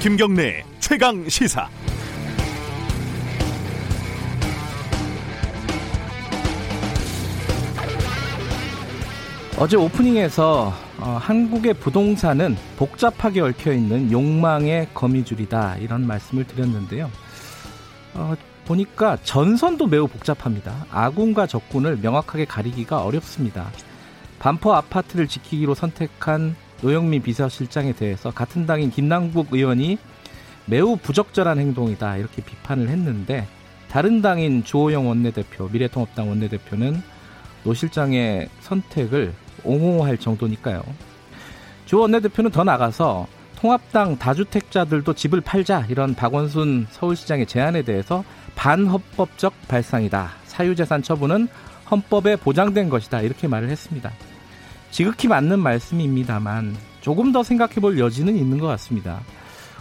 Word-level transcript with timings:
김경래 0.00 0.64
최강 0.78 1.28
시사. 1.28 1.68
어제 9.58 9.76
오프닝에서 9.76 10.72
어, 11.00 11.18
한국의 11.20 11.74
부동산은 11.74 12.56
복잡하게 12.78 13.42
얽혀 13.42 13.74
있는 13.74 14.10
욕망의 14.10 14.88
거미줄이다 14.94 15.76
이런 15.76 16.06
말씀을 16.06 16.46
드렸는데요. 16.46 17.10
어, 18.14 18.34
보니까 18.64 19.18
전선도 19.22 19.86
매우 19.86 20.08
복잡합니다. 20.08 20.86
아군과 20.90 21.46
적군을 21.46 21.98
명확하게 21.98 22.46
가리기가 22.46 23.04
어렵습니다. 23.04 23.70
반포 24.38 24.72
아파트를 24.72 25.28
지키기로 25.28 25.74
선택한 25.74 26.56
노영민 26.82 27.22
비서실장에 27.22 27.92
대해서 27.92 28.30
같은 28.30 28.66
당인 28.66 28.90
김남국 28.90 29.52
의원이 29.52 29.98
매우 30.66 30.96
부적절한 30.96 31.58
행동이다 31.58 32.16
이렇게 32.16 32.42
비판을 32.42 32.88
했는데 32.88 33.46
다른 33.90 34.22
당인 34.22 34.62
주호영 34.64 35.08
원내대표 35.08 35.68
미래통합당 35.68 36.28
원내대표는 36.28 37.02
노 37.64 37.74
실장의 37.74 38.48
선택을 38.60 39.34
옹호할 39.64 40.16
정도니까요. 40.16 40.82
주 41.86 41.98
원내대표는 41.98 42.50
더 42.50 42.64
나가서 42.64 43.26
통합당 43.56 44.18
다주택자들도 44.18 45.12
집을 45.12 45.40
팔자 45.40 45.86
이런 45.90 46.14
박원순 46.14 46.86
서울시장의 46.90 47.46
제안에 47.46 47.82
대해서 47.82 48.24
반헌법적 48.54 49.52
발상이다. 49.68 50.30
사유재산 50.44 51.02
처분은 51.02 51.48
헌법에 51.90 52.36
보장된 52.36 52.88
것이다. 52.88 53.20
이렇게 53.22 53.48
말을 53.48 53.68
했습니다. 53.68 54.10
지극히 54.90 55.28
맞는 55.28 55.60
말씀입니다만 55.60 56.76
조금 57.00 57.32
더 57.32 57.42
생각해 57.42 57.74
볼 57.74 57.98
여지는 57.98 58.36
있는 58.36 58.58
것 58.58 58.66
같습니다. 58.68 59.20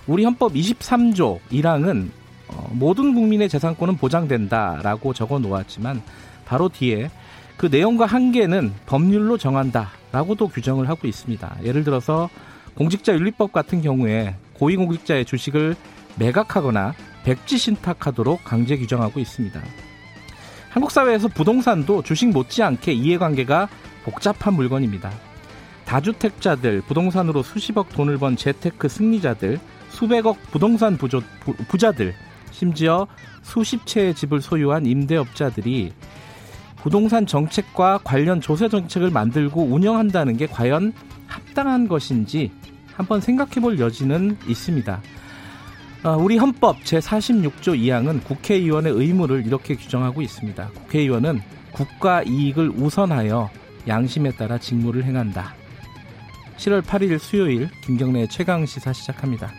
우리 0.07 0.23
헌법 0.23 0.53
23조 0.53 1.39
1항은 1.51 2.09
어, 2.47 2.69
모든 2.73 3.13
국민의 3.13 3.49
재산권은 3.49 3.97
보장된다라고 3.97 5.13
적어 5.13 5.39
놓았지만 5.39 6.01
바로 6.45 6.69
뒤에 6.69 7.11
그 7.57 7.67
내용과 7.67 8.05
한계는 8.05 8.73
법률로 8.85 9.37
정한다라고도 9.37 10.47
규정을 10.47 10.89
하고 10.89 11.07
있습니다. 11.07 11.57
예를 11.63 11.83
들어서 11.83 12.29
공직자 12.75 13.13
윤리법 13.13 13.51
같은 13.51 13.81
경우에 13.81 14.35
고위공직자의 14.53 15.25
주식을 15.25 15.75
매각하거나 16.17 16.93
백지 17.23 17.57
신탁하도록 17.57 18.43
강제 18.43 18.77
규정하고 18.77 19.19
있습니다. 19.19 19.61
한국 20.69 20.91
사회에서 20.91 21.27
부동산도 21.27 22.03
주식 22.03 22.29
못지않게 22.29 22.93
이해관계가 22.93 23.67
복잡한 24.03 24.53
물건입니다. 24.53 25.11
다주택자들, 25.85 26.81
부동산으로 26.81 27.41
수십억 27.41 27.89
돈을 27.89 28.17
번 28.17 28.35
재테크 28.35 28.87
승리자들, 28.87 29.59
수백억 29.89 30.39
부동산 30.51 30.97
부조, 30.97 31.21
부자들, 31.67 32.13
심지어 32.51 33.07
수십 33.41 33.85
채의 33.85 34.13
집을 34.13 34.41
소유한 34.41 34.85
임대업자들이 34.85 35.91
부동산 36.81 37.25
정책과 37.25 37.99
관련 38.03 38.39
조세 38.39 38.69
정책을 38.69 39.09
만들고 39.09 39.63
운영한다는 39.63 40.37
게 40.37 40.47
과연 40.47 40.93
합당한 41.27 41.87
것인지 41.87 42.51
한번 42.93 43.21
생각해 43.21 43.55
볼 43.61 43.79
여지는 43.79 44.37
있습니다. 44.47 45.01
어, 46.03 46.15
우리 46.17 46.37
헌법 46.37 46.77
제46조 46.83 47.77
2항은 47.77 48.23
국회의원의 48.23 48.93
의무를 48.93 49.45
이렇게 49.45 49.75
규정하고 49.75 50.21
있습니다. 50.21 50.69
국회의원은 50.69 51.41
국가 51.71 52.23
이익을 52.23 52.69
우선하여 52.69 53.49
양심에 53.87 54.31
따라 54.31 54.57
직무를 54.57 55.03
행한다. 55.03 55.53
7월 56.57 56.81
8일 56.81 57.19
수요일 57.19 57.69
김경래 57.85 58.27
최강 58.27 58.65
시사 58.65 58.91
시작합니다. 58.93 59.51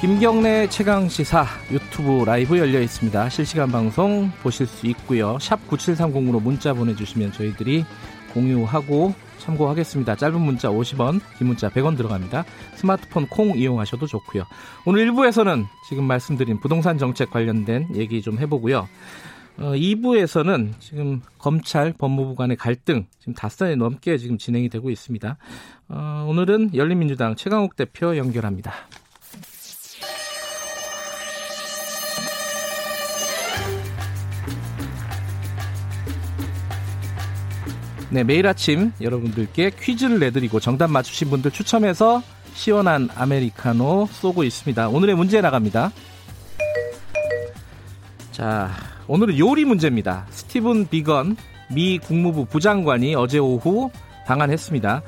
김경래 0.00 0.68
최강 0.68 1.08
시사 1.08 1.44
유튜브 1.72 2.24
라이브 2.24 2.56
열려 2.56 2.80
있습니다. 2.80 3.28
실시간 3.30 3.70
방송 3.72 4.30
보실 4.42 4.64
수 4.66 4.86
있고요. 4.86 5.38
샵 5.40 5.58
9730으로 5.68 6.40
문자 6.40 6.72
보내 6.72 6.94
주시면 6.94 7.32
저희들이 7.32 7.84
공유하고 8.32 9.12
참고하겠습니다. 9.48 10.16
짧은 10.16 10.40
문자 10.40 10.68
50원, 10.68 11.20
긴 11.38 11.46
문자 11.46 11.70
100원 11.70 11.96
들어갑니다. 11.96 12.44
스마트폰 12.74 13.26
콩 13.28 13.56
이용하셔도 13.56 14.06
좋고요. 14.06 14.44
오늘 14.84 15.10
1부에서는 15.10 15.64
지금 15.88 16.04
말씀드린 16.04 16.60
부동산 16.60 16.98
정책 16.98 17.30
관련된 17.30 17.88
얘기 17.94 18.20
좀 18.20 18.38
해보고요. 18.38 18.88
어, 19.58 19.72
2부에서는 19.72 20.72
지금 20.78 21.22
검찰 21.38 21.92
법무부 21.92 22.36
간의 22.36 22.56
갈등 22.56 23.06
지금 23.18 23.34
닷선이 23.34 23.76
넘게 23.76 24.18
지금 24.18 24.38
진행이 24.38 24.68
되고 24.68 24.90
있습니다. 24.90 25.36
어, 25.88 26.26
오늘은 26.28 26.74
열린민주당 26.74 27.34
최강욱 27.34 27.74
대표 27.74 28.16
연결합니다. 28.16 28.72
네, 38.10 38.24
매일 38.24 38.46
아침 38.46 38.92
여러분들께 39.02 39.72
퀴즈를 39.78 40.18
내드리고 40.18 40.60
정답 40.60 40.90
맞추신 40.90 41.28
분들 41.28 41.50
추첨해서 41.50 42.22
시원한 42.54 43.10
아메리카노 43.14 44.08
쏘고 44.10 44.44
있습니다. 44.44 44.88
오늘의 44.88 45.14
문제 45.14 45.42
나갑니다. 45.42 45.92
자, 48.30 48.70
오늘은 49.08 49.38
요리 49.38 49.66
문제입니다. 49.66 50.26
스티븐 50.30 50.88
비건 50.88 51.36
미 51.70 51.98
국무부 51.98 52.46
부장관이 52.46 53.14
어제 53.14 53.38
오후 53.38 53.90
방한했습니다. 54.26 55.02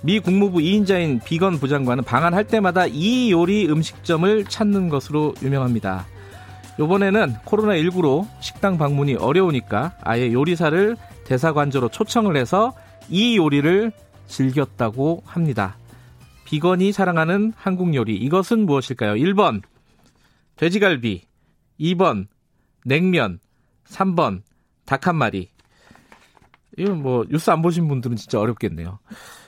미 0.00 0.18
국무부 0.18 0.58
2인자인 0.58 1.22
비건 1.22 1.58
부장관은 1.58 2.04
방한할 2.04 2.44
때마다 2.44 2.86
이 2.86 3.30
요리 3.30 3.68
음식점을 3.68 4.44
찾는 4.46 4.88
것으로 4.88 5.34
유명합니다. 5.42 6.06
이번에는 6.80 7.34
코로나19로 7.44 8.26
식당 8.40 8.78
방문이 8.78 9.16
어려우니까 9.16 9.96
아예 10.00 10.32
요리사를 10.32 10.96
대사관저로 11.28 11.90
초청을 11.90 12.36
해서 12.36 12.74
이 13.10 13.36
요리를 13.36 13.92
즐겼다고 14.26 15.22
합니다. 15.26 15.76
비건이 16.44 16.92
사랑하는 16.92 17.52
한국 17.54 17.94
요리 17.94 18.16
이것은 18.16 18.64
무엇일까요? 18.64 19.14
1번 19.14 19.62
돼지갈비 20.56 21.22
2번 21.78 22.26
냉면 22.84 23.38
3번 23.86 24.40
닭 24.86 25.06
한 25.06 25.16
마리 25.16 25.50
이건 26.78 27.02
뭐 27.02 27.26
뉴스 27.28 27.50
안 27.50 27.60
보신 27.60 27.88
분들은 27.88 28.16
진짜 28.16 28.40
어렵겠네요. 28.40 28.98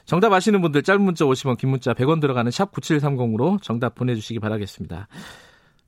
정답 0.04 0.32
아시는 0.32 0.60
분들 0.60 0.82
짧은 0.82 1.00
문자 1.00 1.24
50원 1.24 1.56
긴 1.56 1.70
문자 1.70 1.94
100원 1.94 2.20
들어가는 2.20 2.50
샵 2.50 2.72
9730으로 2.72 3.62
정답 3.62 3.94
보내주시기 3.94 4.38
바라겠습니다. 4.40 5.08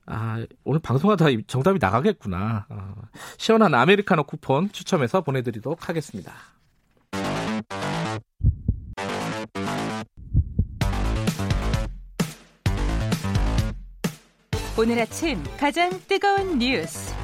아, 0.07 0.45
오늘 0.65 0.81
방송하다 0.81 1.27
정답이 1.47 1.79
나가겠구나. 1.81 2.67
어, 2.69 2.95
시원한 3.39 3.75
아메리카노 3.75 4.25
쿠폰 4.25 4.71
추첨해서 4.73 5.23
보내드리도록 5.23 5.89
하겠습니다. 5.89 6.33
오늘 14.79 14.99
아침 15.01 15.43
가장 15.59 15.91
뜨거운 16.09 16.59
뉴스. 16.59 17.15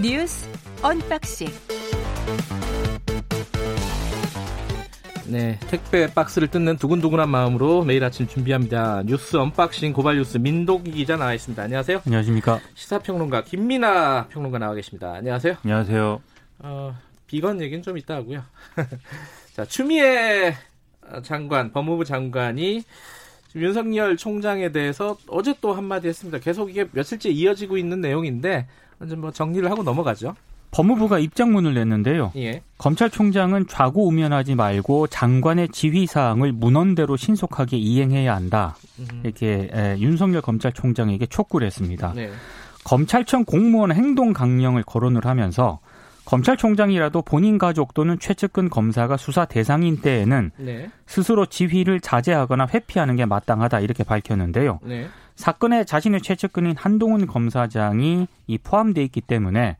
뉴스 0.00 0.48
언박싱. 0.82 1.48
네, 5.30 5.58
택배 5.68 6.06
박스를 6.06 6.48
뜯는 6.48 6.78
두근두근한 6.78 7.28
마음으로 7.28 7.84
매일 7.84 8.02
아침 8.02 8.26
준비합니다. 8.26 9.02
뉴스 9.04 9.36
unboxing 9.36 9.92
고발 9.92 10.16
뉴스 10.16 10.38
민동기 10.38 10.90
기자 10.92 11.16
나와 11.16 11.34
있습니다. 11.34 11.62
안녕하세요. 11.62 12.00
안녕하십니까. 12.06 12.60
시사평론가 12.74 13.44
김민하 13.44 14.28
평론가 14.28 14.58
나와 14.58 14.74
계십니다. 14.74 15.12
안녕하세요. 15.12 15.56
안녕하세요. 15.62 16.22
어, 16.60 16.96
비건 17.26 17.60
얘기는 17.60 17.82
좀 17.82 17.98
이따 17.98 18.14
하고요. 18.14 18.42
자, 19.52 19.66
추미애 19.66 20.54
장관, 21.22 21.72
법무부 21.72 22.06
장관이 22.06 22.84
윤석열 23.54 24.16
총장에 24.16 24.72
대해서 24.72 25.18
어제 25.28 25.54
또 25.60 25.74
한마디 25.74 26.08
했습니다. 26.08 26.38
계속 26.38 26.70
이게 26.70 26.86
며칠째 26.90 27.28
이어지고 27.28 27.76
있는 27.76 28.00
내용인데, 28.00 28.66
먼저 28.98 29.14
뭐 29.16 29.30
정리를 29.30 29.70
하고 29.70 29.82
넘어가죠. 29.82 30.34
법무부가 30.70 31.18
입장문을 31.18 31.74
냈는데요. 31.74 32.32
예. 32.36 32.62
검찰총장은 32.78 33.66
좌고우면하지 33.68 34.54
말고 34.54 35.06
장관의 35.08 35.70
지휘 35.70 36.06
사항을 36.06 36.52
문헌대로 36.52 37.16
신속하게 37.16 37.76
이행해야 37.78 38.34
한다. 38.34 38.76
이렇게 39.24 39.70
에, 39.72 39.96
윤석열 39.98 40.42
검찰총장에게 40.42 41.26
촉구를 41.26 41.66
했습니다. 41.66 42.12
네. 42.14 42.30
검찰청 42.84 43.44
공무원 43.44 43.92
행동 43.92 44.32
강령을 44.32 44.82
거론을 44.82 45.26
하면서 45.26 45.80
검찰총장이라도 46.26 47.22
본인 47.22 47.56
가족 47.56 47.94
또는 47.94 48.18
최측근 48.18 48.68
검사가 48.68 49.16
수사 49.16 49.46
대상인 49.46 50.02
때에는 50.02 50.50
네. 50.58 50.90
스스로 51.06 51.46
지휘를 51.46 52.00
자제하거나 52.00 52.68
회피하는 52.72 53.16
게 53.16 53.24
마땅하다 53.24 53.80
이렇게 53.80 54.04
밝혔는데요. 54.04 54.80
네. 54.82 55.08
사건에 55.36 55.84
자신의 55.84 56.20
최측근인 56.20 56.74
한동훈 56.76 57.26
검사장이 57.26 58.26
이 58.46 58.58
포함돼 58.58 59.02
있기 59.04 59.22
때문에 59.22 59.60
예, 59.60 59.76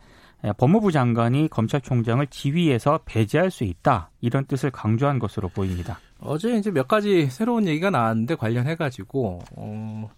법무부 0.56 0.92
장관이 0.92 1.48
검찰총장을 1.48 2.26
지휘해서 2.28 3.00
배제할 3.04 3.50
수 3.50 3.64
있다 3.64 4.10
이런 4.20 4.46
뜻을 4.46 4.70
강조한 4.70 5.18
것으로 5.18 5.48
보입니다. 5.48 5.98
어제 6.20 6.56
이제 6.56 6.70
몇 6.70 6.88
가지 6.88 7.28
새로운 7.30 7.66
얘기가 7.66 7.90
나왔는데 7.90 8.36
관련해 8.36 8.76
가지고 8.76 9.40
어, 9.56 10.08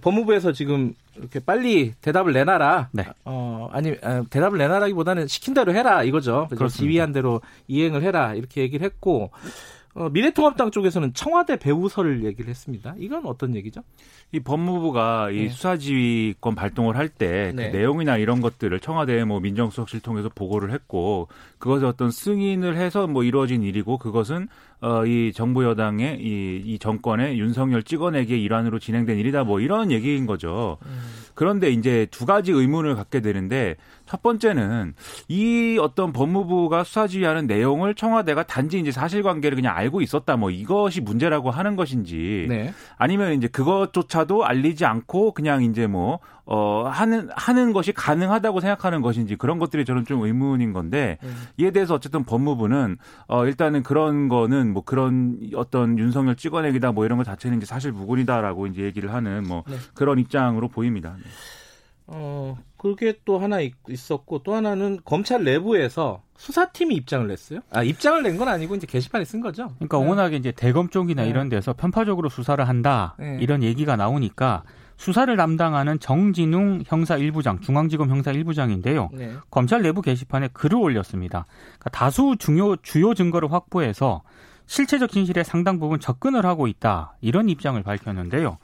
법무부에서 0.00 0.52
지금 0.52 0.94
이렇게 1.16 1.40
빨리 1.40 1.92
대답을 2.00 2.32
내놔라. 2.32 2.90
네. 2.92 3.04
어, 3.24 3.68
아니, 3.72 3.94
아, 4.02 4.22
대답을 4.30 4.58
내놔라기보다는 4.58 5.26
시킨 5.26 5.54
대로 5.54 5.74
해라 5.74 6.04
이거죠. 6.04 6.46
그래서 6.48 6.68
지휘한 6.68 7.12
대로 7.12 7.40
이행을 7.66 8.02
해라 8.02 8.34
이렇게 8.34 8.62
얘기를 8.62 8.84
했고 8.84 9.30
어, 9.94 10.08
미래통합당 10.08 10.70
쪽에서는 10.70 11.14
청와대 11.14 11.56
배우설을 11.56 12.24
얘기를 12.24 12.48
했습니다. 12.48 12.94
이건 12.98 13.26
어떤 13.26 13.56
얘기죠? 13.56 13.82
이 14.30 14.38
법무부가 14.38 15.30
이 15.30 15.42
네. 15.42 15.48
수사지휘권 15.48 16.54
발동을 16.54 16.96
할 16.96 17.08
때그 17.08 17.56
네. 17.56 17.70
내용이나 17.70 18.16
이런 18.16 18.40
것들을 18.40 18.78
청와대 18.78 19.24
뭐 19.24 19.40
민정수석실 19.40 20.00
통해서 20.00 20.30
보고를 20.32 20.70
했고 20.70 21.26
그것을 21.58 21.86
어떤 21.86 22.12
승인을 22.12 22.76
해서 22.76 23.08
뭐 23.08 23.24
이루어진 23.24 23.64
일이고 23.64 23.98
그것은 23.98 24.48
어, 24.80 25.04
이 25.04 25.32
정부 25.34 25.64
여당의 25.64 26.20
이, 26.20 26.62
이 26.64 26.78
정권의 26.78 27.38
윤석열 27.40 27.82
찍어내기의 27.82 28.40
일환으로 28.42 28.78
진행된 28.78 29.18
일이다 29.18 29.42
뭐 29.42 29.60
이런 29.60 29.90
얘기인 29.90 30.26
거죠. 30.26 30.78
그런데 31.34 31.70
이제 31.70 32.06
두 32.10 32.26
가지 32.26 32.52
의문을 32.52 32.94
갖게 32.94 33.20
되는데 33.20 33.76
첫 34.10 34.22
번째는 34.22 34.94
이 35.28 35.78
어떤 35.80 36.12
법무부가 36.12 36.82
수사 36.82 37.06
지휘하는 37.06 37.46
내용을 37.46 37.94
청와대가 37.94 38.42
단지 38.42 38.80
이제 38.80 38.90
사실관계를 38.90 39.54
그냥 39.54 39.76
알고 39.76 40.00
있었다 40.00 40.36
뭐 40.36 40.50
이것이 40.50 41.00
문제라고 41.00 41.52
하는 41.52 41.76
것인지 41.76 42.46
네. 42.48 42.74
아니면 42.98 43.34
이제 43.34 43.46
그것조차도 43.46 44.44
알리지 44.44 44.84
않고 44.84 45.30
그냥 45.32 45.62
이제 45.62 45.86
뭐, 45.86 46.18
어, 46.44 46.88
하는, 46.88 47.28
하는 47.36 47.72
것이 47.72 47.92
가능하다고 47.92 48.58
생각하는 48.58 49.00
것인지 49.00 49.36
그런 49.36 49.60
것들이 49.60 49.84
저는 49.84 50.04
좀 50.06 50.22
의문인 50.22 50.72
건데 50.72 51.16
이에 51.56 51.70
대해서 51.70 51.94
어쨌든 51.94 52.24
법무부는 52.24 52.96
어, 53.28 53.46
일단은 53.46 53.84
그런 53.84 54.28
거는 54.28 54.72
뭐 54.72 54.82
그런 54.82 55.38
어떤 55.54 55.96
윤석열 56.00 56.34
찍어내기다 56.34 56.90
뭐 56.90 57.04
이런 57.04 57.16
것 57.16 57.22
자체는 57.22 57.58
이제 57.58 57.66
사실 57.66 57.92
무근이다라고 57.92 58.66
이제 58.66 58.82
얘기를 58.82 59.14
하는 59.14 59.44
뭐 59.46 59.62
네. 59.68 59.76
그런 59.94 60.18
입장으로 60.18 60.66
보입니다. 60.66 61.14
네. 61.16 61.30
어, 62.12 62.58
그게 62.76 63.14
또 63.24 63.38
하나 63.38 63.60
있- 63.60 63.74
있었고 63.88 64.42
또 64.42 64.54
하나는 64.54 64.98
검찰 65.04 65.44
내부에서 65.44 66.22
수사팀이 66.36 66.94
입장을 66.96 67.26
냈어요. 67.28 67.60
아, 67.70 67.82
입장을 67.82 68.22
낸 68.22 68.36
건 68.38 68.48
아니고 68.48 68.74
이제 68.74 68.86
게시판에 68.86 69.24
쓴 69.24 69.40
거죠. 69.40 69.68
그러니까 69.76 69.98
네. 69.98 70.08
워낙에 70.08 70.36
이제 70.36 70.50
대검 70.52 70.88
쪽이나 70.88 71.22
네. 71.22 71.28
이런 71.28 71.48
데서 71.48 71.72
편파적으로 71.74 72.28
수사를 72.28 72.66
한다 72.66 73.14
네. 73.18 73.38
이런 73.40 73.62
얘기가 73.62 73.96
나오니까 73.96 74.62
수사를 74.96 75.34
담당하는 75.36 75.98
정진웅 75.98 76.82
형사 76.86 77.16
1부장, 77.16 77.62
중앙지검 77.62 78.10
형사 78.10 78.32
1부장인데요. 78.32 79.08
네. 79.12 79.32
검찰 79.50 79.80
내부 79.82 80.02
게시판에 80.02 80.48
글을 80.52 80.76
올렸습니다. 80.78 81.46
그러니까 81.78 81.90
다수 81.90 82.36
중요 82.38 82.76
주요 82.76 83.14
증거를 83.14 83.50
확보해서 83.52 84.22
실체적 84.70 85.10
진실에 85.10 85.42
상당 85.42 85.80
부분 85.80 85.98
접근을 85.98 86.46
하고 86.46 86.68
있다 86.68 87.16
이런 87.20 87.48
입장을 87.48 87.82
밝혔는데요. 87.82 88.58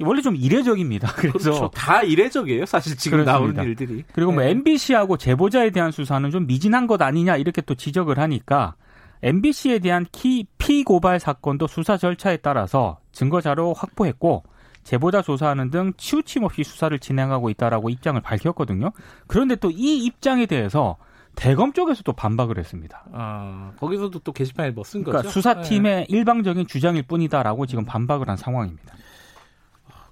원래 0.00 0.22
좀 0.22 0.34
이례적입니다. 0.34 1.12
그래서 1.20 1.38
그렇죠. 1.38 1.70
다 1.74 2.02
이례적이에요. 2.02 2.64
사실 2.64 2.96
지금 2.96 3.18
그렇습니다. 3.18 3.60
나오는 3.60 3.70
일들이. 3.70 4.04
그리고 4.14 4.32
뭐 4.32 4.42
네. 4.42 4.52
MBC하고 4.52 5.18
제보자에 5.18 5.68
대한 5.68 5.92
수사는 5.92 6.30
좀 6.30 6.46
미진한 6.46 6.86
것 6.86 7.02
아니냐 7.02 7.36
이렇게 7.36 7.60
또 7.60 7.74
지적을 7.74 8.18
하니까 8.18 8.74
MBC에 9.22 9.80
대한 9.80 10.06
키, 10.12 10.46
피고발 10.56 11.20
사건도 11.20 11.66
수사 11.66 11.98
절차에 11.98 12.38
따라서 12.38 12.98
증거 13.12 13.42
자료 13.42 13.74
확보했고 13.74 14.44
제보자 14.82 15.20
조사하는 15.20 15.70
등 15.70 15.92
치우침 15.98 16.42
없이 16.44 16.64
수사를 16.64 16.98
진행하고 16.98 17.50
있다라고 17.50 17.90
입장을 17.90 18.18
밝혔거든요. 18.22 18.92
그런데 19.26 19.56
또 19.56 19.70
이 19.70 20.06
입장에 20.06 20.46
대해서 20.46 20.96
대검 21.36 21.72
쪽에서 21.72 22.02
또 22.02 22.12
반박을 22.12 22.58
했습니다. 22.58 23.04
아, 23.12 23.72
거기서도 23.78 24.18
또 24.20 24.32
게시판에 24.32 24.70
뭐쓴 24.70 25.04
그러니까 25.04 25.22
거죠. 25.22 25.32
수사팀의 25.32 26.06
일방적인 26.08 26.66
주장일 26.66 27.04
뿐이다라고 27.04 27.66
지금 27.66 27.84
반박을 27.84 28.28
한 28.28 28.36
상황입니다. 28.36 28.94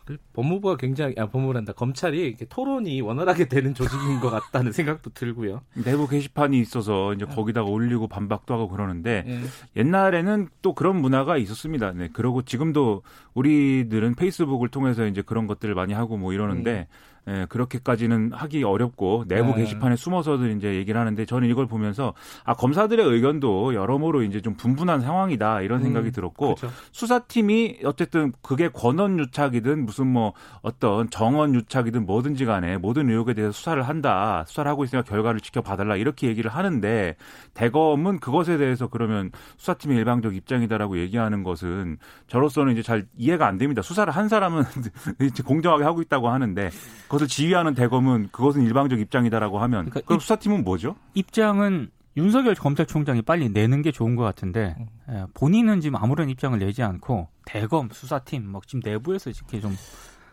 그 0.09 0.17
법무부가 0.33 0.79
굉장히 0.79 1.15
아 1.19 1.27
법무부란다 1.27 1.75
검찰이 1.75 2.19
이렇게 2.19 2.47
토론이 2.47 3.03
원활하게 3.03 3.47
되는 3.47 3.75
조직인 3.75 4.21
것 4.21 4.31
같다는 4.31 4.73
생각도 4.73 5.11
들고요. 5.11 5.61
내부 5.85 6.09
게시판이 6.09 6.59
있어서 6.61 7.13
이제 7.13 7.27
거기다가 7.27 7.69
올리고 7.69 8.09
반박도 8.09 8.55
하고 8.55 8.69
그러는데 8.71 9.25
예. 9.27 9.41
옛날에는 9.77 10.49
또 10.63 10.75
그런 10.75 10.97
문화가 11.03 11.37
있었습니다. 11.37 11.93
네. 11.93 12.09
그러고 12.11 12.41
지금도 12.41 13.03
우리들은 13.35 14.15
페이스북을 14.15 14.71
통해서 14.71 15.07
이제 15.07 15.21
그런 15.21 15.47
것들을 15.47 15.75
많이 15.75 15.93
하고 15.93 16.17
뭐 16.17 16.33
이러는데 16.33 16.89
예, 17.29 17.47
그렇게까지는 17.49 18.33
하기 18.33 18.65
어렵고 18.65 19.25
내부 19.29 19.51
네. 19.51 19.59
게시판에 19.59 19.97
숨어서들 19.97 20.57
이제 20.57 20.77
얘기를 20.77 20.99
하는데 20.99 21.25
저는 21.27 21.49
이걸 21.49 21.67
보면서 21.67 22.15
아 22.45 22.55
검사들의 22.55 23.05
의견도 23.05 23.75
여러모로 23.75 24.23
이제 24.23 24.41
좀 24.41 24.55
분분한 24.55 25.03
상황이다 25.03 25.61
이런 25.61 25.83
생각이 25.83 26.09
음, 26.09 26.13
들었고 26.13 26.55
그렇죠. 26.55 26.75
수사팀이 26.93 27.81
어쨌든 27.85 28.33
그게 28.41 28.69
권원 28.69 29.19
유착이든 29.19 29.85
무슨 29.85 30.07
뭐 30.07 30.33
어떤 30.63 31.11
정원 31.11 31.55
유착이든 31.55 32.07
뭐든지 32.07 32.47
간에 32.47 32.79
모든 32.79 33.11
의혹에 33.11 33.35
대해서 33.35 33.53
수사를 33.53 33.83
한다. 33.83 34.45
수사를 34.47 34.71
하고 34.71 34.85
있으니까 34.85 35.09
결과를 35.09 35.41
지켜봐달라. 35.41 35.97
이렇게 35.97 36.29
얘기를 36.29 36.51
하는데 36.51 37.17
대검은 37.59 38.21
그것에 38.21 38.57
대해서 38.57 38.87
그러면 38.87 39.33
수사팀의 39.57 39.97
일방적 39.99 40.37
입장이다라고 40.37 40.99
얘기하는 40.99 41.43
것은 41.43 41.99
저로서는 42.29 42.73
이제 42.73 42.83
잘 42.83 43.07
이해가 43.17 43.49
안 43.49 43.59
됩니다. 43.59 43.83
수사를 43.83 44.13
한 44.15 44.29
사람은 44.29 44.63
이제 45.23 45.43
공정하게 45.43 45.83
하고 45.83 46.01
있다고 46.01 46.29
하는데 46.29 46.71
그것을 47.09 47.27
지휘하는 47.27 47.75
대검은 47.75 48.29
그것은 48.31 48.63
일방적 48.63 49.01
입장이다라고 49.01 49.59
하면 49.59 49.87
그러니까 49.87 50.03
그럼 50.07 50.19
이- 50.19 50.21
수사팀은 50.21 50.63
뭐죠? 50.63 50.95
입장은 51.15 51.91
윤석열 52.17 52.55
검찰총장이 52.55 53.23
빨리 53.23 53.49
내는 53.49 53.83
게 53.83 53.91
좋은 53.91 54.15
것 54.15 54.23
같은데 54.23 54.77
예, 55.11 55.25
본인은 55.35 55.81
지금 55.81 55.97
아무런 56.03 56.29
입장을 56.29 56.57
내지 56.61 56.83
않고 56.85 57.29
대검 57.45 57.89
수사팀 57.91 58.47
뭐 58.49 58.61
지금 58.67 58.81
내부에서 58.85 59.31
이렇게 59.31 59.61
좀 59.61 59.73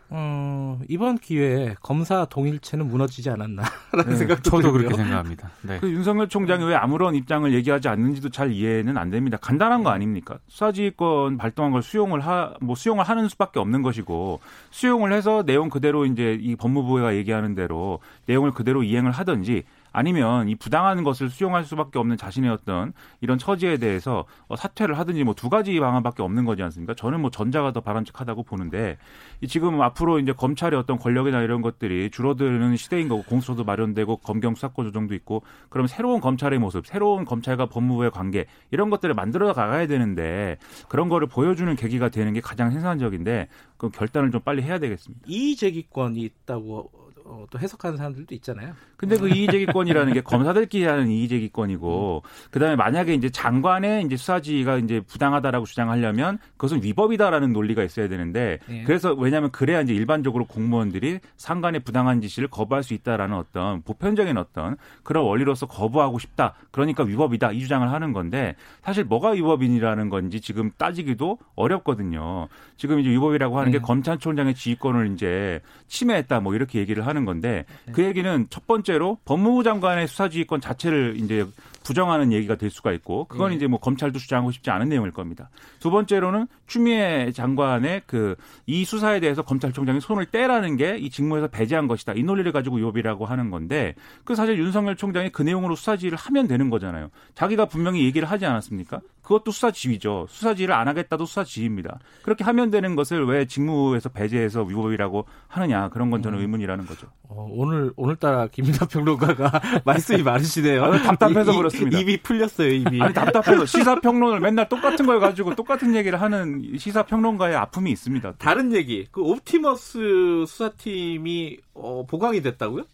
어, 0.08 0.78
이번 0.88 1.18
기회에 1.18 1.74
검사 1.80 2.24
동일체는 2.26 2.86
무너지지 2.86 3.28
않았나라는 3.30 4.06
네, 4.06 4.16
생각도 4.16 4.50
저도 4.50 4.62
들고요. 4.62 4.88
그렇게 4.88 4.96
생각합니다. 4.96 5.50
네. 5.62 5.78
그 5.80 5.90
윤석열 5.90 6.28
총장이 6.28 6.64
왜 6.64 6.76
아무런 6.76 7.14
입장을 7.14 7.52
얘기하지 7.52 7.88
않는지도 7.88 8.28
잘 8.28 8.52
이해는 8.52 8.96
안 8.96 9.10
됩니다. 9.10 9.36
간단한 9.40 9.82
거 9.82 9.90
아닙니까? 9.90 10.38
수사지휘권 10.48 11.38
발동한 11.38 11.72
걸 11.72 11.82
수용을 11.82 12.20
하, 12.20 12.54
뭐 12.60 12.76
수용을 12.76 13.04
하는 13.04 13.28
수밖에 13.28 13.58
없는 13.58 13.82
것이고 13.82 14.40
수용을 14.70 15.12
해서 15.12 15.42
내용 15.44 15.68
그대로 15.68 16.06
이제 16.06 16.38
이 16.40 16.54
법무부가 16.54 17.16
얘기하는 17.16 17.54
대로 17.54 17.98
내용을 18.26 18.52
그대로 18.52 18.82
이행을 18.82 19.10
하든지 19.10 19.64
아니면 19.96 20.50
이 20.50 20.54
부당한 20.54 21.04
것을 21.04 21.30
수용할 21.30 21.64
수밖에 21.64 21.98
없는 21.98 22.18
자신의 22.18 22.50
어떤 22.50 22.92
이런 23.22 23.38
처지에 23.38 23.78
대해서 23.78 24.26
어, 24.46 24.54
사퇴를 24.54 24.98
하든지 24.98 25.24
뭐 25.24 25.32
두 25.32 25.48
가지 25.48 25.78
방안밖에 25.80 26.22
없는 26.22 26.44
거지 26.44 26.62
않습니까? 26.62 26.92
저는 26.94 27.20
뭐 27.20 27.30
전자가 27.30 27.72
더 27.72 27.80
바람직하다고 27.80 28.42
보는데 28.42 28.98
이 29.40 29.48
지금 29.48 29.80
앞으로 29.80 30.18
이제 30.18 30.32
검찰의 30.32 30.78
어떤 30.78 30.98
권력이나 30.98 31.40
이런 31.40 31.62
것들이 31.62 32.10
줄어드는 32.10 32.76
시대인 32.76 33.08
거고 33.08 33.22
공수처도 33.22 33.64
마련되고 33.64 34.18
검경 34.18 34.54
수사권 34.54 34.84
조정도 34.84 35.14
있고 35.14 35.42
그럼 35.70 35.86
새로운 35.86 36.20
검찰의 36.20 36.58
모습, 36.58 36.86
새로운 36.86 37.24
검찰과 37.24 37.66
법무부의 37.66 38.10
관계 38.10 38.44
이런 38.70 38.90
것들을 38.90 39.14
만들어 39.14 39.54
가야 39.54 39.86
되는데 39.86 40.58
그런 40.88 41.08
거를 41.08 41.26
보여주는 41.26 41.74
계기가 41.74 42.10
되는 42.10 42.34
게 42.34 42.42
가장 42.42 42.70
생산적인데 42.70 43.48
그 43.78 43.88
결단을 43.88 44.30
좀 44.30 44.42
빨리 44.42 44.62
해야 44.62 44.78
되겠습니다. 44.78 45.24
이의제기권이 45.26 46.20
있다고 46.20 47.05
어, 47.28 47.44
또 47.50 47.58
해석하는 47.58 47.96
사람들도 47.96 48.34
있잖아요. 48.36 48.72
근데 48.96 49.18
그 49.18 49.28
이의제기권이라는 49.28 50.12
게 50.12 50.20
검사들끼리 50.20 50.84
하는 50.84 51.08
이의제기권이고 51.08 52.22
그 52.50 52.58
다음에 52.60 52.76
만약에 52.76 53.14
이제 53.14 53.28
장관의 53.28 54.04
이제 54.04 54.16
수사지가 54.16 54.78
이제 54.78 55.00
부당하다라고 55.00 55.66
주장하려면 55.66 56.38
그것은 56.52 56.82
위법이다라는 56.82 57.52
논리가 57.52 57.82
있어야 57.82 58.08
되는데 58.08 58.58
예. 58.70 58.84
그래서 58.84 59.12
왜냐하면 59.12 59.50
그래야 59.50 59.80
이제 59.80 59.92
일반적으로 59.92 60.44
공무원들이 60.46 61.18
상관의 61.36 61.80
부당한 61.80 62.20
지시를 62.20 62.48
거부할 62.48 62.84
수 62.84 62.94
있다라는 62.94 63.36
어떤 63.36 63.82
보편적인 63.82 64.36
어떤 64.38 64.76
그런 65.02 65.24
원리로서 65.24 65.66
거부하고 65.66 66.18
싶다. 66.18 66.54
그러니까 66.70 67.02
위법이다 67.02 67.52
이 67.52 67.60
주장을 67.60 67.90
하는 67.90 68.12
건데 68.12 68.54
사실 68.82 69.04
뭐가 69.04 69.30
위법이라는 69.30 70.08
건지 70.08 70.40
지금 70.40 70.70
따지기도 70.78 71.38
어렵거든요. 71.56 72.48
지금 72.76 73.00
이제 73.00 73.10
위법이라고 73.10 73.58
하는 73.58 73.72
게 73.72 73.78
네. 73.78 73.82
검찰총장의 73.82 74.54
지휘권을 74.54 75.12
이제 75.12 75.60
침해했다 75.88 76.40
뭐 76.40 76.54
이렇게 76.54 76.78
얘기를 76.78 77.06
하는 77.06 77.15
건데 77.24 77.64
그 77.92 78.04
얘기는 78.04 78.46
첫 78.50 78.66
번째로 78.66 79.18
법무부 79.24 79.62
장관의 79.62 80.08
수사지휘권 80.08 80.60
자체를 80.60 81.14
이제 81.18 81.46
부정하는 81.84 82.32
얘기가 82.32 82.56
될 82.56 82.68
수가 82.68 82.92
있고 82.92 83.26
그건 83.26 83.52
예. 83.52 83.56
이제 83.56 83.68
뭐 83.68 83.78
검찰도 83.78 84.18
주장하고 84.18 84.50
싶지 84.50 84.70
않은 84.70 84.88
내용일 84.88 85.12
겁니다. 85.12 85.50
두 85.78 85.90
번째로는 85.90 86.48
추미애 86.66 87.30
장관의 87.32 88.02
그 88.06 88.36
이 88.66 88.84
수사에 88.84 89.20
대해서 89.20 89.42
검찰총장이 89.42 90.00
손을 90.00 90.26
떼라는 90.26 90.76
게 90.76 90.96
이 90.96 91.10
직무에서 91.10 91.48
배제한 91.48 91.88
것이다. 91.88 92.14
이 92.14 92.22
논리를 92.22 92.50
가지고 92.52 92.80
요비라고 92.80 93.26
하는 93.26 93.50
건데 93.50 93.94
그 94.24 94.34
사실 94.34 94.58
윤석열 94.58 94.96
총장이 94.96 95.30
그 95.30 95.42
내용으로 95.42 95.76
수사 95.76 95.96
지휘를 95.96 96.18
하면 96.18 96.48
되는 96.48 96.70
거잖아요. 96.70 97.10
자기가 97.34 97.66
분명히 97.66 98.04
얘기를 98.04 98.28
하지 98.28 98.46
않았습니까? 98.46 99.00
그것도 99.26 99.50
수사 99.50 99.72
지휘죠. 99.72 100.26
수사 100.30 100.54
지휘를 100.54 100.72
안 100.72 100.86
하겠다도 100.86 101.26
수사 101.26 101.42
지휘입니다. 101.42 101.98
그렇게 102.22 102.44
하면 102.44 102.70
되는 102.70 102.94
것을 102.94 103.26
왜 103.26 103.44
직무에서 103.46 104.08
배제해서 104.10 104.62
위법이라고 104.62 105.26
하느냐 105.48 105.88
그런 105.88 106.10
건 106.12 106.22
저는 106.22 106.38
의문이라는 106.38 106.86
거죠. 106.86 107.08
어, 107.24 107.48
오늘 107.50 107.92
오늘따라 107.96 108.46
김민하 108.46 108.86
평론가가 108.86 109.50
말씀이 109.84 110.22
많으시네요. 110.22 110.84
아, 110.84 111.02
답답해서 111.02 111.50
이- 111.50 111.54
이- 111.54 111.58
그렇습니다. 111.58 111.98
입이 111.98 112.22
풀렸어요, 112.22 112.68
입이. 112.68 113.02
아니 113.02 113.12
답답해서 113.12 113.66
시사 113.66 113.96
평론을 114.00 114.38
맨날 114.38 114.68
똑같은 114.68 115.06
걸 115.06 115.18
가지고 115.18 115.56
똑같은 115.56 115.96
얘기를 115.96 116.20
하는 116.20 116.76
시사 116.78 117.02
평론가의 117.02 117.56
아픔이 117.56 117.90
있습니다. 117.90 118.34
다른 118.38 118.72
얘기. 118.72 119.08
그 119.10 119.22
옵티머스 119.22 120.44
수사팀이 120.46 121.58
어, 121.74 122.06
보강이 122.06 122.42
됐다고요? 122.42 122.84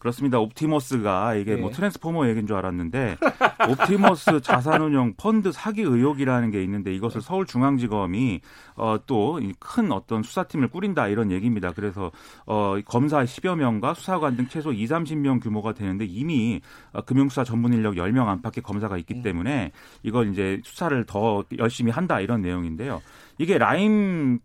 그렇습니다. 0.00 0.40
옵티머스가 0.40 1.34
이게 1.36 1.54
뭐 1.54 1.70
네. 1.70 1.76
트랜스포머 1.76 2.26
얘기인 2.28 2.48
줄 2.48 2.56
알았는데 2.56 3.18
옵티머스 3.70 4.40
자산운용 4.40 5.14
펀드 5.16 5.52
사기 5.52 5.82
의혹이라는 5.82 6.50
게 6.50 6.64
있는데 6.64 6.92
이것을 6.92 7.20
서울중앙지검이 7.20 8.40
어, 8.76 8.96
또 9.06 9.38
큰 9.58 9.92
어떤 9.92 10.22
수사팀을 10.22 10.68
꾸린다 10.68 11.08
이런 11.08 11.30
얘기입니다. 11.30 11.72
그래서 11.72 12.10
어, 12.46 12.76
검사 12.86 13.22
10여 13.22 13.56
명과 13.56 13.94
수사관 13.94 14.36
등 14.36 14.48
최소 14.48 14.72
2, 14.72 14.86
30명 14.86 15.42
규모가 15.42 15.74
되는데 15.74 16.04
이미 16.04 16.60
어, 16.92 17.02
금융수사 17.02 17.44
전문 17.44 17.72
인력 17.72 17.94
10명 17.94 18.26
안팎의 18.26 18.62
검사가 18.62 18.96
있기 18.98 19.22
때문에 19.22 19.72
이걸 20.02 20.30
이제 20.30 20.60
수사를 20.64 21.04
더 21.06 21.44
열심히 21.58 21.92
한다 21.92 22.20
이런 22.20 22.42
내용인데요. 22.42 23.02
이게 23.40 23.56
라임이 23.56 24.38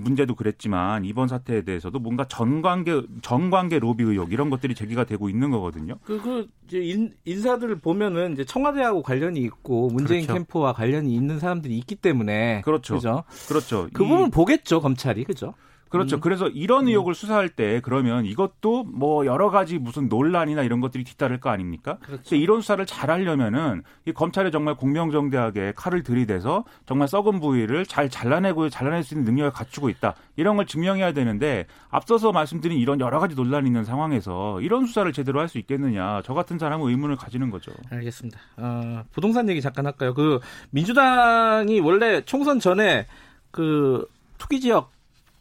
문제도 0.00 0.34
그랬지만 0.34 1.04
이번 1.04 1.28
사태에 1.28 1.60
대해서도 1.64 1.98
뭔가 1.98 2.24
전관계 2.24 3.02
전관계 3.20 3.78
로비 3.78 4.02
의혹 4.04 4.32
이런 4.32 4.48
것들이 4.48 4.74
제기가 4.74 5.04
되고 5.04 5.28
있는 5.28 5.50
거거든요. 5.50 5.96
그, 6.02 6.18
그, 6.18 6.48
이제 6.66 6.78
인, 6.80 7.12
인사들을 7.26 7.80
보면은 7.80 8.32
이제 8.32 8.46
청와대하고 8.46 9.02
관련이 9.02 9.38
있고 9.40 9.88
문재인 9.88 10.22
그렇죠. 10.22 10.32
캠프와 10.32 10.72
관련이 10.72 11.14
있는 11.14 11.38
사람들이 11.38 11.76
있기 11.76 11.96
때문에. 11.96 12.62
그렇죠. 12.64 12.94
그죠? 12.94 13.24
그렇죠. 13.48 13.88
그 13.92 14.02
이- 14.02 14.08
부분 14.08 14.30
보겠죠, 14.30 14.80
검찰이. 14.80 15.24
그죠? 15.24 15.52
그렇죠. 15.88 16.16
음. 16.16 16.20
그래서 16.20 16.48
이런 16.48 16.86
의혹을 16.88 17.14
수사할 17.14 17.48
때 17.48 17.80
그러면 17.82 18.24
이것도 18.24 18.84
뭐 18.84 19.26
여러 19.26 19.50
가지 19.50 19.78
무슨 19.78 20.08
논란이나 20.08 20.62
이런 20.62 20.80
것들이 20.80 21.04
뒤따를 21.04 21.40
거 21.40 21.50
아닙니까? 21.50 21.98
그렇죠. 22.02 22.22
근데 22.22 22.38
이런 22.38 22.60
수사를 22.60 22.84
잘 22.86 23.10
하려면은 23.10 23.82
이 24.06 24.12
검찰이 24.12 24.50
정말 24.50 24.74
공명정대하게 24.76 25.72
칼을 25.76 26.02
들이대서 26.02 26.64
정말 26.86 27.08
썩은 27.08 27.40
부위를 27.40 27.84
잘 27.84 28.08
잘라내고 28.08 28.68
잘라낼 28.70 29.02
수 29.02 29.14
있는 29.14 29.24
능력을 29.24 29.50
갖추고 29.52 29.88
있다. 29.88 30.14
이런 30.36 30.56
걸 30.56 30.66
증명해야 30.66 31.12
되는데 31.12 31.66
앞서서 31.90 32.32
말씀드린 32.32 32.78
이런 32.78 33.00
여러 33.00 33.18
가지 33.18 33.34
논란이 33.34 33.66
있는 33.66 33.84
상황에서 33.84 34.60
이런 34.60 34.86
수사를 34.86 35.12
제대로 35.12 35.40
할 35.40 35.48
수 35.48 35.56
있겠느냐. 35.58 36.20
저 36.26 36.34
같은 36.34 36.58
사람은 36.58 36.86
의문을 36.90 37.16
가지는 37.16 37.48
거죠. 37.50 37.72
알겠습니다. 37.90 38.38
어, 38.58 39.02
부동산 39.12 39.48
얘기 39.48 39.62
잠깐 39.62 39.86
할까요? 39.86 40.12
그 40.12 40.40
민주당이 40.70 41.80
원래 41.80 42.20
총선 42.24 42.60
전에 42.60 43.06
그 43.50 44.06
투기 44.36 44.60
지역 44.60 44.90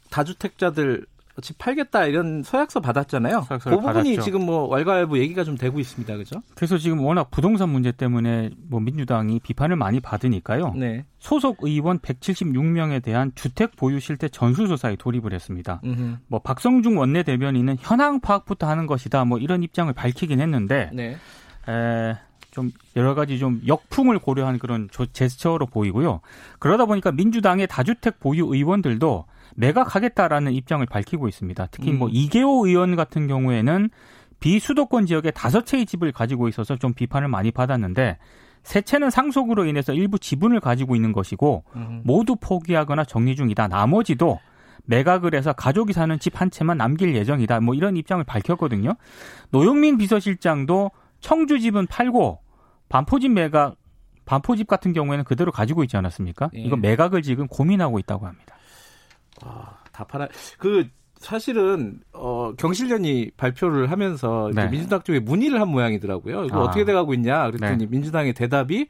다주택자들 0.10 1.06
집 1.40 1.60
팔겠다 1.60 2.06
이런 2.08 2.42
서약서 2.42 2.80
받았잖아요. 2.80 3.46
그 3.48 3.58
부분이 3.70 3.84
받았죠. 3.84 4.22
지금 4.22 4.44
뭐 4.44 4.68
왈가왈부 4.70 5.20
얘기가 5.20 5.44
좀 5.44 5.56
되고 5.56 5.80
있습니다. 5.80 6.18
그죠? 6.18 6.42
그래서 6.56 6.80
지금 6.80 7.00
워낙 7.02 7.30
부동산 7.30 7.70
문제 7.70 7.92
때문에 7.92 8.50
뭐 8.68 8.80
민주당이 8.80 9.42
비판을 9.42 9.76
많이 9.76 10.00
받으니까요. 10.00 10.74
네. 10.76 11.06
소속 11.20 11.58
의원 11.62 12.00
176명에 12.00 13.04
대한 13.04 13.32
주택 13.36 13.76
보유 13.76 14.00
실태 14.00 14.28
전수조사에 14.30 14.96
돌입을 14.96 15.32
했습니다. 15.32 15.80
음흠. 15.84 16.16
뭐 16.28 16.40
박성중 16.40 16.98
원내대변인은 16.98 17.78
현황 17.82 18.20
파악부터 18.20 18.68
하는 18.68 18.88
것이다. 18.88 19.24
뭐 19.26 19.38
이런 19.38 19.62
입장을 19.62 19.94
밝히긴 19.94 20.40
했는데 20.42 20.90
네. 20.92 21.18
에, 21.70 22.18
좀 22.50 22.72
여러 22.96 23.14
가지 23.14 23.38
좀 23.38 23.62
역풍을 23.68 24.18
고려한 24.18 24.58
그런 24.58 24.88
조- 24.92 25.06
제스처로 25.06 25.68
보이고요. 25.68 26.22
그러다 26.58 26.86
보니까 26.86 27.12
민주당의 27.12 27.68
다주택 27.68 28.20
보유 28.20 28.48
의원들도 28.52 29.26
매각하겠다라는 29.58 30.54
입장을 30.54 30.86
밝히고 30.86 31.28
있습니다. 31.28 31.68
특히 31.72 31.92
뭐 31.92 32.08
음. 32.08 32.12
이계호 32.14 32.68
의원 32.68 32.96
같은 32.96 33.28
경우에는 33.28 33.90
비수도권 34.40 35.08
지역에 35.08 35.32
다섯 35.32 35.66
채의 35.66 35.86
집을 35.86 36.12
가지고 36.12 36.48
있어서 36.48 36.76
좀 36.76 36.94
비판을 36.94 37.28
많이 37.28 37.52
받았는데 37.52 38.18
세 38.64 38.82
채는 38.82 39.10
상속으로 39.10 39.66
인해서 39.66 39.94
일부 39.94 40.20
지분을 40.20 40.60
가지고 40.60 40.96
있는 40.96 41.12
것이고 41.12 41.64
음흠. 41.76 42.02
모두 42.04 42.36
포기하거나 42.36 43.04
정리 43.06 43.36
중이다. 43.36 43.68
나머지도 43.68 44.40
매각을 44.86 45.34
해서 45.34 45.54
가족이 45.54 45.92
사는 45.94 46.18
집 46.20 46.40
한 46.40 46.52
채만 46.52 46.78
남길 46.78 47.16
예정이다. 47.16 47.60
뭐 47.62 47.74
이런 47.74 47.98
입장을 47.98 48.24
밝혔거든요. 48.24 48.94
노영민 49.50 49.98
비서실장도 49.98 50.92
청주 51.20 51.60
집은 51.60 51.88
팔고 51.88 52.40
반포집 52.90 53.32
매각 53.32 53.76
반포집 54.26 54.68
같은 54.68 54.94
경우에는 54.94 55.24
그대로 55.24 55.52
가지고 55.52 55.84
있지 55.84 55.98
않았습니까? 55.98 56.52
예. 56.56 56.60
이거 56.60 56.76
매각을 56.76 57.22
지금 57.24 57.48
고민하고 57.48 57.98
있다고 57.98 58.28
합니다. 58.28 58.57
아, 59.44 59.78
다 59.92 60.04
팔아. 60.04 60.28
그 60.58 60.88
사실은 61.20 62.00
어, 62.14 62.54
경실련이 62.58 63.32
발표를 63.38 63.92
하면서 63.92 64.52
네. 64.54 64.68
민주당 64.70 65.02
쪽에 65.02 65.20
문의를 65.20 65.60
한 65.60 65.70
모양이더라고요. 65.70 66.46
이거 66.46 66.60
아. 66.60 66.64
어떻게 66.64 66.86
돼가고 66.86 67.14
있냐? 67.16 67.48
그랬더니 67.48 67.78
네. 67.78 67.86
민주당의 67.88 68.34
대답이 68.34 68.88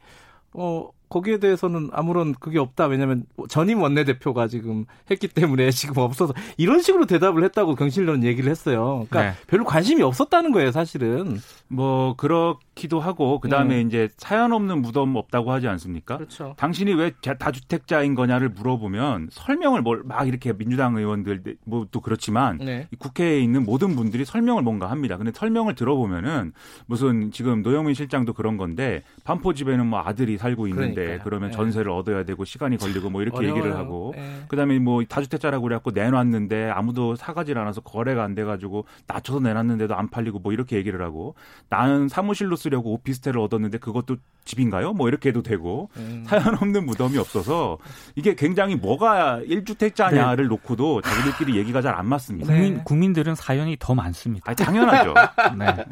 어 0.52 0.90
거기에 1.08 1.38
대해서는 1.38 1.88
아무런 1.92 2.34
그게 2.34 2.58
없다. 2.58 2.86
왜냐하면 2.86 3.24
전임 3.48 3.80
원내대표가 3.80 4.46
지금 4.46 4.84
했기 5.10 5.26
때문에 5.26 5.70
지금 5.72 5.98
없어서 6.02 6.34
이런 6.56 6.82
식으로 6.82 7.06
대답을 7.06 7.44
했다고 7.44 7.74
경실련 7.74 8.24
얘기를 8.24 8.50
했어요. 8.50 9.06
그러니까 9.08 9.32
네. 9.32 9.46
별로 9.46 9.64
관심이 9.64 10.02
없었다는 10.02 10.52
거예요, 10.52 10.70
사실은. 10.70 11.38
뭐 11.68 12.14
그렇 12.16 12.58
기도 12.78 13.00
하고 13.00 13.40
그다음에 13.40 13.74
네. 13.76 13.80
이제 13.82 14.08
사연 14.16 14.52
없는 14.52 14.82
무덤 14.82 15.16
없다고 15.16 15.50
하지 15.50 15.66
않습니까? 15.66 16.16
그렇죠. 16.16 16.54
당신이 16.56 16.94
왜 16.94 17.10
자- 17.20 17.34
다주택자인 17.34 18.14
거냐를 18.14 18.48
물어보면 18.50 19.28
설명을 19.32 19.82
뭘 19.82 20.02
막 20.04 20.28
이렇게 20.28 20.52
민주당 20.56 20.96
의원들 20.96 21.42
뭐 21.64 21.86
또 21.90 22.00
그렇지만 22.00 22.58
네. 22.58 22.86
이 22.92 22.96
국회에 22.96 23.40
있는 23.40 23.64
모든 23.64 23.96
분들이 23.96 24.24
설명을 24.24 24.62
뭔가 24.62 24.90
합니다. 24.90 25.16
근데 25.16 25.32
설명을 25.34 25.74
들어보면은 25.74 26.52
무슨 26.86 27.30
지금 27.32 27.62
노영민 27.62 27.94
실장도 27.94 28.32
그런 28.34 28.56
건데 28.56 29.02
반포 29.24 29.54
집에는 29.54 29.86
뭐 29.86 30.00
아들이 30.04 30.38
살고 30.38 30.68
있는데 30.68 30.94
그러니까요. 30.94 31.20
그러면 31.24 31.50
네. 31.50 31.56
전세를 31.56 31.90
얻어야 31.90 32.24
되고 32.24 32.44
시간이 32.44 32.76
걸리고 32.76 33.10
뭐 33.10 33.22
이렇게 33.22 33.38
얘기를 33.40 33.62
어려워요. 33.62 33.78
하고 33.82 34.12
네. 34.16 34.42
그다음에 34.48 34.78
뭐 34.78 35.02
다주택자라고 35.04 35.62
그래갖고 35.64 35.90
내놨는데 35.90 36.70
아무도 36.70 37.16
사가질 37.16 37.58
않아서 37.58 37.80
거래가 37.80 38.22
안 38.22 38.34
돼가지고 38.36 38.84
낮춰서 39.08 39.40
내놨는데도 39.40 39.94
안 39.96 40.08
팔리고 40.08 40.38
뭐 40.38 40.52
이렇게 40.52 40.76
얘기를 40.76 41.02
하고 41.02 41.34
나는 41.70 42.06
사무실로 42.08 42.54
쓰 42.54 42.67
려고 42.70 42.92
오피스텔을 42.94 43.38
얻었는데 43.38 43.78
그것도 43.78 44.16
집인가요? 44.44 44.94
뭐 44.94 45.08
이렇게 45.08 45.28
해도 45.28 45.42
되고 45.42 45.90
음. 45.98 46.24
사연 46.26 46.54
없는 46.54 46.86
무덤이 46.86 47.18
없어서 47.18 47.76
이게 48.14 48.34
굉장히 48.34 48.76
뭐가 48.76 49.40
1주택자냐를 49.46 50.48
놓고도 50.48 51.02
자기들끼리 51.02 51.58
얘기가 51.58 51.82
잘 51.82 51.98
안 51.98 52.06
맞습니다. 52.06 52.52
네. 52.52 52.60
국민 52.60 52.84
국민들은 52.84 53.34
사연이 53.34 53.76
더 53.78 53.94
많습니다. 53.94 54.50
아 54.50 54.54
당연하죠. 54.54 55.14
네. 55.58 55.84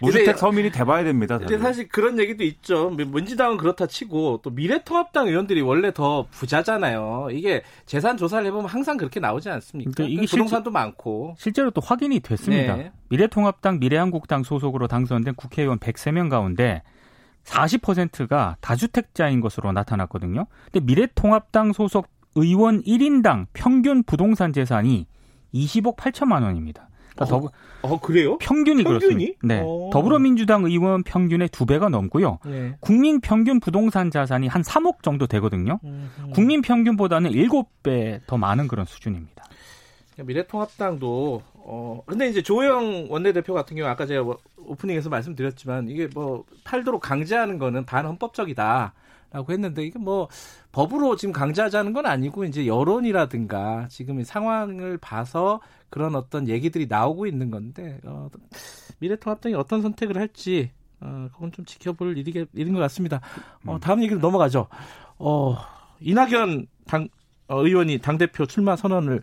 무주택 0.00 0.38
서민이 0.38 0.70
돼봐야 0.70 1.02
됩니다. 1.04 1.38
다들. 1.38 1.58
사실 1.58 1.88
그런 1.88 2.18
얘기도 2.18 2.44
있죠. 2.44 2.90
민주당은 2.90 3.56
그렇다 3.56 3.86
치고 3.86 4.40
또 4.42 4.50
미래통합당 4.50 5.28
의원들이 5.28 5.60
원래 5.60 5.92
더 5.92 6.26
부자잖아요. 6.30 7.28
이게 7.32 7.62
재산 7.86 8.16
조사를 8.16 8.46
해보면 8.46 8.66
항상 8.66 8.96
그렇게 8.96 9.20
나오지 9.20 9.50
않습니까? 9.50 9.90
그러니까 9.94 10.14
이게 10.22 10.30
부동산도 10.30 10.70
많고. 10.70 11.34
실제로 11.38 11.70
또 11.70 11.80
확인이 11.80 12.20
됐습니다. 12.20 12.76
네. 12.76 12.92
미래통합당, 13.08 13.80
미래한국당 13.80 14.44
소속으로 14.44 14.86
당선된 14.86 15.34
국회의원 15.34 15.78
103명 16.10 16.28
가운데 16.28 16.82
40%가 17.44 18.56
다주택자인 18.60 19.40
것으로 19.40 19.72
나타났거든요. 19.72 20.46
근데 20.70 20.84
미래통합당 20.84 21.72
소속 21.72 22.08
의원 22.36 22.82
1인당 22.82 23.46
평균 23.52 24.02
부동산 24.02 24.52
재산이 24.52 25.06
20억 25.54 25.96
8천만 25.96 26.42
원입니다. 26.42 26.88
그러니까 27.14 27.24
더불- 27.26 27.50
어 27.82 27.98
그래요? 27.98 28.38
평균이, 28.38 28.84
평균이? 28.84 29.00
그렇습니다. 29.00 29.38
네. 29.42 29.62
어. 29.64 29.90
더불어민주당 29.92 30.64
의원 30.64 31.02
평균의 31.02 31.48
두 31.48 31.66
배가 31.66 31.88
넘고요. 31.88 32.38
네. 32.44 32.76
국민 32.80 33.20
평균 33.20 33.58
부동산 33.58 34.10
자산이 34.10 34.46
한 34.46 34.62
3억 34.62 35.02
정도 35.02 35.26
되거든요. 35.26 35.80
국민 36.32 36.62
평균보다는 36.62 37.30
7배 37.32 38.20
더 38.26 38.36
많은 38.36 38.68
그런 38.68 38.86
수준입니다. 38.86 39.44
미래통합당도 40.24 41.42
어 41.54 42.02
근데 42.06 42.28
이제 42.28 42.42
조영 42.42 43.06
원내대표 43.10 43.54
같은 43.54 43.76
경우 43.76 43.88
아까 43.88 44.06
제가 44.06 44.22
뭐 44.22 44.38
오프닝에서 44.56 45.08
말씀드렸지만 45.08 45.88
이게 45.88 46.08
뭐 46.12 46.44
팔도록 46.64 47.00
강제하는 47.00 47.58
거는 47.58 47.84
반헌법적이다 47.84 48.92
라고 49.32 49.52
했는데 49.52 49.84
이게 49.84 49.98
뭐 49.98 50.28
법으로 50.72 51.16
지금 51.16 51.32
강제하자는 51.32 51.92
건 51.92 52.06
아니고 52.06 52.44
이제 52.44 52.66
여론이라든가 52.66 53.86
지금의 53.88 54.24
상황을 54.24 54.98
봐서 54.98 55.60
그런 55.88 56.16
어떤 56.16 56.48
얘기들이 56.48 56.86
나오고 56.88 57.26
있는 57.26 57.50
건데 57.50 58.00
어, 58.04 58.28
미래통합당이 58.98 59.54
어떤 59.54 59.82
선택을 59.82 60.18
할지 60.18 60.72
어, 61.00 61.28
그건 61.32 61.52
좀 61.52 61.64
지켜볼 61.64 62.18
일이, 62.18 62.46
일인 62.52 62.74
것 62.74 62.80
같습니다. 62.80 63.20
어, 63.66 63.78
다음 63.80 64.02
얘기로 64.02 64.20
넘어가죠. 64.20 64.66
어, 65.18 65.56
이낙연 66.00 66.66
당, 66.86 67.08
어, 67.48 67.64
의원이 67.64 67.98
당 67.98 68.18
대표 68.18 68.46
출마 68.46 68.76
선언을 68.76 69.22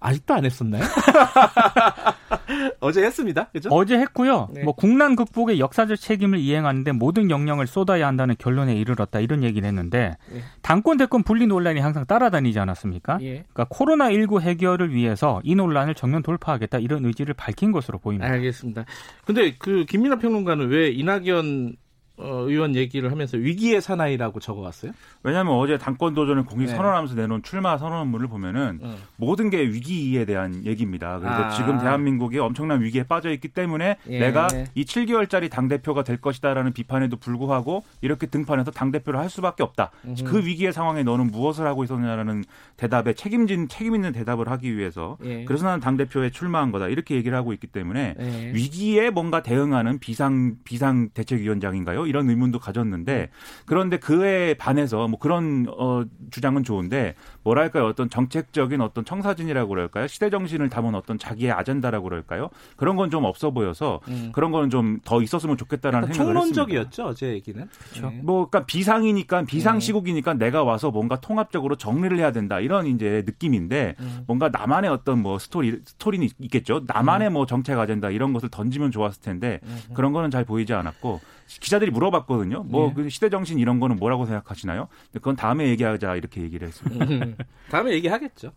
아직도 0.00 0.34
안 0.34 0.44
했었나요? 0.44 0.82
어제 2.80 3.02
했습니다. 3.04 3.48
그죠? 3.52 3.68
어제 3.70 3.96
했고요. 3.98 4.48
네. 4.52 4.64
뭐 4.64 4.72
국난 4.74 5.14
극복의 5.14 5.60
역사적 5.60 6.00
책임을 6.00 6.38
이행하는데 6.38 6.92
모든 6.92 7.30
역량을 7.30 7.66
쏟아야 7.66 8.06
한다는 8.06 8.34
결론에 8.38 8.74
이르렀다 8.74 9.20
이런 9.20 9.44
얘기를 9.44 9.68
했는데 9.68 10.16
네. 10.32 10.40
당권 10.62 10.96
대권 10.96 11.22
분리 11.22 11.46
논란이 11.46 11.80
항상 11.80 12.06
따라다니지 12.06 12.58
않았습니까? 12.58 13.18
예. 13.20 13.44
그러니까 13.52 13.66
코로나 13.68 14.10
19 14.10 14.40
해결을 14.40 14.94
위해서 14.94 15.40
이 15.44 15.54
논란을 15.54 15.94
정면 15.94 16.22
돌파하겠다 16.22 16.78
이런 16.78 17.04
의지를 17.04 17.34
밝힌 17.34 17.70
것으로 17.70 17.98
보입니다. 17.98 18.32
알겠습니다. 18.32 18.86
근데 19.24 19.54
그 19.58 19.84
김민하 19.84 20.16
평론가는 20.16 20.68
왜 20.68 20.88
이낙연 20.88 21.76
어, 21.76 21.89
의원 22.22 22.74
얘기를 22.74 23.10
하면서 23.10 23.36
위기의 23.36 23.80
사나이라고 23.80 24.40
적어왔어요? 24.40 24.92
왜냐하면 25.22 25.54
어제 25.54 25.78
당권 25.78 26.14
도전을 26.14 26.44
공식 26.44 26.66
네. 26.66 26.76
선언하면서 26.76 27.14
내놓은 27.14 27.42
출마 27.42 27.78
선언문을 27.78 28.28
보면은 28.28 28.78
어. 28.82 28.96
모든 29.16 29.50
게 29.50 29.60
위기에 29.60 30.24
대한 30.24 30.64
얘기입니다. 30.64 31.18
그래서 31.18 31.44
아. 31.44 31.50
지금 31.50 31.78
대한민국이 31.78 32.38
엄청난 32.38 32.80
위기에 32.82 33.04
빠져 33.04 33.30
있기 33.30 33.48
때문에 33.48 33.96
예. 34.08 34.18
내가 34.18 34.48
이 34.74 34.84
7개월짜리 34.84 35.50
당 35.50 35.68
대표가 35.68 36.04
될 36.04 36.20
것이다라는 36.20 36.72
비판에도 36.72 37.16
불구하고 37.16 37.84
이렇게 38.00 38.26
등판해서 38.26 38.70
당 38.70 38.90
대표를 38.90 39.20
할 39.20 39.30
수밖에 39.30 39.62
없다. 39.62 39.90
음흠. 40.04 40.24
그 40.24 40.44
위기의 40.44 40.72
상황에 40.72 41.02
너는 41.02 41.28
무엇을 41.28 41.66
하고 41.66 41.84
있었냐라는 41.84 42.44
대답에 42.76 43.14
책임진 43.14 43.68
책임 43.68 43.94
있는 43.94 44.12
대답을 44.12 44.48
하기 44.50 44.76
위해서 44.76 45.18
예. 45.24 45.44
그래서 45.44 45.66
나는 45.66 45.80
당 45.80 45.96
대표에 45.96 46.30
출마한 46.30 46.72
거다 46.72 46.88
이렇게 46.88 47.14
얘기를 47.14 47.36
하고 47.36 47.52
있기 47.52 47.66
때문에 47.66 48.14
예. 48.18 48.52
위기에 48.54 49.10
뭔가 49.10 49.42
대응하는 49.42 49.98
비상 49.98 50.56
비상 50.64 51.10
대책위원장인가요? 51.14 52.06
이런 52.10 52.30
의문도 52.30 52.58
가졌는데 52.58 53.28
그런데 53.66 53.98
그에 53.98 54.54
반해서 54.54 55.08
뭐 55.08 55.18
그런 55.18 55.66
어 55.68 56.04
주장은 56.30 56.64
좋은데 56.64 57.14
뭐랄까요 57.42 57.84
어떤 57.86 58.08
정책적인 58.08 58.80
어떤 58.80 59.04
청사진이라고 59.04 59.68
그럴까요? 59.68 60.06
시대 60.06 60.30
정신을 60.30 60.70
담은 60.70 60.94
어떤 60.94 61.18
자기의 61.18 61.52
아젠다라고 61.52 62.04
그럴까요? 62.04 62.48
그런 62.76 62.96
건 62.96 63.10
좀 63.10 63.24
없어 63.24 63.50
보여서 63.50 64.00
음. 64.08 64.30
그런 64.32 64.52
거는 64.52 64.70
좀더 64.70 65.20
있었으면 65.20 65.56
좋겠다라는 65.56 66.04
약간 66.04 66.14
생각을 66.14 66.36
했습니다. 66.36 66.54
총론적이었죠 66.54 67.04
어제 67.06 67.28
얘기는. 67.32 67.68
그렇죠. 67.90 68.10
네. 68.10 68.20
뭐, 68.22 68.48
그러니까 68.48 68.66
비상이니까 68.66 69.42
비상 69.42 69.80
시국이니까 69.80 70.34
내가 70.34 70.62
와서 70.62 70.90
뭔가 70.90 71.20
통합적으로 71.20 71.76
정리를 71.76 72.16
해야 72.18 72.30
된다 72.32 72.60
이런 72.60 72.86
이제 72.86 73.22
느낌인데 73.26 73.96
음. 73.98 74.24
뭔가 74.26 74.48
나만의 74.48 74.90
어떤 74.90 75.20
뭐 75.20 75.38
스토리 75.38 75.80
스토리는 75.84 76.28
있겠죠. 76.38 76.84
나만의 76.86 77.30
뭐 77.30 77.46
정책 77.46 77.78
아젠다 77.78 78.10
이런 78.10 78.32
것을 78.32 78.48
던지면 78.48 78.92
좋았을 78.92 79.20
텐데 79.22 79.60
그런 79.94 80.12
거는 80.12 80.30
잘 80.30 80.44
보이지 80.44 80.72
않았고 80.72 81.20
기자들이 81.58 81.90
물어봤거든요. 81.90 82.62
뭐 82.64 82.90
예. 82.90 82.94
그 82.94 83.08
시대 83.08 83.28
정신 83.28 83.58
이런 83.58 83.80
거는 83.80 83.96
뭐라고 83.96 84.26
생각하시나요? 84.26 84.88
그건 85.12 85.36
다음에 85.36 85.68
얘기하자 85.68 86.16
이렇게 86.16 86.42
얘기를 86.42 86.68
했습니다. 86.68 87.04
음. 87.04 87.36
다음에 87.70 87.92
얘기하겠죠. 87.92 88.52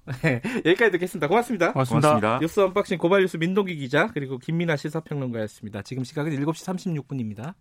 여기까지 0.65 0.91
듣겠습니다. 0.91 1.27
고맙습니다. 1.27 1.73
고맙습니다. 1.73 2.09
고맙습니다. 2.09 2.39
뉴스 2.39 2.59
unboxing 2.59 2.97
고발뉴스 2.97 3.37
민동기 3.37 3.75
기자 3.77 4.07
그리고 4.13 4.37
김민하 4.37 4.75
시사평론가였습니다. 4.75 5.81
지금 5.81 6.03
시각은 6.03 6.31
7시 6.31 7.05
36분입니다. 7.05 7.53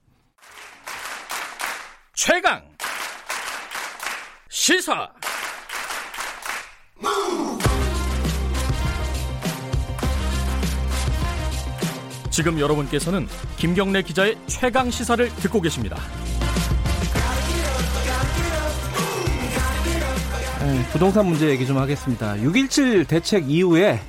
최강 2.14 2.62
시사 4.48 5.12
지금 12.32 12.58
여러분께서는 12.58 13.28
김경래 13.56 14.02
기자의 14.02 14.36
최강 14.46 14.90
시사를 14.90 15.28
듣고 15.36 15.60
계십니다. 15.60 15.96
네, 20.60 20.82
부동산 20.92 21.26
문제 21.26 21.48
얘기 21.50 21.66
좀 21.66 21.76
하겠습니다. 21.76 22.34
6.17 22.36 23.06
대책 23.06 23.50
이후에 23.50 24.00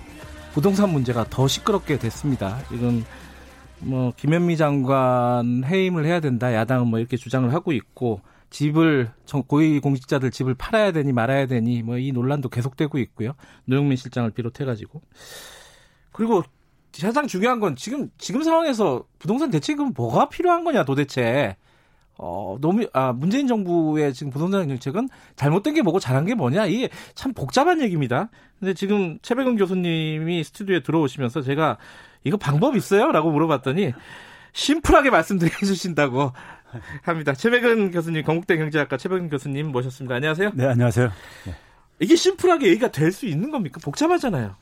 부동산 0.53 0.89
문제가 0.91 1.25
더 1.29 1.47
시끄럽게 1.47 1.97
됐습니다. 1.99 2.59
지금 2.69 3.03
뭐 3.79 4.13
김현미 4.15 4.55
장관 4.55 5.63
해임을 5.65 6.05
해야 6.05 6.19
된다. 6.21 6.53
야당은 6.53 6.87
뭐 6.87 6.99
이렇게 6.99 7.17
주장을 7.17 7.51
하고 7.53 7.71
있고 7.73 8.21
집을 8.51 9.11
정- 9.25 9.43
고위 9.45 9.79
공직자들 9.79 10.29
집을 10.31 10.53
팔아야 10.53 10.91
되니 10.91 11.11
말아야 11.11 11.47
되니 11.47 11.81
뭐 11.81 11.97
이 11.97 12.11
논란도 12.13 12.49
계속되고 12.49 12.99
있고요. 12.99 13.33
노영민 13.65 13.97
실장을 13.97 14.29
비롯해 14.31 14.63
가지고 14.63 15.01
그리고 16.11 16.43
가장 17.01 17.27
중요한 17.27 17.59
건 17.59 17.75
지금 17.75 18.09
지금 18.17 18.43
상황에서 18.43 19.03
부동산 19.19 19.49
대책은 19.49 19.93
뭐가 19.95 20.29
필요한 20.29 20.63
거냐 20.63 20.83
도대체. 20.85 21.55
어, 22.15 22.57
너무, 22.61 22.85
아, 22.93 23.11
문재인 23.11 23.47
정부의 23.47 24.13
지금 24.13 24.31
부동산 24.31 24.67
정책은 24.69 25.09
잘못된 25.35 25.73
게 25.73 25.81
뭐고 25.81 25.99
잘한 25.99 26.25
게 26.25 26.35
뭐냐? 26.35 26.67
이게 26.67 26.89
참 27.15 27.33
복잡한 27.33 27.81
얘기입니다. 27.81 28.29
근데 28.59 28.75
지금 28.75 29.17
최백은 29.23 29.57
교수님이 29.57 30.43
스튜디오에 30.43 30.83
들어오시면서 30.83 31.41
제가 31.41 31.77
이거 32.23 32.37
방법 32.37 32.75
있어요? 32.75 33.11
라고 33.11 33.31
물어봤더니 33.31 33.93
심플하게 34.53 35.09
말씀드려 35.09 35.49
주신다고 35.65 36.31
합니다. 37.01 37.33
최백은 37.33 37.89
교수님, 37.89 38.23
건국대 38.23 38.57
경제학과 38.57 38.95
최백은 38.97 39.29
교수님 39.29 39.71
모셨습니다. 39.71 40.13
안녕하세요. 40.15 40.51
네, 40.53 40.67
안녕하세요. 40.67 41.11
이게 41.99 42.15
심플하게 42.15 42.67
얘기가 42.67 42.91
될 42.91 43.11
수 43.11 43.25
있는 43.25 43.49
겁니까? 43.49 43.79
복잡하잖아요. 43.83 44.55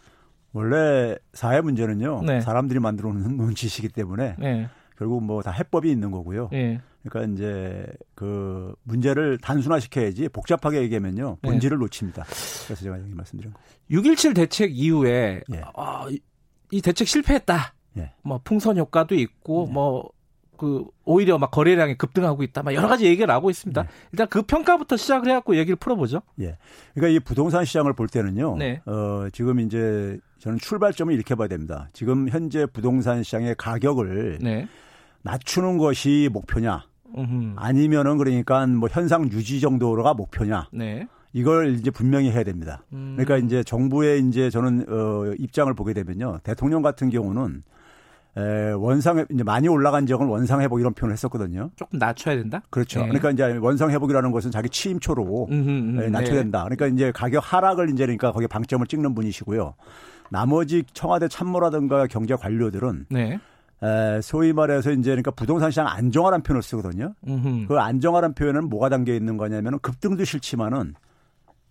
원래 0.53 1.17
사회 1.33 1.61
문제는요. 1.61 2.23
네. 2.25 2.41
사람들이 2.41 2.79
만들어 2.79 3.11
놓는 3.13 3.37
논지시기 3.37 3.89
때문에 3.89 4.35
네. 4.39 4.69
결국 4.97 5.23
뭐 5.23 5.41
다 5.41 5.51
해법이 5.51 5.89
있는 5.89 6.11
거고요. 6.11 6.49
예. 6.53 6.79
그러니까 7.03 7.33
이제 7.33 7.85
그 8.13 8.75
문제를 8.83 9.37
단순화시켜야지 9.39 10.29
복잡하게 10.29 10.81
얘기하면요. 10.83 11.37
네. 11.41 11.49
본질을 11.49 11.77
놓칩니다. 11.79 12.23
그래서 12.65 12.75
제가 12.83 12.99
여기 12.99 13.13
말씀드린 13.15 13.53
거. 13.53 13.59
6.17 13.89 14.35
대책 14.35 14.77
이후에 14.77 15.41
예. 15.53 15.61
아, 15.75 16.07
이, 16.11 16.19
이 16.69 16.81
대책 16.81 17.07
실패했다. 17.07 17.73
예. 17.97 18.11
뭐 18.21 18.39
풍선 18.43 18.77
효과도 18.77 19.15
있고 19.15 19.65
뭐 19.67 20.09
그 20.61 20.85
오히려 21.05 21.39
막 21.39 21.49
거래량이 21.49 21.95
급등하고 21.95 22.43
있다. 22.43 22.61
막 22.61 22.75
여러 22.75 22.87
가지 22.87 23.07
얘기가 23.07 23.25
나오고 23.25 23.49
있습니다. 23.49 23.81
네. 23.81 23.89
일단 24.11 24.27
그 24.27 24.43
평가부터 24.43 24.95
시작을 24.95 25.27
해갖고 25.27 25.55
얘기를 25.55 25.75
풀어보죠. 25.75 26.21
예. 26.39 26.55
그러니까 26.93 27.17
이 27.17 27.19
부동산 27.19 27.65
시장을 27.65 27.93
볼 27.93 28.07
때는요. 28.07 28.57
네. 28.57 28.79
어, 28.85 29.27
지금 29.33 29.59
이제 29.59 30.19
저는 30.37 30.59
출발점을 30.59 31.11
이렇게 31.11 31.33
봐야 31.33 31.47
됩니다. 31.47 31.89
지금 31.93 32.29
현재 32.29 32.67
부동산 32.67 33.23
시장의 33.23 33.55
가격을 33.57 34.37
네. 34.39 34.67
낮추는 35.23 35.79
것이 35.79 36.29
목표냐 36.31 36.85
음흠. 37.17 37.53
아니면은 37.55 38.19
그러니까 38.19 38.67
뭐 38.67 38.87
현상 38.87 39.31
유지 39.31 39.61
정도가 39.61 40.13
목표냐 40.13 40.67
네. 40.73 41.07
이걸 41.33 41.73
이제 41.73 41.89
분명히 41.89 42.29
해야 42.29 42.43
됩니다. 42.43 42.83
음. 42.93 43.15
그러니까 43.17 43.43
이제 43.43 43.63
정부의 43.63 44.27
이제 44.27 44.51
저는 44.51 44.85
어 44.87 45.33
입장을 45.39 45.73
보게 45.73 45.93
되면요. 45.93 46.41
대통령 46.43 46.83
같은 46.83 47.09
경우는 47.09 47.63
에 48.37 48.71
원상 48.71 49.25
이제 49.29 49.43
많이 49.43 49.67
올라간 49.67 50.05
지역은 50.05 50.27
원상 50.27 50.61
회복 50.61 50.79
이런 50.79 50.93
표현을 50.93 51.13
했었거든요. 51.13 51.69
조금 51.75 51.99
낮춰야 51.99 52.37
된다. 52.37 52.61
그렇죠. 52.69 53.01
네. 53.01 53.07
그러니까 53.07 53.31
이제 53.31 53.57
원상 53.57 53.91
회복이라는 53.91 54.31
것은 54.31 54.51
자기 54.51 54.69
취임초로 54.69 55.47
음흠, 55.51 55.69
음, 55.69 56.01
에, 56.01 56.09
낮춰야 56.09 56.35
네. 56.35 56.41
된다. 56.43 56.63
그러니까 56.63 56.87
이제 56.87 57.11
가격 57.11 57.43
하락을 57.45 57.89
이제 57.89 58.05
그러니까 58.05 58.31
거기에 58.31 58.47
방점을 58.47 58.87
찍는 58.87 59.15
분이시고요. 59.15 59.73
나머지 60.29 60.83
청와대 60.93 61.27
참모라든가 61.27 62.07
경제 62.07 62.35
관료들은 62.35 63.07
네. 63.09 63.37
에, 63.83 64.21
소위 64.21 64.53
말해서 64.53 64.91
이제 64.91 65.09
그러니까 65.09 65.31
부동산 65.31 65.69
시장 65.69 65.87
안정화라는 65.87 66.43
표현을 66.43 66.63
쓰거든요. 66.63 67.13
음흠. 67.27 67.67
그 67.67 67.79
안정화라는 67.79 68.33
표현은 68.33 68.69
뭐가 68.69 68.87
담겨 68.87 69.13
있는 69.13 69.35
거냐면은 69.35 69.79
급등도 69.79 70.23
싫지만은 70.23 70.93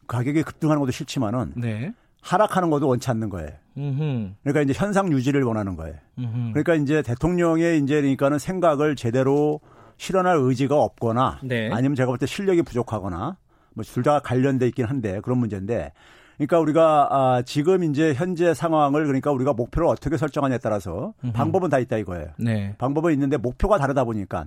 가격이 0.08 0.42
급등하는 0.42 0.80
것도 0.80 0.90
싫지만은 0.90 1.52
네. 1.56 1.94
하락하는 2.22 2.70
것도 2.70 2.88
원치 2.88 3.10
않는 3.10 3.28
거예요. 3.30 3.50
음흠. 3.76 4.32
그러니까 4.42 4.62
이제 4.62 4.72
현상 4.76 5.10
유지를 5.12 5.42
원하는 5.42 5.76
거예요. 5.76 5.94
음흠. 6.18 6.52
그러니까 6.52 6.74
이제 6.74 7.02
대통령의 7.02 7.78
이제 7.78 8.00
그러니까는 8.00 8.38
생각을 8.38 8.96
제대로 8.96 9.60
실현할 9.96 10.36
의지가 10.38 10.76
없거나 10.76 11.40
네. 11.42 11.70
아니면 11.72 11.94
제가 11.94 12.06
볼 12.08 12.18
때 12.18 12.26
실력이 12.26 12.62
부족하거나 12.62 13.36
뭐 13.74 13.84
둘 13.84 14.02
다 14.02 14.18
관련돼 14.20 14.66
있긴 14.68 14.86
한데 14.86 15.20
그런 15.20 15.38
문제인데 15.38 15.92
그러니까 16.36 16.58
우리가 16.58 17.08
아 17.10 17.42
지금 17.42 17.84
이제 17.84 18.14
현재 18.14 18.54
상황을 18.54 19.04
그러니까 19.04 19.30
우리가 19.30 19.52
목표를 19.52 19.86
어떻게 19.88 20.16
설정하냐에 20.16 20.58
따라서 20.58 21.12
방법은 21.34 21.68
다 21.70 21.78
있다 21.78 21.98
이거예요. 21.98 22.28
네. 22.38 22.74
방법은 22.78 23.12
있는데 23.12 23.36
목표가 23.36 23.78
다르다 23.78 24.04
보니까 24.04 24.46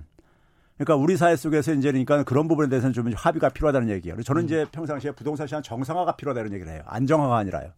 그러니까 0.76 0.96
우리 0.96 1.16
사회 1.16 1.36
속에서 1.36 1.72
이제 1.72 1.90
그러니까 1.90 2.24
그런 2.24 2.48
부분에 2.48 2.68
대해서는 2.68 2.92
좀 2.92 3.12
합의가 3.14 3.50
필요하다는 3.50 3.90
얘기예요. 3.90 4.20
저는 4.22 4.44
이제 4.44 4.66
평상시에 4.72 5.12
부동산 5.12 5.46
시장 5.46 5.62
정상화가 5.62 6.16
필요하다는 6.16 6.52
얘기를 6.52 6.72
해요. 6.72 6.82
안정화가 6.86 7.36
아니라요. 7.36 7.70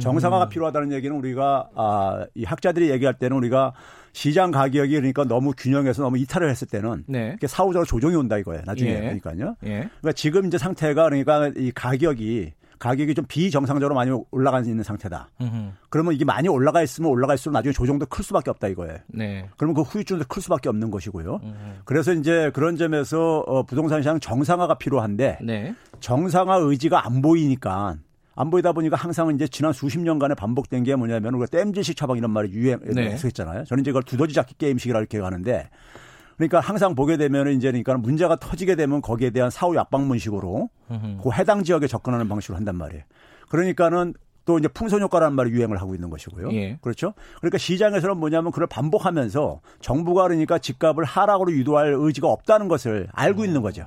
정상화가 0.00 0.50
필요하다는 0.50 0.92
얘기는 0.92 1.16
우리가 1.16 1.70
아, 1.74 2.26
이 2.34 2.44
학자들이 2.44 2.90
얘기할 2.90 3.14
때는 3.14 3.36
우리가 3.38 3.72
시장 4.12 4.50
가격이 4.50 4.94
그러니까 4.94 5.24
너무 5.24 5.52
균형해서 5.56 6.02
너무 6.02 6.18
이탈을 6.18 6.50
했을 6.50 6.68
때는 6.68 7.04
네. 7.06 7.36
사후적으로 7.46 7.86
조정이 7.86 8.14
온다 8.14 8.36
이거예요. 8.36 8.62
나중에 8.66 8.90
예. 8.90 9.00
그러니까요. 9.00 9.56
예. 9.64 9.88
그러니까 10.00 10.12
지금 10.14 10.46
이제 10.46 10.58
상태가 10.58 11.04
그러니까 11.04 11.50
이 11.56 11.72
가격이 11.74 12.52
가격이 12.78 13.14
좀 13.14 13.24
비정상적으로 13.26 13.94
많이 13.94 14.10
올라가 14.30 14.60
있는 14.60 14.82
상태다. 14.82 15.28
음흠. 15.40 15.70
그러면 15.90 16.14
이게 16.14 16.24
많이 16.24 16.48
올라가 16.48 16.82
있으면 16.82 17.10
올라갈수록 17.10 17.52
나중에 17.52 17.72
조정도 17.72 18.06
클 18.06 18.24
수밖에 18.24 18.50
없다 18.50 18.68
이거예요. 18.68 18.98
네. 19.08 19.48
그러면 19.56 19.74
그 19.74 19.82
후유증도 19.82 20.24
클 20.28 20.42
수밖에 20.42 20.68
없는 20.68 20.90
것이고요. 20.90 21.40
그래서 21.84 22.12
이제 22.12 22.50
그런 22.54 22.76
점에서 22.76 23.38
어, 23.46 23.62
부동산 23.64 24.00
시장 24.00 24.20
정상화가 24.20 24.74
필요한데 24.78 25.38
네. 25.42 25.74
정상화 26.00 26.56
의지가 26.56 27.06
안 27.06 27.22
보이니까 27.22 27.96
안 28.34 28.50
보이다 28.50 28.70
보니까 28.72 28.96
항상 28.96 29.34
이제 29.34 29.48
지난 29.48 29.72
수십 29.72 29.98
년간에 29.98 30.34
반복된 30.36 30.84
게 30.84 30.94
뭐냐면 30.94 31.34
우리가 31.34 31.46
땜질식 31.50 31.96
처방 31.96 32.16
이런 32.18 32.30
말이 32.30 32.50
유행했었잖아요. 32.52 33.64
저는 33.64 33.82
이제 33.82 33.90
그걸 33.90 34.04
두더지 34.04 34.32
잡기 34.32 34.54
게임식이라 34.58 35.00
이렇게 35.00 35.18
하는데 35.18 35.68
그러니까 36.38 36.60
항상 36.60 36.94
보게 36.94 37.16
되면 37.16 37.48
이제 37.48 37.68
그러니까 37.68 37.98
문제가 37.98 38.36
터지게 38.36 38.76
되면 38.76 39.02
거기에 39.02 39.30
대한 39.30 39.50
사후 39.50 39.76
약방문식으로 39.76 40.70
그 41.22 41.30
해당 41.32 41.64
지역에 41.64 41.86
접근하는 41.86 42.28
방식으로 42.28 42.56
한단 42.56 42.76
말이에요. 42.76 43.02
그러니까는 43.50 44.14
또 44.44 44.58
이제 44.58 44.68
풍선 44.68 45.02
효과라는 45.02 45.36
말이 45.36 45.50
유행을 45.50 45.78
하고 45.78 45.94
있는 45.94 46.08
것이고요. 46.08 46.50
예. 46.52 46.78
그렇죠? 46.80 47.12
그러니까 47.40 47.58
시장에서는 47.58 48.16
뭐냐면 48.16 48.50
그걸 48.50 48.66
반복하면서 48.66 49.60
정부가 49.82 50.22
그러니까 50.22 50.58
집값을 50.58 51.04
하락으로 51.04 51.52
유도할 51.52 51.94
의지가 51.98 52.28
없다는 52.28 52.68
것을 52.68 53.08
알고 53.12 53.44
있는 53.44 53.60
거죠. 53.60 53.86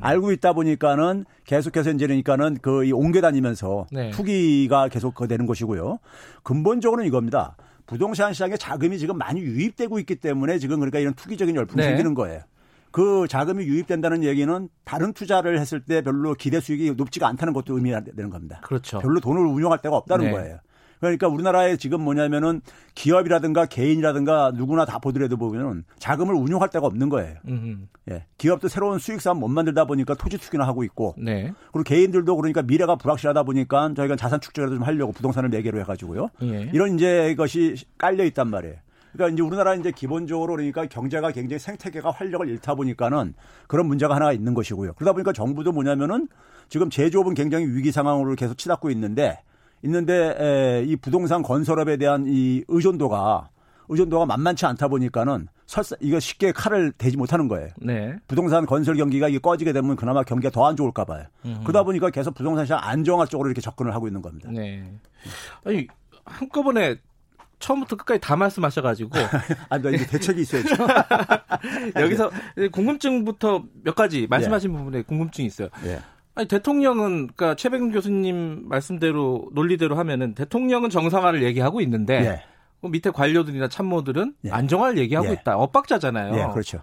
알고 0.00 0.32
있다 0.32 0.52
보니까는 0.52 1.24
계속해서 1.44 1.90
이제 1.90 2.06
그러니까는 2.06 2.58
그 2.60 2.84
이 2.84 2.92
옮겨 2.92 3.20
다니면서 3.20 3.86
네. 3.90 4.10
투기가 4.10 4.88
계속 4.88 5.14
그 5.14 5.26
되는 5.26 5.46
것이고요. 5.46 5.98
근본적으로는 6.42 7.06
이겁니다. 7.06 7.56
부동산 7.88 8.34
시장에 8.34 8.56
자금이 8.56 8.98
지금 8.98 9.16
많이 9.16 9.40
유입되고 9.40 9.98
있기 10.00 10.16
때문에 10.16 10.58
지금 10.58 10.76
그러니까 10.76 10.98
이런 10.98 11.14
투기적인 11.14 11.56
열풍이 11.56 11.82
네. 11.82 11.88
생기는 11.88 12.14
거예요. 12.14 12.42
그 12.90 13.26
자금이 13.28 13.64
유입된다는 13.64 14.22
얘기는 14.24 14.68
다른 14.84 15.12
투자를 15.14 15.58
했을 15.58 15.80
때 15.80 16.02
별로 16.02 16.34
기대 16.34 16.60
수익이 16.60 16.92
높지가 16.92 17.26
않다는 17.28 17.54
것도 17.54 17.76
의미가 17.76 18.04
되는 18.04 18.28
겁니다. 18.28 18.60
그렇죠. 18.62 18.98
별로 18.98 19.20
돈을 19.20 19.44
운용할 19.44 19.80
데가 19.80 19.96
없다는 19.96 20.26
네. 20.26 20.32
거예요. 20.32 20.58
그러니까 21.00 21.28
우리나라에 21.28 21.76
지금 21.76 22.02
뭐냐면은 22.02 22.60
기업이라든가 22.94 23.66
개인이라든가 23.66 24.52
누구나 24.54 24.84
다 24.84 24.98
보더라도 24.98 25.36
보면은 25.36 25.84
자금을 25.98 26.34
운용할 26.34 26.70
데가 26.70 26.86
없는 26.86 27.08
거예요. 27.08 27.36
음흠. 27.46 27.78
예. 28.10 28.24
기업도 28.38 28.68
새로운 28.68 28.98
수익산 28.98 29.38
못 29.38 29.48
만들다 29.48 29.84
보니까 29.84 30.14
토지 30.14 30.38
투기나 30.38 30.66
하고 30.66 30.82
있고 30.84 31.14
네. 31.18 31.52
그리고 31.72 31.84
개인들도 31.84 32.36
그러니까 32.36 32.62
미래가 32.62 32.96
불확실하다 32.96 33.42
보니까 33.44 33.92
저희가 33.94 34.16
자산 34.16 34.40
축적이라도 34.40 34.76
좀 34.76 34.84
하려고 34.84 35.12
부동산을 35.12 35.48
매개로 35.50 35.78
해가지고요. 35.80 36.30
예. 36.42 36.70
이런 36.72 36.94
이제 36.94 37.34
것이 37.36 37.76
깔려 37.96 38.24
있단 38.24 38.48
말이에요. 38.48 38.76
그러니까 39.12 39.34
이제 39.34 39.42
우리나라 39.42 39.74
이제 39.74 39.90
기본적으로 39.90 40.56
그러니까 40.56 40.86
경제가 40.86 41.32
굉장히 41.32 41.58
생태계가 41.58 42.10
활력을 42.10 42.48
잃다 42.48 42.74
보니까는 42.74 43.34
그런 43.66 43.86
문제가 43.86 44.14
하나가 44.14 44.32
있는 44.32 44.54
것이고요. 44.54 44.94
그러다 44.94 45.12
보니까 45.12 45.32
정부도 45.32 45.72
뭐냐면은 45.72 46.28
지금 46.68 46.90
제조업은 46.90 47.34
굉장히 47.34 47.66
위기 47.66 47.90
상황으로 47.90 48.34
계속 48.34 48.58
치닫고 48.58 48.90
있는데 48.90 49.40
있는데 49.82 50.34
에, 50.38 50.84
이 50.84 50.96
부동산 50.96 51.42
건설업에 51.42 51.96
대한 51.96 52.24
이 52.26 52.64
의존도가 52.68 53.48
의존도가 53.88 54.26
만만치 54.26 54.66
않다 54.66 54.88
보니까는 54.88 55.48
설사 55.66 55.96
이거 56.00 56.18
쉽게 56.20 56.52
칼을 56.52 56.92
대지 56.92 57.16
못하는 57.16 57.48
거예요. 57.48 57.68
네. 57.78 58.16
부동산 58.26 58.66
건설 58.66 58.96
경기가 58.96 59.28
이게 59.28 59.38
꺼지게 59.38 59.72
되면 59.72 59.96
그나마 59.96 60.22
경기가 60.22 60.50
더 60.50 60.66
안 60.66 60.76
좋을까 60.76 61.04
봐요. 61.04 61.24
그러다 61.62 61.82
보니까 61.84 62.10
계속 62.10 62.34
부동산 62.34 62.64
시장 62.66 62.78
안정화 62.82 63.26
쪽으로 63.26 63.48
이렇게 63.48 63.60
접근을 63.60 63.94
하고 63.94 64.06
있는 64.06 64.20
겁니다. 64.22 64.50
네. 64.52 64.92
아니 65.64 65.86
한꺼번에 66.24 66.96
처음부터 67.58 67.96
끝까지 67.96 68.20
다 68.20 68.36
말씀하셔가지고 68.36 69.10
아, 69.68 69.78
나 69.78 69.90
이제 69.90 70.06
대책이 70.06 70.42
있어야죠. 70.42 70.74
여기서 72.00 72.30
궁금증부터 72.72 73.64
몇 73.82 73.94
가지 73.94 74.26
말씀하신 74.28 74.72
부분에 74.72 75.02
궁금증이 75.02 75.46
있어요. 75.46 75.68
예. 75.84 75.98
아니 76.38 76.46
대통령은 76.46 77.26
그러니까 77.34 77.56
최백은 77.56 77.90
교수님 77.90 78.68
말씀대로 78.68 79.48
논리대로 79.54 79.96
하면은 79.96 80.36
대통령은 80.36 80.88
정상화를 80.88 81.42
얘기하고 81.42 81.80
있는데 81.80 82.14
예. 82.14 82.42
그 82.80 82.86
밑에 82.86 83.10
관료들이나 83.10 83.66
참모들은 83.66 84.34
예. 84.44 84.50
안정화를 84.52 84.98
얘기하고 84.98 85.30
예. 85.30 85.32
있다. 85.32 85.56
엇박자잖아요. 85.56 86.34
예, 86.38 86.52
그렇죠. 86.52 86.80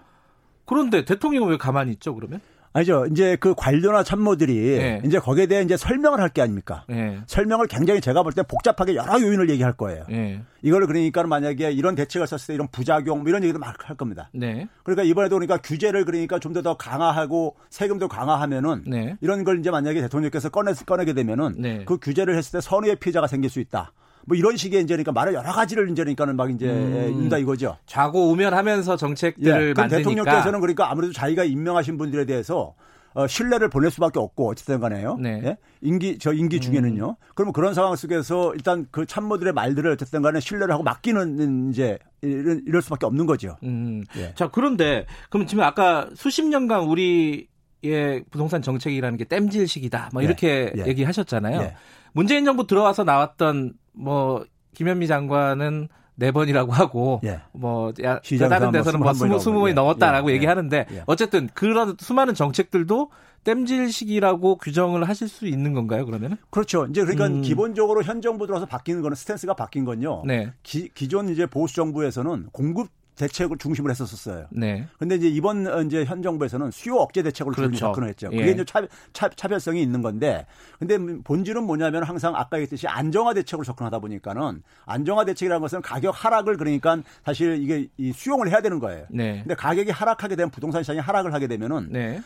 그런데 0.65 1.05
대통령은 1.05 1.47
왜 1.51 1.57
가만히 1.57 1.93
있죠? 1.93 2.13
그러면? 2.13 2.41
아니죠. 2.75 3.05
이제 3.09 3.37
그 3.39 3.55
관료나 3.55 4.03
참모들이 4.03 4.57
예. 4.77 5.01
이제 5.05 5.17
거기에 5.17 5.45
대해 5.45 5.61
이제 5.63 5.77
설명을 5.77 6.19
할 6.19 6.29
게 6.35 6.41
아닙니까? 6.41 6.83
예. 6.89 7.19
설명을 7.25 7.67
굉장히 7.67 8.01
제가 8.01 8.21
볼 8.21 8.33
때 8.33 8.43
복잡하게 8.43 8.95
여러 8.95 9.21
요인을 9.21 9.49
얘기할 9.49 9.71
거예요. 9.77 10.03
예. 10.11 10.41
이거를 10.61 10.85
그러니까 10.87 11.23
만약에 11.23 11.71
이런 11.71 11.95
대책을 11.95 12.27
썼을 12.27 12.47
때 12.47 12.53
이런 12.53 12.67
부작용 12.67 13.19
뭐 13.19 13.29
이런 13.29 13.43
얘기도 13.43 13.59
막 13.59 13.75
할 13.87 13.95
겁니다. 13.95 14.29
네. 14.33 14.67
그러니까 14.83 15.03
이번에도 15.03 15.35
그러니까 15.37 15.57
규제를 15.57 16.03
그러니까 16.03 16.37
좀 16.39 16.51
더 16.53 16.61
더 16.61 16.75
강화하고 16.75 17.55
세금도 17.69 18.07
강화하면은 18.09 18.83
네. 18.87 19.15
이런 19.21 19.43
걸 19.45 19.59
이제 19.59 19.71
만약에 19.71 20.01
대통령께서 20.01 20.49
꺼내 20.49 20.73
꺼내게 20.85 21.13
되면은 21.13 21.55
네. 21.59 21.85
그 21.85 21.97
규제를 21.99 22.35
했을 22.37 22.53
때 22.53 22.61
선의의 22.61 22.97
피해자가 22.97 23.27
생길 23.27 23.49
수 23.49 23.59
있다. 23.61 23.93
뭐 24.25 24.35
이런 24.35 24.57
식의 24.57 24.81
이제 24.81 24.93
그러니까 24.93 25.11
말을 25.11 25.33
여러 25.33 25.51
가지를 25.51 25.89
이제 25.89 26.03
그러니까는 26.03 26.35
막 26.35 26.51
이제 26.51 26.67
음. 26.67 27.23
윤다 27.23 27.37
이거죠. 27.37 27.77
좌고 27.85 28.31
우면하면서 28.31 28.97
정책들을 28.97 29.69
예. 29.69 29.73
만드니까 29.73 29.87
대통령께서는 29.97 30.59
그러니까 30.59 30.91
아무래도 30.91 31.13
자기가 31.13 31.43
임명하신 31.43 31.97
분들에 31.97 32.25
대해서 32.25 32.73
어, 33.13 33.27
신뢰를 33.27 33.69
보낼 33.69 33.91
수밖에 33.91 34.19
없고 34.19 34.49
어쨌든 34.49 34.81
간에요. 34.81 35.15
네. 35.15 35.41
예? 35.45 35.57
임기 35.79 36.17
저 36.19 36.33
임기 36.33 36.59
중에는요. 36.59 37.15
그러면 37.33 37.53
그런 37.53 37.73
상황 37.73 37.95
속에서 37.95 38.53
일단 38.53 38.87
그 38.91 39.05
참모들의 39.05 39.53
말들을 39.53 39.89
어쨌든 39.91 40.21
간에 40.21 40.41
신뢰를 40.41 40.73
하고 40.73 40.83
맡기는 40.83 41.69
이제 41.69 41.97
이런 42.21 42.61
이럴 42.67 42.81
수밖에 42.81 43.05
없는 43.05 43.25
거죠. 43.25 43.55
음. 43.63 44.03
예. 44.17 44.33
자, 44.35 44.49
그런데 44.49 45.05
그럼 45.29 45.47
지금 45.47 45.63
아까 45.63 46.09
수십 46.13 46.43
년간 46.43 46.81
우리 46.81 47.47
의 47.87 48.23
부동산 48.29 48.61
정책이라는 48.61 49.17
게 49.17 49.25
땜질식이다. 49.25 50.09
뭐 50.13 50.21
예. 50.21 50.25
이렇게 50.25 50.71
예. 50.77 50.87
얘기하셨잖아요. 50.87 51.61
예. 51.61 51.75
문재인 52.13 52.45
정부 52.45 52.65
들어와서 52.65 53.03
나왔던 53.03 53.73
뭐 53.93 54.45
김현미 54.73 55.07
장관은 55.07 55.87
네 56.15 56.31
번이라고 56.31 56.71
하고 56.71 57.21
예. 57.25 57.41
뭐 57.51 57.93
야, 58.03 58.19
다른 58.49 58.71
데서는 58.71 58.99
뭐 58.99 59.13
스무 59.13 59.39
스무 59.39 59.59
번이. 59.61 59.73
넘었다라고 59.73 60.29
예. 60.29 60.31
예. 60.31 60.35
얘기하는데 60.35 60.85
예. 60.91 61.03
어쨌든 61.05 61.49
그런 61.53 61.95
수많은 61.99 62.33
정책들도 62.33 63.11
땜질식이라고 63.43 64.57
규정을 64.57 65.07
하실 65.07 65.27
수 65.27 65.45
있는 65.45 65.73
건가요? 65.73 66.05
그러면은? 66.05 66.37
그렇죠. 66.49 66.87
이제 66.89 67.01
그러니까 67.01 67.27
음. 67.27 67.41
기본적으로 67.41 68.01
현 68.01 68.21
정부 68.21 68.47
들어서 68.47 68.65
바뀌는 68.65 69.01
거는 69.01 69.15
스탠스가 69.15 69.53
바뀐 69.53 69.85
건요. 69.85 70.23
네. 70.25 70.51
기, 70.63 70.89
기존 70.93 71.29
이제 71.29 71.45
보수 71.45 71.75
정부에서는 71.75 72.47
공급 72.51 72.89
대책을 73.15 73.57
중심으로 73.57 73.91
했었었어요. 73.91 74.47
네. 74.51 74.87
근데 74.99 75.15
이제 75.15 75.27
이번 75.27 75.67
어, 75.67 75.81
이제 75.81 76.03
현 76.05 76.21
정부에서는 76.21 76.71
수요 76.71 76.95
억제 76.95 77.23
대책으로 77.23 77.55
그렇죠. 77.55 77.77
접근을 77.77 78.09
했죠. 78.09 78.29
예. 78.31 78.37
그게 78.37 78.51
이제 78.51 78.65
차, 78.65 78.85
차, 79.13 79.29
차별성이 79.29 79.81
있는 79.81 80.01
건데, 80.01 80.45
근데 80.79 80.97
본질은 81.23 81.63
뭐냐면 81.63 82.03
항상 82.03 82.35
아까 82.35 82.57
얘기했듯이 82.57 82.87
안정화 82.87 83.33
대책으로 83.33 83.63
접근하다 83.63 83.99
보니까는 83.99 84.63
안정화 84.85 85.25
대책이라는 85.25 85.61
것은 85.61 85.81
가격 85.81 86.11
하락을 86.11 86.57
그러니까 86.57 87.01
사실 87.23 87.61
이게 87.61 87.87
이 87.97 88.11
수용을 88.11 88.49
해야 88.49 88.61
되는 88.61 88.79
거예요. 88.79 89.05
네. 89.09 89.39
근데 89.39 89.55
가격이 89.55 89.91
하락하게 89.91 90.35
되면 90.35 90.49
부동산 90.49 90.83
시장이 90.83 90.99
하락을 90.99 91.33
하게 91.33 91.47
되면은 91.47 91.89
네. 91.91 92.21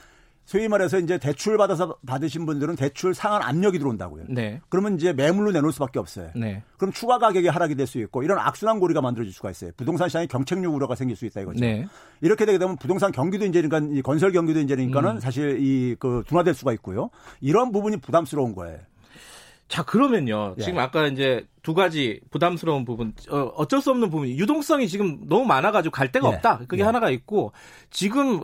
소위 0.49 0.67
말해서 0.67 0.97
이제 0.97 1.19
대출 1.19 1.57
받아서 1.57 1.95
받으신 2.07 2.47
분들은 2.47 2.75
대출 2.75 3.13
상한 3.13 3.43
압력이 3.43 3.77
들어온다고요. 3.77 4.23
네. 4.29 4.59
그러면 4.67 4.95
이제 4.95 5.13
매물로 5.13 5.51
내놓을 5.51 5.71
수밖에 5.71 5.99
없어요. 5.99 6.31
네. 6.35 6.63
그럼 6.79 6.91
추가 6.91 7.19
가격이 7.19 7.47
하락이 7.47 7.75
될 7.75 7.85
수 7.85 7.99
있고 7.99 8.23
이런 8.23 8.39
악순환 8.39 8.79
고리가 8.79 8.99
만들어질 8.99 9.31
수가 9.31 9.51
있어요. 9.51 9.69
부동산 9.77 10.09
시장에 10.09 10.25
경책력 10.25 10.73
우려가 10.73 10.95
생길 10.95 11.15
수 11.15 11.27
있다 11.27 11.41
이거죠. 11.41 11.59
네. 11.59 11.85
이렇게 12.21 12.45
되게 12.47 12.57
되면 12.57 12.77
부동산 12.77 13.11
경기도 13.11 13.45
이제 13.45 13.61
그러니까 13.61 13.93
이 13.95 14.01
건설 14.01 14.31
경기도 14.31 14.59
이제 14.59 14.75
그러니까는 14.75 15.17
음. 15.17 15.19
사실 15.19 15.59
이 15.59 15.95
그 15.99 16.23
둔화될 16.25 16.55
수가 16.55 16.73
있고요. 16.73 17.11
이런 17.41 17.71
부분이 17.71 17.97
부담스러운 17.97 18.55
거예요. 18.55 18.79
자 19.67 19.83
그러면요 19.83 20.55
예. 20.57 20.63
지금 20.63 20.79
아까 20.79 21.05
이제 21.05 21.45
두 21.61 21.75
가지 21.75 22.21
부담스러운 22.31 22.85
부분 22.85 23.13
어, 23.29 23.37
어쩔 23.55 23.81
수 23.81 23.91
없는 23.91 24.09
부분 24.09 24.29
유동성이 24.29 24.87
지금 24.87 25.27
너무 25.29 25.45
많아가지고 25.45 25.91
갈 25.91 26.11
데가 26.11 26.27
예. 26.31 26.33
없다 26.33 26.57
그게 26.67 26.81
예. 26.81 26.85
하나가 26.85 27.11
있고 27.11 27.51
지금 27.91 28.41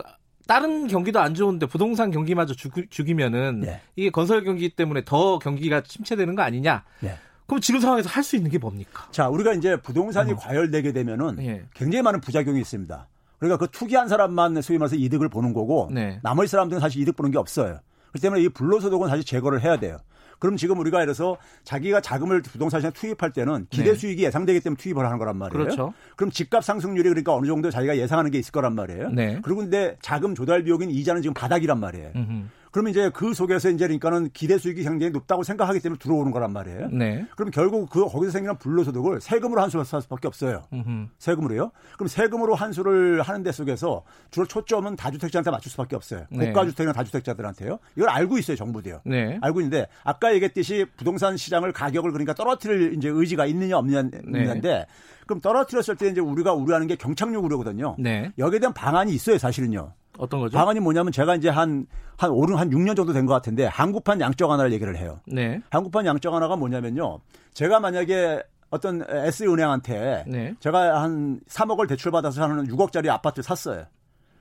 다른 0.48 0.88
경기도 0.88 1.20
안 1.20 1.34
좋은데 1.34 1.66
부동산 1.66 2.12
경기마저 2.12 2.54
죽, 2.54 2.74
죽이면은 2.90 3.64
예. 3.66 3.82
이게 3.96 4.10
건설 4.10 4.44
경기 4.44 4.70
때문에 4.70 5.04
더 5.06 5.40
경기가 5.40 5.82
침체되는 5.82 6.36
거 6.36 6.42
아니냐 6.42 6.84
예. 7.04 7.18
그럼 7.48 7.62
지금 7.62 7.80
상황에서 7.80 8.10
할 8.10 8.24
수 8.24 8.36
있는 8.36 8.50
게 8.50 8.58
뭡니까 8.58 9.08
자, 9.12 9.30
우리가 9.30 9.54
이제 9.54 9.76
부동산이 9.78 10.36
과열되게 10.36 10.92
되면은 10.94 11.38
예. 11.46 11.64
굉장히 11.74 12.02
많은 12.04 12.22
부작용이 12.22 12.60
있습니다. 12.60 13.08
그러니까 13.40 13.58
그 13.58 13.70
투기한 13.72 14.08
사람만 14.08 14.62
소위 14.62 14.78
말해서 14.80 14.96
이득을 14.96 15.30
보는 15.30 15.54
거고 15.54 15.90
네. 15.92 16.20
나머지 16.24 16.50
사람들은 16.50 16.80
사실 16.80 17.02
이득 17.02 17.16
보는 17.16 17.32
게 17.32 17.38
없어요. 17.38 17.80
그렇기 18.12 18.22
때문에 18.22 18.42
이 18.42 18.50
불로소득은 18.50 19.10
사실 19.10 19.26
제거를 19.26 19.62
해야 19.62 19.78
돼요. 19.78 19.98
그럼 20.40 20.58
지금 20.58 20.80
우리가 20.80 21.04
이래서 21.04 21.38
자기가 21.64 22.02
자금을 22.02 22.42
부동산 22.42 22.82
시장에 22.82 22.92
투입할 22.94 23.32
때는 23.32 23.68
기대 23.70 23.92
네. 23.92 23.96
수익이 23.96 24.24
예상되기 24.24 24.60
때문에 24.62 24.78
투입을 24.78 25.06
하는 25.06 25.18
거란 25.18 25.38
말이에요. 25.38 25.64
그렇죠. 25.64 25.94
그럼 26.16 26.32
집값 26.32 26.64
상승률이 26.64 27.10
그러니까 27.10 27.34
어느 27.34 27.48
정도 27.48 27.70
자기가 27.70 27.98
예상하는 27.98 28.32
게 28.32 28.40
있을 28.40 28.52
거란 28.52 28.76
말이에요. 28.76 29.10
네. 29.10 29.40
그리고 29.44 29.62
근데 29.62 29.98
자금 30.02 30.36
조달 30.36 30.64
비용인 30.64 30.90
이자는 30.90 31.22
지금 31.22 31.34
바닥이란 31.34 31.80
말이에요. 31.80 32.12
음흠. 32.16 32.44
그러면 32.76 32.92
이제 32.92 33.10
그 33.10 33.34
속에서 33.34 33.70
이제 33.70 33.86
그러니까는 33.86 34.32
기대 34.34 34.58
수익이 34.58 34.84
굉장히 34.84 35.12
높다고 35.12 35.44
생각하기 35.44 35.80
때문에 35.80 35.98
들어오는 35.98 36.30
거란 36.34 36.52
말이에요. 36.52 36.90
네. 36.92 37.26
그럼 37.38 37.50
결국 37.50 37.90
그 37.90 38.06
거기서 38.06 38.34
생기는 38.34 38.58
불로소득을 38.58 39.22
세금으로 39.22 39.62
환수할 39.62 39.86
수밖에 39.86 40.28
없어요. 40.28 40.64
음흠. 40.74 41.08
세금으로요. 41.18 41.72
그럼 41.94 42.10
세금으로 42.10 42.54
환수를 42.54 43.22
하는 43.22 43.44
데 43.44 43.54
속에서 43.54 44.04
주로 44.30 44.46
초점은 44.46 44.98
다주택자한테 44.98 45.52
맞출 45.52 45.72
수밖에 45.72 45.96
없어요. 45.96 46.26
네. 46.30 46.48
고가주택이나 46.48 46.92
다주택자들한테요. 46.92 47.80
이걸 47.96 48.10
알고 48.10 48.38
있어요, 48.40 48.58
정부도요. 48.58 49.00
네. 49.06 49.40
알고 49.40 49.62
있는데 49.62 49.88
아까 50.04 50.34
얘기했듯이 50.34 50.86
부동산 50.98 51.38
시장을 51.38 51.72
가격을 51.72 52.12
그러니까 52.12 52.34
떨어뜨릴 52.34 52.96
이제 52.98 53.08
의지가 53.08 53.46
있느냐 53.46 53.78
없느냐인데 53.78 54.20
네. 54.62 54.86
그럼 55.26 55.40
떨어뜨렸을 55.40 55.96
때 55.96 56.10
이제 56.10 56.20
우리가 56.20 56.54
우려하는 56.54 56.88
게 56.88 56.98
경착륙 56.98 57.46
우려거든요. 57.46 57.96
네. 58.00 58.34
여기에 58.38 58.60
대한 58.60 58.74
방안이 58.74 59.14
있어요, 59.14 59.38
사실은요. 59.38 59.94
어떤 60.18 60.40
거죠? 60.40 60.58
방안이 60.58 60.80
뭐냐면 60.80 61.12
제가 61.12 61.36
이제 61.36 61.50
한, 61.50 61.86
한 62.18 62.32
오른 62.32 62.58
한 62.58 62.70
6년 62.70 62.96
정도 62.96 63.14
된 63.14 63.26
것 63.26 63.34
같은데 63.34 63.66
한국판 63.66 64.22
양적 64.22 64.50
하나를 64.52 64.72
얘기를 64.74 64.96
해요. 64.98 65.20
네. 65.28 65.62
한국판 65.70 66.06
양적 66.06 66.34
하나가 66.34 66.56
뭐냐면요. 66.56 67.20
제가 67.54 67.80
만약에 67.80 68.42
어떤 68.70 69.04
S은행한테 69.10 70.26
네. 70.28 70.56
제가 70.60 71.02
한 71.02 71.40
3억을 71.48 71.88
대출받아서 71.88 72.44
하는 72.44 72.68
6억짜리 72.68 73.10
아파트를 73.10 73.44
샀어요. 73.44 73.86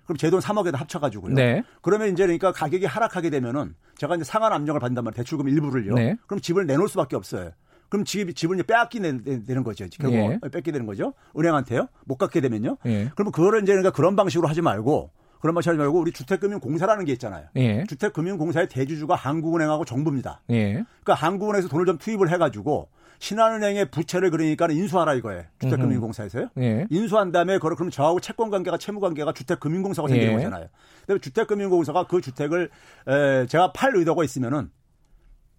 그럼 0.05 0.19
제 0.19 0.29
돈 0.31 0.41
3억에다 0.41 0.77
합쳐가지고요. 0.77 1.35
네. 1.35 1.63
그러면 1.81 2.09
이제 2.13 2.25
그러니까 2.25 2.53
가격이 2.53 2.85
하락하게 2.85 3.31
되면은 3.31 3.75
제가 3.97 4.17
이제 4.17 4.25
상한 4.25 4.53
압력을 4.53 4.79
받는단 4.81 5.03
말이에요. 5.05 5.17
대출금 5.17 5.49
일부를요. 5.49 5.95
네. 5.95 6.17
그럼 6.27 6.41
집을 6.41 6.67
내놓을 6.67 6.89
수밖에 6.89 7.17
없어요. 7.17 7.53
그럼 7.89 8.05
집, 8.05 8.35
집을 8.35 8.57
이제 8.57 8.63
빼앗기 8.65 9.01
되는 9.01 9.63
거죠. 9.63 9.87
결국 10.01 10.17
예. 10.17 10.39
뺏게 10.51 10.73
되는 10.73 10.85
거죠. 10.85 11.15
은행한테요. 11.39 11.87
못 12.07 12.17
갖게 12.17 12.41
되면요. 12.41 12.77
예. 12.87 13.11
그러면 13.15 13.31
그거를 13.33 13.63
이제 13.63 13.73
그러니까 13.73 13.93
그런 13.93 14.17
방식으로 14.17 14.49
하지 14.49 14.61
말고 14.63 15.11
그런 15.45 15.55
방식 15.55 15.69
하지 15.69 15.77
말고 15.77 16.01
우리 16.01 16.11
주택금융공사라는 16.11 17.05
게 17.05 17.13
있잖아요. 17.13 17.45
예. 17.57 17.85
주택금융공사의 17.85 18.67
대주주가 18.67 19.15
한국은행하고 19.15 19.85
정부입니다. 19.85 20.41
예. 20.49 20.73
그러니까 20.73 21.13
한국은행에서 21.13 21.69
돈을 21.69 21.85
좀 21.85 21.99
투입을 21.99 22.31
해가지고 22.31 22.89
신한은행의 23.19 23.91
부채를 23.91 24.31
그러니까 24.31 24.69
인수하라 24.69 25.13
이거예요. 25.13 25.43
주택금융공사에서요. 25.59 26.49
예. 26.61 26.87
인수한 26.89 27.31
다음에 27.31 27.59
그걸 27.59 27.75
그럼 27.75 27.91
저하고 27.91 28.21
채권 28.21 28.49
관계가 28.49 28.79
채무 28.79 29.01
관계가 29.01 29.35
주택금융공사가 29.35 30.09
생기는 30.09 30.33
예. 30.33 30.37
거잖아요. 30.37 30.69
근데 31.07 31.21
주택금융공사가 31.21 32.07
그 32.07 32.23
주택을 32.23 32.71
에, 33.07 33.47
제가 33.47 33.73
팔 33.73 33.95
의도가 33.97 34.25
있으면은 34.25 34.71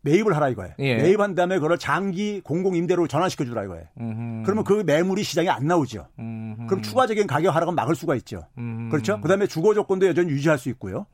매입을 0.05 0.35
하라 0.35 0.49
이거예요. 0.49 0.73
예. 0.79 0.95
매입한 0.97 1.33
다음에 1.35 1.59
그걸 1.59 1.77
장기 1.79 2.39
공공 2.41 2.75
임대로 2.75 3.07
전환시켜 3.07 3.43
주라 3.43 3.63
이거예요. 3.63 3.85
음흠. 3.99 4.43
그러면 4.45 4.63
그 4.63 4.83
매물이 4.85 5.23
시장에 5.23 5.49
안 5.49 5.65
나오죠. 5.65 6.07
음흠. 6.19 6.67
그럼 6.67 6.81
추가적인 6.83 7.25
가격 7.27 7.55
하락은 7.55 7.75
막을 7.75 7.95
수가 7.95 8.15
있죠. 8.17 8.43
음. 8.59 8.89
그렇죠? 8.89 9.19
그다음에 9.19 9.47
주거 9.47 9.73
조건도 9.73 10.05
여전히 10.07 10.29
유지할 10.29 10.59
수 10.59 10.69
있고요. 10.69 11.07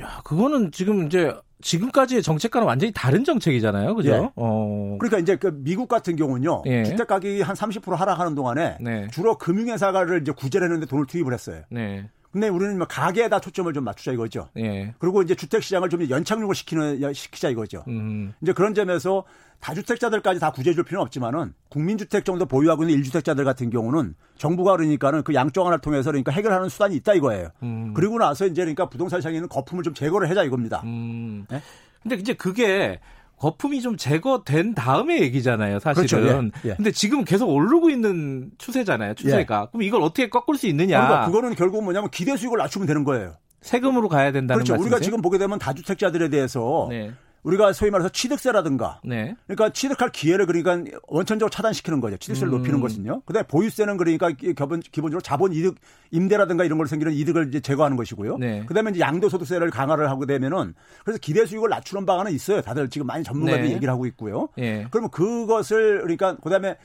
야, 0.00 0.20
그거는 0.24 0.70
지금 0.70 1.06
이제 1.06 1.34
지금까지의 1.60 2.22
정책과는 2.22 2.68
완전히 2.68 2.92
다른 2.92 3.24
정책이잖아요. 3.24 3.96
그죠? 3.96 4.10
예. 4.10 4.30
어. 4.36 4.96
그러니까 5.00 5.18
이제 5.18 5.34
그 5.34 5.52
미국 5.52 5.88
같은 5.88 6.14
경우는요. 6.14 6.62
예. 6.66 6.84
주택 6.84 7.08
가격이 7.08 7.42
한 7.42 7.56
30% 7.56 7.96
하락하는 7.96 8.36
동안에 8.36 8.78
네. 8.80 9.08
주로 9.10 9.36
금융회사를 9.36 10.22
이제 10.22 10.30
구제를 10.30 10.66
했는데 10.68 10.86
돈을 10.86 11.06
투입을 11.06 11.34
했어요. 11.34 11.62
네. 11.68 12.08
근데 12.30 12.48
우리는 12.48 12.76
뭐 12.76 12.86
가게에다 12.86 13.40
초점을 13.40 13.72
좀 13.72 13.84
맞추자 13.84 14.12
이거죠. 14.12 14.48
예. 14.58 14.94
그리고 14.98 15.22
이제 15.22 15.34
주택 15.34 15.62
시장을 15.62 15.88
좀 15.88 16.08
연착륙을 16.08 16.54
시키는 16.54 17.12
시키자 17.14 17.48
이거죠. 17.48 17.84
음. 17.88 18.34
이제 18.42 18.52
그런 18.52 18.74
점에서 18.74 19.24
다주택자들까지 19.60 20.38
다 20.38 20.52
구제해 20.52 20.74
줄 20.74 20.84
필요는 20.84 21.02
없지만은 21.04 21.54
국민주택 21.68 22.24
정도 22.24 22.46
보유하고 22.46 22.84
있는 22.84 22.96
일주택자들 22.98 23.44
같은 23.44 23.70
경우는 23.70 24.14
정부가 24.36 24.76
그러니까는 24.76 25.22
그 25.24 25.34
양쪽 25.34 25.62
하나를 25.62 25.80
통해서 25.80 26.10
그러니까 26.10 26.30
해결하는 26.32 26.68
수단이 26.68 26.94
있다 26.96 27.14
이거예요. 27.14 27.48
음. 27.62 27.92
그리고 27.94 28.18
나서 28.18 28.46
이제 28.46 28.62
그러니까 28.62 28.88
부동산 28.88 29.20
시장에 29.20 29.36
있는 29.36 29.48
거품을 29.48 29.82
좀 29.82 29.94
제거를 29.94 30.28
해자 30.28 30.44
이겁니다. 30.44 30.82
음. 30.84 31.46
네? 31.50 31.62
근데 32.02 32.16
이제 32.16 32.34
그게 32.34 33.00
거품이 33.38 33.80
좀 33.80 33.96
제거된 33.96 34.74
다음에 34.74 35.20
얘기잖아요, 35.20 35.78
사실은. 35.78 36.06
그렇죠. 36.08 36.50
예, 36.64 36.70
예. 36.70 36.74
근데 36.74 36.90
지금 36.90 37.24
계속 37.24 37.48
오르고 37.48 37.90
있는 37.90 38.50
추세잖아요, 38.58 39.14
추세가. 39.14 39.66
그럼 39.70 39.82
이걸 39.82 40.02
어떻게 40.02 40.28
꺾을 40.28 40.56
수 40.56 40.66
있느냐? 40.66 41.00
그러니까 41.00 41.26
그거는 41.26 41.54
결국 41.54 41.84
뭐냐면 41.84 42.10
기대 42.10 42.36
수익을 42.36 42.58
낮추면 42.58 42.86
되는 42.86 43.04
거예요. 43.04 43.34
세금으로 43.60 44.08
가야 44.08 44.32
된다는 44.32 44.58
그렇죠. 44.58 44.74
말씀이세요? 44.74 44.96
우리가 44.96 45.04
지금 45.04 45.20
보게 45.22 45.38
되면 45.38 45.58
다주택자들에 45.58 46.28
대해서 46.30 46.86
네. 46.90 47.12
우리가 47.42 47.72
소위 47.72 47.90
말해서 47.90 48.08
취득세라든가 48.08 49.00
네. 49.04 49.34
그러니까 49.46 49.70
취득할 49.70 50.10
기회를 50.10 50.46
그러니까 50.46 50.98
원천적으로 51.06 51.50
차단시키는 51.50 52.00
거죠. 52.00 52.16
취득세를 52.16 52.52
음. 52.52 52.58
높이는 52.58 52.80
것은요. 52.80 53.22
그다음에 53.22 53.46
보유세는 53.46 53.96
그러니까 53.96 54.30
기본 54.30 54.80
기본적으로 54.80 55.20
자본 55.20 55.52
이득 55.52 55.76
임대라든가 56.10 56.64
이런 56.64 56.78
걸로 56.78 56.88
생기는 56.88 57.12
이득을 57.12 57.48
이제 57.48 57.60
제거하는 57.60 57.96
것이고요. 57.96 58.38
네. 58.38 58.64
그다음에 58.66 58.90
이제 58.90 59.00
양도소득세를 59.00 59.70
강화를 59.70 60.10
하게 60.10 60.26
되면은 60.26 60.74
그래서 61.04 61.18
기대 61.20 61.46
수익을 61.46 61.68
낮추는 61.68 62.06
방안은 62.06 62.32
있어요. 62.32 62.60
다들 62.60 62.88
지금 62.90 63.06
많이 63.06 63.24
전문가들이 63.24 63.68
네. 63.68 63.74
얘기를 63.74 63.92
하고 63.92 64.06
있고요. 64.06 64.48
예. 64.58 64.86
그러면 64.90 65.10
그것을 65.10 66.00
그러니까 66.02 66.36
그다음에 66.36 66.76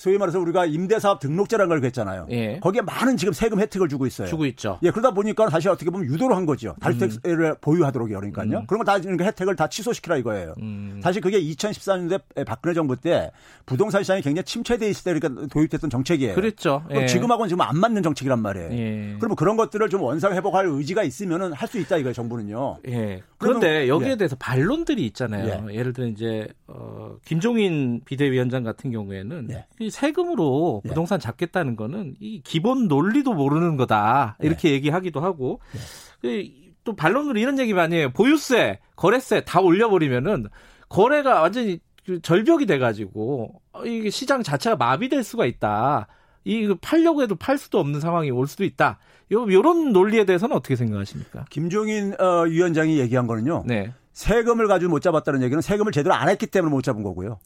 소위 0.00 0.16
말해서 0.16 0.40
우리가 0.40 0.64
임대사업 0.64 1.20
등록제라는 1.20 1.68
걸 1.68 1.80
그랬잖아요. 1.80 2.26
예. 2.30 2.58
거기에 2.60 2.80
많은 2.80 3.18
지금 3.18 3.34
세금 3.34 3.60
혜택을 3.60 3.86
주고 3.90 4.06
있어요. 4.06 4.28
주고 4.28 4.46
있죠. 4.46 4.78
예, 4.82 4.90
그러다 4.90 5.10
보니까 5.10 5.46
다시 5.50 5.68
어떻게 5.68 5.90
보면 5.90 6.06
유도를 6.06 6.34
한 6.34 6.46
거죠. 6.46 6.70
음. 6.70 6.80
다주택을 6.80 7.56
보유하도록요. 7.60 8.18
그러니까요. 8.18 8.64
그런 8.66 8.78
거다 8.82 8.98
그러니까 8.98 9.26
혜택을 9.26 9.56
다 9.56 9.68
취소시키라 9.68 10.16
이거예요. 10.16 10.54
음. 10.62 11.00
사실 11.02 11.20
그게 11.20 11.38
2014년도에 11.42 12.46
박근혜 12.46 12.72
정부 12.72 12.96
때 12.96 13.30
부동산 13.66 14.02
시장이 14.02 14.22
굉장히 14.22 14.44
침체돼 14.44 14.88
있을 14.88 15.04
때 15.04 15.18
그러니까 15.18 15.46
도입됐던 15.48 15.90
정책이에요. 15.90 16.34
그랬죠. 16.34 16.82
그럼 16.88 17.02
예. 17.02 17.06
지금하고는 17.06 17.50
지금 17.50 17.60
안 17.60 17.76
맞는 17.78 18.02
정책이란 18.02 18.40
말이에요. 18.40 18.72
예. 18.72 19.16
그러면 19.18 19.36
그런 19.36 19.58
것들을 19.58 19.86
좀 19.90 20.00
원상 20.00 20.32
회복할 20.32 20.64
의지가 20.64 21.02
있으면은 21.02 21.52
할 21.52 21.70
수 21.70 21.78
있다 21.78 21.98
이거예요, 21.98 22.14
정부는요. 22.14 22.78
예. 22.88 23.22
그런데 23.38 23.86
여기에 23.86 24.10
예. 24.12 24.16
대해서 24.16 24.34
반론들이 24.40 25.06
있잖아요. 25.06 25.68
예. 25.70 25.82
를 25.84 25.92
들어 25.92 26.06
이제 26.06 26.48
어, 26.66 27.16
김종인 27.24 28.00
비대위원장 28.04 28.64
같은 28.64 28.90
경우에는 28.90 29.48
예. 29.50 29.66
이 29.90 29.92
세금으로 29.92 30.82
예. 30.84 30.88
부동산 30.88 31.18
잡겠다는 31.18 31.74
거는 31.76 32.14
이 32.20 32.40
기본 32.42 32.86
논리도 32.86 33.34
모르는 33.34 33.76
거다 33.76 34.36
예. 34.42 34.46
이렇게 34.46 34.70
얘기하기도 34.70 35.20
하고 35.20 35.60
이- 36.22 36.70
또 36.84 36.94
반론으로 36.96 37.38
이런 37.38 37.58
얘기 37.58 37.74
많이 37.74 37.96
해요. 37.96 38.10
보유세, 38.14 38.78
거래세 38.96 39.42
다 39.44 39.60
올려버리면은 39.60 40.46
거래가 40.88 41.42
완전히 41.42 41.80
그 42.06 42.22
절벽이 42.22 42.64
돼가지고 42.66 43.60
어, 43.72 43.84
이게 43.84 44.08
시장 44.08 44.42
자체가 44.42 44.76
마비될 44.76 45.22
수가 45.22 45.44
있다. 45.44 46.06
이 46.44 46.74
팔려고 46.80 47.22
해도 47.22 47.34
팔 47.34 47.58
수도 47.58 47.78
없는 47.80 48.00
상황이 48.00 48.30
올 48.30 48.46
수도 48.46 48.64
있다. 48.64 48.98
요 49.32 49.46
요런 49.52 49.92
논리에 49.92 50.24
대해서는 50.24 50.56
어떻게 50.56 50.74
생각하십니까? 50.74 51.44
김종인 51.50 52.14
어, 52.18 52.44
위원장이 52.44 52.98
얘기한 52.98 53.26
거는요. 53.26 53.64
네. 53.66 53.92
세금을 54.12 54.66
가지고 54.66 54.90
못 54.90 55.00
잡았다는 55.00 55.42
얘기는 55.42 55.60
세금을 55.62 55.92
제대로 55.92 56.14
안 56.14 56.28
했기 56.28 56.46
때문에 56.46 56.70
못 56.70 56.82
잡은 56.82 57.02
거고요. 57.02 57.38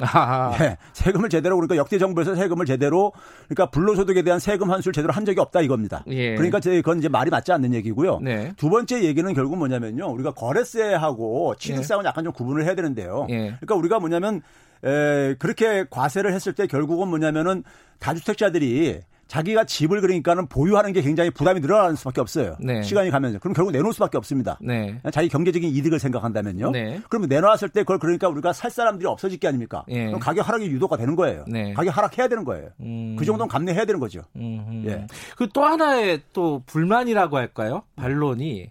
예, 0.61 0.77
세금을 0.95 1.29
제대로 1.29 1.57
그러니까 1.57 1.77
역대 1.77 1.99
정부에서 1.99 2.35
세금을 2.35 2.65
제대로 2.67 3.13
그러니까 3.49 3.67
불로소득에 3.71 4.23
대한 4.23 4.41
세금 4.41 4.71
환수를 4.71 4.93
제대로 4.95 5.13
한 5.13 5.25
적이 5.25 5.41
없다 5.41 5.61
이겁니다. 5.61 6.03
예. 6.09 6.35
그러니까 6.35 6.61
제- 6.61 6.77
그건 6.77 6.99
이제 6.99 7.09
말이 7.09 7.31
맞지 7.31 7.53
않는 7.53 7.75
얘기고요. 7.75 8.19
네. 8.21 8.53
두 8.57 8.71
번째 8.71 9.05
얘기는 9.05 9.33
결국 9.35 9.57
뭐냐면요. 9.59 10.07
우리가 10.11 10.33
거래세하고 10.33 11.55
취득세하고는 11.59 12.09
약간 12.09 12.25
좀 12.25 12.33
구분을 12.33 12.65
해야 12.65 12.75
되는데요. 12.75 13.27
예. 13.31 13.37
그러니까 13.61 13.75
우리가 13.75 14.01
뭐냐면 14.01 14.41
에, 14.85 15.35
그렇게 15.39 15.85
과세를 15.91 16.33
했을 16.33 16.55
때 16.55 16.67
결국은 16.67 17.09
뭐냐면은 17.09 17.63
다주택자들이 18.01 19.01
자기가 19.27 19.65
집을 19.65 20.01
그러니까는 20.01 20.47
보유하는 20.49 20.93
게 20.93 21.01
굉장히 21.01 21.31
부담이 21.31 21.61
늘어나는 21.61 21.97
수밖에 21.97 22.21
없어요. 22.21 22.57
네. 22.61 22.83
시간이 22.83 23.11
가면서. 23.11 23.39
그럼 23.39 23.55
결국 23.55 23.73
내놓을 23.73 23.93
수밖에 23.93 24.19
없습니다. 24.19 24.59
네. 24.61 25.01
자기 25.13 25.29
경제적인 25.29 25.69
이득을 25.71 25.99
생각한다면요. 25.99 26.71
네. 26.73 27.01
그러면 27.09 27.29
내놓았을 27.31 27.71
때 27.71 27.81
그걸 27.83 27.99
그러니까 27.99 28.29
우리가 28.29 28.53
살 28.53 28.71
사람들이 28.71 29.07
없어질 29.09 29.39
게 29.39 29.49
아닙니까? 29.49 29.85
예. 29.89 30.07
그럼 30.07 30.21
가격 30.21 30.47
하락이 30.47 30.67
유도가 30.67 30.97
되는 30.97 31.17
거예요. 31.17 31.45
네. 31.49 31.73
가격 31.73 31.97
하락해야 31.97 32.29
되는 32.29 32.45
거예요. 32.45 32.69
음. 32.81 33.17
그 33.19 33.25
정도는 33.25 33.49
감내해야 33.49 33.85
되는 33.87 33.99
거죠. 33.99 34.21
음흠. 34.37 34.89
예. 34.89 35.07
그 35.37 35.49
또 35.55 35.65
하나의 35.65 36.21
또 36.33 36.63
불만이라고 36.67 37.37
할까요? 37.37 37.85
반론이 37.97 38.71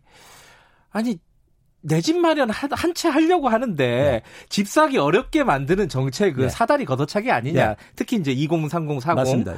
아니 0.91 1.17
내집 1.85 2.17
마련 2.17 2.49
한 2.49 2.93
채 2.93 3.09
하려고 3.09 3.49
하는데 3.49 4.21
집 4.47 4.67
사기 4.69 4.97
어렵게 4.97 5.43
만드는 5.43 5.89
정책은 5.89 6.43
네. 6.43 6.49
사다리 6.49 6.85
걷어차기 6.85 7.29
아니냐. 7.31 7.69
네. 7.69 7.75
특히 7.95 8.15
이제 8.17 8.31
2030, 8.31 9.01
40. 9.01 9.15
맞습니다. 9.15 9.53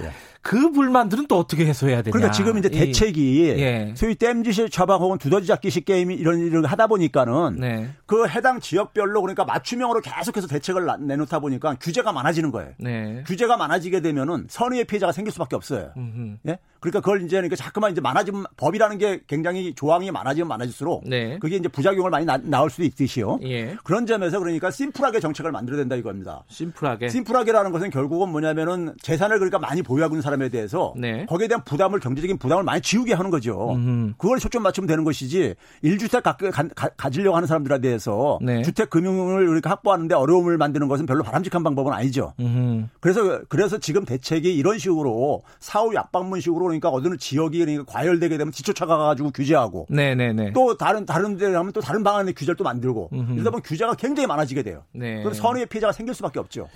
예. 0.45 0.49
그 0.49 0.71
불만들은 0.71 1.25
또 1.27 1.39
어떻게 1.39 1.65
해소해야 1.65 2.01
되냐. 2.03 2.11
그러니까 2.11 2.31
지금 2.31 2.57
이제 2.57 2.69
이- 2.71 2.77
대책이 2.77 3.49
예. 3.59 3.93
소위 3.95 4.15
땜짓이 4.15 4.69
처방 4.69 4.99
혹은 5.01 5.17
두더지 5.17 5.47
잡기식 5.47 5.85
게임 5.85 6.11
이런 6.11 6.39
일을 6.39 6.65
하다 6.65 6.87
보니까는 6.87 7.57
네. 7.59 7.89
그 8.05 8.27
해당 8.27 8.59
지역별로 8.59 9.21
그러니까 9.21 9.43
맞춤형으로 9.45 10.01
계속해서 10.01 10.47
대책을 10.47 10.85
나- 10.85 10.97
내놓다 10.97 11.39
보니까 11.39 11.75
규제가 11.81 12.11
많아지는 12.11 12.51
거예요. 12.51 12.71
네. 12.77 13.23
규제가 13.25 13.57
많아지게 13.57 14.01
되면은 14.01 14.45
선의의 14.49 14.85
피해자가 14.85 15.11
생길 15.11 15.31
수밖에 15.33 15.55
없어요. 15.55 15.91
음흠. 15.97 16.37
예? 16.49 16.59
그러니까 16.79 16.99
그걸 16.99 17.23
이제 17.23 17.37
그러니까 17.37 17.55
자꾸만 17.55 17.91
이제 17.91 17.99
많아지면 18.01 18.45
법이라는 18.57 18.99
게 18.99 19.21
굉장히 19.25 19.73
조항이 19.73 20.11
많아지면 20.11 20.47
많아질수록 20.47 21.09
네. 21.09 21.39
그게 21.39 21.55
이제 21.55 21.67
부작용을 21.67 22.11
많이 22.11 22.25
나, 22.27 22.37
나올 22.37 22.69
수도 22.69 22.83
있듯이요. 22.83 23.39
예. 23.41 23.75
그런 23.83 24.05
점에서 24.05 24.37
그러니까 24.37 24.69
심플하게 24.69 25.19
정책을 25.19 25.51
만들어야 25.51 25.79
된다 25.79 25.95
이겁니다. 25.95 26.43
심플하게. 26.49 27.09
심플하게라는 27.09 27.71
것은 27.71 27.89
결국은 27.89 28.29
뭐냐면은 28.29 28.93
재산을 29.01 29.39
그러니까 29.39 29.57
많이 29.57 29.81
보유하고 29.81 30.13
있는 30.13 30.21
사람 30.21 30.34
에 30.41 30.49
대해서 30.49 30.93
네. 30.97 31.25
거기에 31.25 31.47
대한 31.47 31.63
부담을 31.63 31.99
경제적인 31.99 32.37
부담을 32.37 32.63
많이 32.63 32.81
지우게 32.81 33.13
하는 33.13 33.29
거죠. 33.29 33.71
음흠. 33.73 34.13
그걸 34.17 34.39
초점 34.39 34.63
맞추면 34.63 34.87
되는 34.87 35.03
것이지 35.03 35.55
1주택 35.83 36.23
가, 36.23 36.35
가, 36.35 36.89
가지려고 36.97 37.35
하는 37.35 37.47
사람들에 37.47 37.79
대해서 37.79 38.39
네. 38.41 38.61
주택 38.63 38.89
금융을 38.89 39.47
우리가 39.47 39.69
확보하는데 39.69 40.13
어려움을 40.15 40.57
만드는 40.57 40.87
것은 40.87 41.05
별로 41.05 41.23
바람직한 41.23 41.63
방법은 41.63 41.93
아니죠. 41.93 42.33
음흠. 42.39 42.87
그래서 42.99 43.41
그래서 43.47 43.77
지금 43.77 44.05
대책이 44.05 44.53
이런 44.53 44.77
식으로 44.77 45.43
사후 45.59 45.93
약방문 45.93 46.41
식으로 46.41 46.65
그러니까 46.65 46.89
어느 46.91 47.15
지역이 47.17 47.59
그러니까 47.59 47.83
과열되게 47.85 48.37
되면 48.37 48.51
뒤쫓아가 48.51 48.97
가지고 48.97 49.31
규제하고 49.31 49.87
네네네. 49.89 50.53
또 50.53 50.77
다른 50.77 51.05
다른 51.05 51.37
데 51.37 51.51
가면 51.51 51.71
또 51.73 51.81
다른 51.81 52.03
방안의 52.03 52.33
규제를 52.33 52.55
또 52.55 52.63
만들고 52.63 53.09
이러다 53.11 53.51
보면 53.51 53.61
규제가 53.63 53.95
굉장히 53.95 54.27
많아지게 54.27 54.63
돼요. 54.63 54.83
네. 54.91 55.19
그럼 55.19 55.33
선의의 55.33 55.67
피해자가 55.67 55.93
생길 55.93 56.13
수밖에 56.13 56.39
없죠. 56.39 56.67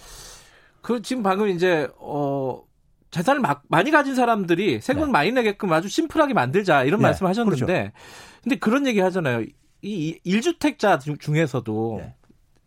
그 0.81 1.01
지금 1.01 1.23
방금 1.23 1.47
이제 1.49 1.87
어 1.97 2.61
재산을 3.11 3.41
막 3.41 3.63
많이 3.69 3.91
가진 3.91 4.15
사람들이 4.15 4.81
세금을 4.81 5.07
네. 5.07 5.11
많이 5.11 5.31
내게끔 5.31 5.71
아주 5.73 5.87
심플하게 5.87 6.33
만들자 6.33 6.83
이런 6.83 6.99
네, 6.99 7.07
말씀을 7.07 7.29
하셨는데 7.29 7.65
그렇죠. 7.65 7.91
근데 8.43 8.55
그런 8.57 8.85
얘기 8.87 8.99
하잖아요. 8.99 9.45
이 9.81 10.19
1주택자 10.25 11.19
중에서도 11.19 12.01
네. 12.01 12.13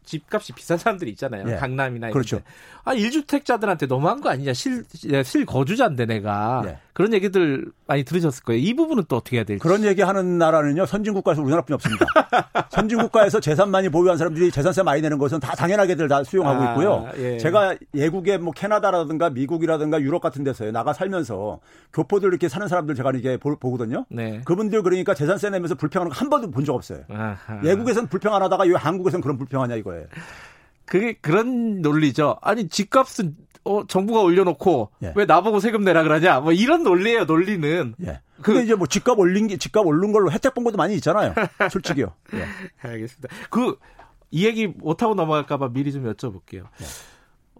집값이 0.04 0.52
비싼 0.52 0.78
사람들이 0.78 1.10
있잖아요. 1.12 1.44
네. 1.44 1.56
강남이나 1.56 2.08
이런 2.08 2.12
그렇죠. 2.12 2.38
데. 2.38 2.44
아, 2.84 2.94
1주택자들한테 2.94 3.86
너무한 3.88 4.20
거 4.20 4.30
아니냐. 4.30 4.52
실, 4.54 4.84
예, 5.12 5.22
실거주자인데 5.22 6.06
내가. 6.06 6.62
네. 6.64 6.78
그런 6.94 7.12
얘기들 7.14 7.66
많이 7.86 8.04
들으셨을 8.04 8.44
거예요. 8.44 8.60
이 8.60 8.74
부분은 8.74 9.04
또 9.08 9.16
어떻게 9.16 9.36
해야 9.36 9.44
될지. 9.44 9.62
그런 9.62 9.84
얘기 9.84 10.02
하는 10.02 10.38
나라는요, 10.38 10.84
선진국가에서 10.86 11.40
우리나라뿐이 11.42 11.74
없습니다. 11.74 12.04
선진국가에서 12.70 13.40
재산 13.40 13.70
많이 13.70 13.88
보유한 13.88 14.18
사람들이 14.18 14.50
재산세 14.50 14.82
많이 14.82 15.00
내는 15.02 15.18
것은 15.18 15.40
다 15.40 15.54
당연하게들 15.54 16.08
다 16.08 16.22
수용하고 16.24 16.62
아, 16.62 16.70
있고요. 16.70 17.08
예. 17.16 17.38
제가 17.38 17.76
예국의 17.94 18.38
뭐 18.38 18.52
캐나다라든가 18.52 19.30
미국이라든가 19.30 20.00
유럽 20.00 20.20
같은 20.20 20.44
데서 20.44 20.70
나가 20.70 20.92
살면서 20.92 21.60
교포들 21.92 22.28
이렇게 22.28 22.48
사는 22.48 22.66
사람들 22.68 22.94
제가 22.94 23.12
이게 23.14 23.36
보, 23.36 23.56
보거든요. 23.56 24.04
네. 24.10 24.40
그분들 24.44 24.82
그러니까 24.82 25.14
재산세 25.14 25.50
내면서 25.50 25.74
불평하는 25.74 26.10
거 26.10 26.22
한 26.22 26.30
번도 26.30 26.50
본 26.52 26.62
적 26.64 26.74
없어요. 26.76 27.00
아하. 27.10 27.60
예국에서는 27.64 28.08
불평 28.08 28.32
안 28.34 28.42
하다가 28.42 28.62
왜 28.64 28.74
한국에서는 28.74 29.20
그런 29.22 29.36
불평하냐 29.36 29.74
이거 29.74 29.91
예요. 29.96 30.06
그게 30.84 31.14
그런 31.20 31.80
논리죠. 31.80 32.36
아니, 32.42 32.68
집값은 32.68 33.36
어, 33.64 33.86
정부가 33.86 34.20
올려놓고 34.22 34.90
예. 35.04 35.12
왜 35.14 35.24
나보고 35.24 35.60
세금 35.60 35.84
내라 35.84 36.02
그러냐. 36.02 36.40
뭐 36.40 36.52
이런 36.52 36.82
논리예요, 36.82 37.24
논리는. 37.24 37.94
예. 38.02 38.20
그- 38.36 38.52
근데 38.52 38.64
이제 38.64 38.74
뭐 38.74 38.86
집값 38.88 39.18
올린 39.18 39.46
게 39.46 39.56
집값 39.56 39.86
오른 39.86 40.10
걸로 40.12 40.32
혜택 40.32 40.52
본 40.54 40.64
것도 40.64 40.76
많이 40.76 40.94
있잖아요. 40.96 41.32
솔직히요. 41.70 42.12
예. 42.34 42.44
알겠습니다. 42.88 43.28
그, 43.50 43.78
이 44.32 44.46
얘기 44.46 44.66
못 44.66 45.02
하고 45.02 45.14
넘어갈까봐 45.14 45.68
미리 45.68 45.92
좀 45.92 46.12
여쭤볼게요. 46.12 46.64
네. 46.78 46.86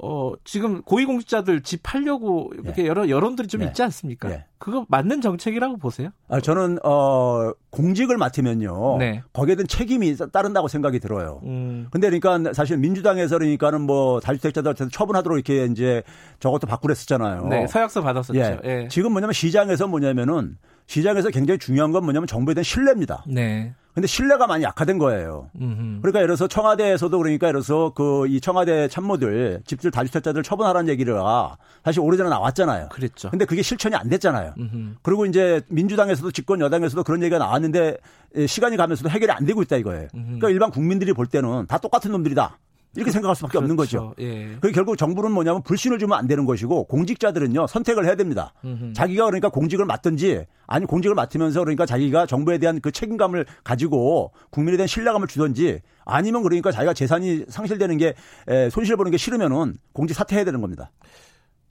어, 0.04 0.32
지금 0.42 0.82
고위공직자들 0.82 1.62
집 1.62 1.84
팔려고 1.84 2.50
이렇게 2.60 2.88
여러 2.88 3.08
여론들이 3.08 3.46
좀 3.46 3.60
네. 3.60 3.68
있지 3.68 3.84
않습니까? 3.84 4.28
네. 4.28 4.44
그거 4.58 4.84
맞는 4.88 5.20
정책이라고 5.20 5.76
보세요? 5.76 6.10
아, 6.28 6.40
저는 6.40 6.78
어 6.84 7.52
공직을 7.70 8.16
맡으면요. 8.16 8.98
네. 8.98 9.22
거기에 9.32 9.54
대한 9.54 9.68
책임이 9.68 10.16
따른다고 10.32 10.66
생각이 10.66 10.98
들어요. 10.98 11.40
음, 11.44 11.86
근데 11.92 12.10
그러니까 12.10 12.52
사실 12.52 12.78
민주당에서 12.78 13.38
그러니까는 13.38 13.82
뭐 13.82 14.18
다주택자들한테 14.18 14.88
처분하도록 14.90 15.38
이렇게 15.38 15.66
이제 15.66 16.02
저것도 16.40 16.66
바꾸랬었잖아요. 16.66 17.46
네, 17.46 17.68
서약서 17.68 18.02
받았었죠. 18.02 18.40
예. 18.40 18.58
예. 18.64 18.88
지금 18.88 19.12
뭐냐면 19.12 19.34
시장에서 19.34 19.86
뭐냐면은 19.86 20.56
시장에서 20.86 21.30
굉장히 21.30 21.58
중요한 21.58 21.92
건 21.92 22.02
뭐냐면 22.02 22.26
정부에 22.26 22.54
대한 22.54 22.64
신뢰입니다. 22.64 23.24
네. 23.28 23.72
근데 23.94 24.06
신뢰가 24.06 24.46
많이 24.46 24.64
약화된 24.64 24.98
거예요. 24.98 25.50
음흠. 25.60 26.00
그러니까 26.00 26.18
예를 26.20 26.28
들어서 26.28 26.48
청와대에서도 26.48 27.16
그러니까 27.18 27.48
예를 27.48 27.60
들어서 27.62 27.92
그 27.94 28.26
이 28.26 28.40
청와대 28.40 28.88
참모들 28.88 29.62
집들 29.66 29.90
다주택자들 29.90 30.42
처분하라는 30.42 30.88
얘기가 30.88 31.56
사실 31.84 32.00
오래전에 32.00 32.30
나왔잖아요. 32.30 32.88
그랬죠. 32.90 33.30
근데 33.30 33.44
그게 33.44 33.62
실천이 33.62 33.94
안 33.94 34.08
됐잖아요. 34.08 34.54
음흠. 34.58 34.94
그리고 35.02 35.26
이제 35.26 35.60
민주당에서도 35.68 36.30
집권 36.30 36.60
여당에서도 36.60 37.02
그런 37.02 37.22
얘기가 37.22 37.38
나왔는데 37.38 37.96
예, 38.36 38.46
시간이 38.46 38.76
가면서도 38.78 39.10
해결이 39.10 39.30
안 39.32 39.44
되고 39.44 39.60
있다 39.60 39.76
이거예요. 39.76 40.08
그러니까 40.12 40.48
일반 40.48 40.70
국민들이 40.70 41.12
볼 41.12 41.26
때는 41.26 41.66
다 41.66 41.76
똑같은 41.78 42.10
놈들이다. 42.12 42.58
이렇게 42.94 43.10
생각할 43.10 43.34
수밖에 43.36 43.58
없는 43.58 43.76
거죠. 43.76 44.14
그렇죠. 44.16 44.32
예. 44.32 44.56
그 44.60 44.70
결국 44.70 44.96
정부는 44.96 45.32
뭐냐면 45.32 45.62
불신을 45.62 45.98
주면 45.98 46.18
안 46.18 46.26
되는 46.26 46.44
것이고 46.44 46.84
공직자들은요 46.84 47.66
선택을 47.66 48.04
해야 48.04 48.14
됩니다. 48.14 48.52
음흠. 48.64 48.92
자기가 48.92 49.24
그러니까 49.26 49.48
공직을 49.48 49.86
맡든지 49.86 50.44
아니 50.66 50.86
공직을 50.86 51.14
맡으면서 51.14 51.60
그러니까 51.60 51.86
자기가 51.86 52.26
정부에 52.26 52.58
대한 52.58 52.80
그 52.80 52.92
책임감을 52.92 53.46
가지고 53.64 54.32
국민에 54.50 54.76
대한 54.76 54.86
신뢰감을 54.86 55.26
주든지 55.26 55.80
아니면 56.04 56.42
그러니까 56.42 56.70
자기가 56.70 56.92
재산이 56.92 57.46
상실되는 57.48 57.96
게 57.96 58.14
에, 58.48 58.70
손실 58.70 58.96
보는 58.96 59.10
게 59.10 59.16
싫으면은 59.16 59.78
공직 59.92 60.14
사퇴해야 60.14 60.44
되는 60.44 60.60
겁니다. 60.60 60.90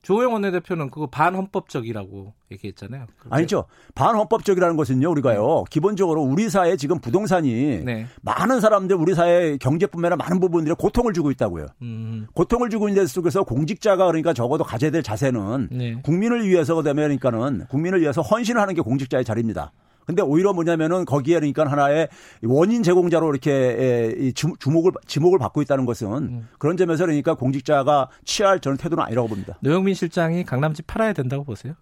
조호영 0.02 0.34
원내대표는 0.34 0.90
그거 0.90 1.08
반헌법적이라고 1.08 2.34
얘기했잖아요. 2.52 3.06
그렇게- 3.20 3.36
아니죠. 3.36 3.66
반헌법적이라는 3.94 4.76
것은요, 4.76 5.10
우리가요, 5.12 5.64
기본적으로 5.70 6.22
우리 6.24 6.50
사회 6.50 6.76
지금 6.76 7.00
부동산이 7.00 7.84
네. 7.86 8.08
많은 8.24 8.62
사람들 8.62 8.96
우리 8.96 9.14
사회 9.14 9.58
경제뿐만 9.58 10.12
아니라 10.12 10.26
많은 10.26 10.40
부분들이 10.40 10.74
고통을 10.76 11.14
주고 11.14 11.30
있다고요. 11.32 11.68
음, 11.84 12.26
고통을 12.34 12.70
주고 12.72 12.90
있는 12.90 13.04
데 13.04 13.08
속에서 13.08 13.44
공직자가 13.44 14.08
그러니까 14.08 14.34
적어도 14.34 14.64
가져야 14.64 14.90
될 14.90 15.04
자세는 15.04 15.70
네. 15.72 16.02
국민을 16.02 16.48
위해서가 16.48 16.82
되면 16.82 17.04
그러니까는 17.04 17.68
국민을 17.68 18.02
위해서 18.02 18.22
헌신을 18.22 18.60
하는 18.60 18.74
게 18.74 18.82
공직자의 18.82 19.24
자리입니다. 19.24 19.72
근데 20.06 20.22
오히려 20.22 20.54
뭐냐면은 20.54 21.06
거기에 21.06 21.36
그러니까 21.40 21.66
하나의 21.70 22.08
원인 22.44 22.84
제공자로 22.84 23.30
이렇게 23.32 24.32
주- 24.36 24.56
주목을 24.60 24.92
지목을 25.08 25.40
받고 25.40 25.62
있다는 25.62 25.86
것은 25.86 26.08
음. 26.14 26.48
그런 26.58 26.76
점에서 26.78 27.06
그러니까 27.06 27.36
공직자가 27.36 28.10
취할 28.26 28.60
저는 28.60 28.78
태도는 28.78 29.04
아니라고 29.04 29.28
봅니다. 29.28 29.58
노영민 29.62 29.94
실장이 29.94 30.44
강남집 30.44 30.88
팔아야 30.88 31.14
된다고 31.14 31.44
보세요? 31.44 31.74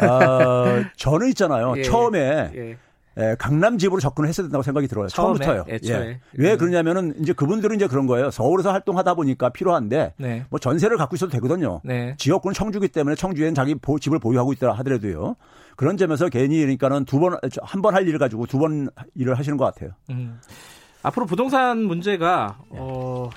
아, 0.00 0.84
저는 0.96 1.28
있잖아요. 1.28 1.74
예. 1.76 1.82
처음에 1.82 2.50
예. 2.54 2.76
에, 3.18 3.34
강남 3.38 3.78
집으로 3.78 3.98
접근을 3.98 4.28
했어야 4.28 4.44
된다고 4.46 4.62
생각이 4.62 4.88
들어요. 4.88 5.08
처음에? 5.08 5.38
처음부터요. 5.44 5.64
애초에. 5.74 6.06
예. 6.08 6.20
왜 6.34 6.56
그러냐면은 6.56 7.14
이제 7.18 7.32
그분들은 7.32 7.76
이제 7.76 7.86
그런 7.86 8.06
거예요. 8.06 8.30
서울에서 8.30 8.72
활동하다 8.72 9.14
보니까 9.14 9.48
필요한데 9.48 10.12
네. 10.18 10.44
뭐 10.50 10.58
전세를 10.58 10.98
갖고 10.98 11.16
있어도 11.16 11.32
되거든요. 11.32 11.80
네. 11.82 12.14
지역구는 12.18 12.52
청주기 12.52 12.88
때문에 12.88 13.16
청주에는 13.16 13.54
자기 13.54 13.74
보- 13.74 13.98
집을 13.98 14.18
보유하고 14.18 14.52
있다 14.52 14.72
하더라도요. 14.72 15.36
그런 15.76 15.96
점에서 15.96 16.28
괜히 16.28 16.58
그러니까는 16.60 17.04
두 17.04 17.18
번, 17.20 17.36
한 17.62 17.82
번 17.82 17.94
할 17.94 18.06
일을 18.08 18.18
가지고 18.18 18.46
두 18.46 18.58
번 18.58 18.88
일을 19.14 19.38
하시는 19.38 19.56
것 19.56 19.64
같아요. 19.66 19.90
음. 20.10 20.40
앞으로 21.02 21.26
부동산 21.26 21.84
문제가 21.84 22.58
어, 22.70 23.30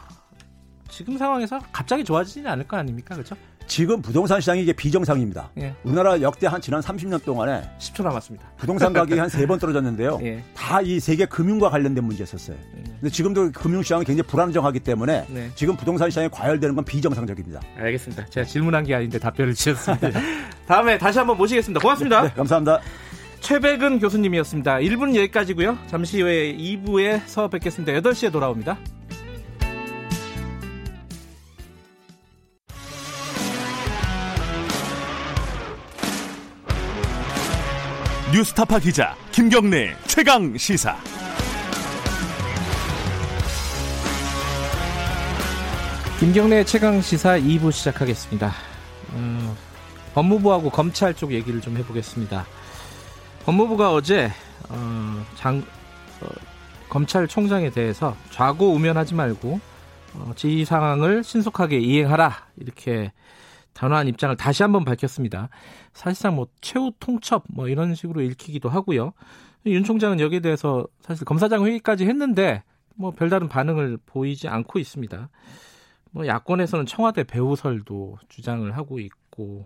지금 0.90 1.18
상황에서 1.18 1.60
갑자기 1.72 2.04
좋아지지는 2.04 2.50
않을 2.52 2.68
거 2.68 2.78
아닙니까? 2.78 3.14
그렇죠? 3.16 3.36
지금 3.70 4.02
부동산 4.02 4.42
시장이 4.42 4.64
이게 4.64 4.74
비정상입니다. 4.74 5.52
예. 5.60 5.74
우리나라 5.84 6.20
역대 6.22 6.48
한 6.48 6.60
지난 6.60 6.82
30년 6.82 7.24
동안에 7.24 7.62
10초 7.80 8.04
남았습니다. 8.04 8.52
부동산 8.58 8.92
가격이 8.92 9.18
한 9.22 9.30
세 9.30 9.46
번 9.46 9.60
떨어졌는데요. 9.60 10.20
예. 10.24 10.44
다이 10.56 11.00
세계 11.00 11.26
금융과 11.26 11.70
관련된 11.70 12.04
문제였었어요. 12.04 12.58
근데 13.00 13.10
지금도 13.10 13.52
금융 13.52 13.82
시장은 13.84 14.04
굉장히 14.06 14.28
불안정하기 14.28 14.80
때문에 14.82 15.26
네. 15.30 15.50
지금 15.56 15.78
부동산 15.78 16.10
시장이 16.10 16.30
과열되는 16.30 16.76
건 16.76 16.84
비정상적입니다. 16.84 17.62
알겠습니다. 17.78 18.26
제가 18.26 18.46
질문한 18.46 18.84
게 18.84 18.96
아닌데 18.96 19.20
답변을 19.20 19.54
주셨습니다. 19.54 20.10
다음에 20.68 20.98
다시 20.98 21.20
한번 21.20 21.38
모시겠습니다. 21.38 21.80
고맙습니다. 21.80 22.24
네, 22.24 22.30
감사합니다. 22.36 22.82
최백은 23.40 24.00
교수님이었습니다. 24.00 24.78
1부는 24.80 25.16
여기까지고요. 25.16 25.78
잠시 25.88 26.22
후에 26.22 26.54
2부에서 26.58 27.50
뵙겠습니다. 27.52 27.94
8시에 27.94 28.32
돌아옵니다. 28.32 28.78
뉴스타파 38.32 38.78
기자 38.78 39.16
김경래 39.32 39.96
최강 40.06 40.56
시사. 40.56 40.96
김경래 46.20 46.64
최강 46.64 47.02
시사 47.02 47.40
2부 47.40 47.72
시작하겠습니다. 47.72 48.54
음, 49.14 49.56
법무부하고 50.14 50.70
검찰 50.70 51.16
쪽 51.16 51.32
얘기를 51.32 51.60
좀 51.60 51.76
해보겠습니다. 51.78 52.46
법무부가 53.46 53.94
어제 53.94 54.32
어, 54.70 55.26
장, 55.36 55.64
어, 56.22 56.28
검찰총장에 56.88 57.72
대해서 57.72 58.16
좌고우면하지 58.30 59.16
말고 59.16 59.60
어, 60.14 60.34
지휘 60.36 60.66
상황을 60.66 61.24
신속하게 61.24 61.80
이행하라 61.80 62.46
이렇게 62.58 63.12
단호한 63.80 64.10
입장을 64.10 64.36
다시 64.36 64.62
한번 64.62 64.84
밝혔습니다. 64.84 65.48
사실상 65.94 66.36
뭐 66.36 66.48
최후 66.60 66.92
통첩 67.00 67.46
뭐 67.48 67.70
이런 67.70 67.96
식으로 67.96 68.20
읽히기도 68.22 68.68
하고요. 68.68 69.14
윤 69.68 69.86
총장은 69.86 70.20
여기에 70.20 70.42
대해서 70.42 70.86
사실 71.00 71.24
검사장 71.24 71.66
회의까지 71.66 72.06
했는데 72.06 72.64
뭐 72.96 73.12
별다른 73.12 73.48
반응을 73.48 73.98
보이지 74.06 74.50
않고 74.50 74.80
있습니다. 74.80 75.30
뭐 76.12 76.28
야권에서는 76.28 76.88
청와대 76.88 77.24
배우설도 77.24 78.18
주장을 78.28 78.70
하고 78.76 79.00
있고 79.00 79.66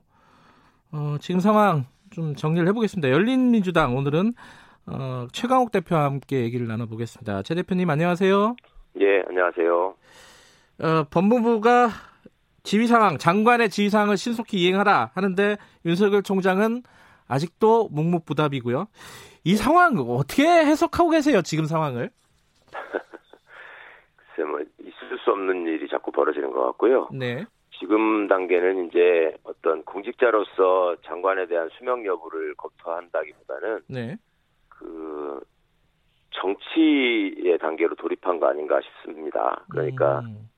어, 0.92 1.16
지금 1.20 1.40
상황 1.40 1.86
좀 2.12 2.36
정리를 2.36 2.68
해보겠습니다. 2.68 3.10
열린민주당 3.10 3.98
오늘은 3.98 4.36
어, 4.86 5.26
최강욱 5.32 5.72
대표와 5.72 6.04
함께 6.04 6.42
얘기를 6.42 6.68
나눠보겠습니다. 6.68 7.42
최 7.42 7.56
대표님 7.56 7.90
안녕하세요. 7.90 8.56
예, 9.02 9.24
안녕하세요. 9.28 9.96
어, 10.84 11.04
법무부가 11.10 12.13
지휘 12.64 12.88
상황, 12.88 13.18
장관의 13.18 13.70
지휘 13.70 13.90
상황을 13.90 14.18
신속히 14.18 14.58
이행하라 14.58 15.12
하는데 15.14 15.58
윤석열 15.86 16.24
총장은 16.24 16.84
아직도 17.28 17.90
묵묵부답이고요. 17.92 18.88
이 19.44 19.56
상황 19.56 19.98
어떻게 19.98 20.48
해석하고 20.48 21.10
계세요? 21.10 21.42
지금 21.42 21.66
상황을? 21.66 22.10
글쎄 24.16 24.50
뭐 24.50 24.62
있을 24.62 25.20
수 25.24 25.32
없는 25.32 25.68
일이 25.68 25.90
자꾸 25.90 26.12
벌어지는 26.12 26.52
것 26.52 26.64
같고요. 26.68 27.10
네. 27.12 27.46
지금 27.80 28.28
단계는 28.30 28.88
이제 28.88 29.36
어떤 29.44 29.84
공직자로서 29.84 30.96
장관에 31.06 31.48
대한 31.48 31.70
수명 31.78 32.06
여부를 32.06 32.56
검토한다기보다는 32.56 33.82
네. 33.88 34.16
그 34.70 35.42
정치의 36.32 37.58
단계로 37.60 37.96
돌입한 37.96 38.40
거 38.40 38.48
아닌가 38.48 38.80
싶습니다. 38.82 39.66
그러니까 39.70 40.20
음, 40.20 40.50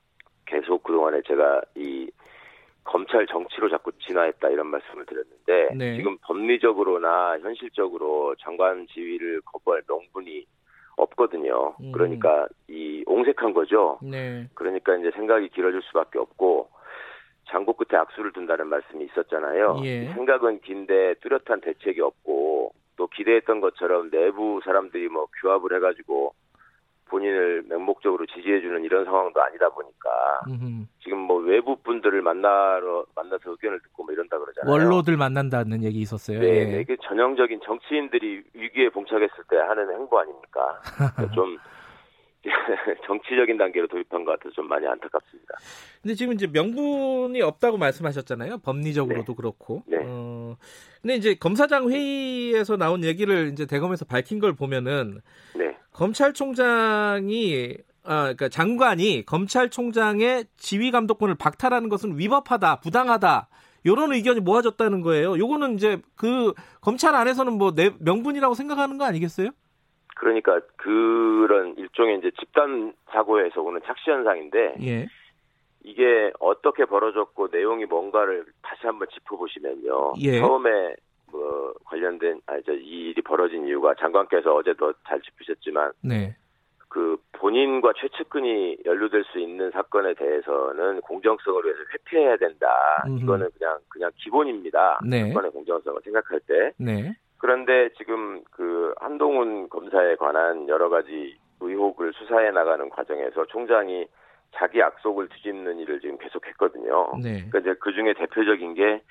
계속 0.46 0.82
그동안에 0.82 1.22
제가 1.26 1.60
이 1.74 2.10
검찰 2.84 3.26
정치로 3.26 3.68
자꾸 3.68 3.90
진화했다 3.98 4.48
이런 4.48 4.68
말씀을 4.68 5.04
드렸는데 5.06 5.74
네. 5.74 5.96
지금 5.96 6.16
법리적으로나 6.22 7.38
현실적으로 7.40 8.34
장관 8.36 8.86
지위를 8.86 9.40
거부할 9.44 9.82
명분이 9.88 10.46
없거든요. 10.96 11.74
음. 11.80 11.92
그러니까 11.92 12.46
이 12.68 13.02
옹색한 13.06 13.52
거죠. 13.52 13.98
네. 14.02 14.48
그러니까 14.54 14.96
이제 14.96 15.10
생각이 15.10 15.48
길어질 15.50 15.82
수밖에 15.82 16.18
없고 16.18 16.70
장고 17.48 17.74
끝에 17.74 17.98
악수를 17.98 18.32
둔다는 18.32 18.68
말씀이 18.68 19.04
있었잖아요. 19.04 19.80
예. 19.84 20.06
생각은 20.14 20.60
긴데 20.60 21.14
뚜렷한 21.20 21.60
대책이 21.60 22.00
없고 22.00 22.72
또 22.96 23.06
기대했던 23.08 23.60
것처럼 23.60 24.10
내부 24.10 24.60
사람들이 24.64 25.08
뭐 25.08 25.26
규합을 25.40 25.76
해가지고 25.76 26.34
본인을 27.08 27.64
맹목적으로 27.68 28.26
지지해주는 28.26 28.84
이런 28.84 29.04
상황도 29.04 29.40
아니다 29.42 29.68
보니까 29.70 30.10
음흠. 30.48 30.86
지금 31.02 31.18
뭐 31.18 31.38
외부 31.38 31.76
분들을 31.76 32.20
만나러 32.22 33.04
만나서 33.14 33.50
의견을 33.50 33.80
듣고 33.80 34.04
뭐 34.04 34.12
이런다 34.12 34.38
그러잖아요. 34.38 34.72
원로들 34.72 35.16
만난다는 35.16 35.84
얘기 35.84 36.00
있었어요. 36.00 36.40
네, 36.40 36.46
예. 36.46 36.64
네, 36.64 36.80
이게 36.80 36.96
전형적인 37.02 37.60
정치인들이 37.64 38.42
위기에 38.54 38.88
봉착했을 38.90 39.44
때 39.48 39.56
하는 39.56 39.90
행보 39.92 40.18
아닙니까? 40.18 40.80
좀 41.34 41.58
정치적인 43.06 43.56
단계로 43.56 43.86
도입한 43.88 44.24
것 44.24 44.32
같아서 44.32 44.54
좀 44.54 44.68
많이 44.68 44.86
안타깝습니다. 44.86 45.54
근데 46.02 46.14
지금 46.14 46.34
이제 46.34 46.46
명분이 46.46 47.42
없다고 47.42 47.76
말씀하셨잖아요. 47.78 48.58
법리적으로도 48.58 49.34
그렇고. 49.34 49.82
네. 49.86 49.98
어, 50.02 50.56
근데 51.02 51.16
이제 51.16 51.34
검사장 51.34 51.90
회의에서 51.90 52.76
나온 52.76 53.04
얘기를 53.04 53.48
이제 53.52 53.66
대검에서 53.66 54.04
밝힌 54.04 54.38
걸 54.38 54.54
보면은 54.54 55.20
네, 55.54 55.76
검찰총장이 55.92 57.76
아, 58.04 58.22
그러니까 58.22 58.48
장관이 58.48 59.24
검찰총장의 59.26 60.46
지휘 60.56 60.92
감독권을 60.92 61.34
박탈하는 61.34 61.88
것은 61.88 62.18
위법하다, 62.18 62.76
부당하다. 62.76 63.48
이런 63.82 64.12
의견이 64.12 64.40
모아졌다는 64.40 65.00
거예요. 65.00 65.38
요거는 65.38 65.74
이제 65.74 66.00
그 66.16 66.52
검찰 66.80 67.14
안에서는 67.14 67.52
뭐 67.52 67.72
내, 67.72 67.90
명분이라고 67.98 68.54
생각하는 68.54 68.98
거 68.98 69.04
아니겠어요? 69.04 69.50
그러니까 70.16 70.60
그런 70.76 71.76
일종의 71.76 72.18
이제 72.18 72.30
집단 72.40 72.94
사고에서 73.10 73.60
오는 73.60 73.80
착시 73.84 74.10
현상인데 74.10 74.76
예. 74.82 75.06
이게 75.84 76.32
어떻게 76.40 76.84
벌어졌고 76.84 77.48
내용이 77.52 77.84
뭔가를 77.84 78.44
다시 78.62 78.86
한번 78.86 79.08
짚어보시면요. 79.12 80.14
예. 80.20 80.40
처음에 80.40 80.96
뭐 81.30 81.74
관련된 81.84 82.40
아저이 82.46 82.82
일이 82.82 83.22
벌어진 83.22 83.66
이유가 83.66 83.94
장관께서 83.94 84.54
어제도 84.54 84.92
잘 85.06 85.20
짚으셨지만 85.20 85.92
네. 86.02 86.34
그 86.88 87.18
본인과 87.32 87.92
최측근이 88.00 88.78
연루될 88.86 89.24
수 89.24 89.38
있는 89.38 89.70
사건에 89.70 90.14
대해서는 90.14 91.02
공정성을 91.02 91.62
위해서 91.62 91.80
회피해야 91.92 92.36
된다. 92.38 92.66
음흠. 93.06 93.22
이거는 93.22 93.50
그냥 93.58 93.78
그냥 93.88 94.10
기본입니다. 94.16 95.00
네. 95.06 95.28
사건의 95.28 95.50
공정성을 95.50 96.00
생각할 96.02 96.40
때. 96.40 96.72
네. 96.78 97.14
그런데 97.38 97.90
지금 97.96 98.42
그 98.50 98.94
한동훈 98.98 99.68
검사에 99.68 100.16
관한 100.16 100.68
여러 100.68 100.88
가지 100.88 101.36
의혹을 101.60 102.12
수사해 102.14 102.50
나가는 102.50 102.88
과정에서 102.88 103.46
총장이 103.46 104.06
자기 104.54 104.78
약속을 104.78 105.28
뒤집는 105.28 105.78
일을 105.80 106.00
지금 106.00 106.18
계속했거든요. 106.18 107.12
네. 107.22 107.46
그러니까 107.48 107.58
이제 107.58 107.74
그 107.80 107.92
중에 107.92 108.14
대표적인 108.14 108.74
게 108.74 109.02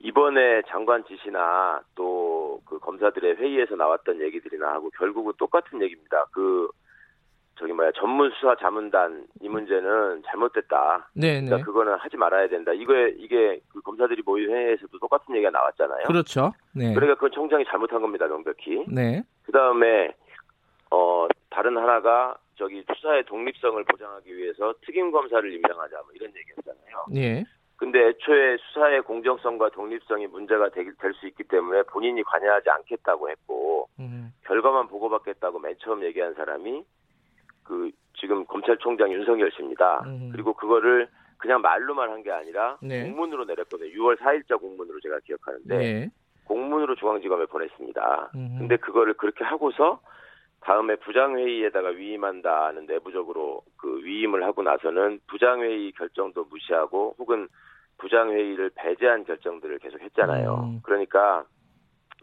이번에 0.00 0.62
장관 0.68 1.04
지시나 1.04 1.82
또 1.94 2.30
그 2.70 2.78
검사들의 2.78 3.36
회의에서 3.36 3.76
나왔던 3.76 4.20
얘기들이나 4.20 4.72
하고 4.72 4.90
결국은 4.90 5.32
똑같은 5.38 5.82
얘기입니다. 5.82 6.26
그 6.32 6.68
저기 7.60 7.74
뭐야 7.74 7.92
전문 7.94 8.30
수사 8.30 8.56
자문단 8.56 9.26
이 9.42 9.48
문제는 9.48 10.22
잘못됐다. 10.26 11.10
네, 11.12 11.40
네. 11.40 11.46
그러니까 11.46 11.66
그거는 11.66 11.94
하지 11.98 12.16
말아야 12.16 12.48
된다. 12.48 12.72
이거에 12.72 13.10
이게 13.18 13.60
그 13.68 13.82
검사들이 13.82 14.22
모인 14.24 14.50
회의에서도 14.50 14.98
똑같은 14.98 15.34
얘기가 15.36 15.50
나왔잖아요. 15.50 16.04
그렇죠. 16.06 16.52
네. 16.74 16.94
그러니까 16.94 17.16
그건 17.16 17.32
총장이 17.32 17.66
잘못한 17.66 18.00
겁니다, 18.00 18.26
명백히. 18.26 18.86
네. 18.88 19.22
그 19.42 19.52
다음에 19.52 20.14
어 20.90 21.28
다른 21.50 21.76
하나가 21.76 22.34
저기 22.56 22.82
수사의 22.94 23.24
독립성을 23.24 23.84
보장하기 23.84 24.34
위해서 24.34 24.72
특임 24.86 25.10
검사를 25.12 25.52
임명하자 25.52 25.96
뭐 25.96 26.06
이런 26.14 26.32
얘기였잖아요. 26.34 27.06
예. 27.16 27.44
근데 27.76 28.08
애초에 28.08 28.56
수사의 28.58 29.02
공정성과 29.02 29.70
독립성이 29.70 30.26
문제가 30.26 30.70
될 30.70 31.14
수 31.14 31.26
있기 31.26 31.44
때문에 31.44 31.82
본인이 31.84 32.22
관여하지 32.22 32.70
않겠다고 32.70 33.28
했고 33.30 33.88
음. 33.98 34.32
결과만 34.44 34.88
보고받겠다고 34.88 35.58
맨 35.58 35.74
처음 35.78 36.02
얘기한 36.04 36.34
사람이 36.34 36.84
그 37.64 37.90
지금 38.18 38.44
검찰총장 38.46 39.12
윤석열 39.12 39.50
씨입니다. 39.52 40.02
음. 40.06 40.30
그리고 40.32 40.52
그거를 40.54 41.08
그냥 41.38 41.60
말로만 41.62 42.10
한 42.10 42.22
게 42.22 42.30
아니라 42.30 42.76
네. 42.82 43.02
공문으로 43.04 43.44
내렸거든요. 43.46 43.88
6월 43.90 44.18
4일자 44.18 44.60
공문으로 44.60 45.00
제가 45.00 45.18
기억하는데 45.24 45.76
네. 45.78 46.10
공문으로 46.44 46.96
중앙지검에 46.96 47.46
보냈습니다. 47.46 48.30
음. 48.34 48.56
근데 48.58 48.76
그거를 48.76 49.14
그렇게 49.14 49.44
하고서 49.44 50.00
다음에 50.60 50.96
부장회의에다가 50.96 51.88
위임한다는 51.90 52.84
내부적으로 52.86 53.62
그 53.78 54.00
위임을 54.04 54.44
하고 54.44 54.62
나서는 54.62 55.20
부장회의 55.28 55.92
결정도 55.92 56.44
무시하고 56.44 57.14
혹은 57.18 57.48
부장회의를 57.96 58.70
배제한 58.74 59.24
결정들을 59.24 59.78
계속 59.78 60.00
했잖아요. 60.02 60.54
음. 60.74 60.80
그러니까 60.82 61.44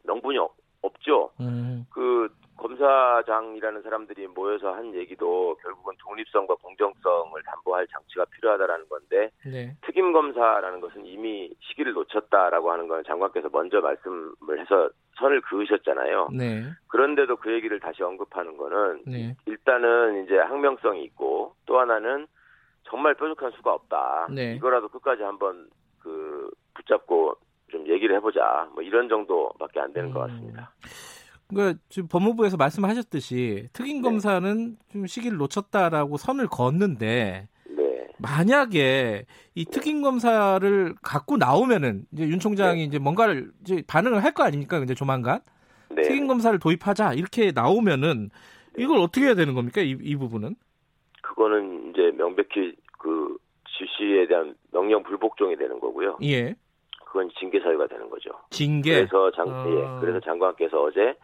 명분이 0.03 0.37
없- 0.37 0.55
없죠. 0.81 1.31
음. 1.39 1.85
그 1.89 2.29
검사장이라는 2.57 3.81
사람들이 3.83 4.27
모여서 4.27 4.73
한 4.73 4.93
얘기도 4.93 5.55
결국은 5.61 5.93
독립성과 5.99 6.55
공정성을 6.55 7.41
담보할 7.43 7.87
장치가 7.87 8.25
필요하다라는 8.25 8.89
건데 8.89 9.29
네. 9.45 9.75
특임 9.85 10.11
검사라는 10.11 10.81
것은 10.81 11.05
이미 11.05 11.49
시기를 11.61 11.93
놓쳤다라고 11.93 12.71
하는 12.71 12.87
건 12.87 13.03
장관께서 13.05 13.49
먼저 13.51 13.79
말씀을 13.79 14.59
해서 14.59 14.89
선을 15.17 15.41
그으셨잖아요. 15.41 16.29
네. 16.33 16.63
그런데도 16.87 17.37
그 17.37 17.51
얘기를 17.53 17.79
다시 17.79 18.03
언급하는 18.03 18.57
거는 18.57 19.03
네. 19.05 19.35
일단은 19.45 20.23
이제 20.25 20.37
항명성이 20.37 21.03
있고 21.05 21.55
또 21.65 21.79
하나는 21.79 22.27
정말 22.83 23.15
뾰족한 23.15 23.51
수가 23.51 23.73
없다. 23.73 24.27
네. 24.33 24.55
이거라도 24.55 24.87
끝까지 24.89 25.23
한번 25.23 25.67
그 25.99 26.49
붙잡고 26.73 27.35
좀 27.69 27.87
얘기를 27.87 28.15
해보자. 28.15 28.69
뭐 28.73 28.81
이런 28.81 29.09
정도밖에 29.09 29.79
안 29.79 29.91
되는 29.91 30.11
것 30.11 30.21
음. 30.21 30.27
같습니다. 30.27 30.71
그러니까 31.47 31.79
지금 31.89 32.07
법무부에서 32.09 32.57
말씀하셨듯이 32.57 33.69
특임 33.73 33.97
네. 33.97 34.01
검사는 34.01 34.77
좀 34.91 35.07
시기를 35.07 35.37
놓쳤다라고 35.37 36.17
선을 36.17 36.47
그었는데 36.47 37.47
네. 37.69 38.07
만약에 38.19 39.25
이 39.55 39.65
특임 39.65 40.01
검사를 40.01 40.95
갖고 41.01 41.37
나오면은 41.37 42.05
이제 42.11 42.27
윤 42.27 42.39
총장이 42.39 42.83
이제 42.83 42.99
뭔가를 42.99 43.51
이제 43.61 43.81
반응을 43.87 44.23
할 44.23 44.33
거 44.33 44.43
아닙니까? 44.43 44.77
이제 44.79 44.93
조만간 44.93 45.39
네. 45.89 46.01
특임 46.03 46.27
검사를 46.27 46.57
도입하자 46.59 47.13
이렇게 47.13 47.51
나오면은 47.53 48.29
이걸 48.77 48.97
어떻게 48.99 49.25
해야 49.25 49.33
되는 49.35 49.53
겁니까? 49.55 49.81
이, 49.81 49.97
이 50.01 50.15
부분은? 50.15 50.55
그거는 51.23 51.91
이제 51.91 52.11
명백히 52.17 52.75
그 52.99 53.37
지시에 53.77 54.27
대한 54.27 54.55
명령 54.71 55.01
불복종이 55.03 55.55
되는 55.55 55.79
거고요. 55.79 56.17
예. 56.23 56.55
그건 57.05 57.29
징계 57.39 57.59
사유가 57.61 57.87
되는 57.87 58.09
거죠. 58.09 58.31
징계. 58.49 58.95
그래서 58.95 59.31
장 59.31 59.47
어. 59.47 59.65
예, 59.69 60.01
그래서 60.01 60.19
장관께서 60.19 60.83
어제 60.83 61.15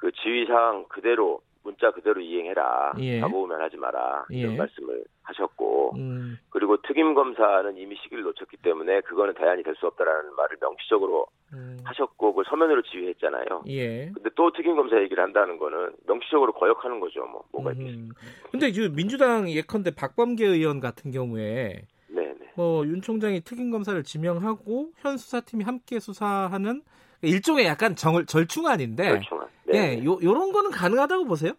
그 0.00 0.10
지휘 0.12 0.46
사항 0.46 0.84
그대로 0.88 1.40
문자 1.62 1.90
그대로 1.90 2.20
이행해라. 2.22 2.94
예. 3.00 3.20
가보면 3.20 3.60
하지 3.60 3.76
마라. 3.76 4.24
이런 4.30 4.54
예. 4.54 4.56
말씀을 4.56 5.04
하셨고 5.22 5.92
음, 5.96 6.38
그리고 6.48 6.78
특임 6.80 7.12
검사는 7.14 7.76
이미 7.76 7.96
시기를 8.02 8.22
놓쳤기 8.24 8.56
때문에 8.62 9.02
그거는 9.02 9.34
대안이 9.34 9.62
될 9.62 9.74
수 9.76 9.86
없다라는 9.86 10.34
말을 10.34 10.56
명시적으로 10.60 11.26
음, 11.52 11.76
하셨고 11.84 12.32
그걸 12.32 12.44
서면으로 12.48 12.82
지휘했잖아요. 12.82 13.64
예. 13.68 14.10
근데 14.14 14.30
또 14.34 14.50
특임 14.52 14.74
검사 14.74 14.96
얘기를 15.02 15.22
한다는 15.22 15.58
거는 15.58 15.92
명시적으로 16.06 16.52
거역하는 16.54 16.98
거죠. 16.98 17.26
뭐 17.26 17.44
뭐가 17.52 17.72
있겠습니까? 17.72 18.14
음. 18.20 18.50
근데 18.50 18.72
그 18.72 18.90
민주당 18.94 19.48
예컨대 19.50 19.90
박범계 19.94 20.46
의원 20.46 20.80
같은 20.80 21.10
경우에 21.10 21.82
네, 22.08 22.22
네. 22.40 22.52
뭐윤 22.56 23.02
총장이 23.02 23.42
특임 23.42 23.70
검사를 23.70 24.02
지명하고 24.02 24.92
현 24.96 25.18
수사팀이 25.18 25.62
함께 25.64 26.00
수사하는 26.00 26.82
일종의 27.22 27.66
약간 27.66 27.94
정, 27.96 28.24
절충안인데. 28.24 29.04
절충안. 29.04 29.46
네. 29.72 29.98
예, 30.00 30.04
요, 30.04 30.18
요런 30.22 30.52
거는 30.52 30.70
가능하다고 30.70 31.24
보세요? 31.26 31.52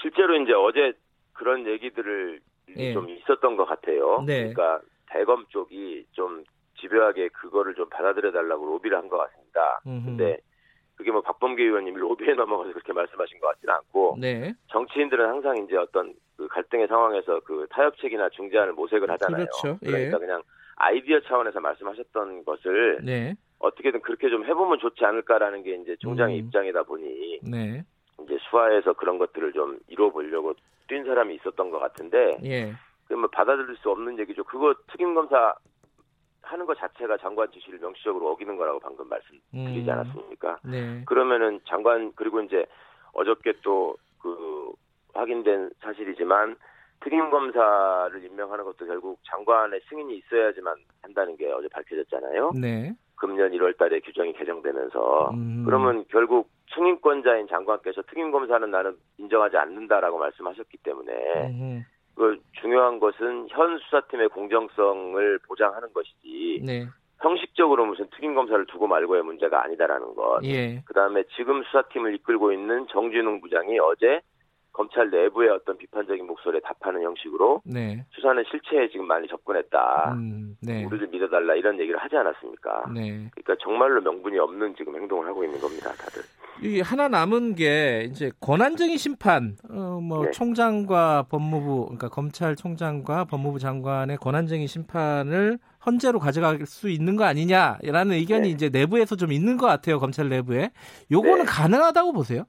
실제로 0.00 0.36
이제 0.36 0.52
어제 0.52 0.92
그런 1.32 1.66
얘기들을 1.66 2.40
예. 2.76 2.92
좀 2.92 3.08
있었던 3.08 3.56
것 3.56 3.64
같아요. 3.64 4.22
네. 4.26 4.52
그러니까 4.52 4.80
대검 5.10 5.46
쪽이 5.48 6.06
좀 6.12 6.44
집요하게 6.80 7.28
그거를 7.28 7.74
좀 7.74 7.88
받아들여 7.88 8.32
달라고 8.32 8.66
로비를 8.66 8.96
한 8.96 9.08
것 9.08 9.16
같습니다. 9.18 9.80
음흠. 9.86 10.04
근데 10.04 10.38
그게 10.96 11.10
뭐 11.10 11.20
박범계 11.22 11.62
의원님이 11.62 11.98
로비에 11.98 12.34
넘어가서 12.34 12.72
그렇게 12.72 12.92
말씀하신 12.92 13.38
것 13.40 13.48
같지는 13.48 13.74
않고 13.74 14.16
네. 14.20 14.54
정치인들은 14.68 15.28
항상 15.28 15.56
이제 15.58 15.76
어떤 15.76 16.14
그 16.36 16.48
갈등의 16.48 16.86
상황에서 16.88 17.40
그 17.40 17.66
타협책이나 17.70 18.28
중재안을 18.30 18.72
모색을 18.74 19.10
하잖아요. 19.10 19.46
그렇죠. 19.46 19.78
예. 19.82 19.86
그러니까 19.90 20.18
그냥 20.18 20.42
아이디어 20.76 21.20
차원에서 21.20 21.60
말씀하셨던 21.60 22.44
것을 22.44 23.00
네. 23.02 23.34
어떻게든 23.58 24.00
그렇게 24.00 24.28
좀 24.28 24.44
해보면 24.44 24.78
좋지 24.78 25.04
않을까라는 25.04 25.62
게 25.62 25.74
이제 25.76 25.96
총장의 26.00 26.40
음. 26.40 26.46
입장이다 26.46 26.82
보니 26.84 27.40
네. 27.42 27.84
이제 28.22 28.38
수화에서 28.50 28.92
그런 28.94 29.18
것들을 29.18 29.52
좀 29.52 29.78
이뤄보려고 29.88 30.54
뛴 30.88 31.04
사람이 31.04 31.34
있었던 31.36 31.70
것 31.70 31.78
같은데 31.78 32.38
예. 32.44 32.72
그러면 33.06 33.30
받아들일 33.30 33.76
수 33.76 33.90
없는 33.90 34.18
얘기죠. 34.20 34.44
그거 34.44 34.74
특임 34.90 35.14
검사 35.14 35.54
하는 36.42 36.66
것 36.66 36.78
자체가 36.78 37.16
장관 37.18 37.50
지시를 37.50 37.78
명시적으로 37.80 38.30
어기는 38.30 38.56
거라고 38.56 38.78
방금 38.78 39.08
말씀드리지 39.08 39.88
음. 39.88 39.90
않았습니까? 39.90 40.58
네. 40.64 41.02
그러면은 41.06 41.60
장관 41.66 42.12
그리고 42.14 42.40
이제 42.40 42.66
어저께 43.12 43.54
또 43.62 43.96
그 44.26 44.72
확인된 45.14 45.70
사실이지만 45.80 46.56
특임 47.00 47.30
검사를 47.30 48.24
임명하는 48.24 48.64
것도 48.64 48.86
결국 48.86 49.20
장관의 49.24 49.80
승인이 49.88 50.16
있어야지만 50.18 50.74
한다는 51.02 51.36
게 51.36 51.50
어제 51.52 51.68
밝혀졌잖아요. 51.68 52.52
네. 52.60 52.92
금년 53.16 53.50
1월 53.52 53.76
달에 53.76 54.00
규정이 54.00 54.32
개정되면서 54.34 55.30
음. 55.30 55.64
그러면 55.64 56.04
결국 56.10 56.50
승인권자인 56.74 57.48
장관께서 57.48 58.02
특임 58.02 58.30
검사는 58.30 58.70
나는 58.70 58.96
인정하지 59.18 59.56
않는다라고 59.56 60.18
말씀하셨기 60.18 60.76
때문에 60.78 61.12
음흠. 61.48 61.82
그 62.14 62.40
중요한 62.60 62.98
것은 62.98 63.48
현 63.50 63.78
수사팀의 63.78 64.28
공정성을 64.30 65.38
보장하는 65.46 65.92
것이지 65.92 66.62
네. 66.64 66.86
형식적으로 67.20 67.86
무슨 67.86 68.08
특임 68.10 68.34
검사를 68.34 68.64
두고 68.66 68.86
말고의 68.86 69.22
문제가 69.22 69.64
아니다라는 69.64 70.14
것. 70.14 70.40
예. 70.44 70.82
그 70.84 70.94
다음에 70.94 71.22
지금 71.36 71.62
수사팀을 71.64 72.14
이끌고 72.16 72.52
있는 72.52 72.86
정진웅 72.88 73.40
부장이 73.40 73.78
어제 73.78 74.20
검찰 74.76 75.08
내부의 75.08 75.48
어떤 75.48 75.78
비판적인 75.78 76.26
목소리에 76.26 76.60
답하는 76.60 77.02
형식으로 77.02 77.62
네. 77.64 78.04
수사는 78.10 78.44
실체에 78.50 78.88
지금 78.90 79.06
많이 79.06 79.26
접근했다. 79.26 80.12
음, 80.12 80.54
네. 80.60 80.84
우리를 80.84 81.08
믿어달라 81.08 81.54
이런 81.54 81.80
얘기를 81.80 81.98
하지 81.98 82.14
않았습니까? 82.14 82.90
네. 82.94 83.30
그러니까 83.32 83.56
정말로 83.62 84.02
명분이 84.02 84.38
없는 84.38 84.74
지금 84.76 84.94
행동을 84.96 85.26
하고 85.26 85.42
있는 85.44 85.58
겁니다, 85.58 85.90
다들. 85.92 86.22
이 86.62 86.80
하나 86.80 87.08
남은 87.08 87.54
게 87.54 88.06
이제 88.10 88.30
권한쟁의 88.40 88.98
심판, 88.98 89.56
어, 89.70 89.98
뭐 90.02 90.26
네. 90.26 90.30
총장과 90.30 91.26
법무부, 91.30 91.86
그러니까 91.86 92.08
검찰총장과 92.08 93.24
법무부 93.24 93.58
장관의 93.58 94.18
권한쟁의 94.18 94.66
심판을 94.66 95.58
헌재로 95.86 96.18
가져갈 96.18 96.66
수 96.66 96.90
있는 96.90 97.16
거 97.16 97.24
아니냐라는 97.24 98.12
의견이 98.12 98.42
네. 98.42 98.48
이제 98.48 98.68
내부에서 98.68 99.16
좀 99.16 99.32
있는 99.32 99.56
것 99.56 99.66
같아요 99.66 99.98
검찰 99.98 100.28
내부에. 100.28 100.70
요거는 101.10 101.38
네. 101.38 101.44
가능하다고 101.44 102.12
보세요? 102.12 102.44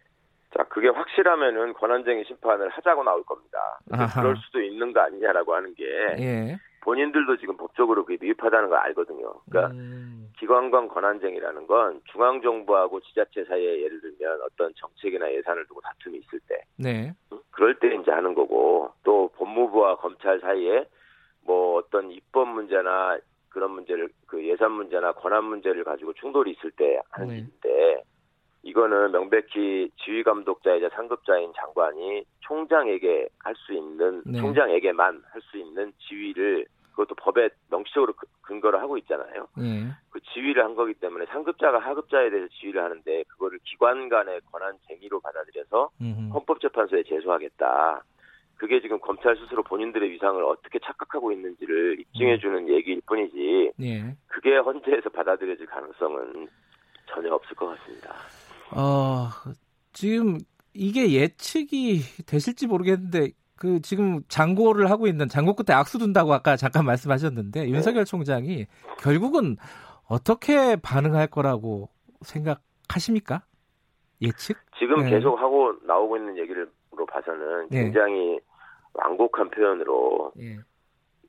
자, 0.57 0.63
그게 0.63 0.89
확실하면은 0.89 1.73
권한쟁의 1.73 2.25
심판을 2.25 2.69
하자고 2.69 3.03
나올 3.03 3.23
겁니다. 3.23 3.79
그럴 4.15 4.35
수도 4.37 4.59
있는 4.59 4.91
거 4.91 5.01
아니냐라고 5.01 5.53
하는 5.53 5.75
게 5.75 5.85
예. 6.17 6.57
본인들도 6.81 7.37
지금 7.37 7.57
법적으로 7.57 8.03
그게 8.05 8.17
미흡하다는 8.19 8.69
걸 8.69 8.79
알거든요. 8.79 9.33
그러니까 9.49 9.75
음, 9.75 10.31
기관간 10.39 10.87
권한쟁의라는 10.87 11.67
건 11.67 12.01
중앙 12.11 12.41
정부하고 12.41 13.01
지자체 13.01 13.43
사이에 13.43 13.83
예를 13.83 14.01
들면 14.01 14.39
어떤 14.41 14.73
정책이나 14.75 15.31
예산을 15.31 15.67
두고 15.67 15.81
다툼이 15.81 16.17
있을 16.19 16.39
때 16.47 16.63
네. 16.77 17.13
응? 17.31 17.39
그럴 17.51 17.77
때 17.77 17.93
이제 17.93 18.09
하는 18.09 18.33
거고 18.33 18.91
또 19.03 19.29
법무부와 19.35 19.97
검찰 19.97 20.39
사이에 20.39 20.85
뭐 21.41 21.75
어떤 21.77 22.11
입법 22.11 22.47
문제나 22.47 23.19
그런 23.49 23.71
문제를 23.71 24.09
그 24.25 24.43
예산 24.43 24.71
문제나 24.71 25.11
권한 25.11 25.43
문제를 25.43 25.83
가지고 25.83 26.13
충돌이 26.13 26.51
있을 26.51 26.71
때 26.71 26.99
하는 27.11 27.27
네. 27.27 27.35
일인데 27.35 28.03
이거는 28.63 29.11
명백히 29.11 29.89
지휘 30.03 30.23
감독자이자 30.23 30.89
상급자인 30.89 31.53
장관이 31.55 32.23
총장에게 32.41 33.27
할 33.39 33.55
수 33.55 33.73
있는 33.73 34.21
네. 34.25 34.39
총장에게만 34.39 35.23
할 35.31 35.41
수 35.41 35.57
있는 35.57 35.93
지휘를 35.99 36.65
그것도 36.91 37.13
법에 37.15 37.49
명시적으로 37.69 38.13
그- 38.13 38.25
근거를 38.41 38.81
하고 38.81 38.97
있잖아요. 38.97 39.47
예. 39.59 39.85
그 40.09 40.19
지휘를 40.33 40.63
한 40.63 40.73
거기 40.75 40.93
때문에 40.95 41.25
상급자가 41.27 41.77
하급자에 41.79 42.29
대해서 42.31 42.47
지휘를 42.59 42.83
하는데 42.83 43.23
그거를 43.27 43.59
기관 43.65 44.09
간의 44.09 44.41
권한 44.51 44.75
쟁의로 44.87 45.19
받아들여서 45.19 45.91
음흠. 46.01 46.33
헌법재판소에 46.33 47.03
제소하겠다. 47.03 48.03
그게 48.55 48.81
지금 48.81 48.99
검찰 48.99 49.35
스스로 49.37 49.61
본인들의 49.61 50.09
위상을 50.09 50.43
어떻게 50.43 50.79
착각하고 50.79 51.31
있는지를 51.31 51.99
입증해주는 51.99 52.67
얘기일 52.69 53.01
뿐이지 53.05 53.73
예. 53.81 54.15
그게 54.27 54.57
헌재에서 54.57 55.09
받아들여질 55.11 55.67
가능성은 55.67 56.47
전혀 57.05 57.31
없을 57.33 57.55
것 57.55 57.67
같습니다. 57.67 58.15
어, 58.71 59.29
지금 59.93 60.37
이게 60.73 61.11
예측이 61.13 62.01
되실지 62.25 62.67
모르겠는데 62.67 63.31
그 63.55 63.81
지금 63.81 64.21
장고를 64.27 64.89
하고 64.91 65.07
있는 65.07 65.27
장고 65.27 65.55
끝에 65.55 65.75
악수 65.75 65.97
둔다고 65.97 66.33
아까 66.33 66.55
잠깐 66.55 66.85
말씀하셨는데 66.85 67.69
윤석열 67.69 68.05
총장이 68.05 68.67
결국은 68.99 69.57
어떻게 70.07 70.75
반응할 70.75 71.27
거라고 71.27 71.89
생각하십니까? 72.21 73.41
예측? 74.21 74.57
지금 74.77 75.03
네. 75.03 75.11
계속 75.11 75.39
하고 75.39 75.73
나오고 75.85 76.17
있는 76.17 76.37
얘기로 76.37 76.65
봐서는 77.09 77.67
네. 77.69 77.83
굉장히 77.83 78.39
완곡한 78.93 79.49
표현으로 79.49 80.31
예. 80.39 80.57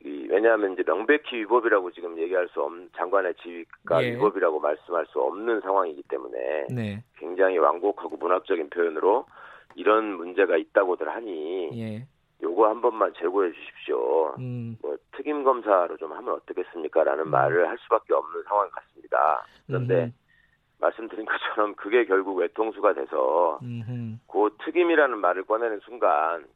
이, 0.05 0.26
왜냐하면 0.30 0.72
이제 0.72 0.82
명백히 0.84 1.36
위법이라고 1.38 1.90
지금 1.92 2.18
얘기할 2.18 2.49
수 2.49 2.62
없는 2.62 2.90
장관의 2.96 3.34
지위가 3.42 4.03
예. 4.05 4.12
위법이라고 4.12 4.61
말씀할 4.61 5.07
수 5.07 5.20
없는 5.20 5.61
상황이기 5.61 6.03
때문에 6.09 6.66
네. 6.70 7.03
굉장히 7.16 7.59
완곡하고 7.59 8.16
문학적인 8.16 8.70
표현으로 8.70 9.26
이런 9.74 10.16
문제가 10.16 10.57
있다고들 10.57 11.09
하니 11.09 11.70
예. 11.78 12.07
요거 12.42 12.68
한 12.68 12.80
번만 12.80 13.12
제고해 13.18 13.51
주십시오. 13.53 14.34
음. 14.38 14.76
뭐 14.80 14.96
특임 15.12 15.42
검사로 15.42 15.96
좀 15.96 16.12
하면 16.12 16.34
어떻겠습니까라는 16.34 17.26
음. 17.26 17.30
말을 17.30 17.68
할 17.68 17.76
수밖에 17.78 18.14
없는 18.14 18.44
상황 18.44 18.70
같습니다. 18.70 19.44
그런데 19.66 20.05
음흠. 20.05 20.12
말씀드린 20.80 21.26
것처럼 21.26 21.74
그게 21.74 22.05
결국 22.05 22.36
외통수가 22.36 22.94
돼서 22.94 23.59
음흠. 23.62 24.18
그 24.28 24.57
특임이라는 24.64 25.18
말을 25.18 25.44
꺼내는 25.44 25.80
순간 25.80 26.40
음, 26.40 26.46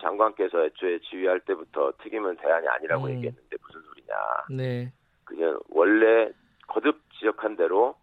장관께서 0.00 0.64
애초에 0.64 0.98
지휘할 1.00 1.40
때부터 1.40 1.92
특임은 2.02 2.36
대안이 2.36 2.66
아니라고 2.68 3.06
음. 3.06 3.10
얘기했는데 3.10 3.56
무슨 3.62 3.80
소리냐. 3.82 4.14
네. 4.50 4.92
그냥 5.24 5.58
원래 5.68 6.30
거듭 6.66 7.00
지적한 7.18 7.56
대로 7.56 7.94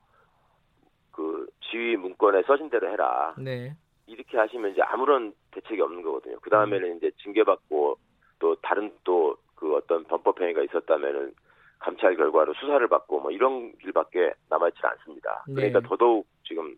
그 1.11 1.47
지휘 1.61 1.95
문건에 1.95 2.43
써진 2.43 2.69
대로 2.69 2.89
해라. 2.89 3.33
네. 3.37 3.75
이렇게 4.07 4.37
하시면 4.37 4.71
이제 4.71 4.81
아무런 4.81 5.33
대책이 5.51 5.81
없는 5.81 6.01
거거든요. 6.03 6.37
그 6.41 6.49
다음에는 6.49 6.97
이제 6.97 7.11
징계받고 7.23 7.97
또 8.39 8.55
다른 8.61 8.91
또 9.03 9.37
그 9.55 9.75
어떤 9.75 10.03
범법 10.03 10.39
행위가 10.39 10.61
있었다면은 10.63 11.33
감찰 11.79 12.15
결과로 12.15 12.53
수사를 12.53 12.87
받고 12.87 13.19
뭐 13.19 13.31
이런 13.31 13.75
길밖에 13.77 14.33
남아있지 14.49 14.79
않습니다. 14.83 15.43
그러니까 15.45 15.79
네. 15.79 15.87
더더욱 15.87 16.27
지금 16.43 16.75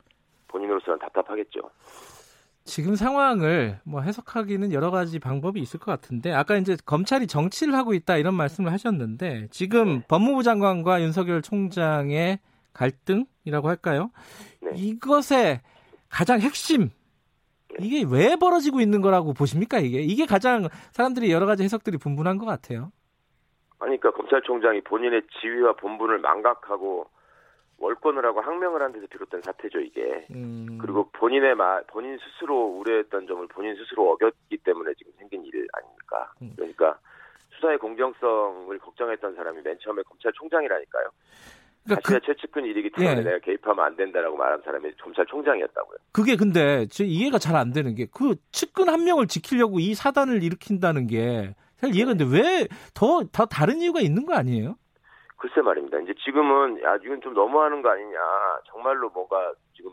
본인으로서는 0.48 1.00
답답하겠죠. 1.00 1.60
지금 2.68 2.96
상황을 2.96 3.80
뭐 3.86 4.02
해석하기는 4.02 4.74
여러 4.74 4.92
가지 4.92 5.20
방법이 5.20 5.60
있을 5.60 5.80
것 5.80 5.90
같은데 5.90 6.34
아까 6.34 6.58
이제 6.58 6.76
검찰이 6.86 7.26
정치를 7.26 7.74
하고 7.74 7.94
있다 7.94 8.18
이런 8.18 8.36
말씀을 8.36 8.72
하셨는데 8.74 9.48
지금 9.50 10.04
법무부 10.08 10.44
장관과 10.44 11.02
윤석열 11.02 11.42
총장의 11.42 12.40
갈등이라고 12.74 13.70
할까요? 13.70 14.12
네. 14.62 14.72
이것의 14.76 15.62
가장 16.10 16.42
핵심 16.42 16.90
이게 17.80 18.04
왜 18.08 18.36
벌어지고 18.36 18.82
있는 18.82 19.02
거라고 19.02 19.34
보십니까 19.34 19.80
이게 19.80 20.00
이게 20.00 20.26
가장 20.26 20.68
사람들이 20.92 21.32
여러 21.32 21.46
가지 21.46 21.64
해석들이 21.64 21.98
분분한 21.98 22.38
것 22.38 22.46
같아요. 22.46 22.92
아니, 23.80 24.00
그러니까 24.00 24.12
검찰총장이 24.12 24.82
본인의 24.82 25.22
지위와 25.40 25.74
본분을 25.74 26.20
망각하고 26.20 27.08
월권을 27.80 28.26
하고 28.26 28.42
항명을 28.42 28.82
한 28.82 28.92
데서 28.92 29.06
비롯된 29.08 29.42
사태죠, 29.44 29.80
이게. 29.80 30.26
음, 30.32 30.78
그리고 30.82 31.10
본인의 31.12 31.56
말, 31.56 31.84
본인 31.88 32.18
스스로 32.18 32.66
우려했던 32.80 33.28
점을 33.28 33.46
본인 33.48 33.76
스스로 33.76 34.12
어겼기 34.14 34.58
때문에 34.58 34.94
지금 34.98 35.12
생긴 35.18 35.46
일 35.46 35.68
아닙니까? 35.74 36.32
음. 36.42 36.54
그러니까 36.56 36.98
수사의 37.56 37.78
공정성을 37.80 38.78
걱정했던 38.80 39.36
사람이 39.36 39.62
맨 39.64 39.78
처음에 39.82 40.02
검찰총장이라니까요. 40.04 41.06
그러니까 41.84 42.02
자신의 42.02 42.20
그, 42.20 42.26
최측근 42.26 42.66
일이기 42.66 42.90
때문에 42.92 43.20
예. 43.20 43.24
내가 43.24 43.40
개입하면 43.40 43.86
안 43.86 43.96
된다라고 43.96 44.36
말한 44.38 44.62
사람이 44.64 44.92
검찰총장이었다고요. 45.02 45.98
그게 46.12 46.36
근데 46.36 46.86
저 46.88 47.04
이해가 47.04 47.38
잘 47.40 47.56
안 47.56 47.72
되는 47.72 47.96
게 47.96 48.08
그 48.12 48.36
측근 48.52 48.90
한 48.90 49.04
명을 49.06 49.28
지키려고 49.28 49.80
이 49.80 49.94
사단을 49.96 50.44
일으킨다는 50.44 51.08
게 51.08 51.56
사실 51.78 51.96
이해가 51.96 52.12
안 52.12 52.18
돼. 52.18 52.26
왜더 52.26 53.24
더 53.32 53.46
다른 53.46 53.78
이유가 53.82 54.02
있는 54.02 54.26
거 54.26 54.34
아니에요? 54.34 54.76
글쎄 55.38 55.62
말입니다. 55.62 56.00
이제 56.00 56.14
지금은 56.26 56.82
야 56.84 56.98
이건 56.98 57.22
좀 57.22 57.34
너무하는 57.34 57.82
거 57.82 57.90
아니냐. 57.90 58.18
정말로 58.66 59.10
뭔가 59.10 59.54
지금 59.76 59.92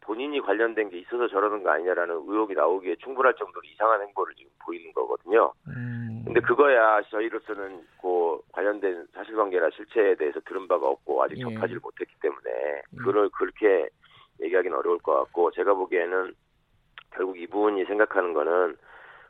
본인이 0.00 0.40
관련된 0.40 0.90
게 0.90 0.98
있어서 0.98 1.28
저러는 1.28 1.62
거 1.62 1.70
아니냐라는 1.70 2.14
의혹이 2.26 2.54
나오기에 2.54 2.96
충분할 2.96 3.34
정도로 3.34 3.62
이상한 3.64 4.02
행보를 4.02 4.34
지금 4.34 4.50
보이는 4.64 4.92
거거든요. 4.92 5.52
음. 5.68 6.22
근데 6.24 6.40
그거야 6.40 7.00
저희로서는 7.02 7.86
그 8.02 8.40
관련된 8.52 9.06
사실관계나 9.14 9.70
실체에 9.70 10.16
대해서 10.16 10.40
들은 10.40 10.66
바가 10.66 10.86
없고 10.86 11.22
아직 11.22 11.38
예. 11.38 11.42
접하지를 11.42 11.80
못했기 11.82 12.12
때문에 12.20 12.82
그걸 12.98 13.28
그렇게 13.30 13.88
얘기하기는 14.40 14.76
어려울 14.76 14.98
것 14.98 15.14
같고 15.14 15.52
제가 15.52 15.74
보기에는 15.74 16.34
결국 17.12 17.38
이분이 17.38 17.84
생각하는 17.84 18.32
거는 18.32 18.76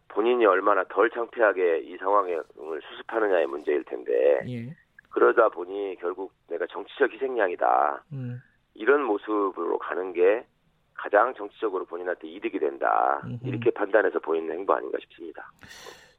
본인이 0.09 0.45
얼마나 0.47 0.85
덜 0.85 1.11
창피하게 1.11 1.81
이 1.81 1.97
상황을 1.99 2.43
수습하느냐의 2.91 3.47
문제일 3.47 3.85
텐데 3.85 4.41
예. 4.49 4.75
그러다 5.11 5.49
보니 5.49 5.97
결국 6.01 6.33
내가 6.49 6.67
정치적 6.67 7.13
희생양이다 7.13 8.05
음. 8.13 8.41
이런 8.75 9.03
모습으로 9.05 9.79
가는 9.79 10.13
게 10.13 10.47
가장 10.95 11.35
정치적으로 11.35 11.85
본인한테 11.87 12.29
이득이 12.29 12.59
된다 12.59 13.21
음흠. 13.25 13.39
이렇게 13.47 13.71
판단해서 13.71 14.19
보이는 14.21 14.53
행보 14.53 14.75
아닌가 14.75 14.99
싶습니다. 15.01 15.51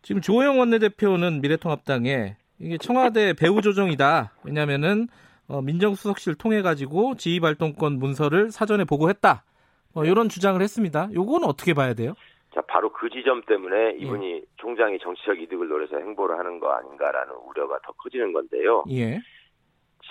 지금 0.01 0.21
조호영 0.21 0.59
원내대표는 0.59 1.41
미래통합당에 1.41 2.35
이게 2.59 2.77
청와대 2.77 3.33
배후 3.33 3.61
조정이다. 3.61 4.31
왜냐면은 4.43 5.07
어, 5.47 5.61
민정수석실 5.61 6.35
통해 6.35 6.61
가지고 6.61 7.15
지휘 7.15 7.39
발동권 7.39 7.99
문서를 7.99 8.51
사전에 8.51 8.85
보고했다. 8.85 9.43
뭐 9.93 10.05
이런 10.05 10.29
주장을 10.29 10.59
했습니다. 10.61 11.09
요거는 11.13 11.47
어떻게 11.47 11.73
봐야 11.73 11.93
돼요? 11.93 12.13
자, 12.53 12.61
바로 12.61 12.91
그 12.91 13.09
지점 13.09 13.41
때문에 13.43 13.91
이분이 13.97 14.43
총장이 14.57 14.99
정치적 14.99 15.39
이득을 15.39 15.69
노려서 15.69 15.97
행보를 15.97 16.37
하는 16.37 16.59
거 16.59 16.71
아닌가라는 16.71 17.33
우려가 17.47 17.79
더 17.83 17.93
커지는 17.93 18.33
건데요. 18.33 18.83
예. 18.89 19.19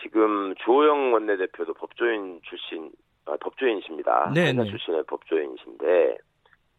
지금 0.03 0.55
주호영 0.65 1.13
원내대표도 1.13 1.75
법조인 1.75 2.41
출신, 2.45 2.91
아, 3.27 3.37
법조인이십니다. 3.41 4.33
네, 4.35 4.53
네. 4.55 4.65
출신의 4.65 5.05
법조인이신데 5.05 6.19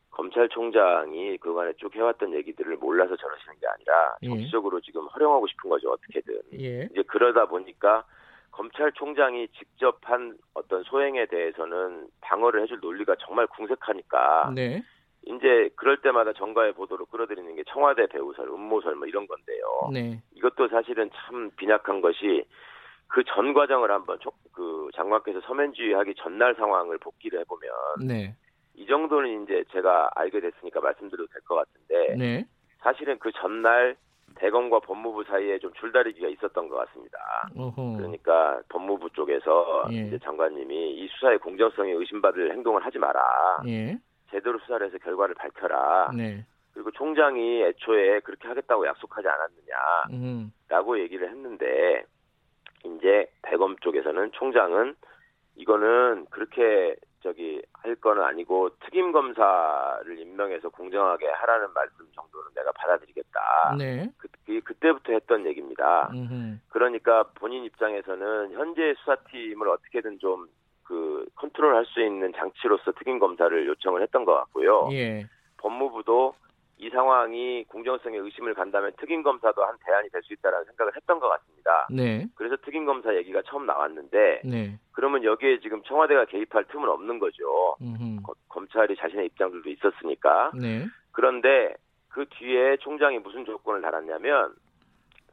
검찰총장이 0.09 1.37
그간에 1.37 1.73
쭉 1.77 1.95
해왔던 1.95 2.33
얘기들을 2.33 2.77
몰라서 2.77 3.15
저러시는 3.15 3.55
게 3.59 3.67
아니라 3.67 4.15
예. 4.23 4.27
정치적으로 4.27 4.81
지금 4.81 5.07
활용하고 5.07 5.47
싶은 5.47 5.69
거죠 5.69 5.91
어떻게든. 5.91 6.41
예. 6.59 6.89
이제 6.91 7.03
그러다 7.03 7.45
보니까 7.45 8.03
검찰총장이 8.51 9.47
직접 9.49 9.99
한 10.03 10.37
어떤 10.53 10.83
소행에 10.83 11.27
대해서는 11.27 12.07
방어를 12.21 12.63
해줄 12.63 12.79
논리가 12.81 13.15
정말 13.19 13.47
궁색하니까 13.47 14.51
네. 14.55 14.83
이제 15.25 15.69
그럴 15.75 15.97
때마다 16.01 16.33
정가의 16.33 16.73
보도로 16.73 17.05
끌어들이는 17.05 17.55
게 17.55 17.63
청와대 17.67 18.07
배우설, 18.07 18.47
음모설 18.47 18.95
뭐 18.95 19.07
이런 19.07 19.27
건데요. 19.27 19.89
네. 19.93 20.21
이것도 20.35 20.67
사실은 20.69 21.09
참 21.13 21.51
빈약한 21.57 22.01
것이 22.01 22.43
그 23.07 23.23
전 23.25 23.53
과정을 23.53 23.91
한번 23.91 24.17
조- 24.19 24.31
그 24.53 24.89
장관께서 24.95 25.41
서면주의하기 25.41 26.15
전날 26.15 26.55
상황을 26.55 26.97
복기를 26.97 27.39
해보면 27.41 27.71
네. 28.07 28.35
이 28.73 28.85
정도는 28.87 29.43
이제 29.43 29.63
제가 29.71 30.09
알게 30.15 30.39
됐으니까 30.39 30.79
말씀드려도 30.79 31.27
될 31.31 31.41
것 31.43 31.55
같은데 31.55 32.15
네. 32.17 32.45
사실은 32.79 33.19
그 33.19 33.31
전날 33.33 33.95
대검과 34.35 34.79
법무부 34.79 35.25
사이에 35.25 35.59
좀 35.59 35.71
줄다리기가 35.73 36.29
있었던 36.29 36.69
것 36.69 36.75
같습니다. 36.87 37.17
어허. 37.57 37.97
그러니까 37.97 38.61
법무부 38.69 39.09
쪽에서 39.11 39.83
예. 39.91 39.97
이제 40.07 40.17
장관님이 40.19 40.95
이 40.95 41.07
수사의 41.09 41.37
공정성에 41.39 41.91
의심받을 41.91 42.53
행동을 42.53 42.83
하지 42.85 42.97
마라. 42.97 43.21
예. 43.67 43.99
제대로 44.31 44.57
수사를 44.59 44.85
해서 44.85 44.97
결과를 44.97 45.35
밝혀라. 45.35 46.11
네. 46.15 46.45
그리고 46.73 46.91
총장이 46.91 47.63
애초에 47.63 48.21
그렇게 48.21 48.47
하겠다고 48.47 48.87
약속하지 48.87 49.27
않았느냐라고 49.27 50.93
음. 50.93 50.99
얘기를 50.99 51.29
했는데 51.29 52.05
이제 52.85 53.29
대검 53.43 53.75
쪽에서는 53.77 54.31
총장은 54.31 54.95
이거는 55.55 56.25
그렇게 56.29 56.95
저기 57.21 57.61
할 57.73 57.95
거는 57.95 58.23
아니고 58.23 58.69
특임 58.79 59.11
검사를 59.11 60.19
임명해서 60.19 60.69
공정하게 60.69 61.27
하라는 61.27 61.67
말씀 61.73 62.07
정도는 62.15 62.47
내가 62.55 62.71
받아들이겠다. 62.71 63.75
네. 63.77 64.09
그, 64.17 64.27
그 64.45 64.61
그때부터 64.61 65.13
했던 65.13 65.45
얘기입니다. 65.45 66.09
음흠. 66.13 66.57
그러니까 66.69 67.23
본인 67.35 67.63
입장에서는 67.63 68.53
현재 68.53 68.95
수사팀을 68.99 69.67
어떻게든 69.67 70.19
좀 70.19 70.47
그 70.91 71.25
컨트롤할 71.35 71.85
수 71.85 72.01
있는 72.01 72.33
장치로서 72.35 72.91
특임 72.91 73.17
검사를 73.17 73.65
요청을 73.65 74.01
했던 74.01 74.25
것 74.25 74.33
같고요. 74.33 74.89
예. 74.91 75.25
법무부도 75.55 76.35
이 76.79 76.89
상황이 76.89 77.63
공정성에 77.69 78.17
의심을 78.17 78.53
간다면 78.55 78.91
특임 78.99 79.23
검사도 79.23 79.63
한 79.63 79.77
대안이 79.85 80.09
될 80.09 80.21
수 80.23 80.33
있다라는 80.33 80.65
생각을 80.65 80.93
했던 80.97 81.19
것 81.21 81.29
같습니다. 81.29 81.87
네. 81.89 82.27
그래서 82.35 82.57
특임 82.65 82.85
검사 82.85 83.15
얘기가 83.15 83.41
처음 83.45 83.65
나왔는데 83.65 84.41
네. 84.43 84.77
그러면 84.91 85.23
여기에 85.23 85.61
지금 85.61 85.81
청와대가 85.83 86.25
개입할 86.25 86.65
틈은 86.65 86.89
없는 86.89 87.19
거죠. 87.19 87.77
거- 88.23 88.33
검찰이 88.49 88.97
자신의 88.97 89.27
입장들도 89.27 89.69
있었으니까. 89.69 90.51
네. 90.59 90.87
그런데 91.13 91.73
그 92.09 92.25
뒤에 92.31 92.75
총장이 92.81 93.19
무슨 93.19 93.45
조건을 93.45 93.81
달았냐면 93.81 94.53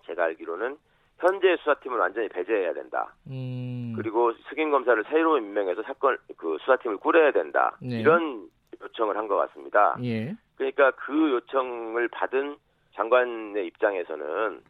제가 0.06 0.22
알기로는 0.24 0.76
현재 1.18 1.56
수사팀을 1.58 1.98
완전히 1.98 2.28
배제해야 2.28 2.72
된다. 2.74 3.14
음. 3.26 3.92
그리고 3.96 4.32
특임 4.48 4.70
검사를 4.70 5.02
새로 5.08 5.36
임명해서 5.38 5.82
사건 5.82 6.16
그 6.36 6.56
수사팀을 6.60 6.98
꾸려야 6.98 7.32
된다. 7.32 7.76
네. 7.80 8.00
이런 8.00 8.48
요청을 8.80 9.16
한 9.16 9.26
것 9.26 9.36
같습니다. 9.36 9.96
예. 10.02 10.36
그러니까 10.56 10.92
그 10.92 11.32
요청을 11.32 12.08
받은 12.08 12.56
장관의 12.94 13.66
입장에서는 13.66 14.60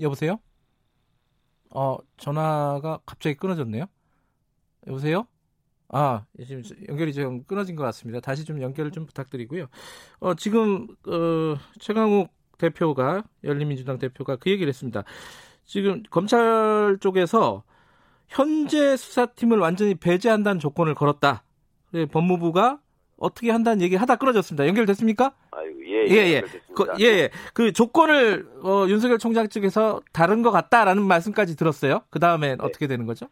여보세요? 0.00 0.38
어, 1.74 1.96
전화가 2.16 3.00
갑자기 3.04 3.36
끊어졌네요. 3.36 3.86
여보세요? 4.86 5.26
아, 5.88 6.24
지금 6.46 6.62
연결이 6.88 7.12
좀 7.12 7.44
끊어진 7.44 7.76
것 7.76 7.82
같습니다. 7.84 8.20
다시 8.20 8.44
좀 8.44 8.62
연결을 8.62 8.90
좀 8.90 9.06
부탁드리고요. 9.06 9.66
어, 10.20 10.34
지금, 10.34 10.86
어, 11.06 11.56
최강욱 11.80 12.30
대표가, 12.58 13.24
열린민주당 13.44 13.98
대표가 13.98 14.36
그 14.36 14.50
얘기를 14.50 14.68
했습니다. 14.68 15.04
지금 15.64 16.02
검찰 16.10 16.98
쪽에서 17.00 17.62
현재 18.28 18.96
수사팀을 18.96 19.58
완전히 19.58 19.94
배제한다는 19.94 20.58
조건을 20.58 20.94
걸었다. 20.94 21.44
법무부가 22.10 22.80
어떻게 23.18 23.50
한다는 23.50 23.82
얘기 23.82 23.94
하다 23.94 24.16
끊어졌습니다. 24.16 24.66
연결됐습니까? 24.66 25.32
예, 25.86 26.06
예, 26.08 26.14
예. 26.14 26.34
연결됐습니다. 26.36 26.74
그, 26.74 26.86
예, 27.00 27.04
예. 27.04 27.30
그 27.54 27.72
조건을 27.72 28.48
어, 28.62 28.86
윤석열 28.88 29.18
총장 29.18 29.48
측에서 29.48 30.00
다른 30.12 30.42
것 30.42 30.50
같다라는 30.50 31.02
말씀까지 31.02 31.56
들었어요. 31.56 32.00
그 32.10 32.18
다음에 32.18 32.56
어떻게 32.58 32.86
되는 32.86 33.06
거죠? 33.06 33.26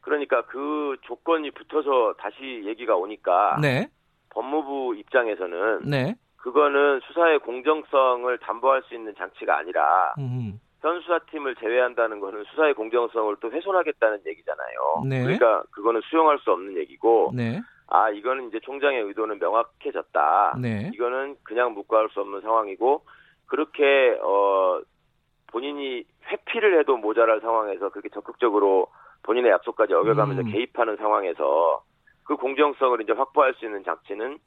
그러니까 0.00 0.44
그 0.46 0.96
조건이 1.02 1.50
붙어서 1.50 2.14
다시 2.18 2.62
얘기가 2.66 2.94
오니까 2.94 3.58
네, 3.60 3.88
법무부 4.28 4.96
입장에서는 4.98 5.88
네. 5.88 6.16
그거는 6.44 7.00
수사의 7.06 7.38
공정성을 7.38 8.36
담보할 8.36 8.82
수 8.82 8.94
있는 8.94 9.14
장치가 9.16 9.56
아니라 9.56 10.12
음, 10.18 10.60
현 10.82 11.00
수사팀을 11.00 11.54
제외한다는 11.54 12.20
거는 12.20 12.44
수사의 12.50 12.74
공정성을 12.74 13.34
또 13.40 13.50
훼손하겠다는 13.50 14.20
얘기잖아요. 14.26 15.04
네. 15.08 15.22
그러니까 15.22 15.62
그거는 15.70 16.02
수용할 16.02 16.38
수 16.40 16.52
없는 16.52 16.76
얘기고 16.76 17.32
네, 17.34 17.62
아 17.86 18.10
이거는 18.10 18.48
이제 18.48 18.60
총장의 18.60 19.04
의도는 19.04 19.38
명확해졌다. 19.38 20.58
네. 20.60 20.90
이거는 20.92 21.36
그냥 21.44 21.72
묵과할 21.72 22.10
수 22.10 22.20
없는 22.20 22.42
상황이고 22.42 23.06
그렇게 23.46 24.18
어 24.22 24.82
본인이 25.46 26.04
회피를 26.30 26.78
해도 26.78 26.98
모자랄 26.98 27.40
상황에서 27.40 27.88
그렇게 27.88 28.10
적극적으로 28.10 28.88
본인의 29.22 29.50
약속까지 29.50 29.94
어겨가면서 29.94 30.42
음. 30.42 30.52
개입하는 30.52 30.98
상황에서 30.98 31.82
그 32.24 32.36
공정성을 32.36 33.00
이제 33.00 33.12
확보할 33.12 33.54
수 33.54 33.64
있는 33.64 33.82
장치는 33.82 34.38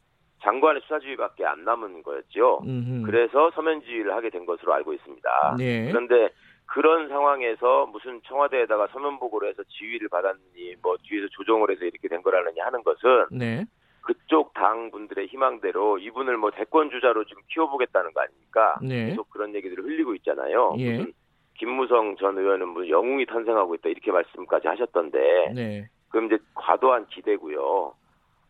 장관의 0.42 0.82
수사지휘밖에 0.84 1.46
안 1.46 1.64
남은 1.64 2.04
거였죠. 2.04 2.62
음, 2.66 3.04
그래서 3.06 3.52
서면지휘를 3.52 4.14
하게 4.14 4.30
된 4.30 4.46
것으로 4.46 4.74
알고 4.74 4.94
있습니다. 4.94 5.56
네. 5.58 5.90
그런데 5.90 6.30
그런 6.66 7.08
상황에서 7.08 7.88
무슨 7.88 8.22
청와대에다가 8.24 8.88
서면 8.88 9.20
보고를 9.20 9.50
해서 9.50 9.64
지휘를 9.64 10.10
받았니, 10.10 10.76
뭐 10.82 10.96
뒤에서 11.04 11.28
조정을 11.32 11.72
해서 11.72 11.86
이렇게 11.86 12.08
된 12.08 12.22
거라느니 12.22 12.60
하는 12.60 12.84
것은 12.84 13.28
네, 13.32 13.66
그쪽 14.02 14.54
당 14.54 14.92
분들의 14.92 15.28
희망대로 15.28 15.98
이분을 15.98 16.38
뭐 16.38 16.52
대권 16.52 16.90
주자로 16.90 17.26
지금 17.26 17.42
키워보겠다는 17.50 18.14
거 18.14 18.22
아닙니까? 18.22 18.76
네. 18.82 19.08
계속 19.08 19.30
그런 19.30 19.56
얘기들을 19.56 19.84
흘리고 19.84 20.14
있잖아요. 20.16 20.76
예. 20.78 20.98
무슨 20.98 21.14
김무성 21.58 22.16
전 22.18 22.38
의원은 22.38 22.70
무슨 22.70 22.90
영웅이 22.90 23.26
탄생하고 23.26 23.76
있다 23.76 23.90
이렇게 23.90 24.12
말씀까지 24.12 24.68
하셨던데 24.68 25.54
네. 25.56 25.90
그럼 26.10 26.28
이제 26.28 26.38
과도한 26.54 27.08
기대고요. 27.08 27.94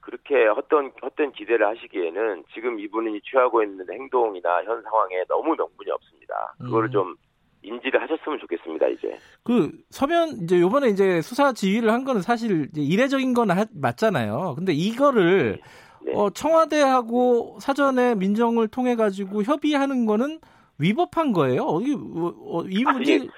그렇게 0.08 0.46
헛된 0.48 0.94
헛된 1.04 1.34
기대를 1.34 1.68
하시기에는 1.68 2.46
지금 2.54 2.80
이분이 2.80 3.20
취하고 3.30 3.62
있는 3.62 3.86
행동이나 3.92 4.64
현 4.64 4.82
상황에 4.82 5.26
너무 5.28 5.54
명분이 5.54 5.92
없습니다. 5.92 6.56
그거를 6.60 6.88
음. 6.88 6.92
좀 6.92 7.16
인지를 7.62 8.02
하셨으면 8.02 8.40
좋겠습니다. 8.40 8.88
이제 8.88 9.20
그 9.44 9.70
서면 9.90 10.30
이제 10.44 10.62
요번에 10.62 10.88
이제 10.88 11.22
수사 11.22 11.52
지휘를 11.52 11.92
한 11.92 12.06
거는 12.06 12.22
사실 12.22 12.70
이례적인 12.74 13.34
건 13.34 13.52
하- 13.52 13.66
맞잖아요. 13.76 14.56
근데 14.56 14.72
이거를 14.72 15.60
네. 16.04 16.14
어, 16.16 16.30
청와대하고 16.30 17.58
사전에 17.60 18.16
민정을 18.16 18.70
통해 18.70 18.96
가지고 18.96 19.44
협의하는 19.44 20.06
거는 20.06 20.40
위법한 20.80 21.34
거예요? 21.34 21.64
어, 21.64 21.82
이, 21.82 21.94
어, 21.94 22.64
이 22.70 22.84
문제 22.86 23.16
아니, 23.16 23.30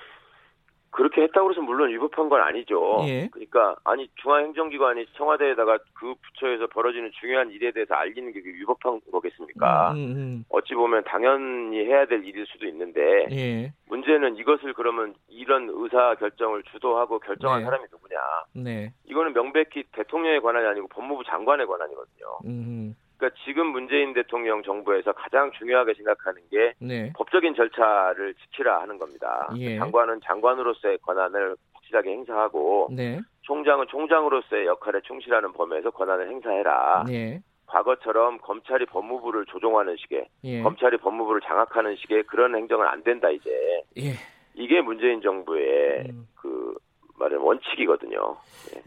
그렇게 0.99 1.21
했다고 1.21 1.51
해서 1.51 1.61
물론 1.61 1.91
위법한 1.91 2.27
건 2.27 2.41
아니죠. 2.41 2.99
예. 3.07 3.29
그러니까 3.31 3.77
아니 3.85 4.09
중앙행정기관이 4.15 5.05
청와대에다가 5.13 5.77
그 5.93 6.13
부처에서 6.21 6.67
벌어지는 6.67 7.09
중요한 7.21 7.51
일에 7.51 7.71
대해서 7.71 7.95
알리는 7.95 8.33
게 8.33 8.41
위법한 8.43 8.99
거겠습니까? 9.09 9.93
음, 9.93 9.95
음, 9.97 10.45
어찌 10.49 10.73
보면 10.73 11.05
당연히 11.05 11.85
해야 11.85 12.05
될 12.05 12.25
일일 12.25 12.45
수도 12.47 12.67
있는데 12.67 12.99
음. 12.99 13.31
예. 13.31 13.73
문제는 13.87 14.35
이것을 14.35 14.73
그러면 14.73 15.15
이런 15.29 15.69
의사 15.71 16.15
결정을 16.15 16.63
주도하고 16.63 17.19
결정한 17.19 17.59
네. 17.61 17.65
사람이 17.65 17.85
누구냐? 17.89 18.19
네. 18.55 18.91
이거는 19.05 19.31
명백히 19.31 19.85
대통령의 19.93 20.41
권한이 20.41 20.67
아니고 20.67 20.89
법무부 20.89 21.23
장관의 21.23 21.65
권한이거든요. 21.65 22.39
음, 22.43 22.93
그러니까 23.19 23.37
지금 23.43 23.67
문재인 23.67 24.13
대통령 24.13 24.63
정부에서 24.63 25.11
가장 25.11 25.51
중요하게 25.51 25.93
생각하는 25.95 26.41
게 26.49 26.73
네. 26.79 27.11
법적인 27.15 27.53
절차를 27.53 28.33
지키라 28.35 28.81
하는 28.81 28.97
겁니다. 28.97 29.51
예. 29.57 29.77
장관은 29.77 30.21
장관으로서의 30.23 30.99
권한을 30.99 31.57
확실하게 31.73 32.11
행사하고 32.11 32.87
네. 32.91 33.19
총장은 33.41 33.87
총장으로서의 33.89 34.67
역할에 34.67 35.01
충실하는 35.01 35.51
범위에서 35.51 35.91
권한을 35.91 36.29
행사해라. 36.29 37.03
네. 37.07 37.41
과거처럼 37.67 38.39
검찰이 38.39 38.85
법무부를 38.85 39.45
조종하는 39.45 39.95
식의 39.97 40.25
예. 40.45 40.61
검찰이 40.63 40.97
법무부를 40.97 41.41
장악하는 41.41 41.97
식의 41.97 42.23
그런 42.23 42.55
행정은 42.55 42.87
안 42.87 43.03
된다 43.03 43.29
이제 43.29 43.51
예. 43.97 44.13
이게 44.55 44.81
문재인 44.81 45.21
정부의 45.21 46.05
음. 46.09 46.27
그 46.35 46.73
말은 47.19 47.37
원칙이거든요. 47.39 48.37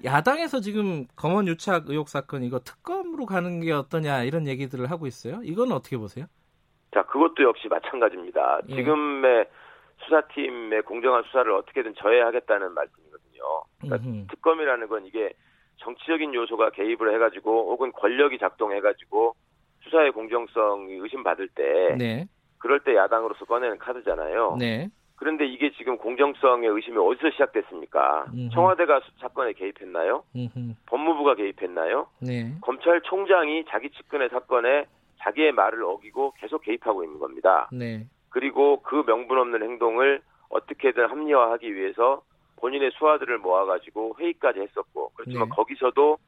야당에서 0.03 0.61
지금 0.61 1.07
검언 1.17 1.47
유착 1.47 1.85
의혹 1.89 2.09
사건 2.09 2.43
이거 2.43 2.59
특검 2.61 3.02
으로 3.13 3.27
가는 3.27 3.61
게 3.61 3.73
어떠냐 3.73 4.23
이런 4.23 4.47
얘기들을 4.47 4.91
하고 4.91 5.07
있어요. 5.07 5.41
이건 5.43 5.73
어떻게 5.73 5.99
보세요? 5.99 6.27
자, 6.95 7.03
그것도 7.05 7.43
역시 7.43 7.69
마찬가지입니다. 7.69 8.61
예. 8.69 8.75
지금의 8.75 9.47
수사팀의 10.05 10.83
공정한 10.83 11.23
수사를 11.25 11.51
어떻게든 11.53 11.95
저해하겠다는 11.97 12.73
말씀이거든요. 12.73 13.43
그러니까 13.81 14.09
음흠. 14.09 14.27
특검이라는 14.29 14.89
건 14.89 15.07
이게 15.07 15.33
정치적인 15.79 16.35
요소가 16.35 16.71
개입을 16.71 17.15
해가지고 17.15 17.73
혹은 17.73 17.93
권력이 17.93 18.39
작동해가지고 18.39 19.35
수사의 19.85 20.13
공정성이 20.13 20.95
의심받을 20.95 21.49
때 21.49 21.97
네. 21.99 22.27
그럴 22.59 22.81
때 22.81 22.95
야당으로서 22.95 23.45
꺼내는 23.45 23.79
카드잖아요. 23.79 24.57
네. 24.59 24.89
그런데 25.23 25.47
이게 25.47 25.71
지금 25.77 25.97
공정성의 25.99 26.69
의심이 26.69 26.97
어디서 26.99 27.31
시작됐습니까? 27.31 28.25
음흠. 28.35 28.49
청와대가 28.53 28.99
수- 28.99 29.13
사건에 29.21 29.53
개입했나요? 29.53 30.25
음흠. 30.35 30.75
법무부가 30.87 31.37
개입했나요? 31.37 32.09
네. 32.19 32.53
검찰총장이 32.61 33.67
자기 33.69 33.89
측근의 33.91 34.31
사건에 34.31 34.87
자기의 35.21 35.53
말을 35.53 35.85
어기고 35.85 36.33
계속 36.39 36.63
개입하고 36.63 37.05
있는 37.05 37.21
겁니다. 37.21 37.69
네. 37.71 38.05
그리고 38.31 38.83
그 38.83 39.05
명분 39.07 39.39
없는 39.39 39.63
행동을 39.63 40.23
어떻게든 40.49 41.07
합리화하기 41.09 41.73
위해서 41.73 42.23
본인의 42.57 42.91
수하들을 42.99 43.39
모아가지고 43.39 44.17
회의까지 44.19 44.59
했었고 44.59 45.11
그렇지만 45.15 45.49
네. 45.51 45.55
거기서도 45.55 46.19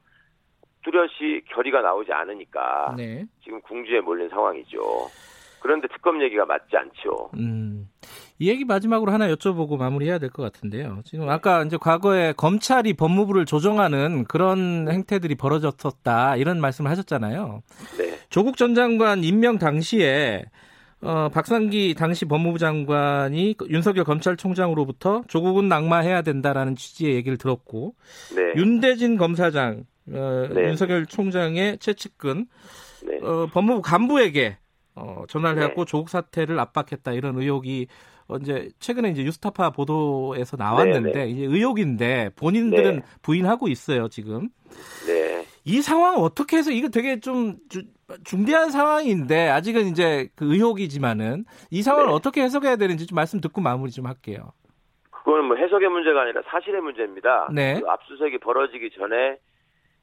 뚜렷이 0.85 1.41
결의가 1.49 1.81
나오지 1.81 2.13
않으니까 2.13 2.93
네. 2.95 3.25
지금 3.43 3.59
궁지에 3.59 3.99
몰린 3.99 4.29
상황이죠. 4.29 4.79
그런데 5.61 5.89
특검 5.89 6.21
얘기가 6.21 6.45
맞지 6.45 6.77
않죠. 6.77 7.31
음. 7.33 7.89
이 8.37 8.49
얘기 8.49 8.65
마지막으로 8.65 9.11
하나 9.13 9.27
여쭤보고 9.29 9.77
마무리해야 9.77 10.17
될 10.19 10.29
것 10.29 10.43
같은데요. 10.43 11.01
지금 11.05 11.29
아까 11.29 11.63
이제 11.63 11.77
과거에 11.77 12.33
검찰이 12.33 12.93
법무부를 12.93 13.45
조정하는 13.45 14.25
그런 14.25 14.87
행태들이 14.89 15.35
벌어졌었다 15.35 16.35
이런 16.35 16.59
말씀을 16.59 16.91
하셨잖아요. 16.91 17.61
네, 17.97 18.19
조국 18.29 18.57
전 18.57 18.75
장관 18.75 19.23
임명 19.23 19.57
당시에 19.57 20.43
어, 21.01 21.29
박상기 21.29 21.93
당시 21.97 22.25
법무부 22.25 22.57
장관이 22.59 23.55
윤석열 23.69 24.03
검찰총장으로부터 24.03 25.23
조국은 25.27 25.69
낙마해야 25.69 26.21
된다라는 26.23 26.75
취지의 26.75 27.15
얘기를 27.15 27.37
들었고 27.37 27.95
네, 28.35 28.59
윤대진 28.59 29.17
검사장 29.17 29.85
어, 30.11 30.47
네. 30.53 30.63
윤석열 30.69 31.05
총장의 31.05 31.77
최측근 31.79 32.47
네, 33.05 33.19
어, 33.21 33.47
법무부 33.53 33.81
간부에게 33.81 34.57
어, 34.95 35.23
전화를 35.27 35.55
네. 35.57 35.61
해갖고 35.63 35.85
조국 35.85 36.09
사태를 36.09 36.59
압박했다 36.59 37.11
이런 37.13 37.37
의혹이 37.37 37.87
어, 38.27 38.37
이제 38.37 38.69
최근에 38.79 39.09
이제 39.11 39.23
유스타파 39.23 39.69
보도에서 39.69 40.57
나왔는데 40.57 41.11
네, 41.11 41.25
네. 41.25 41.29
이제 41.29 41.45
의혹인데 41.45 42.31
본인들은 42.35 42.95
네. 42.97 43.01
부인하고 43.21 43.67
있어요 43.67 44.07
지금 44.07 44.49
네. 45.07 45.45
이 45.63 45.81
상황 45.81 46.15
어떻게 46.17 46.57
해서 46.57 46.71
이거 46.71 46.89
되게 46.89 47.19
좀 47.19 47.55
주- 47.69 47.83
중대한 48.23 48.69
상황인데 48.71 49.49
아직은 49.49 49.87
이제 49.87 50.29
그 50.35 50.51
의혹이지만은 50.53 51.45
이 51.71 51.81
상황을 51.81 52.07
네. 52.07 52.13
어떻게 52.13 52.41
해석해야 52.43 52.75
되는지 52.77 53.07
좀 53.07 53.15
말씀 53.15 53.41
듣고 53.41 53.61
마무리 53.61 53.91
좀 53.91 54.05
할게요. 54.05 54.51
그거는 55.11 55.45
뭐 55.45 55.57
해석의 55.57 55.89
문제가 55.89 56.21
아니라 56.21 56.41
사실의 56.47 56.81
문제입니다. 56.81 57.49
네. 57.51 57.79
그 57.81 57.89
압수수색이 57.89 58.39
벌어지기 58.39 58.91
전에 58.91 59.37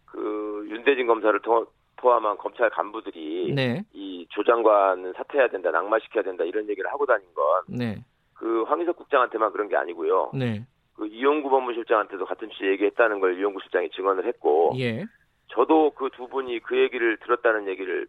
그 0.07 0.67
윤대진 0.69 1.07
검사를 1.07 1.41
통- 1.43 1.67
포함한 1.97 2.37
검찰 2.39 2.69
간부들이 2.71 3.53
네, 3.55 3.85
이조 3.93 4.43
장관은 4.43 5.13
사퇴해야 5.17 5.49
된다, 5.49 5.71
낙마시켜야 5.71 6.25
된다 6.25 6.43
이런 6.43 6.69
얘기를 6.69 6.91
하고 6.91 7.07
다닌 7.07 7.25
건 7.33 7.45
네, 7.69 8.05
그 8.43 8.65
황희석 8.65 8.97
국장한테만 8.97 9.53
그런 9.53 9.69
게 9.69 9.77
아니고요. 9.77 10.33
네, 10.35 10.67
그 10.97 11.07
이용구 11.07 11.49
법무실장한테도 11.49 12.27
같은 12.27 12.51
취지 12.51 12.65
얘기했다는 12.67 13.21
걸 13.21 13.39
이용구 13.39 13.61
실장이 13.63 13.89
증언을 13.91 14.27
했고, 14.27 14.73
예, 14.81 15.05
저도 15.47 15.91
그 15.93 16.11
두 16.11 16.27
분이 16.27 16.59
그 16.61 16.77
얘기를 16.77 17.17
들었다는 17.19 17.69
얘기를 17.69 18.09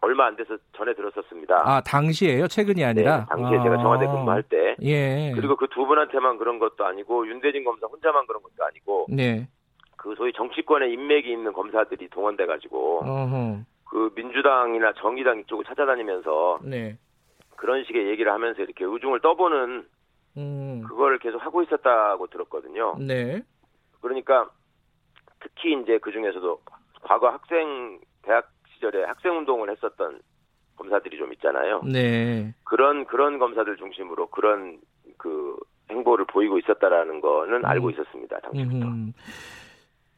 얼마 0.00 0.24
안 0.24 0.36
돼서 0.36 0.56
전에 0.74 0.94
들었었습니다. 0.94 1.62
아 1.66 1.82
당시에요, 1.82 2.48
최근이 2.48 2.82
아니라. 2.82 3.18
네, 3.18 3.24
당시에 3.28 3.62
제가 3.62 3.76
청와대 3.76 4.06
근무할 4.06 4.42
때. 4.42 4.74
예, 4.80 5.32
그리고 5.34 5.54
그 5.56 5.66
두 5.68 5.84
분한테만 5.84 6.38
그런 6.38 6.58
것도 6.58 6.86
아니고 6.86 7.28
윤대진 7.28 7.62
검사 7.64 7.86
혼자만 7.86 8.26
그런 8.26 8.42
것도 8.42 8.64
아니고 8.64 9.06
네, 9.10 9.48
그 9.96 10.14
소위 10.16 10.32
정치권에 10.32 10.88
인맥이 10.88 11.30
있는 11.30 11.52
검사들이 11.52 12.08
동원돼 12.08 12.46
가지고 12.46 13.02
그 13.84 14.10
민주당이나 14.16 14.94
정의당 14.94 15.40
이쪽을 15.40 15.66
찾아다니면서 15.66 16.60
네, 16.62 16.96
그런 17.56 17.84
식의 17.84 18.08
얘기를 18.08 18.32
하면서 18.32 18.62
이렇게 18.62 18.84
의중을 18.84 19.20
떠보는 19.20 19.86
음, 20.36 20.82
그거를 20.86 21.18
계속 21.18 21.42
하고 21.42 21.62
있었다고 21.62 22.26
들었거든요. 22.28 22.96
네, 22.98 23.42
그러니까 24.00 24.50
특히 25.40 25.80
이제 25.80 25.98
그 25.98 26.12
중에서도 26.12 26.60
과거 27.02 27.28
학생 27.28 28.00
대학 28.22 28.50
시절에 28.74 29.04
학생 29.04 29.36
운동을 29.38 29.70
했었던 29.70 30.20
검사들이 30.76 31.16
좀 31.16 31.32
있잖아요. 31.34 31.82
네, 31.84 32.54
그런 32.64 33.06
그런 33.06 33.38
검사들 33.38 33.76
중심으로 33.76 34.28
그런 34.28 34.78
그 35.16 35.56
행보를 35.90 36.26
보이고 36.26 36.58
있었다라는 36.58 37.20
거는 37.20 37.64
알고 37.64 37.90
있었습니다. 37.90 38.40
당시부터. 38.40 38.86
음, 38.86 39.12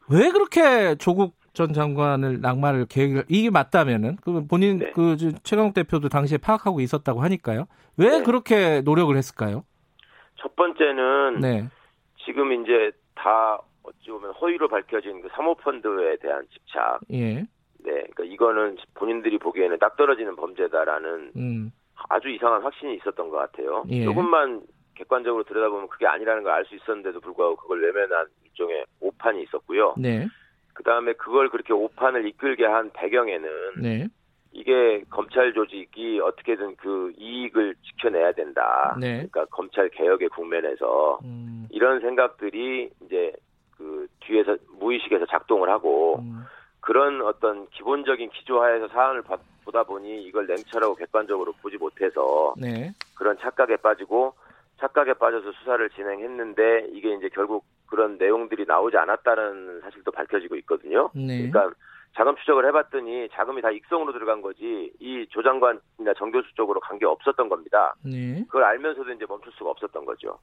왜 0.09 0.31
그렇게 0.31 0.95
조국 0.95 1.38
전 1.59 1.73
장관을 1.73 2.39
낙마를 2.39 2.85
계획을 2.85 3.25
이게 3.27 3.49
맞다면은 3.49 4.15
그 4.23 4.47
본인 4.47 4.79
네. 4.79 4.91
그 4.95 5.17
저- 5.17 5.31
최강욱 5.43 5.73
대표도 5.73 6.07
당시에 6.07 6.37
파악하고 6.37 6.79
있었다고 6.79 7.19
하니까요. 7.19 7.65
왜 7.97 8.19
네. 8.19 8.23
그렇게 8.23 8.79
노력을 8.79 9.13
했을까요? 9.17 9.65
첫 10.37 10.55
번째는 10.55 11.41
네, 11.41 11.67
지금 12.25 12.53
이제 12.53 12.91
다 13.13 13.59
어찌 13.83 14.09
보면 14.09 14.31
허위로 14.35 14.69
밝혀진 14.69 15.21
그 15.21 15.27
사모펀드에 15.35 16.15
대한 16.21 16.45
집착. 16.53 17.01
예, 17.11 17.35
네, 17.41 17.47
그러니까 17.83 18.23
이거는 18.23 18.77
본인들이 18.93 19.37
보기에는 19.39 19.77
딱 19.79 19.97
떨어지는 19.97 20.37
범죄다라는 20.37 21.31
음, 21.35 21.71
아주 22.07 22.29
이상한 22.29 22.61
확신이 22.63 22.95
있었던 22.95 23.27
것 23.29 23.35
같아요. 23.35 23.83
예. 23.89 24.05
조금만 24.05 24.61
객관적으로 24.95 25.43
들여다보면 25.43 25.89
그게 25.89 26.07
아니라는 26.07 26.43
걸 26.43 26.53
알 26.53 26.63
수 26.65 26.75
있었는데도 26.75 27.19
불구하고 27.19 27.57
그걸 27.57 27.83
외면한 27.83 28.27
일종의 28.45 28.85
오판이 29.01 29.43
있었고요. 29.43 29.95
네, 29.97 30.25
그 30.79 30.83
다음에 30.83 31.11
그걸 31.11 31.49
그렇게 31.49 31.73
오판을 31.73 32.25
이끌게 32.25 32.63
한 32.65 32.89
배경에는 32.93 33.49
네, 33.81 34.07
이게 34.53 35.03
검찰 35.09 35.51
조직이 35.51 36.21
어떻게든 36.21 36.77
그 36.77 37.11
이익을 37.17 37.75
지켜내야 37.83 38.31
된다. 38.31 38.95
네. 38.97 39.27
그러니까 39.29 39.43
검찰 39.51 39.89
개혁의 39.89 40.29
국면에서 40.29 41.19
음, 41.25 41.67
이런 41.69 41.99
생각들이 41.99 42.89
이제 43.03 43.33
그 43.75 44.07
뒤에서 44.21 44.55
무의식에서 44.79 45.25
작동을 45.25 45.69
하고 45.69 46.19
음, 46.19 46.45
그런 46.79 47.23
어떤 47.23 47.67
기본적인 47.71 48.29
기조하에서 48.29 48.87
사안을 48.87 49.23
봐- 49.23 49.37
보다 49.65 49.83
보니 49.83 50.23
이걸 50.23 50.47
냉철하고 50.47 50.95
객관적으로 50.95 51.51
보지 51.61 51.75
못해서 51.75 52.53
네, 52.57 52.93
그런 53.17 53.37
착각에 53.39 53.75
빠지고 53.75 54.33
착각에 54.79 55.13
빠져서 55.13 55.51
수사를 55.53 55.89
진행했는데 55.91 56.87
이게 56.93 57.13
이제 57.15 57.29
결국 57.33 57.65
그런 57.87 58.17
내용들이 58.17 58.65
나오지 58.65 58.97
않았다는 58.97 59.81
사실도 59.81 60.11
밝혀지고 60.11 60.55
있거든요. 60.57 61.09
네, 61.13 61.49
그러니까 61.49 61.75
자금 62.15 62.35
추적을 62.37 62.65
해봤더니 62.67 63.29
자금이 63.33 63.61
다 63.61 63.69
익성으로 63.71 64.13
들어간 64.13 64.41
거지 64.41 64.91
이 64.99 65.25
조장관이나 65.29 66.13
정 66.17 66.31
교수 66.31 66.47
쪽으로 66.55 66.79
간 66.79 66.97
게 66.97 67.05
없었던 67.05 67.49
겁니다. 67.49 67.95
네. 68.03 68.43
그걸 68.47 68.63
알면서도 68.63 69.11
이제 69.13 69.25
멈출 69.27 69.51
수가 69.53 69.69
없었던 69.71 70.05
거죠. 70.05 70.39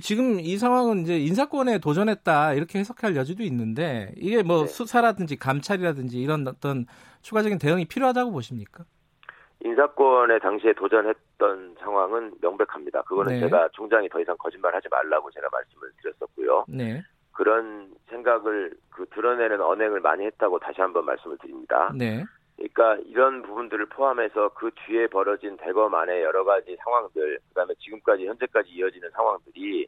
지금 0.00 0.38
이 0.38 0.56
상황은 0.56 1.00
이제 1.00 1.18
인사권에 1.18 1.78
도전했다 1.80 2.54
이렇게 2.54 2.78
해석할 2.78 3.16
여지도 3.16 3.42
있는데 3.42 4.12
이게 4.16 4.42
뭐 4.44 4.62
네. 4.62 4.66
수사라든지 4.68 5.36
감찰이라든지 5.36 6.20
이런 6.20 6.46
어떤 6.46 6.86
추가적인 7.22 7.58
대응이 7.58 7.86
필요하다고 7.86 8.30
보십니까? 8.30 8.84
인사권에 9.62 10.38
당시에 10.38 10.72
도전했던 10.72 11.76
상황은 11.80 12.32
명백합니다. 12.40 13.02
그거는 13.02 13.34
네. 13.34 13.40
제가 13.40 13.68
총장이 13.72 14.08
더 14.08 14.20
이상 14.20 14.36
거짓말하지 14.38 14.88
말라고 14.90 15.30
제가 15.30 15.48
말씀을 15.52 15.90
드렸었고요. 16.02 16.64
네. 16.68 17.02
그런 17.32 17.92
생각을 18.08 18.72
그 18.90 19.06
드러내는 19.06 19.60
언행을 19.60 20.00
많이 20.00 20.24
했다고 20.26 20.58
다시 20.58 20.80
한번 20.80 21.04
말씀을 21.04 21.38
드립니다. 21.38 21.92
네. 21.94 22.24
그러니까 22.56 22.96
이런 23.06 23.42
부분들을 23.42 23.86
포함해서 23.86 24.50
그 24.50 24.70
뒤에 24.86 25.06
벌어진 25.06 25.56
대검 25.56 25.94
안에 25.94 26.22
여러 26.22 26.44
가지 26.44 26.76
상황들, 26.84 27.38
그다음에 27.48 27.74
지금까지 27.78 28.26
현재까지 28.26 28.70
이어지는 28.70 29.10
상황들이 29.10 29.86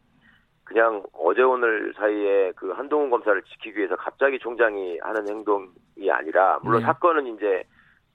그냥 0.64 1.02
어제 1.12 1.42
오늘 1.42 1.92
사이에 1.96 2.52
그 2.56 2.70
한동훈 2.70 3.10
검사를 3.10 3.40
지키기 3.42 3.78
위해서 3.78 3.96
갑자기 3.96 4.38
총장이 4.38 4.98
하는 5.02 5.28
행동이 5.28 6.10
아니라 6.10 6.60
물론 6.62 6.80
네. 6.80 6.86
사건은 6.86 7.26
이제 7.34 7.64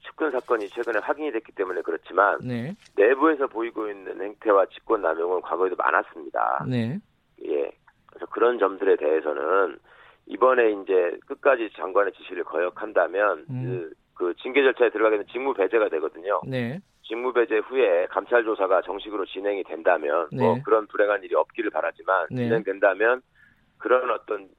측근 0.08 0.32
사건이 0.32 0.70
최근에 0.70 1.00
확인이 1.00 1.32
됐기 1.32 1.52
때문에 1.54 1.82
그렇지만 1.82 2.40
네. 2.42 2.76
내부에서 2.96 3.48
보이고 3.48 3.90
있는 3.90 4.22
행태와 4.22 4.66
직권 4.68 5.02
남용은 5.02 5.42
과거에도 5.42 5.76
많았습니다. 5.76 6.66
네. 6.68 7.00
예. 7.46 7.72
그래서 8.08 8.26
그런 8.32 8.58
점들에 8.58 8.96
대해서는 8.96 9.78
이번에 10.28 10.72
이제 10.72 11.18
끝까지 11.28 11.70
장관의 11.76 12.14
지시를 12.14 12.44
거역한다면 12.44 13.46
음. 13.50 13.64
그, 13.64 13.94
그 14.14 14.34
징계 14.42 14.62
절차에 14.64 14.90
들어가게 14.90 15.18
되면 15.18 15.28
직무 15.32 15.54
배제가 15.54 15.90
되거든요. 15.90 16.42
네. 16.48 16.80
직무 17.04 17.32
배제 17.32 17.60
후에 17.60 18.08
감찰 18.08 18.44
조사가 18.44 18.82
정식으로 18.82 19.26
진행이 19.26 19.64
된다면 19.64 20.28
뭐 20.34 20.56
네. 20.56 20.62
그런 20.64 20.88
불행한 20.88 21.24
일이 21.24 21.36
없기를 21.36 21.70
바라지만 21.70 22.28
네. 22.32 22.44
진행된다면 22.44 23.22
그런 23.78 24.10
어떤 24.12 24.50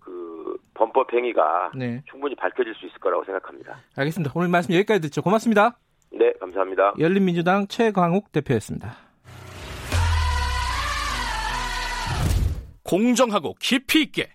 그 0.00 0.55
범법 0.76 1.12
행위가 1.12 1.72
네. 1.74 2.02
충분히 2.10 2.34
밝혀질 2.34 2.74
수 2.74 2.86
있을 2.86 2.98
거라고 2.98 3.24
생각합니다. 3.24 3.80
알겠습니다. 3.96 4.32
오늘 4.34 4.48
말씀 4.48 4.74
여기까지 4.74 5.00
듣죠. 5.00 5.22
고맙습니다. 5.22 5.78
네, 6.12 6.32
감사합니다. 6.38 6.94
열린민주당 6.98 7.66
최광욱 7.66 8.30
대표였습니다. 8.32 8.96
공정하고 12.84 13.54
깊이 13.58 14.02
있게 14.02 14.28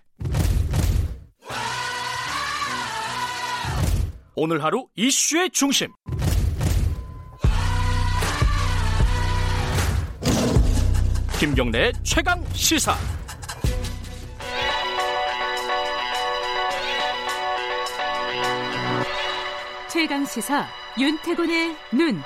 오늘 4.34 4.62
하루 4.62 4.86
이슈의 4.94 5.50
중심 5.50 5.88
김경래의 11.40 11.92
최강 12.02 12.42
시사 12.52 12.92
최강 19.92 20.24
시사 20.24 20.64
윤태곤의 20.98 21.76
눈. 21.92 22.22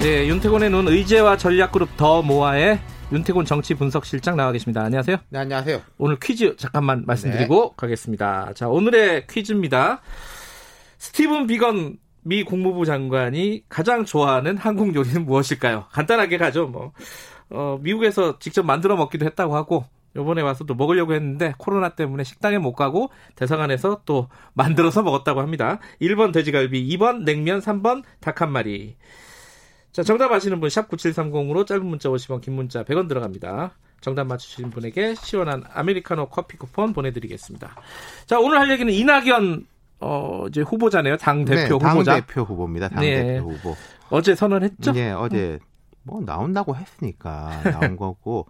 네, 0.00 0.26
윤태곤의 0.26 0.70
눈 0.70 0.88
의제와 0.88 1.36
전략그룹 1.36 1.98
더 1.98 2.22
모아의 2.22 2.80
윤태곤 3.12 3.44
정치 3.44 3.74
분석실장 3.74 4.36
나와 4.36 4.52
계십니다. 4.52 4.80
안녕하세요. 4.82 5.18
네, 5.28 5.38
안녕하세요. 5.38 5.82
오늘 5.98 6.18
퀴즈 6.18 6.56
잠깐만 6.56 7.04
말씀드리고 7.04 7.74
가겠습니다. 7.74 8.54
자, 8.54 8.68
오늘의 8.68 9.26
퀴즈입니다. 9.26 10.00
스티븐 10.96 11.46
비건 11.46 11.98
미 12.22 12.42
국무부 12.42 12.86
장관이 12.86 13.64
가장 13.68 14.06
좋아하는 14.06 14.56
한국 14.56 14.94
요리는 14.94 15.26
무엇일까요? 15.26 15.88
간단하게 15.92 16.38
가죠, 16.38 16.68
뭐. 16.68 16.92
어, 17.50 17.78
미국에서 17.82 18.38
직접 18.38 18.64
만들어 18.64 18.96
먹기도 18.96 19.26
했다고 19.26 19.54
하고, 19.54 19.84
요번에 20.16 20.42
와서 20.42 20.64
또 20.64 20.74
먹으려고 20.74 21.14
했는데, 21.14 21.54
코로나 21.58 21.90
때문에 21.90 22.24
식당에 22.24 22.58
못 22.58 22.72
가고, 22.74 23.10
대사관에서 23.36 24.00
또 24.04 24.28
만들어서 24.54 25.02
먹었다고 25.02 25.40
합니다. 25.40 25.78
1번 26.00 26.32
돼지갈비, 26.32 26.88
2번 26.96 27.22
냉면, 27.24 27.60
3번 27.60 28.02
닭 28.20 28.40
한 28.40 28.50
마리. 28.50 28.96
자, 29.92 30.02
정답 30.02 30.30
아시는 30.32 30.60
분, 30.60 30.68
샵 30.68 30.88
9730으로 30.90 31.66
짧은 31.66 31.86
문자 31.86 32.08
50원, 32.08 32.40
긴 32.42 32.54
문자 32.54 32.82
100원 32.84 33.08
들어갑니다. 33.08 33.72
정답 34.02 34.24
맞추신 34.26 34.70
분에게 34.70 35.14
시원한 35.14 35.62
아메리카노 35.72 36.28
커피 36.28 36.58
쿠폰 36.58 36.92
보내드리겠습니다. 36.92 37.74
자, 38.26 38.38
오늘 38.38 38.58
할 38.58 38.70
얘기는 38.70 38.92
이낙연, 38.92 39.66
어, 40.00 40.44
이제 40.48 40.60
후보자네요. 40.60 41.16
당 41.16 41.44
대표 41.46 41.78
네, 41.78 41.88
후보자. 41.88 42.12
당 42.12 42.20
대표 42.26 42.42
후보입니다. 42.42 42.88
당대표 42.90 43.26
네. 43.26 43.38
후보. 43.38 43.74
어제 44.10 44.34
선언했죠? 44.34 44.92
네, 44.92 45.12
어제 45.12 45.58
뭐 46.02 46.20
나온다고 46.20 46.76
했으니까 46.76 47.62
나온 47.64 47.96
거고 47.96 48.46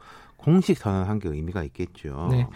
공식 0.47 0.79
선언한 0.79 1.19
게 1.19 1.29
의미가 1.29 1.65
있겠죠. 1.65 2.29
네. 2.31 2.47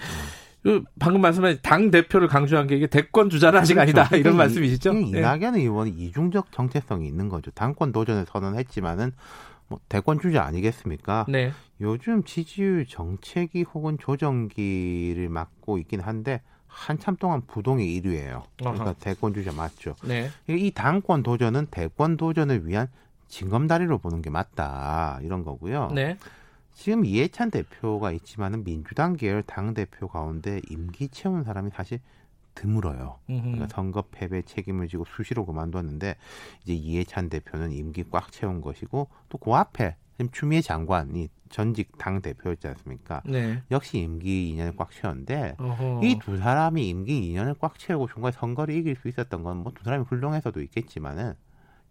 그 0.62 0.84
방금 1.00 1.22
말씀하신 1.22 1.58
당 1.60 1.90
대표를 1.90 2.28
강조한 2.28 2.68
게 2.68 2.76
이게 2.76 2.86
대권 2.86 3.30
주자는 3.30 3.58
아직 3.58 3.76
아니다 3.78 4.04
그렇죠. 4.04 4.16
이런 4.20 4.34
이- 4.34 4.36
말씀이시죠? 4.36 4.92
이- 4.92 5.10
네. 5.10 5.18
이낙연 5.18 5.56
의원이 5.56 5.90
이중적 5.90 6.52
정체성이 6.52 7.08
있는 7.08 7.28
거죠. 7.28 7.50
당권 7.50 7.90
도전을 7.90 8.26
선언했지만은 8.28 9.10
뭐 9.66 9.80
대권 9.88 10.20
주자 10.20 10.44
아니겠습니까? 10.44 11.26
네. 11.28 11.52
요즘 11.80 12.22
지지율 12.22 12.86
정체기 12.86 13.62
혹은 13.74 13.98
조정기를 13.98 15.28
맡고 15.28 15.78
있긴 15.78 16.00
한데 16.00 16.42
한참 16.68 17.16
동안 17.16 17.42
부동의 17.48 17.86
1위예요. 18.00 18.42
그러니까 18.58 18.84
아하. 18.84 18.92
대권 19.00 19.34
주자 19.34 19.50
맞죠. 19.52 19.96
네. 20.04 20.30
이 20.48 20.70
당권 20.70 21.24
도전은 21.24 21.66
대권 21.72 22.16
도전을 22.16 22.68
위한 22.68 22.86
징검다리로 23.26 23.98
보는 23.98 24.22
게 24.22 24.30
맞다 24.30 25.18
이런 25.24 25.42
거고요. 25.44 25.90
네. 25.94 26.16
지금 26.80 27.04
이해찬 27.04 27.50
대표가 27.50 28.10
있지만은 28.12 28.64
민주당 28.64 29.14
계열 29.14 29.42
당 29.42 29.74
대표 29.74 30.08
가운데 30.08 30.62
임기 30.70 31.08
채운 31.08 31.44
사람이 31.44 31.70
사실 31.74 32.00
드물어요. 32.54 33.18
음흠. 33.28 33.42
그러니까 33.42 33.68
선거 33.68 34.02
패배 34.10 34.40
책임을 34.40 34.88
지고 34.88 35.04
수시로 35.04 35.44
그만뒀는데 35.44 36.16
이제 36.62 36.72
이해찬 36.72 37.28
대표는 37.28 37.72
임기 37.72 38.04
꽉 38.10 38.32
채운 38.32 38.62
것이고 38.62 39.08
또 39.28 39.38
그 39.38 39.52
앞에 39.54 39.96
지금 40.16 40.30
추미애 40.32 40.62
장관이 40.62 41.28
전직 41.50 41.98
당 41.98 42.22
대표였지 42.22 42.66
않습니까? 42.68 43.20
네. 43.26 43.62
역시 43.70 43.98
임기 43.98 44.54
2년을 44.56 44.74
꽉 44.74 44.90
채웠는데. 44.90 45.56
이 46.02 46.18
두 46.18 46.38
사람이 46.38 46.88
임기 46.88 47.30
2년을 47.34 47.58
꽉 47.58 47.78
채우고 47.78 48.08
중간에 48.08 48.32
선거를 48.32 48.74
이길 48.74 48.96
수 48.96 49.06
있었던 49.08 49.42
건 49.42 49.58
뭐 49.58 49.72
두 49.74 49.84
사람이 49.84 50.04
훌륭해서도 50.04 50.62
있겠지만은 50.62 51.34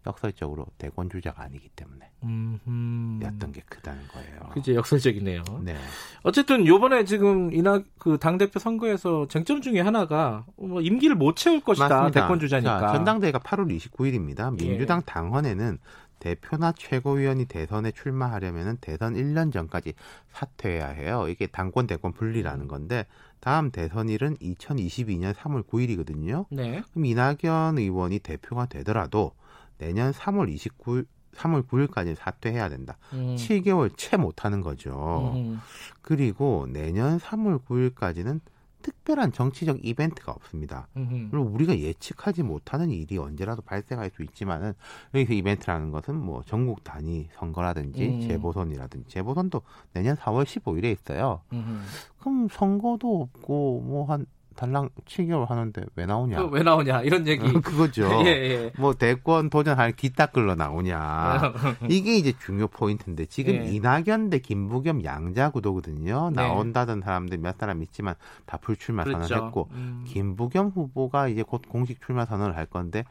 역설적으로 0.07 0.65
대권 0.79 1.11
주자가 1.11 1.43
아니기 1.43 1.69
때문에 1.75 2.08
음흠. 2.23 3.23
였던 3.23 3.51
게 3.51 3.61
크다는 3.67 4.07
거예요. 4.09 4.49
그게 4.53 4.75
역설적이네요. 4.75 5.43
네. 5.63 5.75
어쨌든 6.23 6.67
요번에 6.67 7.05
지금 7.05 7.53
이낙 7.53 7.85
그 7.97 8.17
당대표 8.17 8.59
선거에서 8.59 9.27
쟁점 9.27 9.61
중에 9.61 9.79
하나가 9.79 10.45
뭐 10.57 10.81
임기를 10.81 11.15
못 11.15 11.35
채울 11.35 11.61
것이다. 11.61 11.87
맞습니다. 11.87 12.21
대권 12.21 12.39
주자니까. 12.39 12.79
자, 12.79 12.93
전당대회가 12.93 13.39
8월 13.39 13.75
29일입니다. 13.77 14.55
민주당 14.55 15.01
당헌에는 15.03 15.79
대표나 16.19 16.73
최고위원이 16.73 17.45
대선에 17.45 17.91
출마하려면 17.91 18.77
대선 18.81 19.15
1년 19.15 19.53
전까지 19.53 19.93
사퇴해야 20.33 20.87
해요. 20.89 21.27
이게 21.29 21.47
당권 21.47 21.87
대권 21.87 22.11
분리라는 22.11 22.67
건데 22.67 23.05
다음 23.39 23.71
대선일은 23.71 24.35
2022년 24.37 25.33
3월 25.33 25.65
9일이거든요. 25.65 26.45
네. 26.51 26.83
그럼 26.91 27.05
이낙연 27.05 27.77
의원이 27.77 28.19
대표가 28.19 28.65
되더라도 28.65 29.31
내년 29.77 30.11
3월 30.11 30.53
29일 30.53 31.05
3월 31.39 31.67
9일까지 31.67 32.15
사퇴해야 32.15 32.69
된다. 32.69 32.97
음. 33.13 33.35
7개월 33.35 33.91
채 33.97 34.17
못하는 34.17 34.61
거죠. 34.61 35.31
음. 35.35 35.59
그리고 36.01 36.67
내년 36.69 37.17
3월 37.17 37.63
9일까지는 37.65 38.41
특별한 38.81 39.33
정치적 39.33 39.83
이벤트가 39.83 40.31
없습니다. 40.31 40.87
음. 40.95 41.27
물론 41.31 41.47
우리가 41.47 41.77
예측하지 41.77 42.43
못하는 42.43 42.89
일이 42.91 43.17
언제라도 43.17 43.61
발생할 43.61 44.09
수 44.15 44.23
있지만은 44.23 44.73
여기서 45.13 45.33
이벤트라는 45.33 45.91
것은 45.91 46.15
뭐 46.15 46.43
전국 46.45 46.83
단위 46.83 47.27
선거라든지 47.33 48.07
음. 48.07 48.21
재보선이라든지 48.21 49.09
재보선도 49.09 49.61
내년 49.93 50.15
4월 50.15 50.45
15일에 50.45 50.93
있어요. 50.93 51.41
음. 51.51 51.83
그럼 52.19 52.47
선거도 52.49 53.21
없고 53.21 53.81
뭐 53.81 54.05
한 54.05 54.25
달랑 54.55 54.89
7개월 55.05 55.47
하는데 55.47 55.83
왜 55.95 56.05
나오냐? 56.05 56.37
그왜 56.49 56.63
나오냐 56.63 57.01
이런 57.03 57.25
얘기. 57.27 57.51
그거죠. 57.53 58.09
예, 58.25 58.27
예. 58.27 58.71
뭐 58.77 58.93
대권 58.93 59.49
도전할 59.49 59.93
기타 59.93 60.25
끌러 60.25 60.55
나오냐. 60.55 61.53
이게 61.89 62.17
이제 62.17 62.33
중요 62.39 62.67
포인트인데 62.67 63.25
지금 63.27 63.55
예. 63.55 63.71
이낙연 63.71 64.29
대 64.29 64.39
김부겸 64.39 65.03
양자 65.03 65.51
구도거든요. 65.51 66.31
네. 66.31 66.35
나온다던 66.35 67.01
사람들 67.01 67.37
몇 67.37 67.57
사람 67.57 67.81
있지만 67.83 68.15
다 68.45 68.57
불출마 68.57 69.03
그렇죠. 69.05 69.27
선언했고 69.27 69.69
음. 69.71 70.05
김부겸 70.07 70.69
후보가 70.69 71.29
이제 71.29 71.43
곧 71.43 71.61
공식 71.69 72.01
출마 72.05 72.25
선언을 72.25 72.57
할 72.57 72.65
건데 72.65 73.05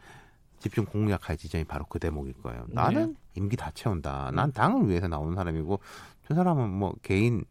집중 0.59 0.84
공략할 0.84 1.36
지점이 1.36 1.64
바로 1.64 1.86
그 1.89 1.99
대목일 1.99 2.34
거예요. 2.43 2.64
네. 2.68 2.74
나는 2.74 3.16
임기 3.34 3.57
다 3.57 3.70
채운다. 3.72 4.32
난 4.34 4.53
당을 4.53 4.89
위해서 4.89 5.09
나온 5.09 5.34
사람이고 5.34 5.78
저 6.26 6.34
사람은 6.34 6.68
뭐 6.68 6.95
개인 7.03 7.45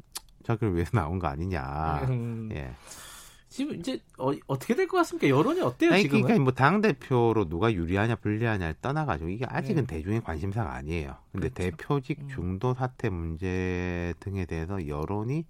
저기를 0.43 0.75
위해서 0.75 0.91
나온 0.97 1.19
거 1.19 1.27
아니냐. 1.27 2.05
음. 2.09 2.49
예. 2.53 2.71
지금 3.49 3.75
이제 3.75 3.99
어, 4.17 4.31
떻게 4.59 4.75
될 4.75 4.87
것 4.87 4.97
같습니까? 4.97 5.29
여론이 5.29 5.61
어때요 5.61 5.93
아니, 5.93 6.01
지금은? 6.03 6.23
그러니까 6.23 6.43
뭐당 6.43 6.81
대표로 6.81 7.47
누가 7.47 7.71
유리하냐 7.73 8.15
불리하냐를 8.17 8.75
떠나가지고 8.81 9.29
이게 9.29 9.45
아직은 9.47 9.85
네. 9.87 9.95
대중의 9.95 10.21
관심사가 10.21 10.73
아니에요. 10.75 11.15
근데 11.31 11.49
그렇죠. 11.49 11.77
대표직 11.77 12.19
음. 12.23 12.27
중도 12.29 12.73
사퇴 12.73 13.09
문제 13.09 14.13
등에 14.19 14.45
대해서 14.45 14.87
여론이 14.87 15.45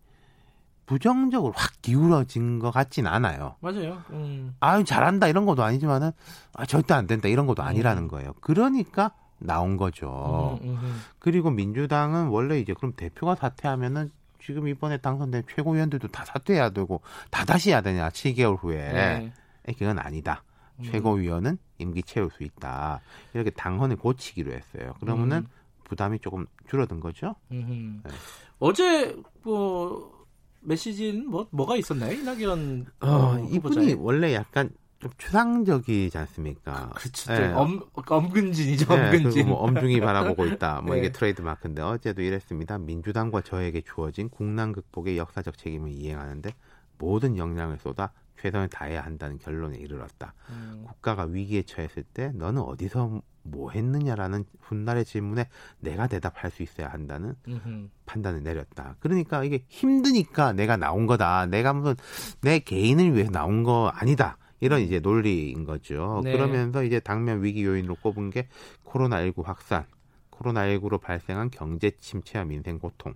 부정적으로 0.85 1.53
확 1.55 1.73
기울어진 1.81 2.59
것 2.59 2.71
같진 2.71 3.07
않아요. 3.07 3.55
맞아요. 3.59 4.01
음. 4.11 4.55
아유 4.61 4.83
잘한다 4.85 5.27
이런 5.27 5.45
것도 5.45 5.63
아니지만은 5.63 6.11
아 6.53 6.65
절대 6.65 6.93
안 6.93 7.07
된다 7.07 7.27
이런 7.27 7.45
것도 7.45 7.61
아니라는 7.61 8.07
거예요. 8.07 8.33
그러니까 8.41 9.11
나온 9.39 9.75
거죠. 9.75 10.59
음, 10.63 10.69
음, 10.69 10.79
음. 10.81 11.01
그리고 11.19 11.51
민주당은 11.51 12.27
원래 12.27 12.59
이제 12.59 12.73
그럼 12.73 12.93
대표가 12.95 13.35
사퇴하면은 13.35 14.11
지금 14.41 14.67
이번에 14.67 14.97
당선된 14.97 15.43
최고위원들도 15.49 16.07
다 16.09 16.25
사퇴해야 16.25 16.69
되고 16.69 17.01
다 17.29 17.45
다시 17.45 17.69
해야 17.69 17.81
되냐 17.81 18.09
7개월 18.09 18.61
후에 18.61 18.75
네. 18.75 19.33
에, 19.67 19.73
그건 19.73 19.99
아니다. 19.99 20.43
음. 20.79 20.83
최고위원은 20.83 21.57
임기 21.79 22.03
채울 22.03 22.29
수 22.31 22.43
있다. 22.43 23.01
이렇게 23.33 23.49
당헌을 23.49 23.97
고치기로 23.97 24.51
했어요. 24.51 24.93
그러면은 24.99 25.37
음. 25.37 25.47
부담이 25.83 26.19
조금 26.19 26.45
줄어든 26.69 26.99
거죠. 26.99 27.35
음. 27.51 28.01
네. 28.03 28.11
어제 28.59 29.15
뭐 29.43 30.25
메시지는 30.61 31.29
뭐 31.29 31.47
뭐가 31.51 31.77
있었나요? 31.77 32.13
이낙연 32.13 32.87
어, 33.01 33.07
어, 33.07 33.47
이분이? 33.49 33.93
원래 33.93 34.33
약간 34.33 34.69
좀 34.99 35.11
추상적이지 35.17 36.17
않습니까? 36.17 36.89
그렇죠. 36.95 37.33
네. 37.33 37.53
엄, 37.53 37.81
엄근진이죠. 37.93 38.95
네, 38.95 39.05
엄근진. 39.05 39.31
그리고 39.31 39.49
뭐 39.49 39.57
엄중히 39.59 39.99
바라보고 39.99 40.45
있다. 40.47 40.81
뭐 40.81 40.95
네. 40.95 41.01
이게 41.01 41.11
트레이드 41.11 41.41
마크인데 41.41 41.81
어제도 41.81 42.21
이랬습니다. 42.21 42.77
민주당과 42.79 43.41
저에게 43.41 43.81
주어진 43.81 44.29
국난 44.29 44.71
극복의 44.71 45.17
역사적 45.17 45.57
책임을 45.57 45.91
이행하는데 45.91 46.51
모든 46.97 47.37
역량을 47.37 47.77
쏟아 47.77 48.11
최선을 48.39 48.69
다해야 48.69 49.01
한다는 49.01 49.37
결론에 49.37 49.77
이르렀다. 49.77 50.33
음. 50.49 50.83
국가가 50.87 51.23
위기에 51.23 51.63
처했을 51.63 52.03
때 52.03 52.31
너는 52.33 52.61
어디서 52.61 53.21
뭐 53.43 53.71
했느냐라는 53.71 54.45
훗날의 54.61 55.05
질문에 55.05 55.47
내가 55.79 56.07
대답할 56.07 56.51
수 56.51 56.63
있어야 56.63 56.89
한다는 56.89 57.35
음흠. 57.47 57.87
판단을 58.05 58.43
내렸다. 58.43 58.95
그러니까 58.99 59.43
이게 59.43 59.63
힘드니까 59.69 60.53
내가 60.53 60.77
나온 60.77 61.07
거다. 61.07 61.45
내가 61.45 61.73
무슨 61.73 61.95
내 62.41 62.59
개인을 62.59 63.13
위해서 63.13 63.31
나온 63.31 63.63
거 63.63 63.91
아니다. 63.93 64.37
이런 64.59 64.81
이제 64.81 64.99
논리인 64.99 65.65
거죠. 65.65 66.21
네. 66.23 66.31
그러면서 66.31 66.83
이제 66.83 66.99
당면 66.99 67.43
위기 67.43 67.63
요인으로 67.63 67.95
꼽은 67.95 68.29
게 68.29 68.47
코로나19 68.85 69.43
확산, 69.43 69.85
코로나19로 70.31 71.01
발생한 71.01 71.49
경제 71.49 71.91
침체와 71.91 72.45
민생 72.45 72.79
고통, 72.79 73.13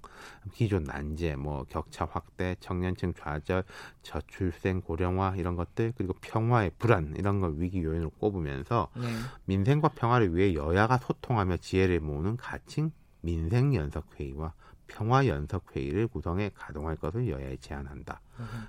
기존 0.54 0.84
난제, 0.84 1.36
뭐 1.36 1.66
격차 1.70 2.06
확대, 2.06 2.56
청년층 2.60 3.14
좌절, 3.14 3.64
저출생 4.02 4.82
고령화 4.82 5.36
이런 5.38 5.56
것들 5.56 5.94
그리고 5.96 6.14
평화의 6.22 6.72
불안 6.78 7.16
이런 7.18 7.40
걸 7.40 7.54
위기 7.58 7.84
요인으로 7.84 8.10
꼽으면서 8.12 8.90
네. 8.96 9.08
민생과 9.46 9.90
평화를 9.90 10.36
위해 10.36 10.54
여야가 10.54 10.98
소통하며 10.98 11.58
지혜를 11.58 12.00
모으는 12.00 12.38
가칭 12.38 12.92
민생 13.22 13.76
연석회의와 13.76 14.54
평화 14.94 15.26
연석회의를 15.26 16.08
구성해 16.08 16.52
가동할 16.54 16.96
것을 16.98 17.30
여야에 17.30 17.58
제안한다. 17.62 18.20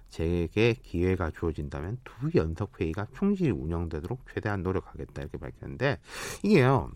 제게 0.09 0.75
기회가 0.75 1.31
주어진다면 1.31 1.99
두 2.05 2.31
연석회의가 2.35 3.07
충실히 3.17 3.51
운영되도록 3.51 4.21
최대한 4.33 4.63
노력하겠다 4.63 5.23
이렇게 5.23 5.39
밝혔는데 5.39 5.99
이게요 6.43 6.91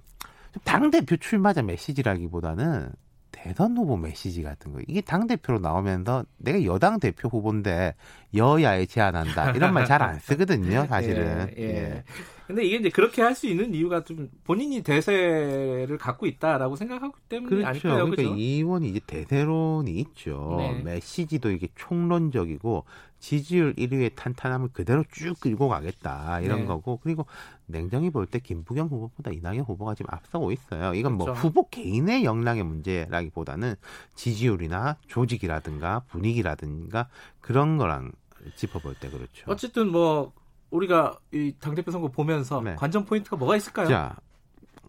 당 0.65 0.91
대표 0.91 1.17
출마자 1.17 1.63
메시지라기보다는 1.63 2.91
대선 3.33 3.77
후보 3.77 3.97
메시지 3.97 4.43
같은 4.43 4.73
거. 4.73 4.81
이게 4.89 5.01
당 5.01 5.27
대표로 5.27 5.59
나오면서 5.59 6.25
내가 6.39 6.65
여당 6.65 6.99
대표 7.01 7.29
후보인데 7.29 7.95
여야에 8.35 8.87
제안한다. 8.87 9.51
이런 9.53 9.75
말 9.75 9.85
잘 9.87 10.03
안 10.03 10.19
쓰거든요 10.21 10.87
사실은. 10.89 11.53
예, 11.59 11.63
예. 11.63 12.05
근데 12.47 12.65
이게 12.65 12.77
이제 12.77 12.91
그렇게 12.91 13.23
할 13.23 13.35
수 13.35 13.47
있는 13.47 13.75
이유가 13.75 14.03
좀 14.05 14.31
본인이 14.45 14.83
대세를 14.83 15.99
갖고 15.99 16.27
있다라고 16.27 16.77
생각하기 16.77 17.13
때문이 17.29 17.49
그렇죠. 17.51 17.69
아닐까요? 17.69 17.93
그러니까 18.05 18.17
그죠? 18.23 18.35
이 18.37 18.55
의원이 18.57 18.89
이제 18.89 19.01
대세론이 19.07 19.91
있죠. 19.91 20.55
네. 20.59 20.81
메시지도 20.83 21.51
이게 21.51 21.69
총론적이고 21.75 22.85
지지율 23.19 23.75
1위의 23.75 24.15
탄탄함을 24.15 24.69
그대로 24.73 25.05
쭉 25.11 25.39
끌고 25.41 25.69
가겠다 25.69 26.41
이런 26.41 26.61
네. 26.61 26.67
거고 26.67 26.99
그리고 27.03 27.27
냉정히 27.67 28.11
볼 28.11 28.27
때 28.27 28.39
김부겸 28.39 28.89
후보보다 28.89 29.31
이낙연 29.33 29.65
후보가 29.65 29.95
지금 29.95 30.13
앞서고 30.15 30.53
있어요. 30.53 30.95
이건 30.95 31.15
뭐 31.15 31.27
그렇죠. 31.27 31.41
후보 31.41 31.69
개인의 31.69 32.25
역량의 32.25 32.63
문제라기보다는 32.63 33.75
지지율이나 34.15 34.97
조직이라든가 35.09 36.01
분위기라든가 36.09 37.09
그런 37.41 37.77
거랑 37.77 38.13
짚어볼 38.55 38.95
때 39.01 39.09
그렇죠. 39.11 39.45
어쨌든 39.47 39.89
뭐 39.91 40.33
우리가 40.71 41.19
이 41.33 41.55
당대표 41.61 41.91
선거 41.91 42.09
보면서 42.09 42.61
네. 42.61 42.75
관전 42.77 43.05
포인트가 43.05 43.37
뭐가 43.37 43.57
있을까요? 43.57 43.89
자, 43.89 44.17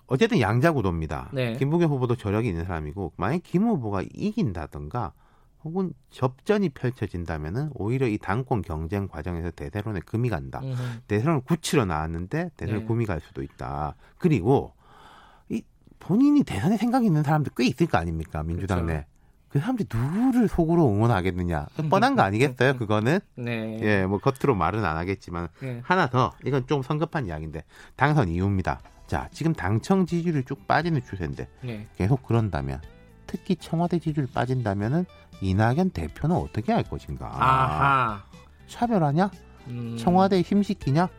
어쨌든 0.07 0.39
양자 0.39 0.71
구도입니다. 0.71 1.29
네. 1.33 1.53
김부겸 1.57 1.91
후보도 1.91 2.15
저력이 2.15 2.47
있는 2.47 2.65
사람이고 2.65 3.13
만약 3.17 3.41
김 3.43 3.63
후보가 3.63 4.03
이긴다던가 4.13 5.13
혹은 5.63 5.91
접전이 6.11 6.69
펼쳐진다면은 6.69 7.71
오히려 7.73 8.07
이 8.07 8.17
당권 8.17 8.61
경쟁 8.61 9.07
과정에서 9.07 9.51
대세론에 9.51 9.99
금이 10.05 10.29
간다. 10.29 10.61
음흠. 10.63 11.01
대세론을 11.07 11.41
굳히러 11.41 11.85
나왔는데 11.85 12.51
대세론 12.55 12.81
네. 12.81 12.87
금이 12.87 13.05
갈 13.05 13.19
수도 13.19 13.43
있다. 13.43 13.95
그리고 14.17 14.73
이 15.49 15.61
본인이 15.99 16.43
대선에 16.43 16.77
생각이 16.77 17.05
있는 17.05 17.23
사람들 17.23 17.51
꽤 17.57 17.65
있을 17.65 17.87
거 17.87 17.97
아닙니까 17.97 18.43
민주당 18.43 18.85
그렇죠. 18.85 18.99
내. 18.99 19.05
그 19.57 19.61
사람들이 19.61 19.87
누구를 19.91 20.47
속으로 20.47 20.87
응원하겠느냐. 20.87 21.65
뻔한 21.89 22.15
거 22.15 22.21
아니겠어요, 22.21 22.77
그거는? 22.77 23.19
네. 23.35 23.79
예, 23.81 24.05
뭐 24.05 24.19
겉으로 24.19 24.53
말은 24.53 24.85
안 24.85 24.97
하겠지만 24.97 25.47
네. 25.59 25.81
하나 25.83 26.07
더 26.07 26.31
이건 26.45 26.67
좀 26.67 26.83
성급한 26.83 27.25
이야기인데 27.25 27.63
당선 27.95 28.29
이유입니다. 28.29 28.79
자 29.07 29.29
지금 29.31 29.53
당청 29.53 30.05
지지율이 30.05 30.43
쭉 30.45 30.67
빠지는 30.67 31.01
추세인데 31.01 31.47
네. 31.63 31.87
계속 31.97 32.21
그런다면 32.23 32.81
특히 33.25 33.55
청와대 33.55 33.97
지지율 33.99 34.27
빠진다면은 34.31 35.05
이낙연 35.41 35.89
대표는 35.91 36.35
어떻게 36.35 36.71
할 36.71 36.83
것인가? 36.83 37.25
아하. 37.33 38.23
차별하냐? 38.67 39.31
음. 39.69 39.95
청와대 39.99 40.41
힘시키냐? 40.41 41.09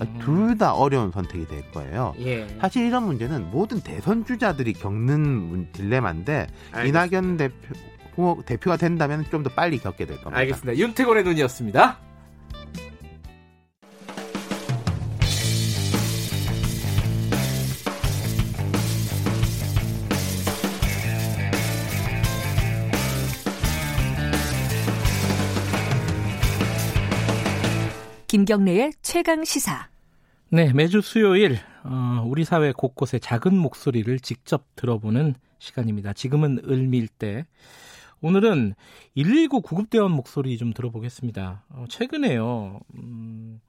음. 0.00 0.18
둘다 0.20 0.74
어려운 0.74 1.10
선택이 1.10 1.46
될 1.46 1.70
거예요. 1.72 2.14
예. 2.20 2.46
사실 2.60 2.86
이런 2.86 3.04
문제는 3.04 3.50
모든 3.50 3.80
대선 3.80 4.24
주자들이 4.24 4.72
겪는 4.74 5.20
문- 5.20 5.68
딜레마인데 5.72 6.46
알겠습니다. 6.72 7.04
이낙연 7.06 7.36
대표 7.38 8.42
대표가 8.44 8.76
된다면 8.76 9.24
좀 9.30 9.42
더 9.42 9.50
빨리 9.50 9.78
겪게 9.78 10.04
될 10.06 10.16
겁니다. 10.18 10.38
알겠습니다. 10.38 10.76
윤태곤의 10.78 11.24
눈이었습니다. 11.24 11.98
김경래의 28.38 28.92
최강 29.02 29.42
시사. 29.42 29.88
네, 30.50 30.72
매주 30.72 31.00
수요일 31.00 31.58
어, 31.82 32.22
우리 32.24 32.44
사회 32.44 32.70
곳곳의 32.70 33.18
작은 33.18 33.52
목소리를 33.52 34.16
직접 34.20 34.62
들어보는 34.76 35.34
시간입니다. 35.58 36.12
지금은 36.12 36.60
을밀 36.68 37.08
때. 37.08 37.46
오늘은 38.20 38.74
119 39.16 39.60
구급대원 39.60 40.12
목소리 40.12 40.56
좀 40.56 40.72
들어보겠습니다. 40.72 41.64
어, 41.68 41.84
최근에요. 41.88 42.78
음, 42.94 43.60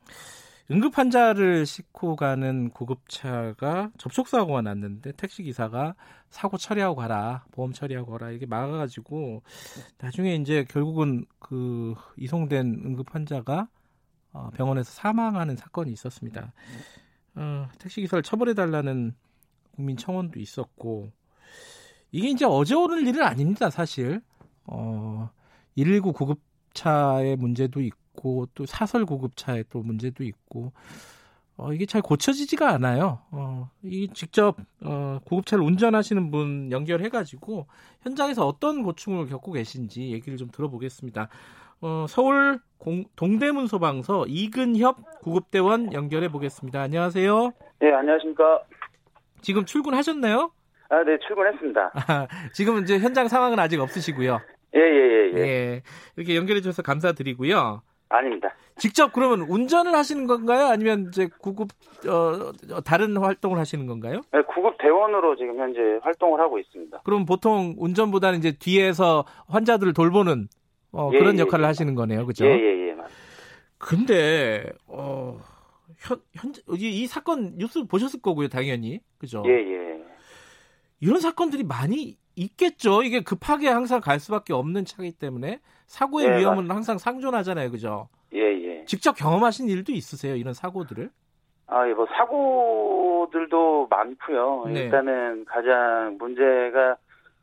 응급 0.70 1.00
환자를 1.00 1.66
싣고 1.66 2.16
가는 2.16 2.70
구급차가 2.70 3.90
접촉 3.98 4.28
사고가 4.28 4.62
났는데 4.62 5.14
택시 5.14 5.42
기사가 5.42 5.96
사고 6.30 6.58
처리하고 6.58 6.96
가라, 6.96 7.44
보험 7.54 7.74
처리하고 7.74 8.12
가라 8.12 8.30
이게 8.30 8.46
막아가지고 8.46 9.42
나중에 9.98 10.36
이제 10.36 10.64
결국은 10.70 11.26
그 11.40 11.96
이송된 12.18 12.84
응급 12.86 13.16
환자가 13.16 13.62
어, 13.62 13.68
병원에서 14.56 14.92
사망하는 14.92 15.56
사건이 15.56 15.92
있었습니다. 15.92 16.54
어, 17.36 17.68
택시 17.80 18.02
기사를 18.02 18.22
처벌해 18.24 18.54
달라는 18.54 19.16
국민 19.76 19.98
청원도 19.98 20.40
있었고 20.40 21.12
이게 22.12 22.30
이제 22.30 22.46
어제 22.46 22.76
오늘 22.76 23.08
일은 23.08 23.24
아닙니다, 23.24 23.70
사실. 23.70 24.22
어, 24.66 25.30
119 25.76 26.14
구급차의 26.14 27.36
문제도 27.38 27.80
있고 27.82 28.48
또 28.54 28.66
사설 28.66 29.06
구급차의 29.06 29.66
또 29.70 29.82
문제도 29.82 30.24
있고 30.24 30.74
어, 31.60 31.74
이게 31.74 31.86
잘 31.86 32.02
고쳐지지가 32.02 32.70
않아요. 32.70 33.20
어, 33.32 33.70
이 33.84 34.08
직접 34.14 34.56
어, 34.82 35.20
구급차를 35.26 35.64
운전하시는 35.64 36.32
분 36.32 36.72
연결해가지고 36.72 37.68
현장에서 38.02 38.48
어떤 38.48 38.84
고충을 38.84 39.28
겪고 39.28 39.52
계신지 39.52 40.12
얘기를 40.12 40.38
좀 40.38 40.50
들어보겠습니다. 40.52 41.28
어, 41.82 42.06
서울 42.10 42.60
공- 42.78 43.06
동대문 43.16 43.68
소방서 43.68 44.26
이근협 44.28 44.98
구급대원 45.22 45.94
연결해 45.94 46.30
보겠습니다. 46.30 46.82
안녕하세요. 46.82 47.52
네, 47.80 47.92
안녕하십니까. 47.94 48.62
지금 49.42 49.66
출근하셨나요? 49.66 50.52
아, 50.90 51.04
네, 51.04 51.18
출근했습니다. 51.26 51.92
아, 52.08 52.28
지금 52.54 52.82
이제 52.84 53.00
현장 53.00 53.28
상황은 53.28 53.60
아직 53.60 53.80
없으시고요. 53.80 54.40
예, 54.76 54.80
예, 54.80 54.84
예, 54.84 55.32
예. 55.36 55.40
예. 55.40 55.82
이렇게 56.16 56.36
연결해 56.36 56.62
주셔서 56.62 56.82
감사드리고요. 56.82 57.82
아닙니다. 58.10 58.54
직접 58.78 59.12
그러면 59.14 59.42
운전을 59.42 59.94
하시는 59.94 60.26
건가요? 60.26 60.68
아니면 60.68 61.08
이제 61.10 61.28
구급 61.40 61.70
어, 62.08 62.52
어, 62.74 62.82
다른 62.82 63.18
활동을 63.18 63.60
하시는 63.60 63.86
건가요? 63.86 64.22
네, 64.32 64.42
구급 64.44 64.78
대원으로 64.80 65.36
지금 65.36 65.60
현재 65.60 65.80
활동을 66.02 66.40
하고 66.40 66.58
있습니다. 66.60 67.02
그럼 67.04 67.26
보통 67.26 67.76
운전보다는 67.78 68.40
이제 68.40 68.54
뒤에서 68.58 69.26
환자들을 69.48 69.94
돌보는 69.94 70.48
어, 70.92 71.12
예, 71.14 71.20
그런 71.20 71.38
예, 71.38 71.42
역할을 71.42 71.64
예. 71.64 71.68
하시는 71.68 71.96
거네요. 71.96 72.26
그죠? 72.26 72.46
예, 72.46 72.52
예, 72.52 72.90
예, 72.90 72.94
맞습니다. 72.94 73.30
근데 73.78 74.72
어, 74.88 75.40
현, 75.98 76.22
현재 76.34 76.62
이, 76.78 77.02
이 77.02 77.08
사건 77.08 77.58
뉴스 77.58 77.86
보셨을 77.86 78.22
거고요, 78.22 78.48
당연히. 78.48 79.00
그죠? 79.18 79.44
예, 79.46 79.52
예. 79.52 80.04
이런 81.00 81.20
사건들이 81.20 81.64
많이 81.64 82.18
있겠죠. 82.36 83.04
이게 83.04 83.22
급하게 83.22 83.70
항상 83.70 84.02
갈 84.02 84.20
수밖에 84.20 84.54
없는 84.54 84.86
차기 84.86 85.12
때문에 85.12 85.60
사고의 85.88 86.30
네, 86.30 86.40
위험은 86.40 86.70
항상 86.72 86.98
상존하잖아요. 86.98 87.72
그죠? 87.72 88.10
예, 88.34 88.40
예. 88.40 88.86
직접 88.86 89.14
경험하신 89.14 89.70
일도 89.70 89.92
있으세요? 89.92 90.36
이런 90.36 90.54
사고들을? 90.54 91.10
아, 91.68 91.88
예, 91.88 91.94
뭐, 91.94 92.08
사고들도 92.08 93.88
많고요. 93.90 94.66
네. 94.74 94.84
일단은 94.86 95.46
가장 95.46 96.18
문제가 96.18 96.98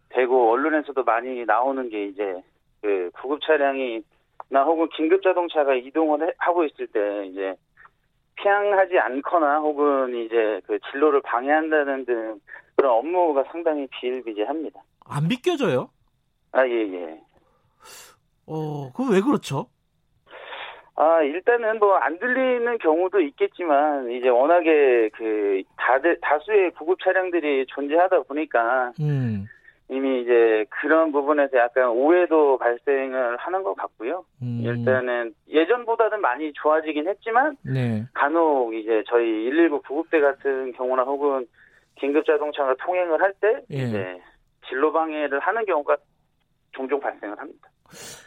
되고, 0.09 0.51
언론에서도 0.51 1.03
많이 1.05 1.45
나오는 1.45 1.89
게 1.89 2.07
이제, 2.07 2.43
그, 2.87 3.11
구급 3.21 3.41
차량이, 3.43 4.01
나 4.49 4.63
혹은 4.63 4.89
긴급 4.97 5.21
자동차가 5.21 5.75
이동을 5.75 6.23
해- 6.29 6.33
하고 6.39 6.65
있을 6.65 6.87
때, 6.87 7.27
이제, 7.27 7.53
피항하지 8.37 8.97
않거나 8.97 9.59
혹은 9.59 10.15
이제 10.15 10.61
그 10.69 10.79
진로를 10.93 11.21
방해한다는 11.23 12.05
등 12.05 12.41
그런 12.77 12.93
업무가 12.93 13.43
상당히 13.51 13.89
비일비재합니다. 13.91 14.81
안 15.07 15.27
믿겨져요? 15.27 15.91
아, 16.53 16.65
예, 16.69 16.73
예. 16.93 17.21
어, 18.47 18.93
그거 18.95 19.11
왜 19.13 19.21
그렇죠? 19.21 19.67
아, 20.95 21.23
일단은 21.23 21.79
뭐 21.81 21.97
안 21.99 22.19
들리는 22.21 22.79
경우도 22.79 23.21
있겠지만 23.21 24.11
이제 24.13 24.29
워낙에 24.29 25.09
그 25.15 25.63
다들 25.77 26.19
다수의 26.21 26.71
구급 26.73 26.99
차량들이 27.03 27.67
존재하다 27.69 28.23
보니까 28.23 28.93
음. 29.01 29.47
이미 29.89 30.23
이제 30.23 30.65
그런 30.69 31.13
부분에서 31.13 31.59
약간 31.59 31.89
오해도 31.91 32.59
발생을 32.59 33.37
하는 33.37 33.63
것 33.63 33.75
같고요. 33.75 34.25
음. 34.43 34.61
일단은 34.65 35.33
예전보다는 35.49 36.21
많이 36.21 36.53
좋아지긴 36.55 37.07
했지만 37.09 37.57
네. 37.63 38.05
간혹 38.13 38.75
이제 38.75 39.05
저희 39.09 39.45
119 39.45 39.83
구급대 39.83 40.21
같은 40.21 40.73
경우나 40.73 41.03
혹은 41.03 41.47
긴급 42.01 42.27
자동차가 42.27 42.75
통행을 42.85 43.23
할때 43.23 43.61
예. 43.71 43.77
이제 43.77 44.21
진로 44.69 44.93
방해를 44.93 45.39
하는 45.39 45.65
경우가 45.65 45.97
종종 46.73 46.99
발생을 46.99 47.39
합니다. 47.39 47.69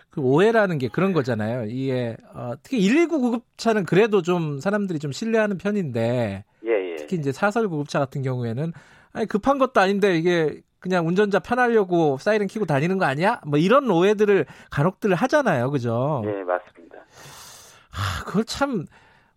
그 0.09 0.21
오해라는 0.21 0.77
게 0.77 0.87
그런 0.87 1.11
거잖아요. 1.11 1.65
이게 1.65 2.15
어, 2.33 2.53
특히 2.63 2.79
119 2.79 3.19
구급차는 3.19 3.83
그래도 3.83 4.21
좀 4.21 4.59
사람들이 4.59 4.97
좀 4.97 5.11
신뢰하는 5.11 5.57
편인데 5.57 6.45
예, 6.65 6.69
예. 6.69 6.95
특히 6.95 7.17
이제 7.17 7.33
사설 7.33 7.67
구급차 7.67 7.99
같은 7.99 8.21
경우에는 8.21 8.71
아니 9.11 9.25
급한 9.27 9.57
것도 9.57 9.81
아닌데 9.81 10.15
이게 10.17 10.61
그냥 10.79 11.07
운전자 11.07 11.39
편하려고 11.39 12.17
사이렌 12.17 12.47
켜고 12.47 12.65
다니는 12.65 12.97
거 12.97 13.05
아니야? 13.05 13.41
뭐 13.45 13.59
이런 13.59 13.89
오해들을 13.89 14.45
간혹들 14.71 15.13
하잖아요. 15.13 15.71
그죠? 15.71 16.21
예, 16.25 16.43
맞습니다. 16.43 16.97
아, 16.97 18.23
그걸 18.25 18.45
참 18.45 18.85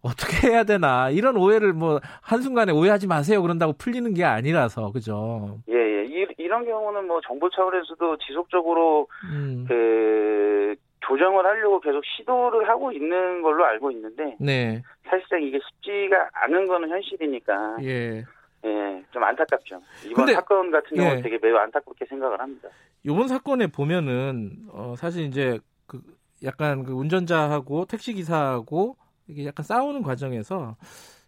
어떻게 0.02 0.48
해야 0.48 0.64
되나. 0.64 1.10
이런 1.10 1.36
오해를 1.36 1.72
뭐 1.72 2.00
한순간에 2.20 2.72
오해하지 2.72 3.06
마세요. 3.06 3.42
그런다고 3.42 3.72
풀리는 3.72 4.14
게 4.14 4.24
아니라서. 4.24 4.92
그죠? 4.92 5.58
예, 5.68 5.74
예. 5.74 6.04
이, 6.04 6.26
이런 6.38 6.64
경우는 6.64 7.06
뭐 7.06 7.20
정부 7.26 7.48
차원에서도 7.50 8.18
지속적으로 8.18 9.08
음. 9.32 9.64
그 9.68 10.74
조정을 11.06 11.44
하려고 11.44 11.80
계속 11.80 12.02
시도를 12.04 12.68
하고 12.68 12.92
있는 12.92 13.42
걸로 13.42 13.64
알고 13.64 13.90
있는데 13.90 14.36
네. 14.38 14.82
사실상 15.08 15.42
이게 15.42 15.58
쉽지가 15.58 16.30
않은 16.32 16.68
거는 16.68 16.88
현실이니까 16.90 17.78
예. 17.82 18.24
예, 18.64 19.04
좀 19.10 19.22
안타깝죠. 19.24 19.80
이번 20.04 20.14
근데- 20.14 20.34
사건 20.34 20.70
같은 20.70 20.96
경우 20.96 21.08
예. 21.10 21.14
는 21.14 21.22
되게 21.22 21.38
매우 21.42 21.56
안타깝게 21.56 22.04
생각을 22.06 22.40
합니다. 22.40 22.68
요번 23.04 23.28
사건에 23.28 23.66
보면은 23.66 24.66
어 24.70 24.94
사실 24.96 25.24
이제 25.24 25.58
그 25.86 26.00
약간 26.44 26.84
그 26.84 26.92
운전자하고 26.92 27.86
택시 27.86 28.12
기사하고 28.14 28.96
이게 29.26 29.46
약간 29.46 29.64
싸우는 29.64 30.02
과정에서 30.02 30.76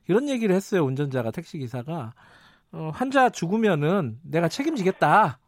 이런 0.09 0.29
얘기를 0.29 0.55
했어요. 0.55 0.85
운전자가 0.85 1.31
택시 1.33 1.59
기사가 1.59 2.13
어 2.73 2.91
환자 2.95 3.29
죽으면은 3.31 4.19
내가 4.23 4.49
책임지겠다. 4.49 5.39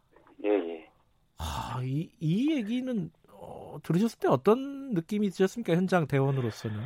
예, 0.43 0.49
예. 0.49 0.89
아, 1.37 1.79
이, 1.83 2.09
이 2.19 2.53
얘기는 2.55 3.09
어, 3.31 3.77
들으셨을 3.83 4.19
때 4.19 4.27
어떤 4.27 4.93
느낌이 4.93 5.29
드셨습니까? 5.29 5.73
현장 5.73 6.07
대원으로서는. 6.07 6.77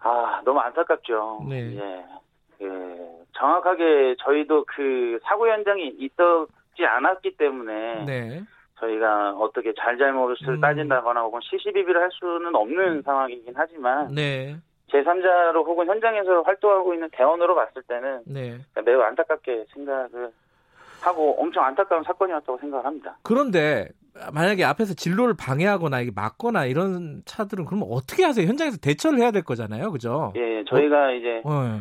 아, 0.00 0.40
너무 0.44 0.58
안타깝죠. 0.60 1.46
네. 1.48 1.76
예. 1.76 2.04
예. 2.62 2.66
정확하게 3.32 4.16
저희도 4.18 4.64
그 4.66 5.18
사고 5.22 5.48
현장이 5.48 5.88
있었지 5.98 6.84
않았기 6.84 7.36
때문에 7.36 8.04
네. 8.04 8.42
저희가 8.78 9.32
어떻게 9.32 9.72
잘잘못을 9.74 10.48
음. 10.48 10.60
따진다거나 10.60 11.20
혹은 11.22 11.40
시시비비를 11.42 12.00
할 12.00 12.10
수는 12.12 12.54
없는 12.54 13.02
상황이긴 13.02 13.52
하지만 13.56 14.14
네. 14.14 14.56
제3자로 14.90 15.64
혹은 15.66 15.86
현장에서 15.86 16.42
활동하고 16.42 16.94
있는 16.94 17.08
대원으로 17.12 17.54
봤을 17.54 17.82
때는 17.82 18.22
네. 18.26 18.58
매우 18.84 19.00
안타깝게 19.02 19.66
생각을 19.74 20.32
하고 21.00 21.40
엄청 21.40 21.64
안타까운 21.64 22.02
사건이었다고 22.02 22.58
생각을 22.58 22.84
합니다. 22.84 23.16
그런데 23.22 23.88
만약에 24.34 24.64
앞에서 24.64 24.94
진로를 24.94 25.34
방해하거나 25.38 26.00
이게 26.00 26.10
막거나 26.14 26.66
이런 26.66 27.22
차들은 27.24 27.64
그러면 27.64 27.88
어떻게 27.90 28.24
하세요? 28.24 28.46
현장에서 28.46 28.78
대처를 28.78 29.18
해야 29.20 29.30
될 29.30 29.42
거잖아요. 29.42 29.92
그죠? 29.92 30.32
예, 30.36 30.64
저희가 30.68 31.12
이제 31.12 31.42
어. 31.44 31.80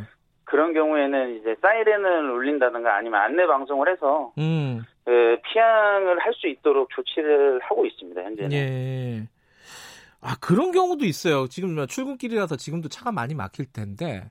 그런 0.49 0.73
경우에는 0.73 1.39
이제 1.39 1.55
사이렌을 1.61 2.31
울린다든가 2.31 2.95
아니면 2.95 3.21
안내 3.21 3.45
방송을 3.47 3.91
해서 3.91 4.33
음. 4.37 4.83
그 5.05 5.37
피항을 5.43 6.19
할 6.19 6.33
수 6.33 6.47
있도록 6.47 6.89
조치를 6.95 7.59
하고 7.63 7.85
있습니다. 7.85 8.21
현재는. 8.21 8.51
예. 8.53 9.27
아, 10.21 10.35
그런 10.41 10.71
경우도 10.71 11.05
있어요. 11.05 11.47
지금 11.47 11.75
뭐 11.75 11.85
출근길이라서 11.85 12.55
지금도 12.57 12.89
차가 12.89 13.11
많이 13.11 13.33
막힐 13.35 13.71
텐데, 13.71 14.29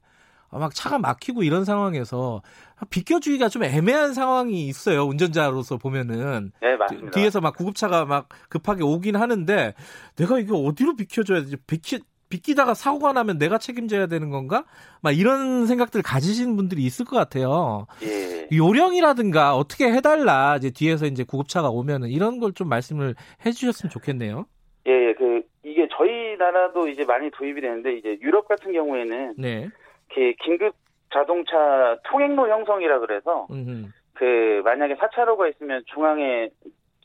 아, 0.50 0.58
막 0.58 0.74
차가 0.74 0.98
막히고 0.98 1.42
이런 1.42 1.64
상황에서 1.64 2.42
비켜주기가 2.90 3.48
좀 3.48 3.64
애매한 3.64 4.14
상황이 4.14 4.66
있어요. 4.66 5.04
운전자로서 5.04 5.76
보면은. 5.78 6.52
네, 6.60 6.76
맞습니다. 6.76 7.10
뒤에서 7.10 7.40
막 7.40 7.56
구급차가 7.56 8.04
막 8.04 8.28
급하게 8.48 8.82
오긴 8.82 9.16
하는데, 9.16 9.74
내가 10.16 10.38
이거 10.38 10.56
어디로 10.58 10.96
비켜줘야 10.96 11.40
되지? 11.40 11.56
비키, 11.66 12.00
비키다가 12.28 12.74
사고가 12.74 13.12
나면 13.12 13.38
내가 13.38 13.58
책임져야 13.58 14.06
되는 14.06 14.30
건가? 14.30 14.64
막 15.02 15.16
이런 15.16 15.66
생각들 15.66 16.02
가지시는 16.02 16.56
분들이 16.56 16.82
있을 16.82 17.04
것 17.06 17.16
같아요. 17.16 17.86
예. 18.02 18.48
요령이라든가 18.54 19.54
어떻게 19.56 19.90
해달라. 19.90 20.56
이제 20.56 20.70
뒤에서 20.70 21.06
이제 21.06 21.24
구급차가 21.24 21.70
오면은 21.70 22.08
이런 22.08 22.38
걸 22.40 22.52
좀 22.54 22.68
말씀을 22.68 23.14
해주셨으면 23.46 23.90
좋겠네요. 23.90 24.46
예, 24.88 24.90
예, 24.90 25.12
그 25.14 25.42
이게 25.62 25.86
저희 25.96 26.36
나라도 26.38 26.88
이제 26.88 27.04
많이 27.04 27.30
도입이 27.30 27.60
되는데 27.60 27.94
이제 27.96 28.18
유럽 28.20 28.48
같은 28.48 28.72
경우에는 28.72 29.34
네. 29.38 29.68
이렇게 30.10 30.34
긴급 30.42 30.74
자동차 31.12 31.96
통행로 32.10 32.48
형성이라 32.48 32.98
그래서 33.00 33.46
음흠. 33.50 33.86
그 34.14 34.62
만약에 34.64 34.94
4차로가 34.96 35.48
있으면 35.54 35.82
중앙에 35.94 36.48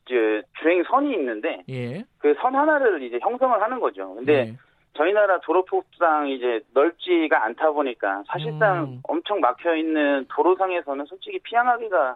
이제 0.05 0.41
주행선이 0.61 1.13
있는데 1.13 1.63
예. 1.69 2.03
그선 2.17 2.55
하나를 2.55 3.03
이제 3.03 3.19
형성을 3.21 3.61
하는 3.61 3.79
거죠. 3.79 4.15
근데 4.15 4.45
네. 4.45 4.57
저희 4.95 5.11
나라 5.13 5.39
도로폭상 5.39 6.29
이제 6.29 6.61
넓지가 6.73 7.43
않다 7.45 7.71
보니까 7.71 8.23
사실상 8.27 8.83
음. 8.83 8.99
엄청 9.03 9.39
막혀 9.39 9.75
있는 9.75 10.25
도로상에서는 10.29 11.05
솔직히 11.05 11.39
피항하기가 11.39 12.15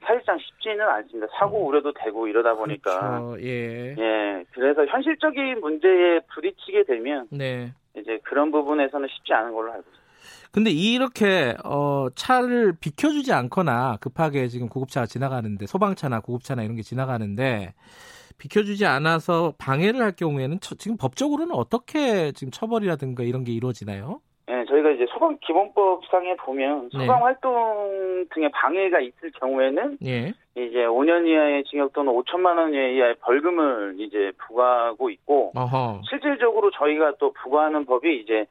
사실상 0.00 0.38
쉽지는 0.38 0.80
않습니다. 0.80 1.28
사고 1.38 1.66
우려도 1.66 1.92
되고 1.92 2.26
이러다 2.26 2.54
보니까 2.54 3.18
음. 3.18 3.30
그렇죠. 3.30 3.46
예. 3.46 3.94
예 3.96 4.44
그래서 4.52 4.86
현실적인 4.86 5.60
문제에 5.60 6.20
부딪히게 6.34 6.84
되면 6.84 7.28
네. 7.30 7.72
이제 7.96 8.18
그런 8.24 8.50
부분에서는 8.50 9.08
쉽지 9.08 9.32
않은 9.32 9.52
걸로 9.52 9.72
알고 9.72 9.80
있습니다. 9.80 10.00
근데 10.52 10.70
이렇게 10.70 11.54
어 11.64 12.08
차를 12.14 12.74
비켜주지 12.80 13.32
않거나 13.32 13.98
급하게 14.00 14.48
지금 14.48 14.68
구급차가 14.68 15.06
지나가는데 15.06 15.66
소방차나 15.66 16.20
구급차나 16.20 16.64
이런 16.64 16.74
게 16.74 16.82
지나가는데 16.82 17.74
비켜주지 18.40 18.86
않아서 18.86 19.52
방해를 19.58 20.00
할 20.00 20.12
경우에는 20.12 20.58
처- 20.60 20.74
지금 20.74 20.96
법적으로는 20.96 21.54
어떻게 21.54 22.32
지금 22.32 22.50
처벌이라든가 22.50 23.22
이런 23.22 23.44
게 23.44 23.52
이루어지나요? 23.52 24.20
예, 24.50 24.64
저희가 24.68 24.90
이제 24.90 25.06
소방 25.12 25.38
기본법상에 25.42 26.34
보면 26.36 26.88
네. 26.92 26.98
소방 26.98 27.24
활동 27.24 28.26
등의 28.34 28.50
방해가 28.50 28.98
있을 29.00 29.30
경우에는 29.38 29.98
예. 30.04 30.32
이제 30.56 30.78
5년 30.86 31.26
이하의 31.28 31.62
징역 31.64 31.92
또는 31.92 32.12
5천만 32.12 32.56
원 32.58 32.72
이하의 32.74 33.14
벌금을 33.20 33.94
이제 33.98 34.32
부과하고 34.38 35.10
있고 35.10 35.52
어허. 35.54 36.00
실질적으로 36.08 36.70
저희가 36.72 37.12
또 37.20 37.32
부과하는 37.34 37.84
법이 37.84 38.20
이제 38.20 38.46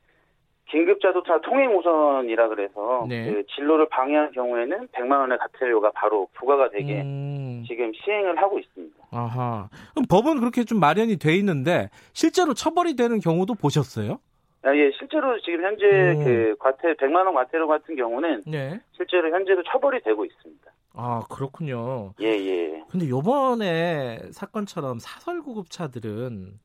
긴급 0.69 1.01
자동차 1.01 1.39
통행 1.41 1.75
우선이라 1.75 2.47
그래서 2.49 3.05
네. 3.09 3.31
그 3.31 3.43
진로를 3.55 3.89
방해한 3.89 4.31
경우에는 4.31 4.87
100만 4.89 5.19
원의 5.19 5.37
과태료가 5.39 5.91
바로 5.91 6.27
부과가 6.33 6.69
되게 6.69 7.01
음. 7.01 7.63
지금 7.67 7.91
시행을 7.93 8.37
하고 8.37 8.59
있습니다. 8.59 8.95
아하. 9.11 9.69
그럼 9.91 10.05
법은 10.09 10.39
그렇게 10.39 10.63
좀 10.63 10.79
마련이 10.79 11.17
돼 11.17 11.35
있는데 11.35 11.89
실제로 12.13 12.53
처벌이 12.53 12.95
되는 12.95 13.19
경우도 13.19 13.55
보셨어요? 13.55 14.19
아, 14.61 14.75
예, 14.75 14.91
실제로 14.97 15.39
지금 15.41 15.63
현재 15.63 15.85
음. 15.85 16.23
그 16.23 16.55
과태 16.59 16.93
100만 16.93 17.25
원 17.25 17.33
과태료 17.33 17.67
같은 17.67 17.95
경우는 17.95 18.43
네. 18.45 18.79
실제로 18.91 19.33
현재도 19.33 19.63
처벌이 19.63 20.01
되고 20.03 20.25
있습니다. 20.25 20.71
아, 20.93 21.21
그렇군요. 21.29 22.13
예, 22.21 22.27
예. 22.27 22.83
근데 22.89 23.07
요번에 23.07 24.19
사건처럼 24.31 24.99
사설 24.99 25.41
구급차들은 25.41 26.59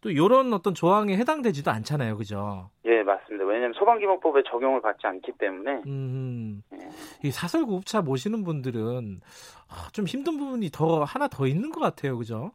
또 0.00 0.10
이런 0.10 0.52
어떤 0.52 0.74
조항에 0.74 1.16
해당되지도 1.16 1.70
않잖아요, 1.70 2.16
그죠? 2.16 2.70
예, 2.86 3.02
맞습니다. 3.02 3.44
왜냐하면 3.44 3.74
소방기본법에 3.74 4.42
적용을 4.50 4.80
받지 4.80 5.06
않기 5.06 5.32
때문에. 5.38 5.82
음, 5.86 6.62
예. 6.72 6.78
이 7.22 7.30
사설 7.30 7.66
구급차 7.66 8.00
모시는 8.00 8.44
분들은 8.44 9.20
아, 9.68 9.88
좀 9.92 10.06
힘든 10.06 10.38
부분이 10.38 10.70
더 10.72 11.04
하나 11.04 11.28
더 11.28 11.46
있는 11.46 11.70
것 11.70 11.80
같아요, 11.80 12.16
그죠? 12.16 12.52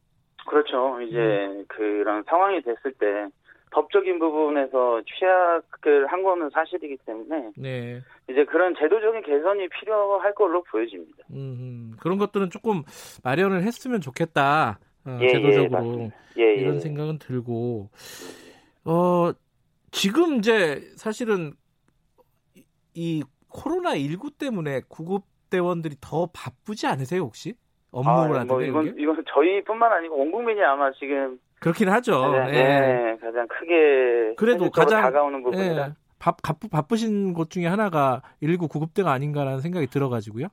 그렇죠. 0.47 0.99
이제 1.01 1.17
음. 1.17 1.65
그런 1.67 2.23
상황이 2.23 2.61
됐을 2.61 2.93
때 2.93 3.27
법적인 3.71 4.19
부분에서 4.19 5.01
취약을 5.05 6.07
한 6.07 6.23
거는 6.23 6.49
사실이기 6.51 6.97
때문에 7.05 7.51
네. 7.57 8.01
이제 8.29 8.45
그런 8.45 8.73
제도적인 8.75 9.21
개선이 9.23 9.67
필요할 9.69 10.33
걸로 10.33 10.63
보여집니다. 10.63 11.25
음, 11.31 11.95
그런 11.99 12.17
것들은 12.17 12.49
조금 12.51 12.83
마련을 13.23 13.63
했으면 13.63 14.01
좋겠다. 14.01 14.79
어, 15.05 15.17
예, 15.21 15.25
예, 15.25 15.31
제도적으로. 15.33 16.11
예, 16.37 16.43
예. 16.43 16.53
이런 16.55 16.79
생각은 16.79 17.19
들고 17.19 17.89
어 18.85 19.31
지금 19.91 20.35
이제 20.37 20.81
사실은 20.95 21.53
이- 22.55 22.63
이 22.93 23.23
코로나 23.49 23.95
19 23.95 24.31
때문에 24.31 24.81
구급 24.87 25.23
대원들이 25.49 25.95
더 26.01 26.27
바쁘지 26.33 26.87
않으세요 26.87 27.21
혹시 27.21 27.53
아, 27.91 27.99
업무라든가 27.99 28.45
뭐 28.55 28.61
이건 28.61 28.95
게 28.95 29.01
이건 29.01 29.23
저희뿐만 29.33 29.91
아니고 29.91 30.15
온 30.15 30.31
국민이 30.31 30.61
아마 30.61 30.91
지금 30.93 31.39
그렇긴 31.61 31.87
하죠. 31.89 32.19
가장, 32.19 32.49
예. 32.53 32.59
예, 32.59 33.17
가장 33.21 33.47
크게 33.47 34.35
그래도 34.35 34.69
가장 34.69 35.01
다가오는 35.01 35.41
부분이라. 35.43 35.87
예, 35.87 35.93
바, 36.19 36.31
바쁘, 36.43 36.67
바쁘신 36.69 37.33
곳 37.33 37.49
중에 37.49 37.65
하나가 37.67 38.21
119 38.41 38.67
구급대가 38.67 39.11
아닌가라는 39.11 39.59
생각이 39.61 39.87
들어가지고 39.87 40.41
예, 40.41 40.47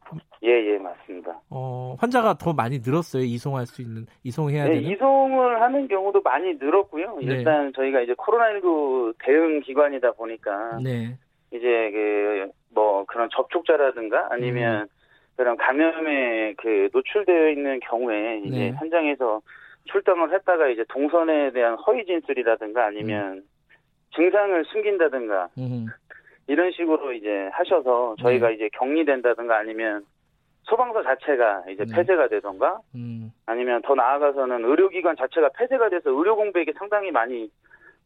예, 0.45 0.79
맞습니다. 0.79 1.12
어, 1.55 1.97
환자가 1.99 2.35
더 2.35 2.53
많이 2.53 2.79
늘었어요. 2.79 3.23
이송할 3.23 3.67
수 3.67 3.83
있는 3.83 4.07
이송해야 4.25 4.65
네, 4.65 4.75
되는. 4.75 4.91
이송을 4.91 5.61
하는 5.61 5.87
경우도 5.89 6.23
많이 6.23 6.55
늘었고요. 6.55 7.19
네. 7.21 7.35
일단 7.35 7.73
저희가 7.75 8.01
이제 8.01 8.15
코로나19 8.15 9.15
대응 9.19 9.61
기관이다 9.61 10.13
보니까 10.13 10.79
네. 10.83 11.17
이제 11.51 11.91
그 11.93 12.63
뭐 12.75 13.05
그런 13.07 13.29
접촉자라든가 13.33 14.29
아니면 14.31 14.83
음. 14.83 14.87
그런 15.37 15.57
감염에 15.57 16.55
그 16.59 16.89
노출되어 16.93 17.51
있는 17.51 17.81
경우에 17.81 18.43
이제 18.45 18.57
네. 18.57 18.73
현장에서 18.73 19.41
출동을 19.85 20.33
했다가 20.35 20.69
이제 20.69 20.85
동선에 20.89 21.53
대한 21.53 21.75
허위 21.77 22.05
진술이라든가 22.05 22.87
아니면 22.87 23.43
증상을 24.15 24.65
숨긴다든가 24.67 25.49
음. 25.59 25.87
이런 26.47 26.71
식으로 26.73 27.13
이제 27.13 27.49
하셔서 27.53 28.17
저희가 28.21 28.49
네. 28.49 28.55
이제 28.55 28.69
격리된다든가 28.75 29.57
아니면 29.57 30.05
소방서 30.65 31.03
자체가 31.03 31.65
이제 31.71 31.85
네. 31.85 31.95
폐쇄가 31.95 32.29
되던가 32.29 32.79
음. 32.95 33.33
아니면 33.47 33.83
더 33.83 33.95
나아가서는 33.95 34.65
의료기관 34.65 35.17
자체가 35.17 35.51
폐쇄가 35.57 35.89
돼서 35.91 36.11
의료 36.11 36.37
공백이 36.37 36.73
상당히 36.79 37.11
많이 37.11 37.51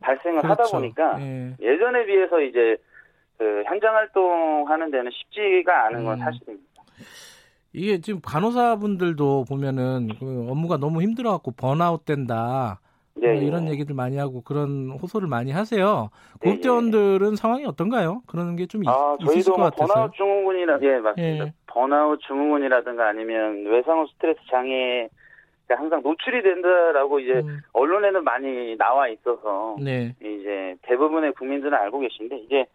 발생을 0.01 0.39
하다 0.39 0.55
그렇죠. 0.55 0.77
보니까 0.77 1.21
예. 1.21 1.55
예전에 1.61 2.07
비해서 2.07 2.41
이제 2.41 2.77
그 3.39 3.63
현장 3.67 3.95
활동하는 3.95 4.91
데는 4.91 5.11
쉽지가 5.11 5.87
않은 5.87 6.05
건 6.05 6.19
음. 6.19 6.25
사실입니다. 6.25 6.83
이게 7.73 8.01
지금 8.01 8.21
간호사분들도 8.25 9.45
보면은 9.49 10.09
그 10.19 10.47
업무가 10.49 10.79
너무 10.79 11.03
힘들어갖고 11.03 11.53
번아웃 11.53 12.07
된다. 12.07 12.81
예, 13.23 13.27
뭐 13.33 13.37
예. 13.37 13.47
이런 13.47 13.69
얘기들 13.69 13.95
많이 13.95 14.17
하고 14.19 14.43
그런 14.43 14.91
호소를 14.91 15.29
많이 15.29 15.51
하세요. 15.53 16.11
예, 16.45 16.51
구급대원들은 16.51 17.37
상황이 17.37 17.65
어떤가요? 17.65 18.23
그런 18.27 18.57
게 18.57 18.67
좀 18.67 18.83
아, 18.87 19.17
있을 19.21 19.33
저희도 19.33 19.53
것뭐 19.55 19.71
같아서요. 19.71 19.87
번아웃 19.95 20.15
증후군이라 20.17 20.79
예 20.83 20.99
맞습니다. 20.99 21.45
예. 21.47 21.53
번아웃 21.67 22.21
증후군이라든가 22.27 23.09
아니면 23.09 23.65
외상후 23.67 24.07
스트레스 24.13 24.39
장애가 24.51 25.09
항상 25.71 26.03
노출이 26.03 26.43
된다라고 26.43 27.21
이제 27.21 27.33
음, 27.35 27.61
언론에는 27.73 28.23
많이 28.25 28.77
나와 28.77 29.09
있어서 29.09 29.77
네. 29.83 30.15
이제 30.21 30.75
대부분의 30.83 31.33
국민들은 31.33 31.75
알고 31.75 32.01
계신데 32.01 32.39
이제 32.39 32.67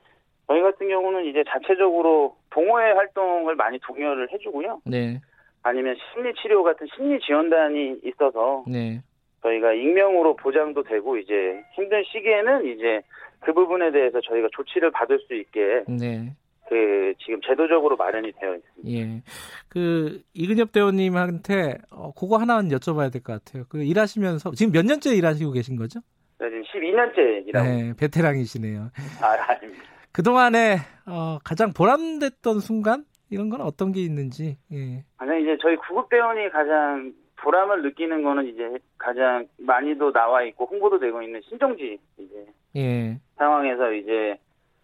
저희 0.48 0.62
같은 0.62 0.88
경우는 0.90 1.26
이제 1.26 1.44
자체적으로 1.48 2.36
동호회 2.50 2.92
활동을 2.92 3.56
많이 3.56 3.80
독려를 3.80 4.32
해주고요. 4.34 4.82
네. 4.86 5.22
아니면 5.64 5.96
심리 6.14 6.34
치료 6.42 6.64
같은 6.64 6.88
심리 6.96 7.20
지원단이 7.20 8.02
있어서 8.04 8.64
네. 8.68 9.02
저희가 9.44 9.74
익명으로 9.74 10.36
보장도 10.36 10.84
되고 10.84 11.18
이제 11.18 11.34
힘든 11.74 12.04
시기에는 12.12 12.66
이제 12.68 13.02
그 13.40 13.54
부분에 13.54 13.92
대해서 13.92 14.20
저희가 14.22 14.50
조치를 14.52 14.92
받을 14.92 15.20
수 15.20 15.34
있게 15.34 15.84
네. 15.88 16.36
그 16.70 17.14
지금 17.20 17.42
제도적으로 17.42 17.98
마련이 17.98 18.32
되어 18.40 18.56
있습니다. 18.56 18.90
예. 18.90 19.22
그 19.68 20.22
이근엽 20.34 20.72
대원님한테 20.72 21.80
어, 21.92 22.14
그거 22.14 22.38
하나는 22.38 22.70
여쭤봐야 22.70 23.12
될 23.12 23.22
것 23.24 23.44
같아요. 23.44 23.66
그 23.68 23.84
일하시면서 23.84 24.52
지금 24.52 24.72
몇 24.72 24.86
년째 24.86 25.14
일하시고 25.16 25.52
계신 25.52 25.76
거죠? 25.76 26.00
네, 26.40 26.48
지금 26.50 26.64
12년째 26.64 27.48
일하고 27.48 27.68
네, 27.68 27.94
베테랑이시네요. 28.00 28.90
아, 29.22 29.52
아닙니다. 29.52 29.84
그 30.14 30.24
동안에 30.24 30.78
어, 31.08 31.40
가장 31.44 31.74
보람됐던 31.74 32.60
순간 32.60 33.06
이런 33.30 33.50
건 33.50 33.62
어떤 33.62 33.92
게 33.92 34.02
있는지. 34.02 34.58
예. 34.72 35.04
가장 35.18 35.42
이제 35.42 35.58
저희 35.62 35.76
구급 35.76 36.10
대원이 36.10 36.50
가장 36.52 37.14
보람을 37.42 37.82
느끼는 37.84 38.24
거는 38.24 38.48
이제 38.48 38.78
가장 38.98 39.48
많이도 39.58 40.12
나와 40.12 40.44
있고 40.44 40.66
홍보도 40.66 41.00
되고 41.00 41.22
있는 41.22 41.42
신정지 41.42 42.00
이제 42.18 42.46
예. 42.76 43.20
상황에서 43.38 43.92
이제 43.94 44.38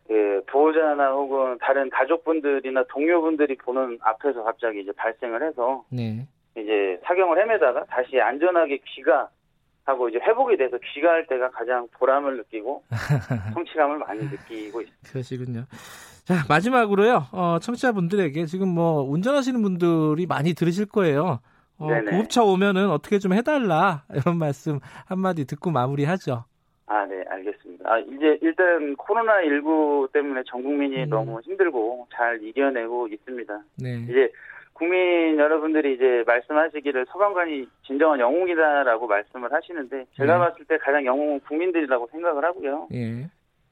그 0.07 0.41
보호자나 0.47 1.11
혹은 1.11 1.57
다른 1.59 1.89
가족분들이나 1.89 2.85
동료분들이 2.89 3.57
보는 3.57 3.99
앞에서 4.01 4.43
갑자기 4.43 4.81
이제 4.81 4.91
발생을 4.93 5.45
해서 5.45 5.83
네. 5.89 6.25
이제 6.57 6.99
사경을 7.03 7.39
헤매다가 7.39 7.85
다시 7.85 8.19
안전하게 8.19 8.79
귀가 8.85 9.29
하고 9.83 10.09
이제 10.09 10.17
회복이 10.17 10.57
돼서 10.57 10.77
귀가할 10.93 11.27
때가 11.27 11.49
가장 11.51 11.87
보람을 11.93 12.37
느끼고 12.37 12.83
성취감을 13.53 13.99
많이 13.99 14.21
느끼고 14.23 14.81
있습니다. 14.81 15.09
그러시군요. 15.09 15.65
자, 16.25 16.43
마지막으로요. 16.49 17.27
어, 17.31 17.59
청취자분들에게 17.61 18.45
지금 18.47 18.69
뭐 18.69 19.01
운전하시는 19.03 19.61
분들이 19.61 20.25
많이 20.25 20.53
들으실 20.53 20.87
거예요. 20.87 21.39
어. 21.79 21.87
구급차 22.09 22.43
오면은 22.43 22.89
어떻게 22.89 23.19
좀 23.19 23.33
해달라 23.33 24.03
이런 24.13 24.37
말씀 24.37 24.79
한마디 25.05 25.45
듣고 25.45 25.71
마무리하죠. 25.71 26.45
아, 26.87 27.05
네, 27.05 27.23
알겠습니다. 27.27 27.91
아, 27.91 27.99
이제 27.99 28.39
일단 28.41 28.95
코로나 28.95 29.43
19 29.43 30.07
때문에 30.13 30.41
전 30.47 30.63
국민이 30.63 31.03
음. 31.03 31.09
너무 31.09 31.41
힘들고 31.41 32.07
잘 32.13 32.41
이겨내고 32.41 33.09
있습니다. 33.09 33.61
네. 33.81 34.05
이제 34.09 34.31
국민 34.71 35.37
여러분들이 35.37 35.95
이제 35.95 36.23
말씀하시기를 36.25 37.07
소방관이 37.09 37.67
진정한 37.85 38.19
영웅이다라고 38.19 39.07
말씀을 39.07 39.51
하시는데 39.51 40.05
제가 40.15 40.33
네. 40.33 40.39
봤을 40.39 40.65
때 40.65 40.77
가장 40.77 41.03
영웅은 41.05 41.41
국민들이라고 41.41 42.07
생각을 42.11 42.45
하고요. 42.45 42.87
예. 42.93 43.27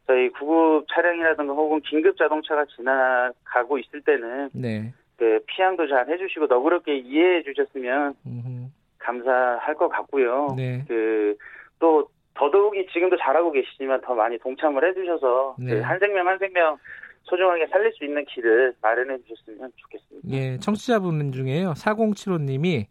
저희 0.08 0.30
구급 0.30 0.86
차량이라든가 0.90 1.54
혹은 1.54 1.80
긴급 1.82 2.18
자동차가 2.18 2.66
지나가고 2.76 3.78
있을 3.80 4.02
때는 4.02 4.50
네. 4.54 4.94
그 5.18 5.40
피항도 5.48 5.88
잘 5.88 6.10
해주시고 6.10 6.48
너그럽게 6.48 6.98
이해해 6.98 7.44
주셨으면 7.44 8.16
음흠. 8.26 8.68
감사할 9.00 9.76
것 9.76 9.88
같고요. 9.90 10.54
네. 10.58 10.84
그또 10.88 12.10
더더욱이 12.34 12.86
지금도 12.88 13.18
잘하고 13.18 13.52
계시지만 13.52 14.02
더 14.02 14.14
많이 14.16 14.38
동참을 14.40 14.88
해주셔서 14.90 15.56
네. 15.60 15.76
그 15.76 15.82
한 15.82 16.00
생명 16.00 16.28
한 16.28 16.38
생명 16.38 16.78
소중하게 17.24 17.68
살릴 17.68 17.92
수 17.94 18.04
있는 18.04 18.24
길을 18.26 18.76
마련해 18.82 19.18
주셨으면 19.24 19.72
좋겠습니다. 19.78 20.30
예, 20.32 20.58
청취자분 20.60 21.32
중에요. 21.32 21.72
4075님이 21.74 22.86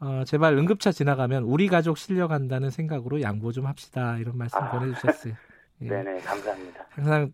어, 0.00 0.24
제발 0.24 0.54
응급차 0.54 0.92
지나가면 0.92 1.44
우리 1.44 1.68
가족 1.68 1.96
실려간다는 1.98 2.70
생각으로 2.70 3.20
양보 3.22 3.50
좀 3.52 3.66
합시다. 3.66 4.18
이런 4.18 4.36
말씀 4.36 4.58
아. 4.60 4.70
보내주셨어요. 4.70 5.34
예. 5.82 5.88
네네 5.88 6.20
감사합니다. 6.20 6.86
항상 6.90 7.32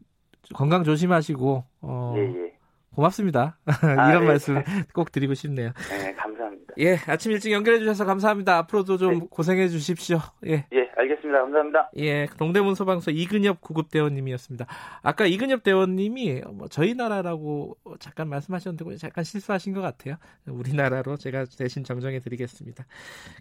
건강 0.55 0.85
조심하시고 0.85 1.65
어, 1.83 2.15
예 2.17 2.21
예. 2.23 2.58
고맙습니다. 2.99 3.57
아, 3.65 4.11
이런 4.11 4.23
네. 4.23 4.27
말씀 4.27 4.61
꼭 4.93 5.13
드리고 5.13 5.35
싶네요. 5.35 5.71
네 5.89 6.13
감사합니다. 6.15 6.75
예, 6.79 6.97
아침 7.07 7.31
일찍 7.31 7.53
연결해 7.53 7.79
주셔서 7.79 8.05
감사합니다. 8.05 8.59
앞으로도 8.59 8.97
좀 8.97 9.19
네. 9.21 9.27
고생해 9.31 9.69
주십시오. 9.69 10.19
예. 10.47 10.67
예 10.73 10.91
알겠습니다. 10.97 11.43
감사합니다. 11.43 11.91
예, 11.99 12.27
동대문 12.39 12.75
소방서 12.75 13.13
이근엽 13.13 13.61
구급대원님이었습니다. 13.61 14.67
아까 15.03 15.27
이근엽 15.27 15.63
대원님이 15.63 16.43
뭐 16.53 16.67
저희 16.67 16.95
나라라고 16.95 17.77
잠깐 18.01 18.29
말씀하셨는데 18.31 18.97
잠깐 18.97 19.23
실수하신 19.23 19.75
것 19.75 19.81
같아요. 19.81 20.17
우리나라로 20.49 21.19
제가 21.19 21.45
대신 21.57 21.85
정정해 21.85 22.19
드리겠습니다. 22.19 22.85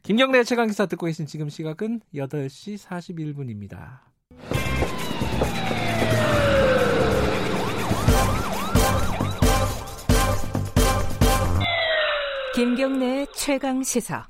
김경래 0.03 0.43
최강기사 0.43 0.85
듣고 0.85 1.07
계신 1.07 1.25
지금 1.25 1.49
시각은 1.49 2.01
8시 2.13 2.77
41분입니다. 2.87 4.76
김경래 12.57 13.27
최강 13.35 13.83
시사. 13.83 14.27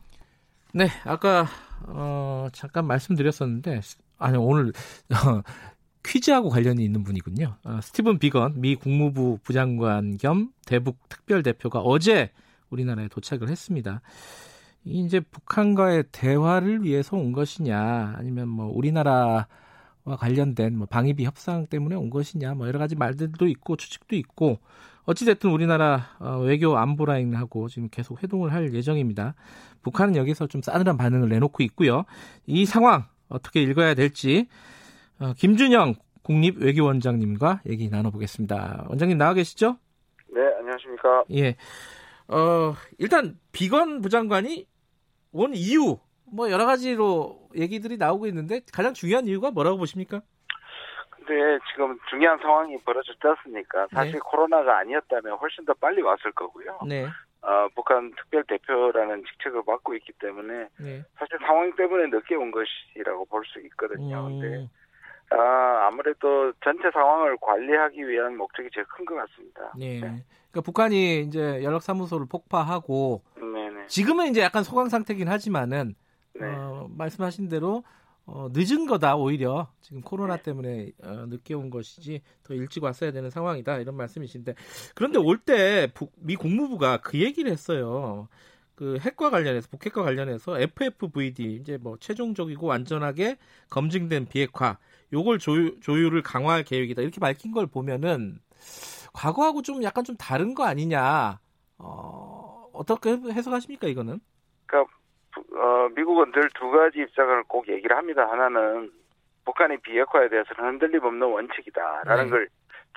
네, 0.73 0.89
아까 1.05 1.47
어, 1.85 2.49
잠깐 2.51 2.85
말씀드렸었는데 2.85 3.79
아니 4.17 4.37
오늘 4.37 4.73
어, 5.13 5.41
퀴즈하고 6.03 6.49
관련이 6.49 6.83
있는 6.83 7.05
분이군요. 7.05 7.55
어, 7.63 7.79
스티븐 7.81 8.19
비건 8.19 8.59
미 8.59 8.75
국무부 8.75 9.39
부장관 9.43 10.17
겸 10.17 10.51
대북 10.65 10.97
특별 11.07 11.41
대표가 11.41 11.79
어제 11.79 12.31
우리나라에 12.69 13.07
도착을 13.07 13.47
했습니다. 13.47 14.01
이제 14.83 15.21
북한과의 15.21 16.03
대화를 16.11 16.83
위해서 16.83 17.15
온 17.15 17.31
것이냐, 17.31 18.15
아니면 18.17 18.49
뭐 18.49 18.69
우리나라와 18.75 19.47
관련된 20.19 20.77
뭐 20.77 20.85
방위비 20.85 21.23
협상 21.23 21.65
때문에 21.65 21.95
온 21.95 22.09
것이냐, 22.09 22.55
뭐 22.55 22.67
여러 22.67 22.77
가지 22.77 22.93
말들도 22.95 23.47
있고 23.47 23.77
추측도 23.77 24.17
있고 24.17 24.59
어찌됐든 25.07 25.49
우리나라 25.49 26.09
어, 26.19 26.37
외교 26.39 26.77
안보 26.77 27.05
라인하고 27.05 27.69
지금 27.69 27.87
계속 27.89 28.21
회동을 28.21 28.51
할 28.51 28.73
예정입니다. 28.73 29.35
북한은 29.81 30.17
여기서 30.17 30.47
좀 30.47 30.61
싸늘한 30.61 30.97
반응을 30.97 31.29
내놓고 31.29 31.63
있고요. 31.63 32.03
이 32.45 32.65
상황 32.65 33.05
어떻게 33.29 33.61
읽어야 33.61 33.93
될지 33.93 34.47
어, 35.19 35.33
김준영 35.33 35.95
국립외교원장님과 36.23 37.61
얘기 37.67 37.87
나눠보겠습니다. 37.87 38.85
원장님 38.89 39.17
나와 39.17 39.33
계시죠? 39.33 39.77
네, 40.33 40.41
안녕하십니까. 40.59 41.23
예. 41.31 41.55
어, 42.27 42.75
일단 42.97 43.39
비건 43.53 44.01
부장관이 44.01 44.67
온 45.31 45.55
이유 45.55 45.97
뭐 46.25 46.51
여러 46.51 46.65
가지로 46.65 47.47
얘기들이 47.55 47.95
나오고 47.95 48.27
있는데 48.27 48.59
가장 48.73 48.93
중요한 48.93 49.25
이유가 49.25 49.51
뭐라고 49.51 49.77
보십니까? 49.77 50.21
근데 51.27 51.59
지금 51.71 51.99
중요한 52.09 52.39
상황이 52.39 52.77
벌어졌지 52.81 53.19
않습니까? 53.21 53.87
사실 53.93 54.13
네. 54.13 54.19
코로나가 54.23 54.77
아니었다면 54.79 55.37
훨씬 55.37 55.65
더 55.65 55.73
빨리 55.73 56.01
왔을 56.01 56.31
거고요. 56.31 56.79
네. 56.87 57.05
어, 57.41 57.67
북한 57.75 58.13
특별 58.15 58.43
대표라는 58.45 59.23
직책을 59.25 59.61
맡고 59.67 59.93
있기 59.95 60.13
때문에 60.19 60.67
네. 60.79 61.03
사실 61.19 61.37
상황 61.45 61.75
때문에 61.75 62.07
늦게 62.07 62.35
온 62.35 62.51
것이라고 62.51 63.25
볼 63.25 63.43
수 63.45 63.59
있거든요. 63.67 64.23
근데 64.25 64.47
음, 64.57 64.69
아, 65.31 65.87
아무래도 65.87 66.53
전체 66.63 66.89
상황을 66.91 67.37
관리하기 67.41 68.07
위한 68.07 68.37
목적이 68.37 68.69
제일 68.73 68.85
큰 68.87 69.05
것 69.05 69.15
같습니다. 69.15 69.71
네. 69.77 69.99
그러니까 69.99 70.61
북한이 70.63 71.21
이제 71.21 71.61
연락 71.63 71.83
사무소를 71.83 72.25
폭파하고 72.29 73.21
네네. 73.35 73.87
지금은 73.87 74.27
이제 74.27 74.41
약간 74.41 74.63
소강 74.63 74.87
상태긴 74.89 75.27
하지만은 75.27 75.93
네. 76.35 76.45
어, 76.45 76.87
말씀하신 76.97 77.49
대로 77.49 77.83
어, 78.27 78.49
늦은 78.51 78.87
거다 78.87 79.15
오히려 79.15 79.71
지금 79.81 80.01
코로나 80.01 80.37
때문에 80.37 80.91
어, 81.03 81.25
늦게 81.27 81.53
온 81.55 81.69
것이지 81.69 82.21
더 82.43 82.53
일찍 82.53 82.83
왔어야 82.83 83.11
되는 83.11 83.29
상황이다 83.29 83.79
이런 83.79 83.95
말씀이신데 83.95 84.55
그런데 84.95 85.17
올 85.19 85.39
때 85.45 85.89
미 86.17 86.35
국무부가 86.35 86.97
그 87.01 87.19
얘기를 87.21 87.51
했어요. 87.51 88.27
그 88.75 88.97
핵과 88.99 89.29
관련해서 89.31 89.69
북핵과 89.71 90.03
관련해서 90.03 90.59
FFVD 90.59 91.55
이제 91.55 91.77
뭐 91.77 91.97
최종적이고 91.99 92.67
완전하게 92.67 93.37
검증된 93.69 94.27
비핵화 94.27 94.77
요걸 95.13 95.39
조율, 95.39 95.79
조율을 95.81 96.21
강화할 96.21 96.63
계획이다 96.63 97.01
이렇게 97.01 97.19
밝힌 97.19 97.51
걸 97.53 97.65
보면은 97.67 98.39
과거하고 99.13 99.61
좀 99.63 99.83
약간 99.83 100.03
좀 100.03 100.17
다른 100.17 100.53
거 100.55 100.65
아니냐 100.65 101.39
어, 101.79 102.69
어떻게 102.73 103.11
해석하십니까 103.11 103.87
이거는? 103.87 104.19
그러니까 104.65 104.91
부- 104.93 104.96
어, 105.57 105.89
미국은 105.95 106.31
늘 106.31 106.49
두 106.53 106.69
가지 106.71 106.99
입장을 106.99 107.43
꼭 107.47 107.67
얘기를 107.67 107.95
합니다. 107.95 108.27
하나는 108.29 108.91
북한의 109.45 109.77
비핵화에 109.81 110.29
대해서는 110.29 110.71
흔들림 110.71 111.03
없는 111.03 111.27
원칙이다라는 111.27 112.25
네. 112.25 112.29
걸 112.29 112.47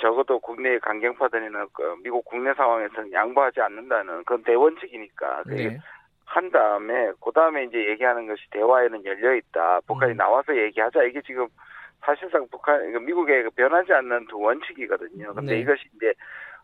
적어도 0.01 0.39
국내의 0.41 0.81
강경파들이나 0.81 1.67
그 1.73 1.97
미국 2.03 2.25
국내 2.25 2.53
상황에서는 2.55 3.13
양보하지 3.13 3.61
않는다는 3.61 4.19
그건 4.25 4.43
대원칙이니까 4.45 5.43
그 5.45 5.51
네. 5.51 5.79
한 6.25 6.51
다음에 6.51 7.13
그 7.21 7.33
다음에 7.33 7.65
이제 7.65 7.89
얘기하는 7.91 8.27
것이 8.27 8.43
대화에는 8.51 9.05
열려 9.05 9.35
있다. 9.35 9.81
북한이 9.87 10.13
음. 10.13 10.17
나와서 10.17 10.57
얘기하자. 10.57 11.03
이게 11.05 11.21
지금 11.23 11.49
사실상 12.01 12.47
북한 12.51 12.81
미국의 13.05 13.43
그 13.43 13.51
변하지 13.51 13.93
않는 13.93 14.27
두 14.27 14.39
원칙이거든요. 14.39 15.35
근데 15.35 15.55
네. 15.55 15.61
이것이 15.61 15.83
이제 15.97 16.13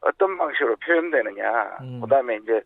어떤 0.01 0.37
방식으로 0.39 0.77
표현되느냐. 0.77 1.79
음. 1.81 2.01
그 2.01 2.07
다음에 2.09 2.37
이제 2.37 2.57
어, 2.57 2.61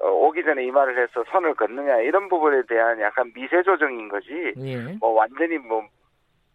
오기 0.00 0.44
전에 0.44 0.64
이 0.64 0.70
말을 0.70 0.98
해서 1.02 1.24
선을 1.30 1.54
긋느냐 1.54 1.98
이런 2.00 2.28
부분에 2.28 2.62
대한 2.68 3.00
약간 3.00 3.32
미세 3.32 3.62
조정인 3.62 4.08
거지. 4.08 4.52
예. 4.58 4.76
뭐 5.00 5.10
완전히 5.10 5.58
뭐 5.58 5.86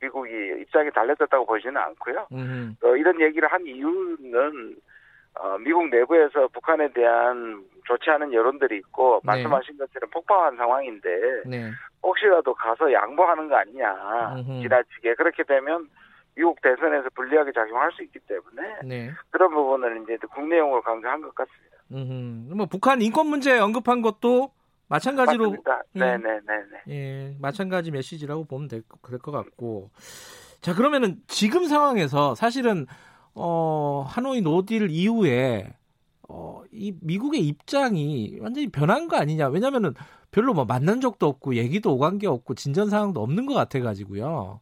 미국이 0.01 0.31
입장이 0.61 0.91
달라졌다고 0.91 1.45
보지는 1.45 1.77
않고요. 1.77 2.27
음. 2.31 2.75
어, 2.83 2.95
이런 2.95 3.19
얘기를 3.21 3.51
한 3.51 3.65
이유는 3.65 4.75
어, 5.39 5.57
미국 5.59 5.89
내부에서 5.89 6.47
북한에 6.49 6.91
대한 6.91 7.63
좋지 7.85 8.09
않은 8.09 8.33
여론들이 8.33 8.77
있고 8.77 9.21
네. 9.23 9.27
말씀하신 9.27 9.77
것처럼 9.77 10.09
폭파한 10.09 10.57
상황인데 10.57 11.43
네. 11.45 11.71
혹시라도 12.03 12.53
가서 12.53 12.91
양보하는 12.91 13.47
거 13.47 13.55
아니냐 13.55 14.35
음흠. 14.35 14.61
지나치게 14.61 15.15
그렇게 15.15 15.43
되면 15.43 15.87
미국 16.35 16.61
대선에서 16.61 17.09
불리하게 17.15 17.51
작용할 17.51 17.91
수 17.91 18.03
있기 18.03 18.19
때문에 18.19 18.79
네. 18.83 19.11
그런 19.31 19.51
부분을 19.51 20.03
이제 20.03 20.17
국내용으로 20.33 20.81
강조한 20.81 21.21
것 21.21 21.33
같습니다. 21.35 21.77
음. 21.91 22.49
뭐 22.55 22.65
북한 22.65 23.01
인권 23.01 23.27
문제 23.27 23.57
언급한 23.57 24.01
것도 24.01 24.51
마찬가지로 24.87 25.51
맞습니다. 25.51 25.81
예. 26.87 26.93
예, 26.93 27.35
마찬가지 27.39 27.91
메시지라고 27.91 28.45
보면 28.45 28.67
될것 28.67 29.21
같고. 29.21 29.89
자, 30.59 30.75
그러면은 30.75 31.21
지금 31.27 31.65
상황에서 31.65 32.35
사실은 32.35 32.85
어, 33.33 34.05
하노이 34.07 34.41
no 34.41 34.57
deal 34.57 34.89
이후에 34.89 35.73
어, 36.27 36.61
이 36.71 36.93
미국의 37.01 37.41
입장이 37.47 38.37
완전히 38.41 38.67
변한 38.69 39.07
거 39.07 39.17
아니냐. 39.17 39.47
왜냐면은 39.47 39.93
별로 40.31 40.53
뭐 40.53 40.65
만난 40.65 41.01
적도 41.01 41.27
없고 41.27 41.55
얘기도 41.55 41.93
오간 41.93 42.17
게 42.17 42.27
없고 42.27 42.55
진전 42.55 42.89
상황도 42.89 43.21
없는 43.21 43.45
것 43.45 43.53
같아 43.53 43.79
가지고요. 43.79 44.59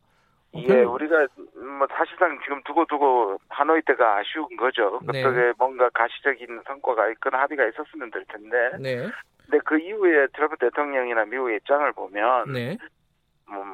어, 0.51 0.63
예, 0.67 0.81
우리가 0.83 1.27
뭐 1.69 1.87
사실상 1.91 2.39
지금 2.43 2.61
두고두고 2.63 3.39
하노이 3.49 3.81
때가 3.83 4.17
아쉬운 4.17 4.47
거죠. 4.57 4.99
네. 5.11 5.21
그쪽에 5.21 5.53
뭔가 5.57 5.89
가시적인 5.89 6.61
성과가 6.65 7.09
있거나 7.11 7.41
합의가 7.41 7.65
있었으면 7.67 8.11
될 8.11 8.25
텐데. 8.25 8.71
네. 8.79 9.07
근데 9.43 9.59
그 9.65 9.79
이후에 9.79 10.27
트럼프 10.33 10.57
대통령이나 10.57 11.25
미국의 11.25 11.57
입장을 11.57 11.91
보면 11.93 12.53
네. 12.53 12.77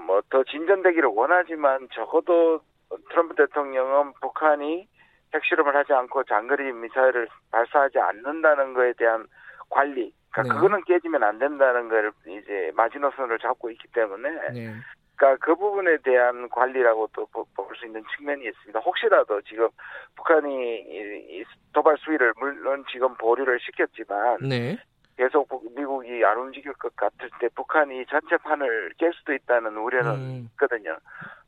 뭐더 0.08 0.44
진전되기를 0.46 1.10
원하지만 1.14 1.88
적어도 1.94 2.62
트럼프 3.10 3.36
대통령은 3.36 4.14
북한이 4.22 4.88
핵실험을 5.34 5.76
하지 5.76 5.92
않고 5.94 6.24
장거리 6.24 6.72
미사일을 6.72 7.28
발사하지 7.52 8.00
않는다는 8.00 8.74
거에 8.74 8.94
대한 8.94 9.26
관리, 9.70 10.14
그러니까 10.32 10.54
네. 10.54 10.62
그거는 10.62 10.84
깨지면 10.86 11.24
안 11.24 11.40
된다는 11.40 11.90
걸 11.90 12.12
이제 12.28 12.72
마지노선을 12.76 13.40
잡고 13.40 13.70
있기 13.72 13.88
때문에, 13.90 14.30
네. 14.54 14.74
그러니까 15.16 15.46
그 15.46 15.56
부분에 15.56 15.98
대한 16.04 16.50
관리라고 16.50 17.08
또 17.14 17.26
볼 17.56 17.76
수 17.76 17.86
있는 17.86 18.04
측면이 18.16 18.46
있습니다. 18.46 18.80
혹시라도 18.80 19.42
지금 19.42 19.68
북한이 20.16 21.44
도발 21.74 21.98
수위를 21.98 22.34
물론 22.38 22.86
지금 22.90 23.14
보류를 23.16 23.60
시켰지만 23.60 24.38
네. 24.48 24.78
계속 25.18 25.48
북- 25.50 25.64
미국이 25.76 26.24
안 26.24 26.38
움직일 26.38 26.72
것 26.74 26.96
같을 26.96 27.30
때 27.40 27.50
북한이 27.56 28.06
전체 28.06 28.38
판을 28.38 28.94
깰 28.98 29.14
수도 29.14 29.34
있다는 29.34 29.76
우려는 29.78 30.12
음. 30.16 30.48
있거든요. 30.52 30.96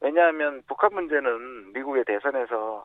왜냐하면 0.02 0.61
북한 0.68 0.94
문제는 0.94 1.72
미국의 1.73 2.03
대선에서 2.06 2.84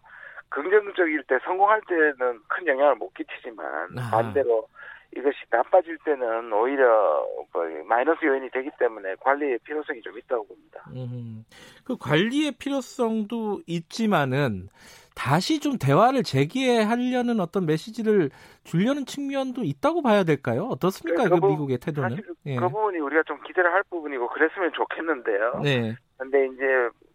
긍정적일 0.51 1.25
때 1.25 1.39
성공할 1.45 1.81
때는 1.89 2.41
큰 2.49 2.67
영향을 2.67 2.95
못 2.97 3.13
끼치지만. 3.15 3.95
반대로 4.11 4.69
이것이 5.17 5.37
나빠질 5.51 5.99
때는 6.05 6.53
오히려 6.53 7.27
뭐 7.53 7.65
마이너스 7.87 8.25
요인이 8.25 8.51
되기 8.51 8.71
때문에 8.79 9.15
관리의 9.21 9.59
필요성이 9.65 10.01
좀 10.01 10.17
있다고 10.19 10.47
봅니다. 10.47 10.85
음, 10.95 11.45
그 11.85 11.97
관리의 11.99 12.53
필요성도 12.53 13.61
있지만은 13.67 14.69
다시 15.15 15.61
좀 15.61 15.77
대화를 15.77 16.23
재개하려는 16.23 17.41
어떤 17.41 17.67
메시지를 17.67 18.31
주려는 18.65 19.05
측면도 19.05 19.63
있다고 19.65 20.01
봐야 20.01 20.25
될까요? 20.25 20.65
어떻습니까? 20.71 21.25
그그 21.25 21.35
부분- 21.37 21.51
미국의 21.51 21.79
태도는? 21.79 22.09
사실 22.11 22.25
예. 22.47 22.57
그 22.57 22.69
부분이 22.69 22.99
우리가 22.99 23.23
좀 23.25 23.39
기대를 23.43 23.71
할 23.73 23.83
부분이고 23.91 24.29
그랬으면 24.29 24.73
좋겠는데요. 24.73 25.61
네. 25.63 25.95
근데 26.17 26.47
이제 26.47 26.65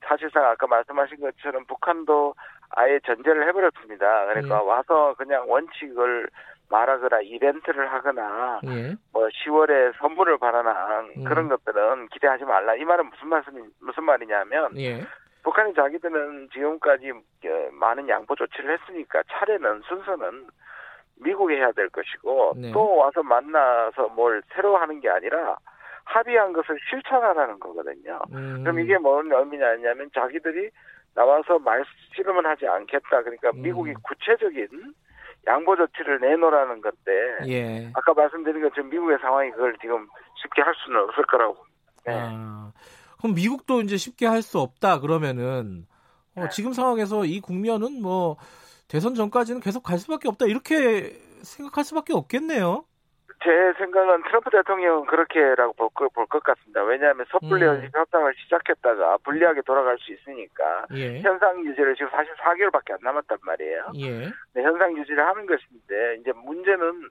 사실상 0.05 0.45
아까 0.45 0.67
말씀하신 0.67 1.19
것처럼 1.19 1.65
북한도 1.65 2.35
아예 2.69 2.99
전제를 3.05 3.47
해버렸습니다. 3.47 4.25
그러니까 4.27 4.59
예. 4.61 4.67
와서 4.67 5.15
그냥 5.17 5.49
원칙을 5.49 6.29
말하거나 6.69 7.21
이벤트를 7.21 7.91
하거나 7.91 8.59
예. 8.65 8.95
뭐 9.13 9.27
10월에 9.27 9.97
선물을 9.97 10.37
바라나 10.37 11.01
음. 11.15 11.23
그런 11.23 11.47
것들은 11.47 12.09
기대하지 12.09 12.43
말라. 12.45 12.75
이 12.75 12.83
말은 12.83 13.09
무슨 13.09 13.29
말씀이 13.29 13.61
무슨 13.79 14.03
말이냐면 14.03 14.77
예. 14.77 15.01
북한이 15.43 15.73
자기들은 15.73 16.49
지금까지 16.51 17.11
어, 17.11 17.69
많은 17.71 18.09
양보 18.09 18.35
조치를 18.35 18.77
했으니까 18.77 19.23
차례는 19.29 19.81
순서는 19.87 20.47
미국이 21.19 21.55
해야 21.55 21.71
될 21.71 21.89
것이고 21.89 22.53
네. 22.57 22.71
또 22.73 22.95
와서 22.97 23.23
만나서 23.23 24.09
뭘 24.09 24.43
새로 24.53 24.77
하는 24.77 24.99
게 24.99 25.09
아니라 25.09 25.57
합의한 26.03 26.53
것을 26.53 26.77
실천하라는 26.89 27.59
거거든요. 27.59 28.19
음. 28.33 28.63
그럼 28.63 28.79
이게 28.79 28.97
뭔 28.97 29.31
의미냐면 29.31 30.09
자기들이 30.13 30.69
나와서 31.15 31.59
말씨름은 31.59 32.45
하지 32.45 32.67
않겠다. 32.67 33.23
그러니까 33.23 33.49
음. 33.49 33.61
미국이 33.61 33.93
구체적인 34.03 34.69
양보 35.47 35.75
조치를 35.75 36.19
내놓으라는 36.19 36.81
건데 36.81 37.11
예. 37.47 37.91
아까 37.93 38.13
말씀드린 38.13 38.61
것처럼 38.61 38.89
미국의 38.89 39.17
상황이 39.21 39.49
그걸 39.51 39.75
지금 39.81 40.07
쉽게 40.41 40.61
할 40.61 40.73
수는 40.85 40.99
없을 41.01 41.25
거라고. 41.25 41.57
네. 42.05 42.13
아, 42.15 42.71
그럼 43.17 43.33
미국도 43.35 43.81
이제 43.81 43.97
쉽게 43.97 44.25
할 44.27 44.41
수 44.41 44.59
없다 44.59 44.99
그러면은 44.99 45.87
어, 46.35 46.41
네. 46.43 46.49
지금 46.49 46.73
상황에서 46.73 47.25
이 47.25 47.39
국면은 47.39 48.01
뭐 48.01 48.37
대선 48.87 49.15
전까지는 49.15 49.61
계속 49.61 49.83
갈 49.83 49.97
수밖에 49.97 50.27
없다 50.27 50.45
이렇게 50.45 51.19
생각할 51.41 51.83
수밖에 51.83 52.13
없겠네요. 52.13 52.85
제 53.43 53.73
생각은 53.77 54.23
트럼프 54.23 54.49
대통령은 54.49 55.05
그렇게라고 55.05 55.73
볼 55.73 56.27
것 56.27 56.43
같습니다. 56.43 56.83
왜냐하면 56.83 57.25
섣불리 57.31 57.65
음. 57.65 57.89
협상을 57.93 58.33
시작했다가 58.35 59.17
불리하게 59.23 59.61
돌아갈 59.61 59.97
수 59.99 60.11
있으니까 60.11 60.85
예. 60.95 61.21
현상 61.21 61.63
유지를 61.63 61.95
지금 61.95 62.09
사실 62.11 62.33
4개월밖에 62.35 62.91
안 62.93 62.99
남았단 63.01 63.37
말이에요. 63.41 63.91
예. 63.95 64.19
네, 64.53 64.63
현상 64.63 64.97
유지를 64.97 65.25
하는 65.25 65.45
것인데 65.45 66.17
이제 66.19 66.31
문제는 66.33 67.09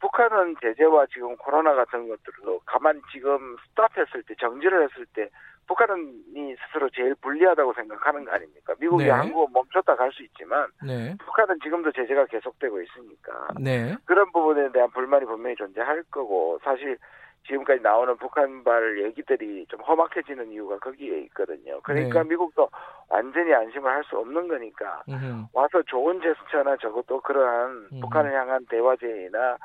북한은 0.00 0.56
제재와 0.60 1.06
지금 1.06 1.34
코로나 1.36 1.74
같은 1.74 2.08
것들로 2.08 2.60
가만히 2.66 3.00
지금 3.10 3.56
스탑했을 3.70 4.22
때 4.24 4.34
정지를 4.38 4.84
했을 4.84 5.06
때 5.14 5.30
북한이 5.66 6.56
스스로 6.66 6.88
제일 6.90 7.14
불리하다고 7.16 7.72
생각하는 7.74 8.24
거 8.24 8.32
아닙니까? 8.32 8.74
미국이 8.78 9.04
네. 9.04 9.10
한국은 9.10 9.52
멈췄다 9.52 9.96
갈 9.96 10.10
수 10.12 10.22
있지만 10.22 10.68
네. 10.86 11.16
북한은 11.18 11.58
지금도 11.62 11.90
제재가 11.92 12.26
계속되고 12.26 12.80
있으니까 12.82 13.48
네. 13.60 13.96
그런 14.04 14.30
부분에 14.32 14.70
대한 14.72 14.90
불만이 14.90 15.24
분명히 15.26 15.56
존재할 15.56 16.02
거고 16.10 16.58
사실 16.62 16.98
지금까지 17.46 17.82
나오는 17.82 18.16
북한발 18.16 19.02
얘기들이 19.04 19.66
좀 19.68 19.80
험악해지는 19.80 20.50
이유가 20.52 20.78
거기에 20.78 21.18
있거든요. 21.24 21.78
그러니까 21.82 22.22
네. 22.22 22.28
미국도 22.30 22.70
완전히 23.10 23.52
안심을 23.52 23.90
할 23.90 24.02
수 24.04 24.16
없는 24.18 24.48
거니까 24.48 25.02
음흠. 25.08 25.46
와서 25.52 25.82
좋은 25.86 26.20
제스처나 26.22 26.76
적어도 26.78 27.20
그러한 27.20 27.88
음. 27.92 28.00
북한을 28.00 28.32
향한 28.32 28.64
대화제의나 28.70 29.38
뭐 29.38 29.58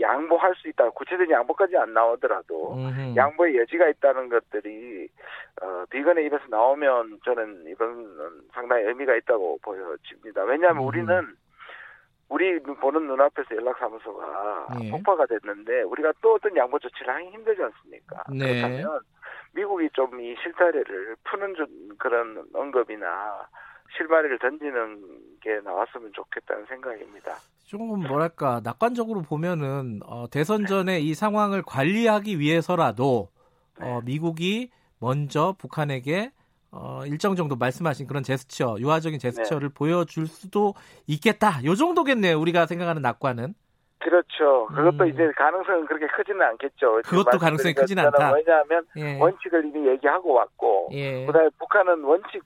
양보할 0.00 0.54
수 0.56 0.68
있다. 0.68 0.90
구체적인 0.90 1.30
양보까지 1.30 1.76
안 1.76 1.92
나오더라도 1.94 2.74
음흠. 2.74 3.16
양보의 3.16 3.58
여지가 3.58 3.88
있다는 3.88 4.28
것들이 4.28 5.08
어, 5.62 5.84
비건의 5.90 6.26
입에서 6.26 6.44
나오면 6.48 7.20
저는 7.24 7.64
이건 7.68 8.42
상당히 8.52 8.84
의미가 8.84 9.14
있다고 9.16 9.58
보여집니다. 9.62 10.42
왜냐하면 10.44 10.82
음. 10.82 10.88
우리는 10.88 11.36
우리 12.28 12.58
보는 12.60 13.06
눈앞에서 13.06 13.54
연락사무소가 13.54 14.66
예. 14.82 14.90
폭파가 14.90 15.26
됐는데 15.26 15.82
우리가 15.82 16.12
또 16.20 16.34
어떤 16.34 16.56
양보 16.56 16.78
조치를 16.78 17.14
하기 17.14 17.28
힘들지 17.30 17.62
않습니까? 17.62 18.24
네. 18.32 18.60
그렇다면 18.60 19.00
미국이 19.54 19.88
좀 19.92 20.18
이 20.20 20.34
실타래를 20.42 21.16
푸는 21.24 21.54
좀 21.54 21.66
그런 21.98 22.44
언급이나 22.52 23.46
실마리를 23.96 24.38
던지는 24.38 25.38
게 25.40 25.60
나왔으면 25.64 26.12
좋겠다는 26.12 26.66
생각입니다. 26.66 27.36
조금 27.64 28.00
뭐랄까 28.06 28.60
낙관적으로 28.62 29.22
보면은 29.22 30.00
어, 30.06 30.26
대선 30.30 30.66
전에 30.66 31.00
이 31.00 31.14
상황을 31.14 31.62
관리하기 31.62 32.38
위해서라도 32.38 33.28
어, 33.80 34.00
미국이 34.04 34.70
먼저 35.00 35.54
북한에게 35.58 36.32
어, 36.70 37.02
일정 37.06 37.36
정도 37.36 37.56
말씀하신 37.56 38.06
그런 38.06 38.22
제스처, 38.22 38.76
유화적인 38.78 39.18
제스처를 39.18 39.70
보여줄 39.70 40.26
수도 40.26 40.74
있겠다. 41.06 41.64
요 41.64 41.74
정도겠네요. 41.74 42.38
우리가 42.38 42.66
생각하는 42.66 43.02
낙관은. 43.02 43.54
그렇죠. 43.98 44.66
그것도 44.66 45.04
음. 45.04 45.08
이제 45.08 45.32
가능성은 45.36 45.86
그렇게 45.86 46.06
크지는 46.06 46.42
않겠죠. 46.42 47.00
그것도 47.04 47.38
가능성이 47.38 47.74
것처럼 47.74 48.06
않다. 48.06 48.32
왜냐하면 48.34 48.84
예. 48.96 49.18
원칙을 49.18 49.64
이미 49.66 49.88
얘기하고 49.88 50.34
왔고, 50.34 50.90
예. 50.92 51.26
그다음에 51.26 51.48
북한은 51.58 52.04
원칙 52.04 52.42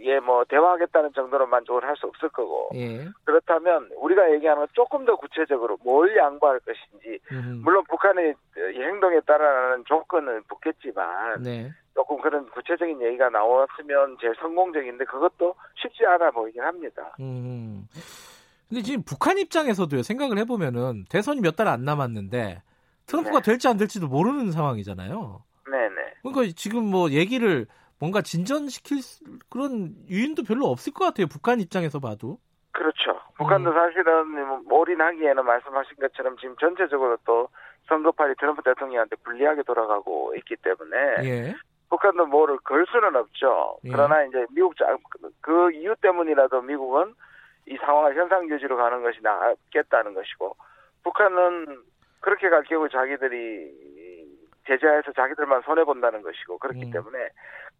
에뭐 0.00 0.44
대화하겠다는 0.48 1.12
정도로 1.14 1.46
만족을 1.46 1.84
할 1.84 1.96
수 1.96 2.06
없을 2.06 2.28
거고, 2.30 2.70
예. 2.74 3.06
그렇다면 3.24 3.88
우리가 3.96 4.32
얘기하는 4.32 4.60
건 4.62 4.68
조금 4.72 5.04
더 5.04 5.16
구체적으로 5.16 5.76
뭘 5.84 6.16
양보할 6.16 6.60
것인지, 6.60 7.18
음. 7.32 7.60
물론 7.64 7.84
북한의 7.88 8.34
이 8.74 8.80
행동에 8.80 9.20
따라는 9.20 9.84
조건은 9.86 10.42
붙겠지만, 10.48 11.42
네. 11.42 11.70
조금 11.94 12.20
그런 12.22 12.48
구체적인 12.50 13.02
얘기가 13.02 13.28
나왔으면 13.28 14.16
제일 14.20 14.34
성공적인데 14.40 15.04
그것도 15.04 15.54
쉽지 15.76 16.06
않아 16.06 16.30
보이긴 16.30 16.62
합니다. 16.62 17.14
음. 17.20 17.86
근데 18.68 18.82
지금 18.82 19.02
북한 19.02 19.36
입장에서도요. 19.38 20.02
생각을 20.02 20.38
해보면은 20.38 21.04
대선이 21.10 21.40
몇 21.42 21.56
달 21.56 21.68
안 21.68 21.84
남았는데 21.84 22.62
트럼프가 23.06 23.40
네. 23.40 23.50
될지 23.50 23.68
안 23.68 23.76
될지도 23.76 24.08
모르는 24.08 24.50
상황이잖아요. 24.52 25.42
네네. 25.70 25.94
그러니까 26.22 26.54
지금 26.56 26.84
뭐 26.84 27.10
얘기를 27.10 27.66
뭔가 28.02 28.20
진전시킬 28.20 29.00
수- 29.00 29.22
그런 29.48 29.94
유인도 30.10 30.42
별로 30.42 30.66
없을 30.66 30.92
것 30.92 31.04
같아요. 31.04 31.28
북한 31.30 31.60
입장에서 31.60 32.00
봐도. 32.00 32.38
그렇죠. 32.72 33.20
북한도 33.38 33.70
음. 33.70 33.74
사실은 33.74 34.28
뭐 34.66 34.80
올인하기에는 34.80 35.44
말씀하신 35.44 35.96
것처럼 36.00 36.36
지금 36.38 36.56
전체적으로 36.58 37.16
또 37.24 37.46
선거판이 37.86 38.34
트럼프 38.40 38.60
대통령한테 38.64 39.14
불리하게 39.22 39.62
돌아가고 39.62 40.34
있기 40.34 40.56
때문에 40.56 40.96
예. 41.22 41.54
북한도 41.90 42.26
뭐를 42.26 42.56
걸 42.64 42.84
수는 42.90 43.14
없죠. 43.14 43.78
예. 43.84 43.90
그러나 43.92 44.24
이제 44.24 44.46
미국 44.50 44.76
자- 44.76 44.96
그 45.40 45.70
이유 45.70 45.94
때문이라도 46.02 46.60
미국은 46.62 47.14
이 47.66 47.76
상황을 47.76 48.16
현상 48.16 48.48
유지로 48.48 48.76
가는 48.78 49.00
것이 49.04 49.20
낫겠다는 49.22 50.14
것이고 50.14 50.56
북한은 51.04 51.82
그렇게 52.18 52.48
갈 52.50 52.64
경우 52.64 52.88
자기들이 52.88 53.92
제재해서 54.66 55.12
자기들만 55.12 55.62
손해 55.62 55.84
본다는 55.84 56.22
것이고 56.22 56.58
그렇기 56.58 56.84
음. 56.86 56.90
때문에 56.90 57.18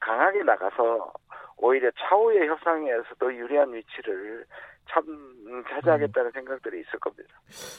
강하게 0.02 0.42
나가서 0.42 1.12
오히려 1.58 1.90
차후의 1.98 2.48
협상에서도 2.48 3.34
유리한 3.34 3.72
위치를 3.72 4.44
참 4.90 5.04
차지하겠다는 5.70 6.30
음. 6.30 6.32
생각들이 6.32 6.80
있을 6.80 6.98
겁니다. 6.98 7.28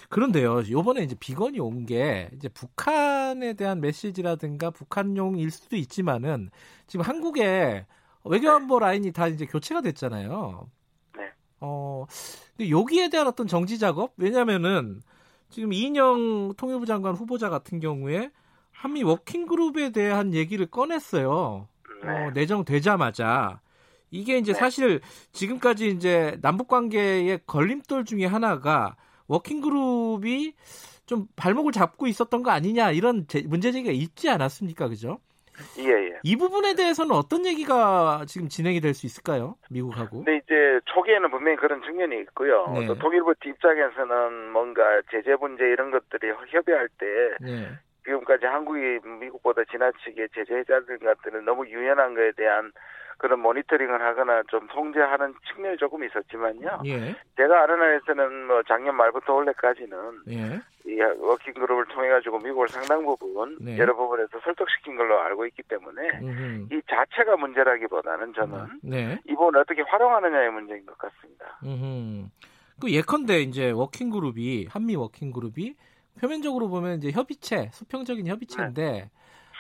그런데요. 0.10 0.62
요번에 0.72 1.02
이제 1.02 1.16
비건이 1.20 1.60
온 1.60 1.86
게 1.86 2.30
이제 2.34 2.48
북한에 2.50 3.54
대한 3.54 3.82
메시지라든가 3.82 4.70
북한용일 4.72 5.52
수도 5.52 5.76
있지만은 5.76 6.50
지금 6.88 7.04
한국에 7.06 7.86
외교안보 8.24 8.80
라인이 8.80 9.12
다 9.12 9.28
이제 9.28 9.46
교체가 9.46 9.82
됐잖아요. 9.82 10.70
네. 11.18 11.30
어, 11.60 12.06
근데 12.56 12.70
여기에 12.70 13.10
대한 13.10 13.28
어떤 13.28 13.48
정지 13.48 13.78
작업? 13.78 14.14
왜냐면은 14.16 15.02
지금 15.50 15.74
이인영 15.74 16.54
통일부 16.56 16.86
장관 16.86 17.16
후보자 17.16 17.50
같은 17.50 17.82
경우에 17.82 18.32
한미 18.72 19.04
working 19.04 19.46
group에 19.46 19.92
대한 19.92 20.34
얘기를 20.34 20.66
꺼냈어요. 20.66 21.68
네. 22.06 22.12
어, 22.28 22.32
내정되자마자 22.32 23.60
이게 24.12 24.38
이제 24.38 24.54
사실 24.54 25.00
지금까지 25.32 25.88
이제 25.88 26.38
남북 26.42 26.68
관계의 26.68 27.40
걸림돌 27.48 28.06
중에 28.06 28.26
하나가 28.26 28.96
working 29.28 29.62
group이 29.62 30.54
좀 31.06 31.26
발목을 31.36 31.72
잡고 31.72 32.08
있었던 32.08 32.44
거 32.44 32.52
아니냐 32.52 32.92
이런 32.92 33.26
제- 33.28 33.42
문제 33.48 33.72
제기가 33.72 33.92
있지 33.92 34.30
않았습니까, 34.30 34.88
그죠? 34.88 35.20
예, 35.80 35.84
예. 35.86 36.14
이 36.24 36.36
부분에 36.36 36.74
대해서는 36.76 37.12
어떤 37.16 37.46
얘기가 37.46 38.24
지금 38.28 38.48
진행이 38.50 38.82
될 38.82 38.94
수 38.96 39.06
있을까요, 39.06 39.56
미국하고? 39.70 40.24
근데 40.24 40.38
이제 40.38 40.80
초기에는 40.86 41.30
분명히 41.30 41.58
그런 41.58 41.82
측면이 41.84 42.22
있고요. 42.22 42.68
네. 42.74 42.88
또 42.88 42.96
통일부 42.98 43.34
입장에서는 43.46 44.52
뭔가 44.52 44.82
제재 45.12 45.36
문제 45.40 45.64
이런 45.66 45.92
것들이 45.92 46.32
협의할 46.50 46.88
때 46.98 47.06
네, 47.42 47.68
지금까지 48.06 48.46
한국이 48.46 49.00
미국보다 49.20 49.64
지나치게 49.72 50.28
제재 50.34 50.56
해자들 50.56 51.00
것들은 51.00 51.46
너무 51.46 51.68
유연한 51.68 52.14
거에 52.16 52.32
대한 52.34 52.72
그런 53.18 53.40
모니터링을 53.40 54.02
하거나 54.02 54.44
좀 54.50 54.68
통제하는 54.68 55.34
측면이 55.48 55.78
조금 55.78 56.04
있었지만요. 56.04 56.82
예, 56.86 57.16
제가 57.38 57.64
아는 57.64 57.80
한에서는 57.80 58.48
뭐 58.48 58.64
작년 58.68 58.96
말부터 58.96 59.34
올해까지는 59.36 60.24
예, 60.30 60.60
이 60.86 61.00
working 61.00 61.54
group을 61.54 61.86
통해 61.86 62.10
가지고 62.10 62.40
미국을 62.40 62.68
상당 62.68 63.06
부분 63.06 63.58
네. 63.62 63.78
여러 63.78 63.96
부분에서 63.96 64.40
설득시킨 64.44 64.98
걸로 64.98 65.20
알고 65.22 65.46
있기 65.46 65.64
때문에 65.64 66.20
음흠. 66.22 66.76
이 66.76 66.82
자체가 66.90 67.38
문제라기보다는 67.38 68.34
저는 68.34 68.80
네, 68.84 69.18
이 69.26 69.36
부분을 69.36 69.62
어떻게 69.62 69.84
활용하느냐의 69.84 70.52
문제인 70.52 70.86
것 70.86 70.98
같습니다. 70.98 71.60
음흠. 71.64 72.28
그 72.82 72.92
예컨대 72.92 73.40
이제 73.40 73.72
working 73.72 74.10
group이 74.10 74.68
한미 74.70 74.96
working 74.96 75.32
group이 75.32 75.76
표면적으로 76.20 76.70
보면 76.70 76.98
이제 76.98 77.12
협의체, 77.12 77.70
수평적인 77.72 78.28
협의체인데 78.28 79.10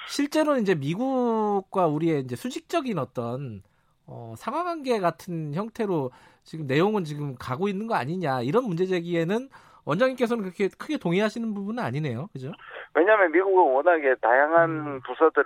실제로는 0.07 0.61
이제 0.61 0.75
미국과 0.75 1.87
우리의 1.87 2.21
이제 2.21 2.35
수직적인 2.35 2.97
어떤 2.97 3.63
어, 4.05 4.33
상하관계 4.37 4.99
같은 4.99 5.53
형태로 5.53 6.11
지금 6.43 6.67
내용은 6.67 7.03
지금 7.03 7.35
가고 7.35 7.67
있는 7.67 7.87
거 7.87 7.95
아니냐 7.95 8.41
이런 8.41 8.65
문제 8.65 8.85
제기에는 8.85 9.49
원장님께서는 9.85 10.43
그렇게 10.43 10.69
크게 10.69 10.97
동의하시는 10.97 11.53
부분은 11.53 11.83
아니네요, 11.83 12.27
그죠? 12.31 12.51
왜냐하면 12.93 13.31
미국은 13.31 13.73
워낙에 13.73 14.15
다양한 14.21 14.69
음. 14.69 15.01
부서들이 15.01 15.45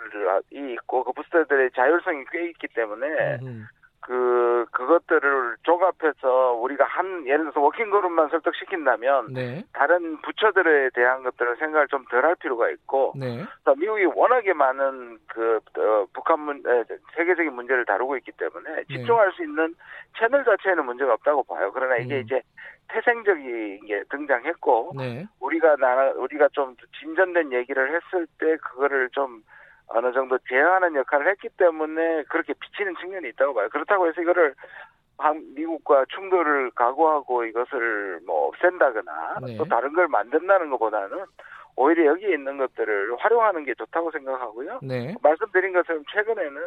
있고 0.74 1.04
그 1.04 1.12
부서들의 1.14 1.72
자율성이 1.76 2.24
꽤 2.32 2.50
있기 2.50 2.68
때문에 2.68 3.38
음흠. 3.42 3.66
그 4.08 4.66
그것들을 4.72 5.58
종합해서 5.64 6.54
우리가 6.54 6.86
한 6.86 7.28
예를 7.28 7.40
들어서 7.40 7.60
워킹 7.60 7.90
그룹만 7.90 8.30
설득시킨다면 8.30 9.34
네, 9.34 9.66
다른 9.74 10.22
부처들에 10.22 10.92
대한 10.94 11.24
것들을 11.24 11.58
생각을 11.58 11.88
좀 11.90 12.06
덜 12.10 12.24
할 12.24 12.36
필요가 12.36 12.70
있고 12.70 13.12
네, 13.18 13.44
또 13.66 13.76
미국이 13.76 14.06
워낙에 14.06 14.54
많은 14.54 15.20
그 15.28 15.60
어, 15.78 16.06
북한 16.14 16.40
문 16.40 16.64
에, 16.66 16.86
세계적인 17.18 17.52
문제를 17.52 17.84
다루고 17.84 18.16
있기 18.18 18.32
때문에 18.32 18.86
집중할 18.86 19.34
수 19.34 19.44
있는 19.44 19.76
채널 20.18 20.46
자체에는 20.46 20.86
문제가 20.86 21.14
없다고 21.16 21.44
봐요. 21.44 21.70
그러나 21.74 21.98
이게 21.98 22.16
음. 22.16 22.22
이제 22.22 22.42
태생적인 22.88 23.86
게 23.88 24.04
등장했고 24.10 24.94
네, 24.96 25.26
우리가 25.42 25.76
나 25.76 26.12
우리가 26.16 26.48
좀 26.54 26.78
진전된 27.02 27.52
얘기를 27.52 27.94
했을 27.94 28.26
때 28.40 28.56
그거를 28.56 29.10
좀 29.10 29.44
어느 29.88 30.12
정도 30.12 30.38
제어하는 30.50 30.96
역할을 30.96 31.30
했기 31.30 31.50
때문에 31.50 32.24
그렇게 32.24 32.54
비치는 32.54 32.96
측면이 33.00 33.30
있다고 33.30 33.54
봐요. 33.54 33.70
그렇다고 33.70 34.08
해서 34.08 34.22
이거를 34.22 34.54
한- 35.18 35.44
미국과 35.56 36.06
충돌을 36.10 36.72
각오하고 36.72 37.46
이것을 37.46 38.20
뭐 38.26 38.48
없앤다거나 38.50 39.38
네. 39.46 39.58
또 39.58 39.66
다른 39.66 39.94
걸 39.94 40.08
만든다는 40.08 40.70
것보다는 40.72 41.26
오히려 41.76 42.06
여기에 42.08 42.34
있는 42.34 42.58
것들을 42.58 43.16
활용하는 43.18 43.64
게 43.64 43.74
좋다고 43.76 44.12
생각하고요. 44.12 44.80
네. 44.84 45.16
말씀드린 45.22 45.74
것처럼 45.74 46.04
최근에는 46.12 46.62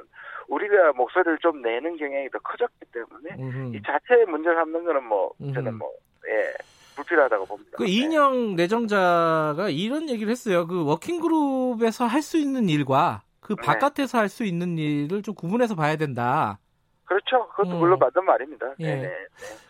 우리가 0.49 0.93
목소리를 0.93 1.39
좀 1.39 1.63
내는 1.63 1.97
경향이 1.97 2.29
더 2.31 2.39
커졌기 2.39 2.87
때문에 2.93 3.37
음흠. 3.39 3.77
이 3.77 3.83
자체의 3.83 4.27
문제 4.27 4.53
삼는 4.55 4.85
거는 4.85 5.05
뭐 5.05 5.33
저는. 5.55 5.75
뭐 5.79 5.91
예, 6.29 6.53
불필요하다고 7.05 7.47
봅니다. 7.47 7.71
그 7.77 7.87
이인영 7.87 8.57
내정자가 8.57 9.69
이런 9.71 10.09
얘기를 10.09 10.31
했어요. 10.31 10.67
그 10.67 10.85
working 10.85 11.38
group에서 11.38 12.07
할 12.07 12.23
수 12.23 12.37
있는 12.39 12.69
일과 12.69 13.23
그 13.41 13.57
네. 13.57 13.63
바깥에서 13.67 14.19
할 14.19 14.29
수 14.29 14.45
있는 14.45 14.79
일을 14.79 15.23
좀 15.23 15.35
구분해서 15.35 15.75
봐야 15.75 15.97
된다. 15.97 16.59
그렇죠. 17.05 17.49
그것도 17.51 17.71
음. 17.71 17.79
물론 17.81 17.99
맞는 17.99 18.25
말입니다. 18.25 18.67
예. 18.81 18.87
네네. 18.95 19.11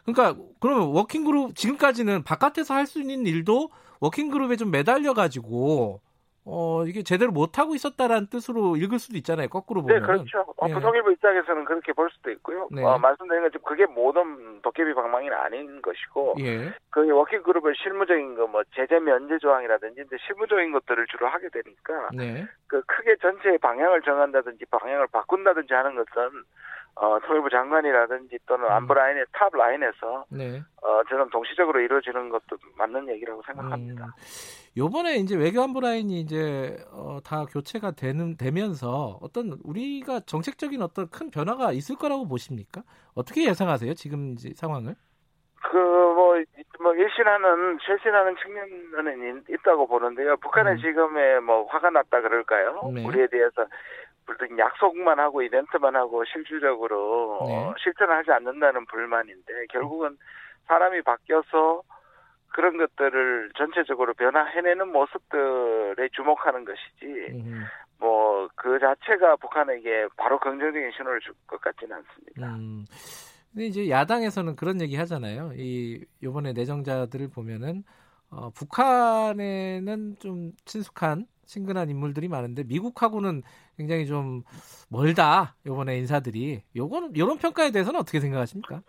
그러니까 0.05 0.43
그러면 0.61 0.89
working 0.89 1.27
group 1.27 1.55
지금까지는 1.57 2.23
바깥에서 2.25 2.75
할 2.75 2.87
수 2.87 3.01
있는 3.01 3.25
일도 3.27 3.71
working 4.01 4.31
group에 4.31 4.57
좀 4.57 4.71
매달려 4.71 5.15
가지고 5.15 6.01
어 6.45 6.85
이게 6.87 7.03
제대로 7.03 7.33
못 7.33 7.59
하고 7.59 7.75
있었다라는 7.75 8.29
뜻으로 8.29 8.77
읽을 8.77 8.99
수도 8.99 9.17
있잖아요. 9.19 9.49
거꾸로 9.49 9.83
네, 9.83 10.01
보면. 10.01 10.03
그렇죠. 10.03 10.41
어, 10.57 10.67
예. 10.69 10.73
부통일부 10.75 11.13
입장에서는 11.13 11.65
그렇게 11.67 11.93
볼 11.93 12.11
수도 12.11 12.31
있고요. 12.31 12.67
네. 12.71 12.83
어, 12.83 12.99
말씀드린 12.99 13.43
것처럼 13.43 13.63
그게 13.65 13.87
모든 13.87 14.63
도깨비 14.63 14.95
방망이는 14.95 15.37
아닌 15.37 15.83
것이고, 15.83 16.37
예. 16.41 16.73
그 16.91 17.07
working 17.11 17.41
group을 17.41 17.75
실무적인 17.77 18.37
거, 18.37 18.47
뭐 18.47 18.63
제재 18.75 18.99
면제 19.01 19.39
조항이라든지 19.39 20.03
이제 20.07 20.17
실무적인 20.27 20.73
것들을 20.73 21.07
주로 21.09 21.29
하게 21.29 21.49
되니까, 21.51 22.09
네. 22.15 22.47
그 22.67 22.83
크게 22.87 23.17
전체의 23.17 23.59
방향을 23.59 24.01
정한다든지 24.03 24.65
방향을 24.71 25.09
바꾼다든지 25.13 25.75
하는 25.75 25.95
것은 25.95 26.43
어, 26.97 27.19
통일부 27.21 27.49
장관이라든지 27.49 28.39
또는 28.47 28.67
음. 28.67 28.71
안보 28.71 28.95
라인의 28.95 29.25
top 29.33 29.55
라인에서 29.55 30.25
네. 30.31 30.63
어, 30.83 31.03
저는 31.09 31.31
동시적으로 31.31 31.81
이루어지는 31.81 32.29
것도 32.29 32.57
맞는 32.77 33.09
얘기라고 33.09 33.43
생각합니다. 33.47 34.05
음, 34.05 34.11
요번에 34.77 35.17
이제 35.17 35.37
외교 35.37 35.63
안보 35.63 35.81
라인이 35.81 36.21
이제 36.21 36.77
어, 36.93 37.19
다 37.25 37.45
교체가 37.47 37.93
되는 37.93 38.37
되면서 38.37 39.19
어떤 39.23 39.59
우리가 39.65 40.21
정책적인 40.21 40.83
어떤 40.83 41.09
큰 41.09 41.31
변화가 41.31 41.73
있을 41.73 41.97
거라고 41.97 42.29
보십니까? 42.29 42.83
어떻게 43.15 43.47
예상하세요? 43.49 43.95
지금 43.95 44.37
상황을? 44.55 44.95
그, 45.63 45.77
뭐, 45.77 46.35
뭐, 46.81 46.95
일신하는, 46.95 47.79
실신하는 47.85 48.35
측면은 48.43 49.43
있- 49.47 49.51
있다고 49.55 49.87
보는데요. 49.87 50.37
북한은 50.39 50.73
음. 50.73 50.79
지금에 50.79 51.39
뭐, 51.41 51.65
화가 51.67 51.91
났다 51.91 52.23
그럴까요? 52.23 52.91
네. 52.95 53.07
우리에 53.07 53.27
대해서, 53.29 53.67
불든 54.31 54.59
약속만 54.59 55.19
하고, 55.19 55.43
이벤트만 55.43 55.97
하고, 55.97 56.25
실질적으로, 56.25 57.41
네. 57.49 57.57
어, 57.57 57.75
실천을 57.83 58.15
하지 58.17 58.31
않는다는 58.31 58.87
불만인데, 58.87 59.67
결국은 59.71 60.17
사람이 60.69 61.03
바뀌어서 61.03 61.83
그런 62.53 62.77
것들을 62.79 63.51
전체적으로 63.57 64.15
변화해내는 64.15 64.93
모습들에 64.93 66.09
주목하는 66.13 66.65
것이지, 66.65 67.33
음, 67.33 67.65
뭐, 67.99 68.49
그 68.55 68.79
자체가 68.79 69.37
북한에게 69.37 70.09
바로 70.17 70.39
긍정적인 70.39 70.93
신호를 70.97 71.21
줄 71.21 71.35
것 71.47 71.61
같지는 71.61 71.97
않습니다. 71.97 72.55
음. 72.55 72.85
근데 73.53 73.67
이제 73.67 73.91
야당에서는 73.91 74.55
그런 74.55 74.81
얘기 74.81 74.95
하잖아요. 74.95 75.51
이 75.57 76.05
요번에 76.23 76.53
내정자들을 76.53 77.31
보면은 77.31 77.83
어, 78.31 78.51
북한에는 78.51 80.17
좀 80.21 80.53
친숙한 80.65 81.27
친근한 81.51 81.91
인물들이 81.91 82.29
많은데 82.29 82.63
미국하고는 82.63 83.43
굉장히 83.77 84.07
좀 84.07 84.45
멀다. 84.89 85.57
요번에 85.67 85.99
인사들이. 85.99 86.63
요거는 86.77 87.17
요런 87.17 87.39
평가에 87.39 87.73
대해서는 87.73 87.99
어떻게 87.99 88.21
생각하십니까? 88.21 88.83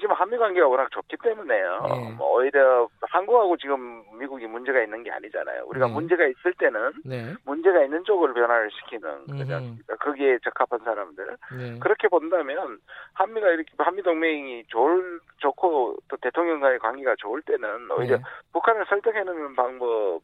지금 0.00 0.14
한미 0.14 0.36
관계가 0.36 0.66
워낙 0.68 0.90
좋기 0.90 1.16
때문에요. 1.22 1.80
예. 1.88 2.10
뭐 2.16 2.36
오히려 2.36 2.88
한국하고 3.00 3.56
지금 3.56 4.02
미국이 4.18 4.46
문제가 4.46 4.82
있는 4.82 5.02
게 5.02 5.10
아니잖아요. 5.10 5.64
우리가 5.66 5.86
네. 5.86 5.92
문제가 5.94 6.26
있을 6.26 6.52
때는 6.58 6.92
네. 7.06 7.34
문제가 7.44 7.82
있는 7.84 8.04
쪽을 8.04 8.34
변화를 8.34 8.68
시키는 8.70 9.08
음흠. 9.30 9.50
않습니까? 9.50 9.96
거기에 9.96 10.38
적합한 10.44 10.80
사람들. 10.84 11.36
네. 11.56 11.78
그렇게 11.78 12.08
본다면 12.08 12.78
한미가 13.14 13.48
이렇게 13.48 13.70
한미 13.78 14.02
동맹이 14.02 14.64
좋을 14.66 15.20
좋고 15.38 15.96
또 16.08 16.16
대통령과의 16.18 16.80
관계가 16.80 17.14
좋을 17.18 17.40
때는 17.42 17.90
오히려 17.92 18.16
네. 18.18 18.22
북한을 18.52 18.84
설득해내는 18.88 19.54
방법 19.56 20.20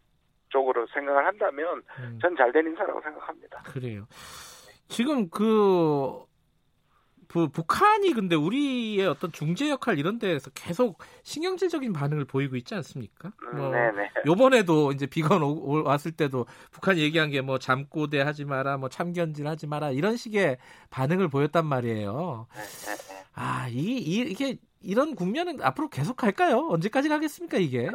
쪽으로 0.48 0.86
생각을 0.92 1.26
한다면 1.26 1.82
음. 1.98 2.18
전잘 2.20 2.52
된 2.52 2.66
인사라고 2.66 3.00
생각합니다. 3.02 3.62
그래요. 3.64 4.06
지금 4.88 5.28
그, 5.30 6.24
그 7.26 7.48
북한이 7.48 8.12
근데 8.12 8.36
우리의 8.36 9.06
어떤 9.06 9.32
중재 9.32 9.68
역할 9.70 9.98
이런 9.98 10.18
데에서 10.20 10.50
계속 10.50 10.98
신경질적인 11.24 11.92
반응을 11.92 12.26
보이고 12.26 12.54
있지 12.56 12.74
않습니까? 12.76 13.32
음, 13.52 13.56
뭐 13.56 13.70
네네. 13.70 14.10
요번에도 14.26 14.92
이제 14.92 15.06
비건 15.06 15.42
오- 15.42 15.80
오- 15.80 15.82
왔을 15.84 16.12
때도 16.12 16.46
북한이 16.70 17.00
얘기한 17.00 17.30
게 17.30 17.40
뭐 17.40 17.58
잠꼬대 17.58 18.20
하지 18.20 18.44
마라, 18.44 18.76
뭐 18.76 18.88
참견질 18.88 19.46
하지 19.48 19.66
마라 19.66 19.90
이런 19.90 20.16
식의 20.16 20.58
반응을 20.90 21.28
보였단 21.28 21.66
말이에요. 21.66 22.46
네, 22.54 22.60
네, 22.62 22.96
네. 22.96 23.24
아, 23.34 23.66
이, 23.68 23.74
이 23.98 24.18
이게 24.20 24.56
이런 24.80 25.16
국면은 25.16 25.60
앞으로 25.62 25.88
계속 25.88 26.16
갈까요? 26.16 26.68
언제까지 26.70 27.08
가겠습니까 27.08 27.56
이게? 27.58 27.90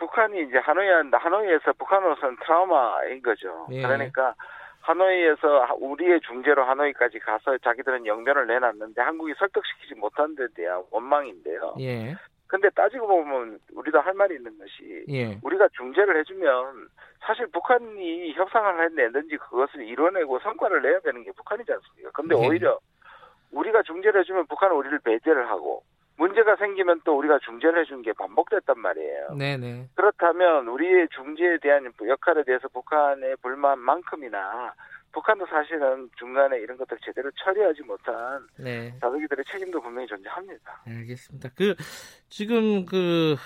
북한이 0.00 0.44
이제 0.44 0.56
하노이 0.58 0.88
하노이에서 1.12 1.74
북한으로서는 1.74 2.36
트라우마인 2.42 3.22
거죠. 3.22 3.66
예. 3.70 3.82
그러니까 3.82 4.34
하노이에서 4.80 5.64
하- 5.64 5.74
우리의 5.74 6.20
중재로 6.22 6.64
하노이까지 6.64 7.18
가서 7.18 7.58
자기들은 7.58 8.06
영변을 8.06 8.46
내놨는데 8.46 9.00
한국이 9.02 9.34
설득시키지 9.38 9.94
못한 9.96 10.34
데 10.34 10.46
대한 10.54 10.82
원망인데요. 10.90 11.74
예, 11.80 12.16
근데 12.46 12.70
따지고 12.70 13.06
보면 13.06 13.58
우리도 13.74 14.00
할 14.00 14.14
말이 14.14 14.36
있는 14.36 14.56
것이 14.58 15.04
예, 15.10 15.38
우리가 15.42 15.68
중재를 15.76 16.18
해주면 16.20 16.88
사실 17.20 17.46
북한이 17.48 18.32
협상을 18.32 18.82
해내든지 18.82 19.36
그것을 19.36 19.86
이뤄내고 19.86 20.38
성과를 20.40 20.80
내야 20.80 20.98
되는 21.00 21.22
게 21.22 21.30
북한이지 21.32 21.70
않습니까? 21.70 22.10
근데 22.14 22.34
네. 22.34 22.48
오히려 22.48 22.78
우리가 23.52 23.82
중재를 23.82 24.20
해주면 24.20 24.46
북한은 24.46 24.74
우리를 24.76 24.98
배제를 25.00 25.50
하고 25.50 25.82
문제가 26.20 26.54
생기면 26.56 27.00
또 27.02 27.16
우리가 27.16 27.38
중재를 27.38 27.80
해준 27.80 28.02
게 28.02 28.12
반복됐단 28.12 28.78
말이에요. 28.78 29.34
네, 29.38 29.56
네, 29.56 29.88
그렇다면 29.94 30.68
우리의 30.68 31.08
중재에 31.16 31.56
대한 31.62 31.90
역할에 32.06 32.44
대해서 32.44 32.68
북한의 32.68 33.36
불만만큼이나 33.40 34.74
북한도 35.12 35.46
사실은 35.46 36.10
중간에 36.18 36.58
이런 36.58 36.76
것들 36.76 36.98
제대로 37.02 37.30
처리하지 37.42 37.82
못한 37.82 38.46
네. 38.58 38.94
자기들의 39.00 39.44
책임도 39.50 39.80
분명히 39.80 40.06
존재합니다. 40.06 40.82
알겠습니다. 40.86 41.48
그 41.56 41.74
지금 42.28 42.84
그 42.84 43.36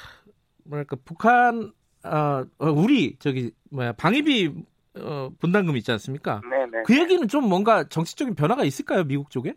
뭐랄까 0.64 0.96
북한 1.04 1.72
어, 2.04 2.44
어, 2.58 2.70
우리 2.70 3.16
저기 3.20 3.52
뭐야 3.70 3.92
방위비 3.92 4.52
어, 4.98 5.30
분담금 5.38 5.76
있지 5.76 5.92
않습니까? 5.92 6.42
네네. 6.50 6.82
그 6.84 6.98
얘기는 6.98 7.26
좀 7.28 7.48
뭔가 7.48 7.84
정치적인 7.84 8.34
변화가 8.34 8.64
있을까요 8.64 9.04
미국 9.04 9.30
쪽에? 9.30 9.54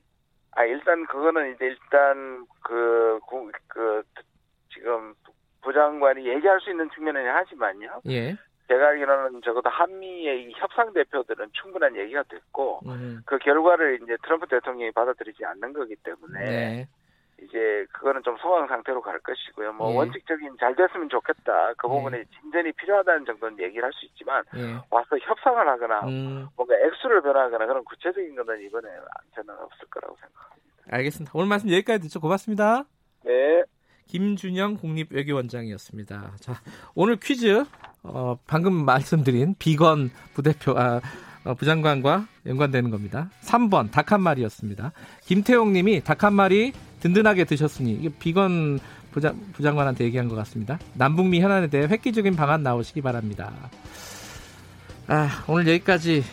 아 0.58 0.66
일단 0.66 1.06
그거는 1.06 1.54
이제 1.54 1.66
일단 1.66 2.48
그, 2.64 3.20
구- 3.28 3.52
그 3.68 4.02
지금 4.74 5.14
부장관이 5.62 6.28
얘기할 6.28 6.60
수 6.62 6.72
있는 6.72 6.90
측면은 6.90 7.30
하지만요. 7.30 8.02
예. 8.10 8.36
제가 8.68 8.88
알기로는 8.88 9.42
적어도 9.44 9.70
한미의 9.70 10.46
이 10.46 10.54
협상 10.58 10.92
대표들은 10.94 11.50
충분한 11.54 11.96
얘기가 11.96 12.24
됐고 12.24 12.82
음, 12.88 13.22
그 13.26 13.38
결과를 13.38 14.00
이제 14.02 14.18
트럼프 14.24 14.48
대통령이 14.48 14.92
받아들이지 14.92 15.46
않는 15.46 15.74
거기 15.74 15.96
때문에 15.98 16.40
네. 16.44 16.88
이제 17.42 17.86
그거는 17.94 18.24
좀 18.24 18.36
소강 18.38 18.68
상태로 18.68 19.02
갈 19.02 19.20
것이고요. 19.20 19.74
뭐 19.74 19.92
예. 19.92 19.98
원칙적인 19.98 20.58
잘 20.60 20.76
됐으면 20.76 21.08
좋겠다. 21.10 21.74
그 21.78 21.88
예. 21.88 21.92
부분에 21.96 22.24
진전이 22.42 22.72
필요하다는 22.74 23.26
정도는 23.26 23.60
얘기를 23.60 23.84
할 23.84 23.92
수 23.94 24.06
있지만 24.08 24.44
예. 24.56 24.76
와서 24.90 25.18
협상을 25.22 25.68
하거나 25.68 26.02
음, 26.08 26.48
뭔가 26.56 26.76
액수를 26.76 27.22
변화하거나 27.22 27.66
그런 27.66 27.84
구체적인 27.84 28.36
것은 28.36 28.62
이번에 28.62 28.90
저는 29.36 29.54
없을 29.54 29.88
거라고 29.90 30.16
생각합니다. 30.16 30.68
알겠습니다. 30.90 31.32
오늘 31.36 31.48
말씀 31.48 31.70
여기까지 31.70 32.02
듣죠. 32.04 32.20
고맙습니다. 32.20 32.84
네. 33.24 33.64
김준영 34.08 34.78
국립외교원장이었습니다. 34.78 36.32
자, 36.40 36.54
오늘 36.96 37.18
퀴즈 37.18 37.64
어, 38.04 38.38
방금 38.48 38.86
말씀드린 38.86 39.56
비건 39.60 40.10
부대표 40.34 40.72
아, 40.78 40.98
어, 40.98 41.02
부장관과 41.54 42.28
연관되는 42.46 42.90
겁니다. 42.90 43.30
3번 43.44 43.92
닭 43.92 44.12
한 44.12 44.22
마리였습니다. 44.22 44.92
김태용 45.26 45.74
님이 45.74 46.02
닭 46.04 46.24
한 46.24 46.34
마리 46.34 46.74
든든하게 47.02 47.46
드셨으니 47.46 47.94
이게 47.94 48.10
비건 48.10 48.80
부장, 49.12 49.40
부장관한테 49.54 50.04
얘기한 50.06 50.28
것 50.28 50.36
같습니다. 50.36 50.80
남북미 50.94 51.42
현안에 51.42 51.68
대해 51.68 51.88
획기적인 51.88 52.36
방안 52.36 52.64
나오시기 52.64 53.02
바랍니다. 53.02 53.52
아, 55.08 55.44
오늘 55.48 55.68
여기까지 55.68 56.24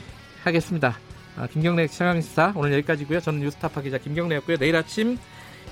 하겠습니다. 0.42 0.98
아, 1.36 1.46
김경래 1.46 1.86
최강시사 1.86 2.52
오늘 2.56 2.72
여기까지고요. 2.74 3.20
저는 3.20 3.40
뉴스타파 3.40 3.82
기자 3.82 3.98
김경래였고요. 3.98 4.56
내일 4.56 4.76
아침 4.76 5.18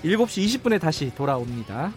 7시 0.04 0.62
20분에 0.62 0.80
다시 0.80 1.14
돌아옵니다. 1.14 1.92